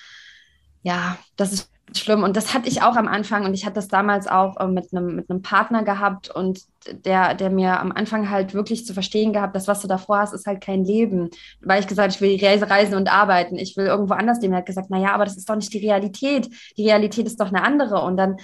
Ja, 0.83 1.17
das 1.37 1.53
ist 1.53 1.74
schlimm. 1.93 2.23
Und 2.23 2.37
das 2.37 2.55
hatte 2.55 2.69
ich 2.69 2.83
auch 2.83 2.97
am 2.97 3.09
Anfang 3.09 3.45
und 3.45 3.55
ich 3.55 3.65
hatte 3.65 3.77
das 3.77 3.89
damals 3.89 4.27
auch 4.27 4.59
äh, 4.59 4.67
mit 4.67 4.93
einem 4.93 5.17
mit 5.17 5.31
einem 5.31 5.43
Partner 5.43 5.85
gehabt 5.85 6.31
und 6.31 6.61
der, 7.05 7.35
der 7.35 7.51
mir 7.51 7.81
am 7.81 7.93
Anfang 7.93 8.31
halt 8.31 8.55
wirklich 8.55 8.87
zu 8.87 8.95
verstehen 8.95 9.33
gehabt, 9.33 9.55
dass 9.55 9.69
was 9.69 9.81
du 9.81 9.89
davor 9.89 10.19
hast, 10.19 10.33
ist 10.33 10.47
halt 10.47 10.61
kein 10.61 10.85
Leben. 10.85 11.31
Weil 11.61 11.81
ich 11.81 11.87
gesagt, 11.87 12.15
ich 12.15 12.21
will 12.21 12.39
reisen 12.65 12.95
und 12.95 13.11
arbeiten, 13.11 13.57
ich 13.57 13.77
will 13.77 13.87
irgendwo 13.87 14.15
anders 14.15 14.41
leben. 14.41 14.55
Er 14.55 14.59
hat 14.59 14.67
gesagt, 14.67 14.91
naja, 14.91 15.13
aber 15.13 15.25
das 15.25 15.37
ist 15.37 15.49
doch 15.49 15.57
nicht 15.57 15.73
die 15.73 15.87
Realität. 15.87 16.49
Die 16.77 16.87
Realität 16.87 17.27
ist 17.27 17.41
doch 17.41 17.49
eine 17.49 17.63
andere. 17.63 18.01
Und 18.03 18.17
dann 18.17 18.37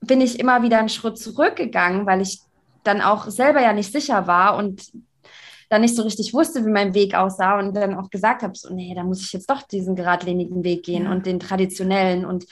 bin 0.00 0.20
ich 0.20 0.40
immer 0.40 0.62
wieder 0.62 0.78
einen 0.78 0.88
Schritt 0.88 1.18
zurückgegangen, 1.18 2.06
weil 2.06 2.20
ich 2.20 2.40
dann 2.82 3.00
auch 3.00 3.28
selber 3.28 3.60
ja 3.60 3.72
nicht 3.72 3.92
sicher 3.92 4.26
war 4.26 4.56
und 4.56 4.82
dann 5.68 5.80
nicht 5.80 5.96
so 5.96 6.02
richtig 6.02 6.32
wusste, 6.32 6.64
wie 6.64 6.70
mein 6.70 6.94
Weg 6.94 7.14
aussah 7.14 7.58
und 7.58 7.74
dann 7.74 7.94
auch 7.94 8.10
gesagt 8.10 8.42
habe, 8.42 8.54
so, 8.54 8.72
nee, 8.72 8.94
da 8.94 9.02
muss 9.02 9.20
ich 9.20 9.32
jetzt 9.32 9.50
doch 9.50 9.62
diesen 9.62 9.96
geradlinigen 9.96 10.62
Weg 10.62 10.84
gehen 10.84 11.04
ja. 11.04 11.10
und 11.10 11.26
den 11.26 11.40
traditionellen 11.40 12.24
und 12.24 12.46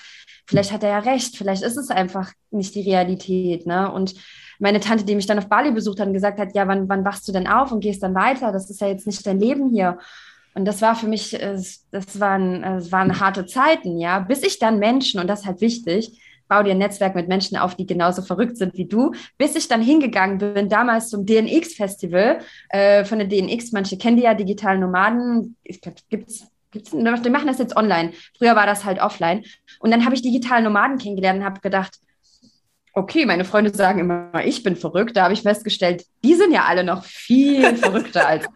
vielleicht 0.47 0.73
hat 0.73 0.83
er 0.83 0.91
ja 0.91 0.99
recht, 0.99 1.37
vielleicht 1.37 1.63
ist 1.63 1.77
es 1.77 1.91
einfach 1.91 2.33
nicht 2.51 2.75
die 2.75 2.83
Realität, 2.83 3.67
ne? 3.67 3.91
Und 3.91 4.15
meine 4.59 4.81
Tante, 4.81 5.05
die 5.05 5.17
mich 5.17 5.27
dann 5.27 5.39
auf 5.39 5.49
Bali 5.49 5.73
besucht 5.73 6.01
hat 6.01 6.07
und 6.07 6.13
gesagt 6.13 6.39
hat, 6.39 6.55
ja, 6.55 6.67
wann, 6.69 6.89
wann 6.89 7.05
wachst 7.05 7.27
du 7.27 7.33
denn 7.33 7.47
auf 7.47 7.73
und 7.73 7.81
gehst 7.81 8.03
dann 8.03 8.15
weiter? 8.15 8.53
Das 8.53 8.71
ist 8.71 8.81
ja 8.81 8.89
jetzt 8.89 9.07
nicht 9.07 9.27
dein 9.27 9.41
Leben 9.41 9.71
hier. 9.71 9.99
Und 10.55 10.65
das 10.67 10.81
war 10.81 10.95
für 10.95 11.09
mich, 11.09 11.31
das 11.31 12.21
waren, 12.21 12.63
das 12.63 12.93
waren 12.93 13.19
harte 13.19 13.45
Zeiten, 13.47 13.99
ja, 13.99 14.21
bis 14.21 14.43
ich 14.45 14.61
dann 14.61 14.79
Menschen, 14.79 15.21
und 15.21 15.27
das 15.27 15.41
ist 15.41 15.47
halt 15.47 15.61
wichtig, 15.61 16.21
bau 16.47 16.63
dir 16.63 16.73
ein 16.73 16.79
Netzwerk 16.79 17.15
mit 17.15 17.27
Menschen 17.27 17.57
auf, 17.57 17.75
die 17.75 17.87
genauso 17.87 18.23
verrückt 18.23 18.57
sind 18.57 18.77
wie 18.77 18.85
du, 18.85 19.13
bis 19.39 19.57
ich 19.57 19.67
dann 19.67 19.83
hingegangen 19.83 20.39
bin, 20.39 20.69
damals 20.69 21.09
zum 21.09 21.27
DNX-Festival 21.27 22.39
äh, 22.69 23.05
von 23.05 23.19
der 23.19 23.27
DNX, 23.27 23.73
manche 23.73 23.99
kennen 23.99 24.17
die 24.17 24.25
ja, 24.25 24.35
digitalen 24.35 24.81
Nomaden, 24.81 25.57
ich 25.65 25.81
glaube, 25.81 25.97
gibt's 26.09 26.41
Gibt's, 26.41 26.54
die 26.75 27.31
machen 27.31 27.47
das 27.47 27.59
jetzt 27.59 27.77
online. 27.77 28.13
Früher 28.37 28.57
war 28.57 28.67
das 28.67 28.85
halt 28.85 29.01
offline. 29.01 29.45
Und 29.81 29.91
dann 29.91 30.05
habe 30.05 30.15
ich 30.15 30.23
digitale 30.23 30.65
Nomaden 30.65 30.99
kennengelernt 30.99 31.41
und 31.41 31.45
habe 31.45 31.61
gedacht, 31.61 31.99
okay, 32.93 33.27
meine 33.27 33.45
Freunde 33.45 33.75
sagen 33.75 33.99
immer, 33.99 34.45
ich 34.45 34.63
bin 34.63 34.77
verrückt. 34.77 35.17
Da 35.17 35.25
habe 35.25 35.35
ich 35.35 35.43
festgestellt, 35.43 36.05
die 36.25 36.35
sind 36.35 36.53
ja 36.53 36.65
alle 36.65 36.85
noch 36.85 37.05
viel 37.05 37.77
verrückter 37.77 38.27
als 38.27 38.47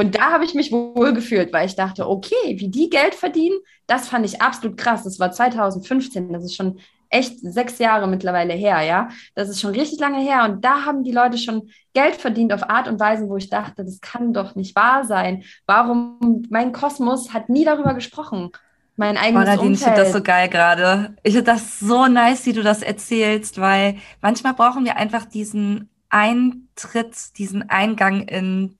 und 0.00 0.14
da 0.14 0.30
habe 0.32 0.46
ich 0.46 0.54
mich 0.54 0.72
wohl 0.72 1.12
gefühlt, 1.12 1.52
weil 1.52 1.66
ich 1.66 1.76
dachte, 1.76 2.08
okay, 2.08 2.56
wie 2.58 2.70
die 2.70 2.88
Geld 2.88 3.14
verdienen, 3.14 3.58
das 3.86 4.08
fand 4.08 4.24
ich 4.24 4.40
absolut 4.40 4.78
krass. 4.78 5.04
Das 5.04 5.20
war 5.20 5.30
2015, 5.30 6.32
das 6.32 6.42
ist 6.42 6.56
schon 6.56 6.78
echt 7.10 7.40
sechs 7.40 7.78
Jahre 7.78 8.08
mittlerweile 8.08 8.54
her, 8.54 8.80
ja. 8.82 9.08
Das 9.34 9.48
ist 9.48 9.60
schon 9.60 9.74
richtig 9.74 10.00
lange 10.00 10.20
her. 10.20 10.44
Und 10.44 10.64
da 10.64 10.84
haben 10.84 11.04
die 11.04 11.12
Leute 11.12 11.38
schon 11.38 11.70
Geld 11.92 12.16
verdient 12.16 12.52
auf 12.52 12.68
Art 12.70 12.88
und 12.88 12.98
Weise, 13.00 13.28
wo 13.28 13.36
ich 13.36 13.50
dachte, 13.50 13.84
das 13.84 14.00
kann 14.00 14.32
doch 14.32 14.54
nicht 14.54 14.74
wahr 14.76 15.04
sein. 15.04 15.42
Warum, 15.66 16.46
mein 16.50 16.72
Kosmos 16.72 17.34
hat 17.34 17.48
nie 17.48 17.64
darüber 17.64 17.94
gesprochen. 17.94 18.50
Mein 18.96 19.16
eigenes 19.16 19.44
oh, 19.44 19.50
Nadine, 19.50 19.68
Umfeld. 19.70 19.74
Ich 19.74 19.84
finde 19.84 20.00
das 20.00 20.12
so 20.12 20.22
geil 20.22 20.48
gerade. 20.48 21.16
Ich 21.22 21.32
finde 21.32 21.52
das 21.52 21.80
so 21.80 22.06
nice, 22.06 22.46
wie 22.46 22.52
du 22.52 22.62
das 22.62 22.82
erzählst, 22.82 23.60
weil 23.60 23.96
manchmal 24.20 24.54
brauchen 24.54 24.84
wir 24.84 24.96
einfach 24.96 25.24
diesen 25.24 25.90
Eintritt, 26.10 27.38
diesen 27.38 27.68
Eingang 27.70 28.22
in 28.22 28.76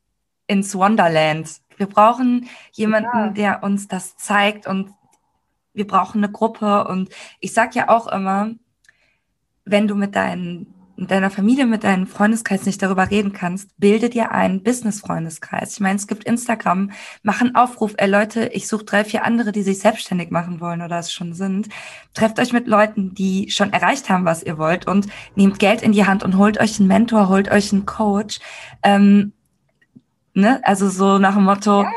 ins 0.50 0.74
Wonderland. 0.74 1.48
Wir 1.76 1.86
brauchen 1.86 2.48
jemanden, 2.72 3.16
ja. 3.16 3.28
der 3.28 3.62
uns 3.62 3.86
das 3.86 4.16
zeigt 4.16 4.66
und 4.66 4.92
wir 5.72 5.86
brauchen 5.86 6.22
eine 6.22 6.32
Gruppe. 6.32 6.84
Und 6.86 7.10
ich 7.40 7.52
sage 7.52 7.72
ja 7.74 7.88
auch 7.88 8.06
immer, 8.06 8.52
wenn 9.64 9.86
du 9.86 9.94
mit, 9.94 10.16
deinen, 10.16 10.74
mit 10.96 11.10
deiner 11.10 11.30
Familie, 11.30 11.66
mit 11.66 11.84
deinem 11.84 12.06
Freundeskreis 12.06 12.66
nicht 12.66 12.82
darüber 12.82 13.10
reden 13.10 13.32
kannst, 13.32 13.70
bilde 13.78 14.10
dir 14.10 14.32
einen 14.32 14.62
Business-Freundeskreis. 14.62 15.74
Ich 15.74 15.80
meine, 15.80 15.96
es 15.96 16.06
gibt 16.06 16.24
Instagram, 16.24 16.90
mach 17.22 17.40
einen 17.40 17.54
Aufruf, 17.54 17.94
ey 17.98 18.08
Leute, 18.08 18.46
ich 18.48 18.66
suche 18.66 18.84
drei, 18.84 19.04
vier 19.04 19.24
andere, 19.24 19.52
die 19.52 19.62
sich 19.62 19.78
selbstständig 19.78 20.30
machen 20.30 20.60
wollen 20.60 20.82
oder 20.82 20.98
es 20.98 21.12
schon 21.12 21.34
sind. 21.34 21.68
Trefft 22.14 22.40
euch 22.40 22.52
mit 22.52 22.66
Leuten, 22.66 23.14
die 23.14 23.50
schon 23.50 23.72
erreicht 23.72 24.10
haben, 24.10 24.24
was 24.24 24.42
ihr 24.42 24.58
wollt 24.58 24.86
und 24.86 25.06
nehmt 25.36 25.58
Geld 25.58 25.82
in 25.82 25.92
die 25.92 26.06
Hand 26.06 26.24
und 26.24 26.36
holt 26.36 26.58
euch 26.58 26.78
einen 26.78 26.88
Mentor, 26.88 27.28
holt 27.28 27.50
euch 27.50 27.72
einen 27.72 27.86
Coach. 27.86 28.40
Ähm, 28.82 29.32
Ne? 30.34 30.60
Also 30.62 30.88
so 30.88 31.18
nach 31.18 31.34
dem 31.34 31.44
Motto, 31.44 31.82
ja. 31.82 31.90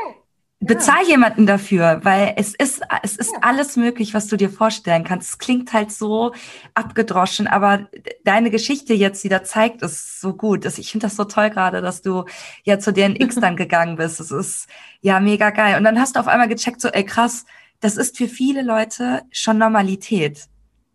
Bezahl 0.66 1.04
jemanden 1.06 1.46
dafür, 1.46 2.00
weil 2.02 2.34
es 2.36 2.54
ist, 2.54 2.82
es 3.02 3.16
ist 3.16 3.32
ja. 3.32 3.38
alles 3.42 3.76
möglich, 3.76 4.14
was 4.14 4.26
du 4.26 4.36
dir 4.36 4.50
vorstellen 4.50 5.04
kannst. 5.04 5.30
Es 5.30 5.38
klingt 5.38 5.72
halt 5.72 5.92
so 5.92 6.32
abgedroschen, 6.74 7.46
aber 7.46 7.88
deine 8.24 8.50
Geschichte 8.50 8.94
jetzt, 8.94 9.24
die 9.24 9.28
da 9.28 9.44
zeigt, 9.44 9.82
ist 9.82 10.20
so 10.20 10.34
gut. 10.34 10.64
Ich 10.64 10.90
finde 10.90 11.06
das 11.06 11.16
so 11.16 11.24
toll 11.24 11.50
gerade, 11.50 11.82
dass 11.82 12.02
du 12.02 12.24
ja 12.64 12.78
zu 12.78 12.92
DNX 12.92 13.34
dann 13.40 13.56
gegangen 13.56 13.96
bist. 13.96 14.20
Es 14.20 14.30
ist 14.30 14.68
ja 15.00 15.20
mega 15.20 15.50
geil. 15.50 15.76
Und 15.76 15.84
dann 15.84 15.98
hast 15.98 16.16
du 16.16 16.20
auf 16.20 16.28
einmal 16.28 16.48
gecheckt, 16.48 16.80
so, 16.80 16.88
ey 16.88 17.04
krass, 17.04 17.44
das 17.80 17.96
ist 17.96 18.16
für 18.16 18.28
viele 18.28 18.62
Leute 18.62 19.22
schon 19.30 19.58
Normalität. 19.58 20.48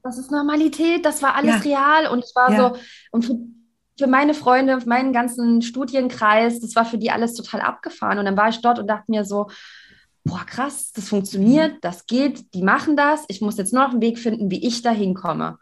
Das 0.04 0.18
ist 0.18 0.32
Normalität, 0.32 1.06
das 1.06 1.22
war 1.22 1.36
alles 1.36 1.64
ja. 1.66 1.78
real 1.78 2.08
und 2.12 2.24
es 2.24 2.34
war 2.36 2.52
ja. 2.52 2.58
so, 2.58 2.80
und 3.12 3.59
für 4.00 4.08
meine 4.08 4.34
Freunde, 4.34 4.82
für 4.82 4.90
meinen 4.90 5.14
ganzen 5.14 5.62
Studienkreis, 5.62 6.60
das 6.60 6.76
war 6.76 6.86
für 6.86 6.98
die 6.98 7.12
alles 7.12 7.36
total 7.36 7.62
abgefahren. 7.62 8.18
Und 8.18 8.26
dann 8.26 8.38
war 8.38 8.50
ich 8.50 8.62
dort 8.62 8.80
und 8.80 8.88
dachte 8.88 9.12
mir 9.12 9.24
so, 9.24 9.48
boah, 10.24 10.44
krass, 10.46 10.92
das 10.92 11.10
funktioniert, 11.10 11.76
das 11.82 12.08
geht, 12.08 12.54
die 12.54 12.64
machen 12.64 12.96
das. 12.96 13.26
Ich 13.28 13.42
muss 13.42 13.58
jetzt 13.58 13.74
nur 13.74 13.84
noch 13.84 13.92
einen 13.92 14.02
Weg 14.02 14.18
finden, 14.18 14.50
wie 14.50 14.66
ich 14.66 14.82
da 14.82 14.92
hinkomme. 14.92 15.58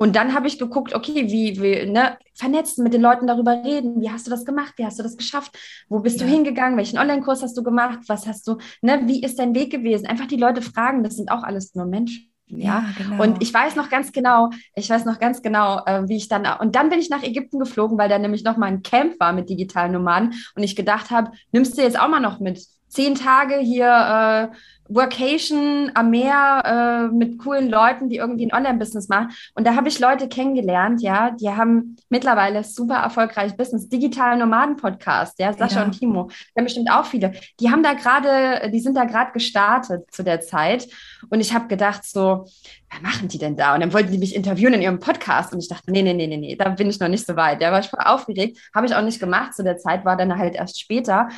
Und 0.00 0.14
dann 0.14 0.32
habe 0.32 0.46
ich 0.46 0.58
geguckt, 0.58 0.94
okay, 0.94 1.28
wie, 1.28 1.60
wie 1.60 1.90
ne, 1.90 2.16
vernetzen, 2.34 2.84
mit 2.84 2.94
den 2.94 3.02
Leuten 3.02 3.26
darüber 3.26 3.64
reden. 3.64 4.00
Wie 4.00 4.10
hast 4.10 4.26
du 4.26 4.30
das 4.30 4.44
gemacht? 4.44 4.74
Wie 4.76 4.84
hast 4.84 4.98
du 4.98 5.02
das 5.02 5.16
geschafft? 5.16 5.58
Wo 5.88 5.98
bist 5.98 6.20
ja. 6.20 6.26
du 6.26 6.32
hingegangen? 6.32 6.76
Welchen 6.78 6.98
Online-Kurs 6.98 7.42
hast 7.42 7.56
du 7.56 7.64
gemacht? 7.64 7.98
Was 8.06 8.26
hast 8.26 8.46
du, 8.46 8.58
ne, 8.80 9.02
wie 9.06 9.22
ist 9.22 9.40
dein 9.40 9.54
Weg 9.54 9.70
gewesen? 9.72 10.06
Einfach 10.06 10.26
die 10.26 10.36
Leute 10.36 10.62
fragen, 10.62 11.02
das 11.02 11.16
sind 11.16 11.32
auch 11.32 11.42
alles 11.42 11.74
nur 11.74 11.86
Menschen. 11.86 12.32
Ja, 12.50 12.84
genau. 12.96 13.22
und 13.22 13.42
ich 13.42 13.52
weiß 13.52 13.76
noch 13.76 13.90
ganz 13.90 14.12
genau, 14.12 14.50
ich 14.74 14.88
weiß 14.88 15.04
noch 15.04 15.18
ganz 15.18 15.42
genau, 15.42 15.84
äh, 15.84 16.08
wie 16.08 16.16
ich 16.16 16.28
dann, 16.28 16.46
und 16.60 16.74
dann 16.74 16.88
bin 16.88 16.98
ich 16.98 17.10
nach 17.10 17.22
Ägypten 17.22 17.58
geflogen, 17.58 17.98
weil 17.98 18.08
da 18.08 18.18
nämlich 18.18 18.42
noch 18.42 18.56
mal 18.56 18.66
ein 18.66 18.82
Camp 18.82 19.20
war 19.20 19.32
mit 19.32 19.50
digitalen 19.50 19.92
Nomaden 19.92 20.34
und 20.54 20.62
ich 20.62 20.74
gedacht 20.74 21.10
habe, 21.10 21.32
nimmst 21.52 21.76
du 21.76 21.82
jetzt 21.82 21.98
auch 21.98 22.08
mal 22.08 22.20
noch 22.20 22.40
mit? 22.40 22.66
Zehn 22.88 23.14
Tage 23.14 23.56
hier 23.58 24.50
äh, 24.52 24.56
Workation 24.88 25.90
am 25.94 26.10
Meer 26.10 27.10
äh, 27.10 27.14
mit 27.14 27.38
coolen 27.38 27.68
Leuten, 27.68 28.08
die 28.08 28.16
irgendwie 28.16 28.46
ein 28.46 28.54
Online-Business 28.54 29.08
machen. 29.08 29.30
Und 29.54 29.66
da 29.66 29.74
habe 29.74 29.88
ich 29.88 29.98
Leute 29.98 30.28
kennengelernt, 30.28 31.02
ja, 31.02 31.30
die 31.30 31.50
haben 31.50 31.96
mittlerweile 32.08 32.64
super 32.64 32.96
erfolgreich 32.96 33.56
Business, 33.56 33.88
digitalen 33.88 34.38
Nomaden-Podcast, 34.38 35.38
ja, 35.38 35.52
Sascha 35.52 35.80
ja. 35.80 35.84
und 35.84 35.92
Timo, 35.92 36.30
haben 36.56 36.64
bestimmt 36.64 36.90
auch 36.90 37.04
viele. 37.04 37.32
Die 37.60 37.70
haben 37.70 37.82
da 37.82 37.92
gerade, 37.92 38.70
die 38.70 38.80
sind 38.80 38.96
da 38.96 39.04
gerade 39.04 39.32
gestartet 39.32 40.10
zu 40.10 40.24
der 40.24 40.40
Zeit. 40.40 40.88
Und 41.28 41.40
ich 41.40 41.52
habe 41.52 41.68
gedacht, 41.68 42.04
so, 42.04 42.46
was 42.90 43.02
machen 43.02 43.28
die 43.28 43.38
denn 43.38 43.56
da? 43.56 43.74
Und 43.74 43.80
dann 43.80 43.92
wollten 43.92 44.10
die 44.10 44.18
mich 44.18 44.34
interviewen 44.34 44.74
in 44.74 44.82
ihrem 44.82 44.98
Podcast. 44.98 45.52
Und 45.52 45.60
ich 45.60 45.68
dachte, 45.68 45.90
nee, 45.90 46.02
nee, 46.02 46.14
nee, 46.14 46.26
nee, 46.26 46.38
nee, 46.38 46.56
da 46.56 46.70
bin 46.70 46.88
ich 46.88 46.98
noch 46.98 47.08
nicht 47.08 47.26
so 47.26 47.36
weit. 47.36 47.60
Da 47.60 47.70
war 47.70 47.80
ich 47.80 47.88
voll 47.88 48.00
aufgeregt. 48.02 48.58
Habe 48.74 48.86
ich 48.86 48.94
auch 48.94 49.02
nicht 49.02 49.20
gemacht 49.20 49.54
zu 49.54 49.62
der 49.62 49.76
Zeit, 49.76 50.04
war 50.06 50.16
dann 50.16 50.38
halt 50.38 50.54
erst 50.54 50.80
später. 50.80 51.28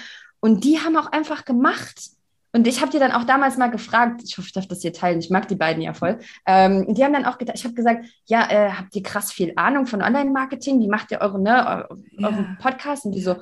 Und 0.41 0.64
die 0.64 0.78
haben 0.78 0.97
auch 0.97 1.12
einfach 1.12 1.45
gemacht. 1.45 2.11
Und 2.53 2.66
ich 2.66 2.80
habe 2.80 2.91
dir 2.91 2.99
dann 2.99 3.12
auch 3.12 3.24
damals 3.24 3.57
mal 3.57 3.70
gefragt, 3.70 4.22
ich 4.24 4.36
hoffe, 4.36 4.49
ich 4.49 4.53
darf 4.53 4.66
das 4.66 4.82
hier 4.82 4.93
teilen, 4.93 5.20
ich 5.20 5.30
mag 5.30 5.47
die 5.47 5.55
beiden 5.55 5.82
ja 5.82 5.95
voll. 5.95 6.18
Ähm, 6.47 6.93
die 6.95 7.05
haben 7.05 7.12
dann 7.12 7.24
auch 7.24 7.38
gedacht, 7.38 7.57
ich 7.57 7.64
habe 7.64 7.74
gesagt, 7.74 8.07
ja, 8.26 8.51
äh, 8.51 8.70
habt 8.72 8.95
ihr 8.97 9.03
krass 9.03 9.30
viel 9.30 9.53
Ahnung 9.55 9.86
von 9.86 10.03
Online-Marketing? 10.03 10.80
Wie 10.80 10.88
macht 10.88 11.12
ihr 11.12 11.20
eure, 11.20 11.41
ne, 11.41 11.86
euren 11.88 12.05
ja. 12.18 12.57
Podcast? 12.61 13.05
Und 13.05 13.12
die 13.12 13.22
so, 13.22 13.36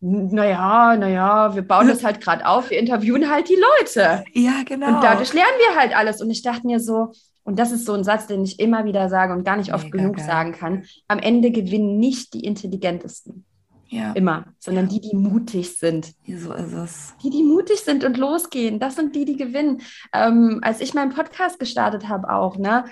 naja, 0.00 0.94
naja, 0.96 1.54
wir 1.54 1.62
bauen 1.62 1.88
das 1.88 2.04
halt 2.04 2.20
gerade 2.20 2.46
auf, 2.46 2.70
wir 2.70 2.78
interviewen 2.78 3.30
halt 3.30 3.48
die 3.48 3.56
Leute. 3.80 4.24
Ja, 4.32 4.62
genau. 4.64 4.88
Und 4.88 5.02
dadurch 5.02 5.32
lernen 5.32 5.58
wir 5.66 5.80
halt 5.80 5.96
alles. 5.96 6.20
Und 6.20 6.30
ich 6.30 6.42
dachte 6.42 6.66
mir 6.66 6.80
so, 6.80 7.12
und 7.44 7.58
das 7.58 7.72
ist 7.72 7.86
so 7.86 7.94
ein 7.94 8.04
Satz, 8.04 8.26
den 8.26 8.44
ich 8.44 8.60
immer 8.60 8.84
wieder 8.84 9.08
sage 9.08 9.32
und 9.32 9.42
gar 9.42 9.56
nicht 9.56 9.72
oft 9.72 9.84
Mega 9.84 9.96
genug 9.96 10.16
geil. 10.16 10.26
sagen 10.26 10.52
kann, 10.52 10.84
am 11.08 11.18
Ende 11.18 11.50
gewinnen 11.50 11.98
nicht 11.98 12.34
die 12.34 12.44
Intelligentesten. 12.44 13.46
Ja. 13.90 14.12
Immer, 14.12 14.44
sondern 14.58 14.88
die, 14.88 15.00
die 15.00 15.16
mutig 15.16 15.78
sind. 15.78 16.14
So 16.26 16.52
ist 16.52 16.72
es. 16.72 17.14
Die, 17.22 17.30
die 17.30 17.42
mutig 17.42 17.80
sind 17.80 18.04
und 18.04 18.18
losgehen, 18.18 18.78
das 18.80 18.96
sind 18.96 19.16
die, 19.16 19.24
die 19.24 19.36
gewinnen. 19.36 19.80
Ähm, 20.12 20.60
als 20.62 20.80
ich 20.80 20.92
meinen 20.94 21.14
Podcast 21.14 21.58
gestartet 21.58 22.08
habe, 22.08 22.30
auch, 22.30 22.58
ne, 22.58 22.84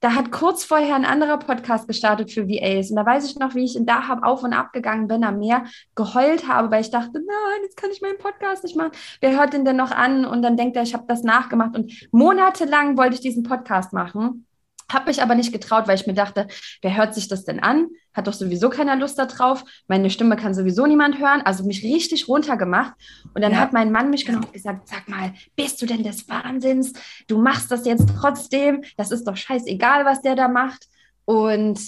da 0.00 0.14
hat 0.14 0.32
kurz 0.32 0.64
vorher 0.64 0.96
ein 0.96 1.04
anderer 1.04 1.38
Podcast 1.38 1.86
gestartet 1.86 2.32
für 2.32 2.48
VAs. 2.48 2.90
Und 2.90 2.96
da 2.96 3.04
weiß 3.04 3.30
ich 3.30 3.38
noch, 3.38 3.54
wie 3.54 3.64
ich 3.64 3.76
in 3.76 3.86
Dahab 3.86 4.22
auf 4.22 4.42
und 4.42 4.54
ab 4.54 4.72
gegangen 4.72 5.08
bin, 5.08 5.22
am 5.24 5.38
Meer 5.38 5.64
geheult 5.94 6.48
habe, 6.48 6.70
weil 6.70 6.80
ich 6.80 6.90
dachte, 6.90 7.12
nein, 7.12 7.60
jetzt 7.62 7.76
kann 7.76 7.90
ich 7.90 8.00
meinen 8.00 8.18
Podcast 8.18 8.64
nicht 8.64 8.76
machen. 8.76 8.92
Wer 9.20 9.38
hört 9.38 9.52
den 9.52 9.64
denn 9.64 9.76
noch 9.76 9.90
an? 9.90 10.24
Und 10.24 10.42
dann 10.42 10.56
denkt 10.56 10.76
er, 10.76 10.82
ich 10.82 10.94
habe 10.94 11.04
das 11.06 11.22
nachgemacht. 11.22 11.76
Und 11.76 12.08
monatelang 12.12 12.96
wollte 12.96 13.14
ich 13.14 13.20
diesen 13.20 13.42
Podcast 13.42 13.92
machen. 13.92 14.46
Habe 14.92 15.06
mich 15.06 15.22
aber 15.22 15.34
nicht 15.34 15.52
getraut, 15.52 15.88
weil 15.88 15.96
ich 15.96 16.06
mir 16.06 16.14
dachte, 16.14 16.46
wer 16.82 16.96
hört 16.96 17.14
sich 17.14 17.28
das 17.28 17.44
denn 17.44 17.60
an? 17.60 17.88
Hat 18.12 18.26
doch 18.26 18.32
sowieso 18.32 18.70
keiner 18.70 18.96
Lust 18.96 19.18
darauf. 19.18 19.64
Meine 19.88 20.10
Stimme 20.10 20.36
kann 20.36 20.54
sowieso 20.54 20.86
niemand 20.86 21.18
hören. 21.18 21.42
Also 21.44 21.64
mich 21.64 21.82
richtig 21.82 22.28
runtergemacht. 22.28 22.94
Und 23.34 23.42
dann 23.42 23.52
ja. 23.52 23.58
hat 23.58 23.72
mein 23.72 23.92
Mann 23.92 24.10
mich 24.10 24.26
genommen 24.26 24.44
und 24.44 24.52
gesagt, 24.52 24.88
sag 24.88 25.08
mal, 25.08 25.32
bist 25.56 25.80
du 25.80 25.86
denn 25.86 26.02
des 26.02 26.28
Wahnsinns? 26.28 26.92
Du 27.28 27.40
machst 27.40 27.70
das 27.70 27.86
jetzt 27.86 28.08
trotzdem. 28.20 28.82
Das 28.96 29.10
ist 29.10 29.24
doch 29.24 29.36
scheißegal, 29.36 30.04
was 30.04 30.22
der 30.22 30.34
da 30.34 30.48
macht. 30.48 30.88
Und 31.24 31.80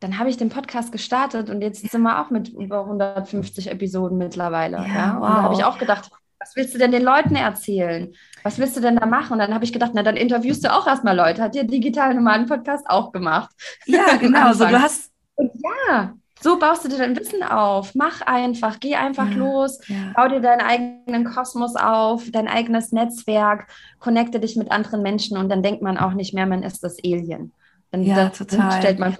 dann 0.00 0.18
habe 0.18 0.30
ich 0.30 0.36
den 0.36 0.48
Podcast 0.48 0.92
gestartet 0.92 1.50
und 1.50 1.60
jetzt 1.60 1.88
sind 1.88 2.02
wir 2.02 2.20
auch 2.20 2.30
mit 2.30 2.48
über 2.48 2.80
150 2.80 3.68
Episoden 3.68 4.16
mittlerweile. 4.16 4.78
Ja, 4.78 4.86
ja. 4.86 5.14
Und 5.14 5.20
wow. 5.20 5.28
da 5.28 5.42
habe 5.42 5.54
ich 5.54 5.64
auch 5.64 5.78
gedacht, 5.78 6.10
was 6.48 6.56
willst 6.56 6.74
du 6.74 6.78
denn 6.78 6.92
den 6.92 7.02
Leuten 7.02 7.36
erzählen? 7.36 8.14
Was 8.42 8.58
willst 8.58 8.76
du 8.76 8.80
denn 8.80 8.96
da 8.96 9.04
machen? 9.04 9.34
Und 9.34 9.38
dann 9.40 9.52
habe 9.52 9.64
ich 9.64 9.72
gedacht, 9.72 9.92
na, 9.94 10.02
dann 10.02 10.16
interviewst 10.16 10.64
du 10.64 10.72
auch 10.72 10.86
erstmal 10.86 11.14
Leute. 11.14 11.42
Hat 11.42 11.54
dir 11.54 11.64
Digital 11.64 12.14
Nomaden 12.14 12.46
Podcast 12.46 12.88
auch 12.88 13.12
gemacht? 13.12 13.50
Ja, 13.84 14.16
genau. 14.20 14.52
so, 14.54 14.64
du 14.66 14.80
hast. 14.80 15.12
Und 15.34 15.50
ja, 15.62 16.14
so 16.40 16.58
baust 16.58 16.84
du 16.84 16.88
dir 16.88 16.96
dein 16.96 17.16
Wissen 17.16 17.42
auf. 17.42 17.94
Mach 17.94 18.22
einfach, 18.22 18.80
geh 18.80 18.94
einfach 18.94 19.28
ja, 19.28 19.36
los, 19.36 19.78
ja. 19.88 20.12
bau 20.16 20.28
dir 20.28 20.40
deinen 20.40 20.62
eigenen 20.62 21.24
Kosmos 21.24 21.76
auf, 21.76 22.30
dein 22.30 22.48
eigenes 22.48 22.92
Netzwerk, 22.92 23.66
connecte 23.98 24.40
dich 24.40 24.56
mit 24.56 24.70
anderen 24.70 25.02
Menschen 25.02 25.36
und 25.36 25.50
dann 25.50 25.62
denkt 25.62 25.82
man 25.82 25.98
auch 25.98 26.14
nicht 26.14 26.32
mehr, 26.32 26.46
man 26.46 26.62
ist 26.62 26.82
das 26.82 26.96
Alien. 27.04 27.52
Dann, 27.90 28.04
ja, 28.04 28.30
total. 28.30 28.72
stellt 28.80 28.98
man 28.98 29.16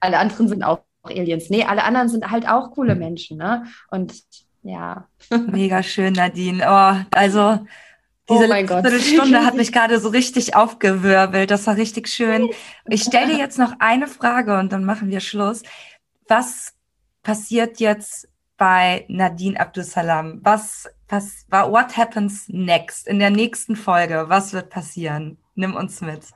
alle 0.00 0.18
anderen 0.18 0.48
sind 0.48 0.62
auch 0.62 0.80
Aliens. 1.02 1.50
Nee, 1.50 1.64
alle 1.64 1.84
anderen 1.84 2.08
sind 2.08 2.30
halt 2.30 2.48
auch 2.48 2.72
coole 2.72 2.94
Menschen. 2.94 3.38
Ne? 3.38 3.64
Und 3.90 4.14
ja. 4.62 5.08
Mega 5.46 5.82
schön, 5.82 6.12
Nadine. 6.12 6.62
Oh, 6.66 7.16
also 7.16 7.60
diese 8.28 8.44
oh 8.44 8.46
letzte 8.46 9.00
Stunde 9.00 9.44
hat 9.44 9.54
mich 9.56 9.72
gerade 9.72 9.98
so 9.98 10.08
richtig 10.08 10.54
aufgewirbelt. 10.54 11.50
Das 11.50 11.66
war 11.66 11.76
richtig 11.76 12.08
schön. 12.08 12.48
Ich 12.86 13.02
stelle 13.02 13.32
dir 13.32 13.38
jetzt 13.38 13.58
noch 13.58 13.74
eine 13.80 14.06
Frage 14.06 14.58
und 14.58 14.72
dann 14.72 14.84
machen 14.84 15.10
wir 15.10 15.20
Schluss. 15.20 15.62
Was 16.28 16.74
passiert 17.22 17.80
jetzt 17.80 18.28
bei 18.56 19.04
Nadine 19.08 19.58
Abdusalam? 19.58 20.40
Was, 20.42 20.88
was, 21.08 21.46
what 21.50 21.96
happens 21.96 22.44
next? 22.48 23.08
In 23.08 23.18
der 23.18 23.30
nächsten 23.30 23.74
Folge, 23.74 24.26
was 24.28 24.52
wird 24.52 24.70
passieren? 24.70 25.38
Nimm 25.56 25.74
uns 25.74 26.00
mit. 26.00 26.26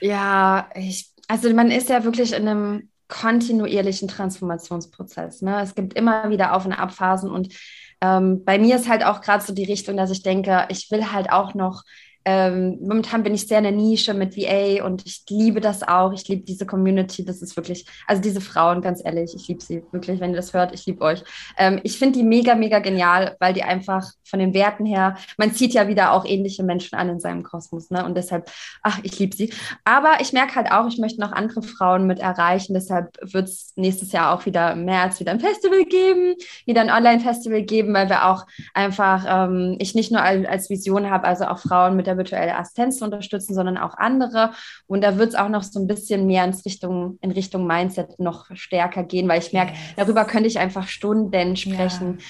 Ja, 0.00 0.68
ich, 0.74 1.10
also 1.26 1.52
man 1.52 1.70
ist 1.70 1.88
ja 1.88 2.04
wirklich 2.04 2.32
in 2.32 2.46
einem 2.46 2.91
kontinuierlichen 3.08 4.08
Transformationsprozess. 4.08 5.42
Ne? 5.42 5.60
Es 5.60 5.74
gibt 5.74 5.94
immer 5.94 6.30
wieder 6.30 6.54
Auf- 6.54 6.66
und 6.66 6.72
Abphasen 6.72 7.30
und 7.30 7.54
ähm, 8.00 8.44
bei 8.44 8.58
mir 8.58 8.76
ist 8.76 8.88
halt 8.88 9.04
auch 9.04 9.20
gerade 9.20 9.44
so 9.44 9.54
die 9.54 9.64
Richtung, 9.64 9.96
dass 9.96 10.10
ich 10.10 10.22
denke, 10.22 10.66
ich 10.70 10.90
will 10.90 11.12
halt 11.12 11.30
auch 11.30 11.54
noch 11.54 11.84
ähm, 12.24 12.78
momentan 12.80 13.22
bin 13.22 13.34
ich 13.34 13.46
sehr 13.46 13.58
in 13.58 13.64
der 13.64 13.72
Nische 13.72 14.14
mit 14.14 14.36
VA 14.36 14.84
und 14.84 15.04
ich 15.06 15.24
liebe 15.28 15.60
das 15.60 15.82
auch. 15.82 16.12
Ich 16.12 16.28
liebe 16.28 16.44
diese 16.44 16.66
Community. 16.66 17.24
Das 17.24 17.42
ist 17.42 17.56
wirklich, 17.56 17.86
also 18.06 18.22
diese 18.22 18.40
Frauen, 18.40 18.80
ganz 18.80 19.02
ehrlich, 19.04 19.34
ich 19.34 19.48
liebe 19.48 19.62
sie 19.62 19.82
wirklich. 19.90 20.20
Wenn 20.20 20.30
ihr 20.30 20.36
das 20.36 20.52
hört, 20.52 20.72
ich 20.72 20.86
liebe 20.86 21.02
euch. 21.02 21.24
Ähm, 21.58 21.80
ich 21.82 21.98
finde 21.98 22.18
die 22.18 22.24
mega, 22.24 22.54
mega 22.54 22.78
genial, 22.78 23.36
weil 23.40 23.54
die 23.54 23.64
einfach 23.64 24.12
von 24.24 24.38
den 24.38 24.54
Werten 24.54 24.86
her, 24.86 25.16
man 25.36 25.52
zieht 25.52 25.74
ja 25.74 25.88
wieder 25.88 26.12
auch 26.12 26.24
ähnliche 26.24 26.62
Menschen 26.62 26.96
an 26.96 27.08
in 27.08 27.20
seinem 27.20 27.42
Kosmos. 27.42 27.90
Ne? 27.90 28.04
Und 28.04 28.16
deshalb, 28.16 28.50
ach, 28.82 28.98
ich 29.02 29.18
liebe 29.18 29.36
sie. 29.36 29.52
Aber 29.84 30.20
ich 30.20 30.32
merke 30.32 30.54
halt 30.54 30.70
auch, 30.70 30.86
ich 30.88 30.98
möchte 30.98 31.20
noch 31.20 31.32
andere 31.32 31.62
Frauen 31.62 32.06
mit 32.06 32.20
erreichen. 32.20 32.74
Deshalb 32.74 33.16
wird 33.20 33.48
es 33.48 33.72
nächstes 33.76 34.12
Jahr 34.12 34.34
auch 34.34 34.46
wieder 34.46 34.72
im 34.72 34.84
März 34.84 35.20
wieder 35.20 35.32
ein 35.32 35.40
Festival 35.40 35.84
geben, 35.84 36.34
wieder 36.66 36.80
ein 36.80 36.90
Online-Festival 36.90 37.62
geben, 37.62 37.92
weil 37.94 38.08
wir 38.08 38.26
auch 38.26 38.46
einfach, 38.74 39.24
ähm, 39.28 39.76
ich 39.78 39.94
nicht 39.94 40.12
nur 40.12 40.22
als, 40.22 40.46
als 40.46 40.70
Vision 40.70 41.10
habe, 41.10 41.26
also 41.26 41.44
auch 41.44 41.58
Frauen 41.58 41.96
mit 41.96 42.06
der 42.06 42.11
virtuellen 42.16 42.54
Assistenz 42.54 42.98
zu 42.98 43.04
unterstützen, 43.04 43.54
sondern 43.54 43.78
auch 43.78 43.96
andere. 43.96 44.52
Und 44.86 45.02
da 45.02 45.18
wird 45.18 45.30
es 45.30 45.34
auch 45.34 45.48
noch 45.48 45.62
so 45.62 45.80
ein 45.80 45.86
bisschen 45.86 46.26
mehr 46.26 46.44
ins 46.44 46.64
Richtung, 46.64 47.18
in 47.20 47.30
Richtung 47.30 47.66
Mindset 47.66 48.18
noch 48.18 48.46
stärker 48.54 49.04
gehen, 49.04 49.28
weil 49.28 49.40
ich 49.40 49.52
merke, 49.52 49.72
yes. 49.72 49.80
darüber 49.96 50.24
könnte 50.24 50.48
ich 50.48 50.58
einfach 50.58 50.88
Stunden 50.88 51.56
sprechen. 51.56 52.18
Ja 52.18 52.24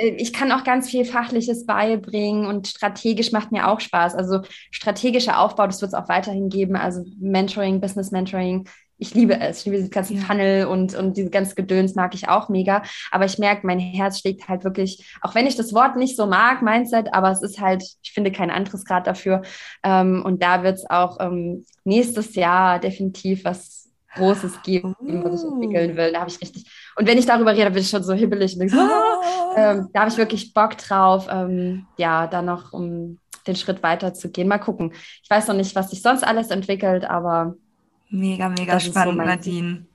äh, 0.00 0.08
ich 0.16 0.32
kann 0.32 0.50
auch 0.52 0.64
ganz 0.64 0.90
viel 0.90 1.04
Fachliches 1.04 1.66
beibringen 1.66 2.46
und 2.46 2.66
strategisch 2.66 3.32
macht 3.32 3.52
mir 3.52 3.68
auch 3.68 3.80
Spaß. 3.80 4.14
Also 4.14 4.40
strategischer 4.70 5.38
Aufbau, 5.40 5.66
das 5.66 5.80
wird 5.80 5.92
es 5.92 5.94
auch 5.94 6.08
weiterhin 6.08 6.48
geben. 6.48 6.76
Also 6.76 7.04
Mentoring, 7.18 7.80
Business 7.80 8.10
Mentoring, 8.10 8.68
ich 8.98 9.14
liebe 9.14 9.40
es. 9.40 9.60
Ich 9.60 9.64
liebe 9.64 9.78
diese 9.78 9.90
ganzen 9.90 10.16
ja. 10.16 10.22
Funnel 10.22 10.66
und, 10.66 10.94
und 10.94 11.16
diese 11.16 11.30
ganze 11.30 11.54
Gedöns 11.54 11.94
mag 11.94 12.14
ich 12.14 12.28
auch 12.28 12.48
mega. 12.48 12.82
Aber 13.10 13.24
ich 13.24 13.38
merke, 13.38 13.66
mein 13.66 13.78
Herz 13.78 14.20
schlägt 14.20 14.48
halt 14.48 14.64
wirklich, 14.64 15.16
auch 15.20 15.34
wenn 15.34 15.46
ich 15.46 15.56
das 15.56 15.72
Wort 15.72 15.96
nicht 15.96 16.16
so 16.16 16.26
mag, 16.26 16.62
Mindset, 16.62 17.12
aber 17.12 17.30
es 17.30 17.42
ist 17.42 17.60
halt, 17.60 17.82
ich 18.02 18.12
finde 18.12 18.32
kein 18.32 18.50
anderes 18.50 18.84
Grad 18.84 19.06
dafür. 19.06 19.42
Ähm, 19.82 20.22
und 20.24 20.42
da 20.42 20.62
wird 20.62 20.78
es 20.78 20.88
auch 20.88 21.18
ähm, 21.20 21.64
nächstes 21.84 22.34
Jahr 22.34 22.78
definitiv 22.78 23.44
was 23.44 23.90
Großes 24.14 24.62
geben, 24.62 24.94
uh. 25.00 25.24
was 25.24 25.42
ich 25.42 25.50
entwickeln 25.50 25.96
will. 25.96 26.12
Da 26.12 26.20
habe 26.20 26.30
ich 26.30 26.40
richtig. 26.40 26.70
Und 26.96 27.08
wenn 27.08 27.18
ich 27.18 27.26
darüber 27.26 27.52
rede, 27.52 27.70
bin 27.70 27.82
ich 27.82 27.90
schon 27.90 28.04
so 28.04 28.12
hibbelig 28.12 28.54
und 28.54 28.60
denke, 28.60 28.76
oh. 28.78 29.56
ähm, 29.56 29.88
da 29.92 30.00
habe 30.00 30.10
ich 30.10 30.16
wirklich 30.16 30.54
Bock 30.54 30.78
drauf, 30.78 31.26
ähm, 31.28 31.86
ja, 31.96 32.26
da 32.28 32.40
noch 32.40 32.72
um 32.72 33.18
den 33.46 33.56
Schritt 33.56 33.82
weiter 33.82 34.14
zu 34.14 34.30
gehen. 34.30 34.48
Mal 34.48 34.58
gucken. 34.58 34.92
Ich 35.22 35.28
weiß 35.28 35.48
noch 35.48 35.56
nicht, 35.56 35.74
was 35.74 35.90
sich 35.90 36.00
sonst 36.00 36.22
alles 36.22 36.50
entwickelt, 36.50 37.04
aber 37.04 37.56
Mega, 38.14 38.48
mega 38.48 38.74
das 38.74 38.84
spannend, 38.84 39.18
so 39.18 39.26
Nadine. 39.26 39.86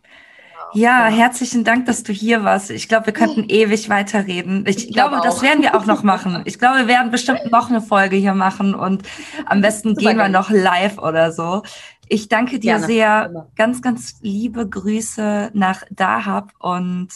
Ja, 0.73 1.07
herzlichen 1.07 1.63
Dank, 1.63 1.85
dass 1.85 2.03
du 2.03 2.11
hier 2.11 2.43
warst. 2.43 2.69
Ich 2.69 2.87
glaube, 2.87 3.07
wir 3.07 3.13
könnten 3.13 3.45
ewig 3.47 3.89
weiterreden. 3.89 4.65
Ich, 4.67 4.89
ich 4.89 4.93
glaube, 4.93 5.19
das 5.23 5.41
werden 5.41 5.63
wir 5.63 5.75
auch 5.75 5.85
noch 5.85 6.03
machen. 6.03 6.43
Ich 6.45 6.59
glaube, 6.59 6.79
wir 6.79 6.87
werden 6.87 7.11
bestimmt 7.11 7.51
noch 7.51 7.69
eine 7.69 7.81
Folge 7.81 8.17
hier 8.17 8.33
machen 8.33 8.75
und 8.75 9.03
am 9.45 9.61
besten 9.61 9.89
Super 9.89 10.01
gehen 10.01 10.17
wir 10.17 10.29
noch 10.29 10.49
live 10.49 10.97
oder 10.97 11.31
so. 11.31 11.63
Ich 12.07 12.27
danke 12.27 12.59
dir 12.59 12.73
Gerne. 12.73 12.85
sehr. 12.85 13.47
Ganz, 13.55 13.81
ganz 13.81 14.17
liebe 14.21 14.67
Grüße 14.67 15.51
nach 15.53 15.83
Dahab 15.89 16.51
und 16.59 17.09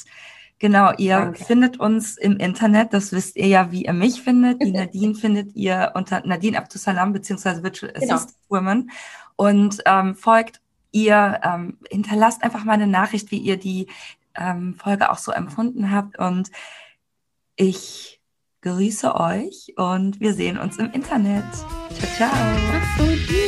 genau, 0.59 0.93
ihr 0.97 1.17
danke. 1.17 1.43
findet 1.43 1.79
uns 1.79 2.17
im 2.17 2.37
Internet. 2.37 2.93
Das 2.93 3.11
wisst 3.11 3.35
ihr 3.35 3.47
ja, 3.47 3.71
wie 3.71 3.85
ihr 3.85 3.93
mich 3.93 4.21
findet. 4.21 4.63
Die 4.63 4.71
Nadine 4.79 5.15
findet 5.15 5.55
ihr 5.55 5.91
unter 5.95 6.25
Nadine 6.25 6.57
Abdusalam 6.57 7.11
beziehungsweise 7.11 7.61
Virtual 7.61 7.91
genau. 7.91 8.15
Assistant 8.15 8.37
Women 8.49 8.89
und 9.35 9.81
ähm, 9.85 10.15
folgt 10.15 10.62
ihr 10.93 11.41
ähm, 11.43 11.77
hinterlasst 11.89 12.43
einfach 12.43 12.63
mal 12.63 12.73
eine 12.73 12.87
Nachricht, 12.87 13.31
wie 13.31 13.39
ihr 13.39 13.57
die 13.57 13.87
ähm, 14.35 14.75
Folge 14.75 15.11
auch 15.11 15.17
so 15.17 15.33
empfunden 15.33 15.91
habt. 15.91 16.17
Und 16.17 16.49
ich 17.57 18.21
grüße 18.61 19.13
euch 19.15 19.73
und 19.75 20.21
wir 20.21 20.33
sehen 20.33 20.57
uns 20.57 20.77
im 20.77 20.91
Internet. 20.91 21.43
Ciao, 21.99 22.29
ciao. 22.29 23.42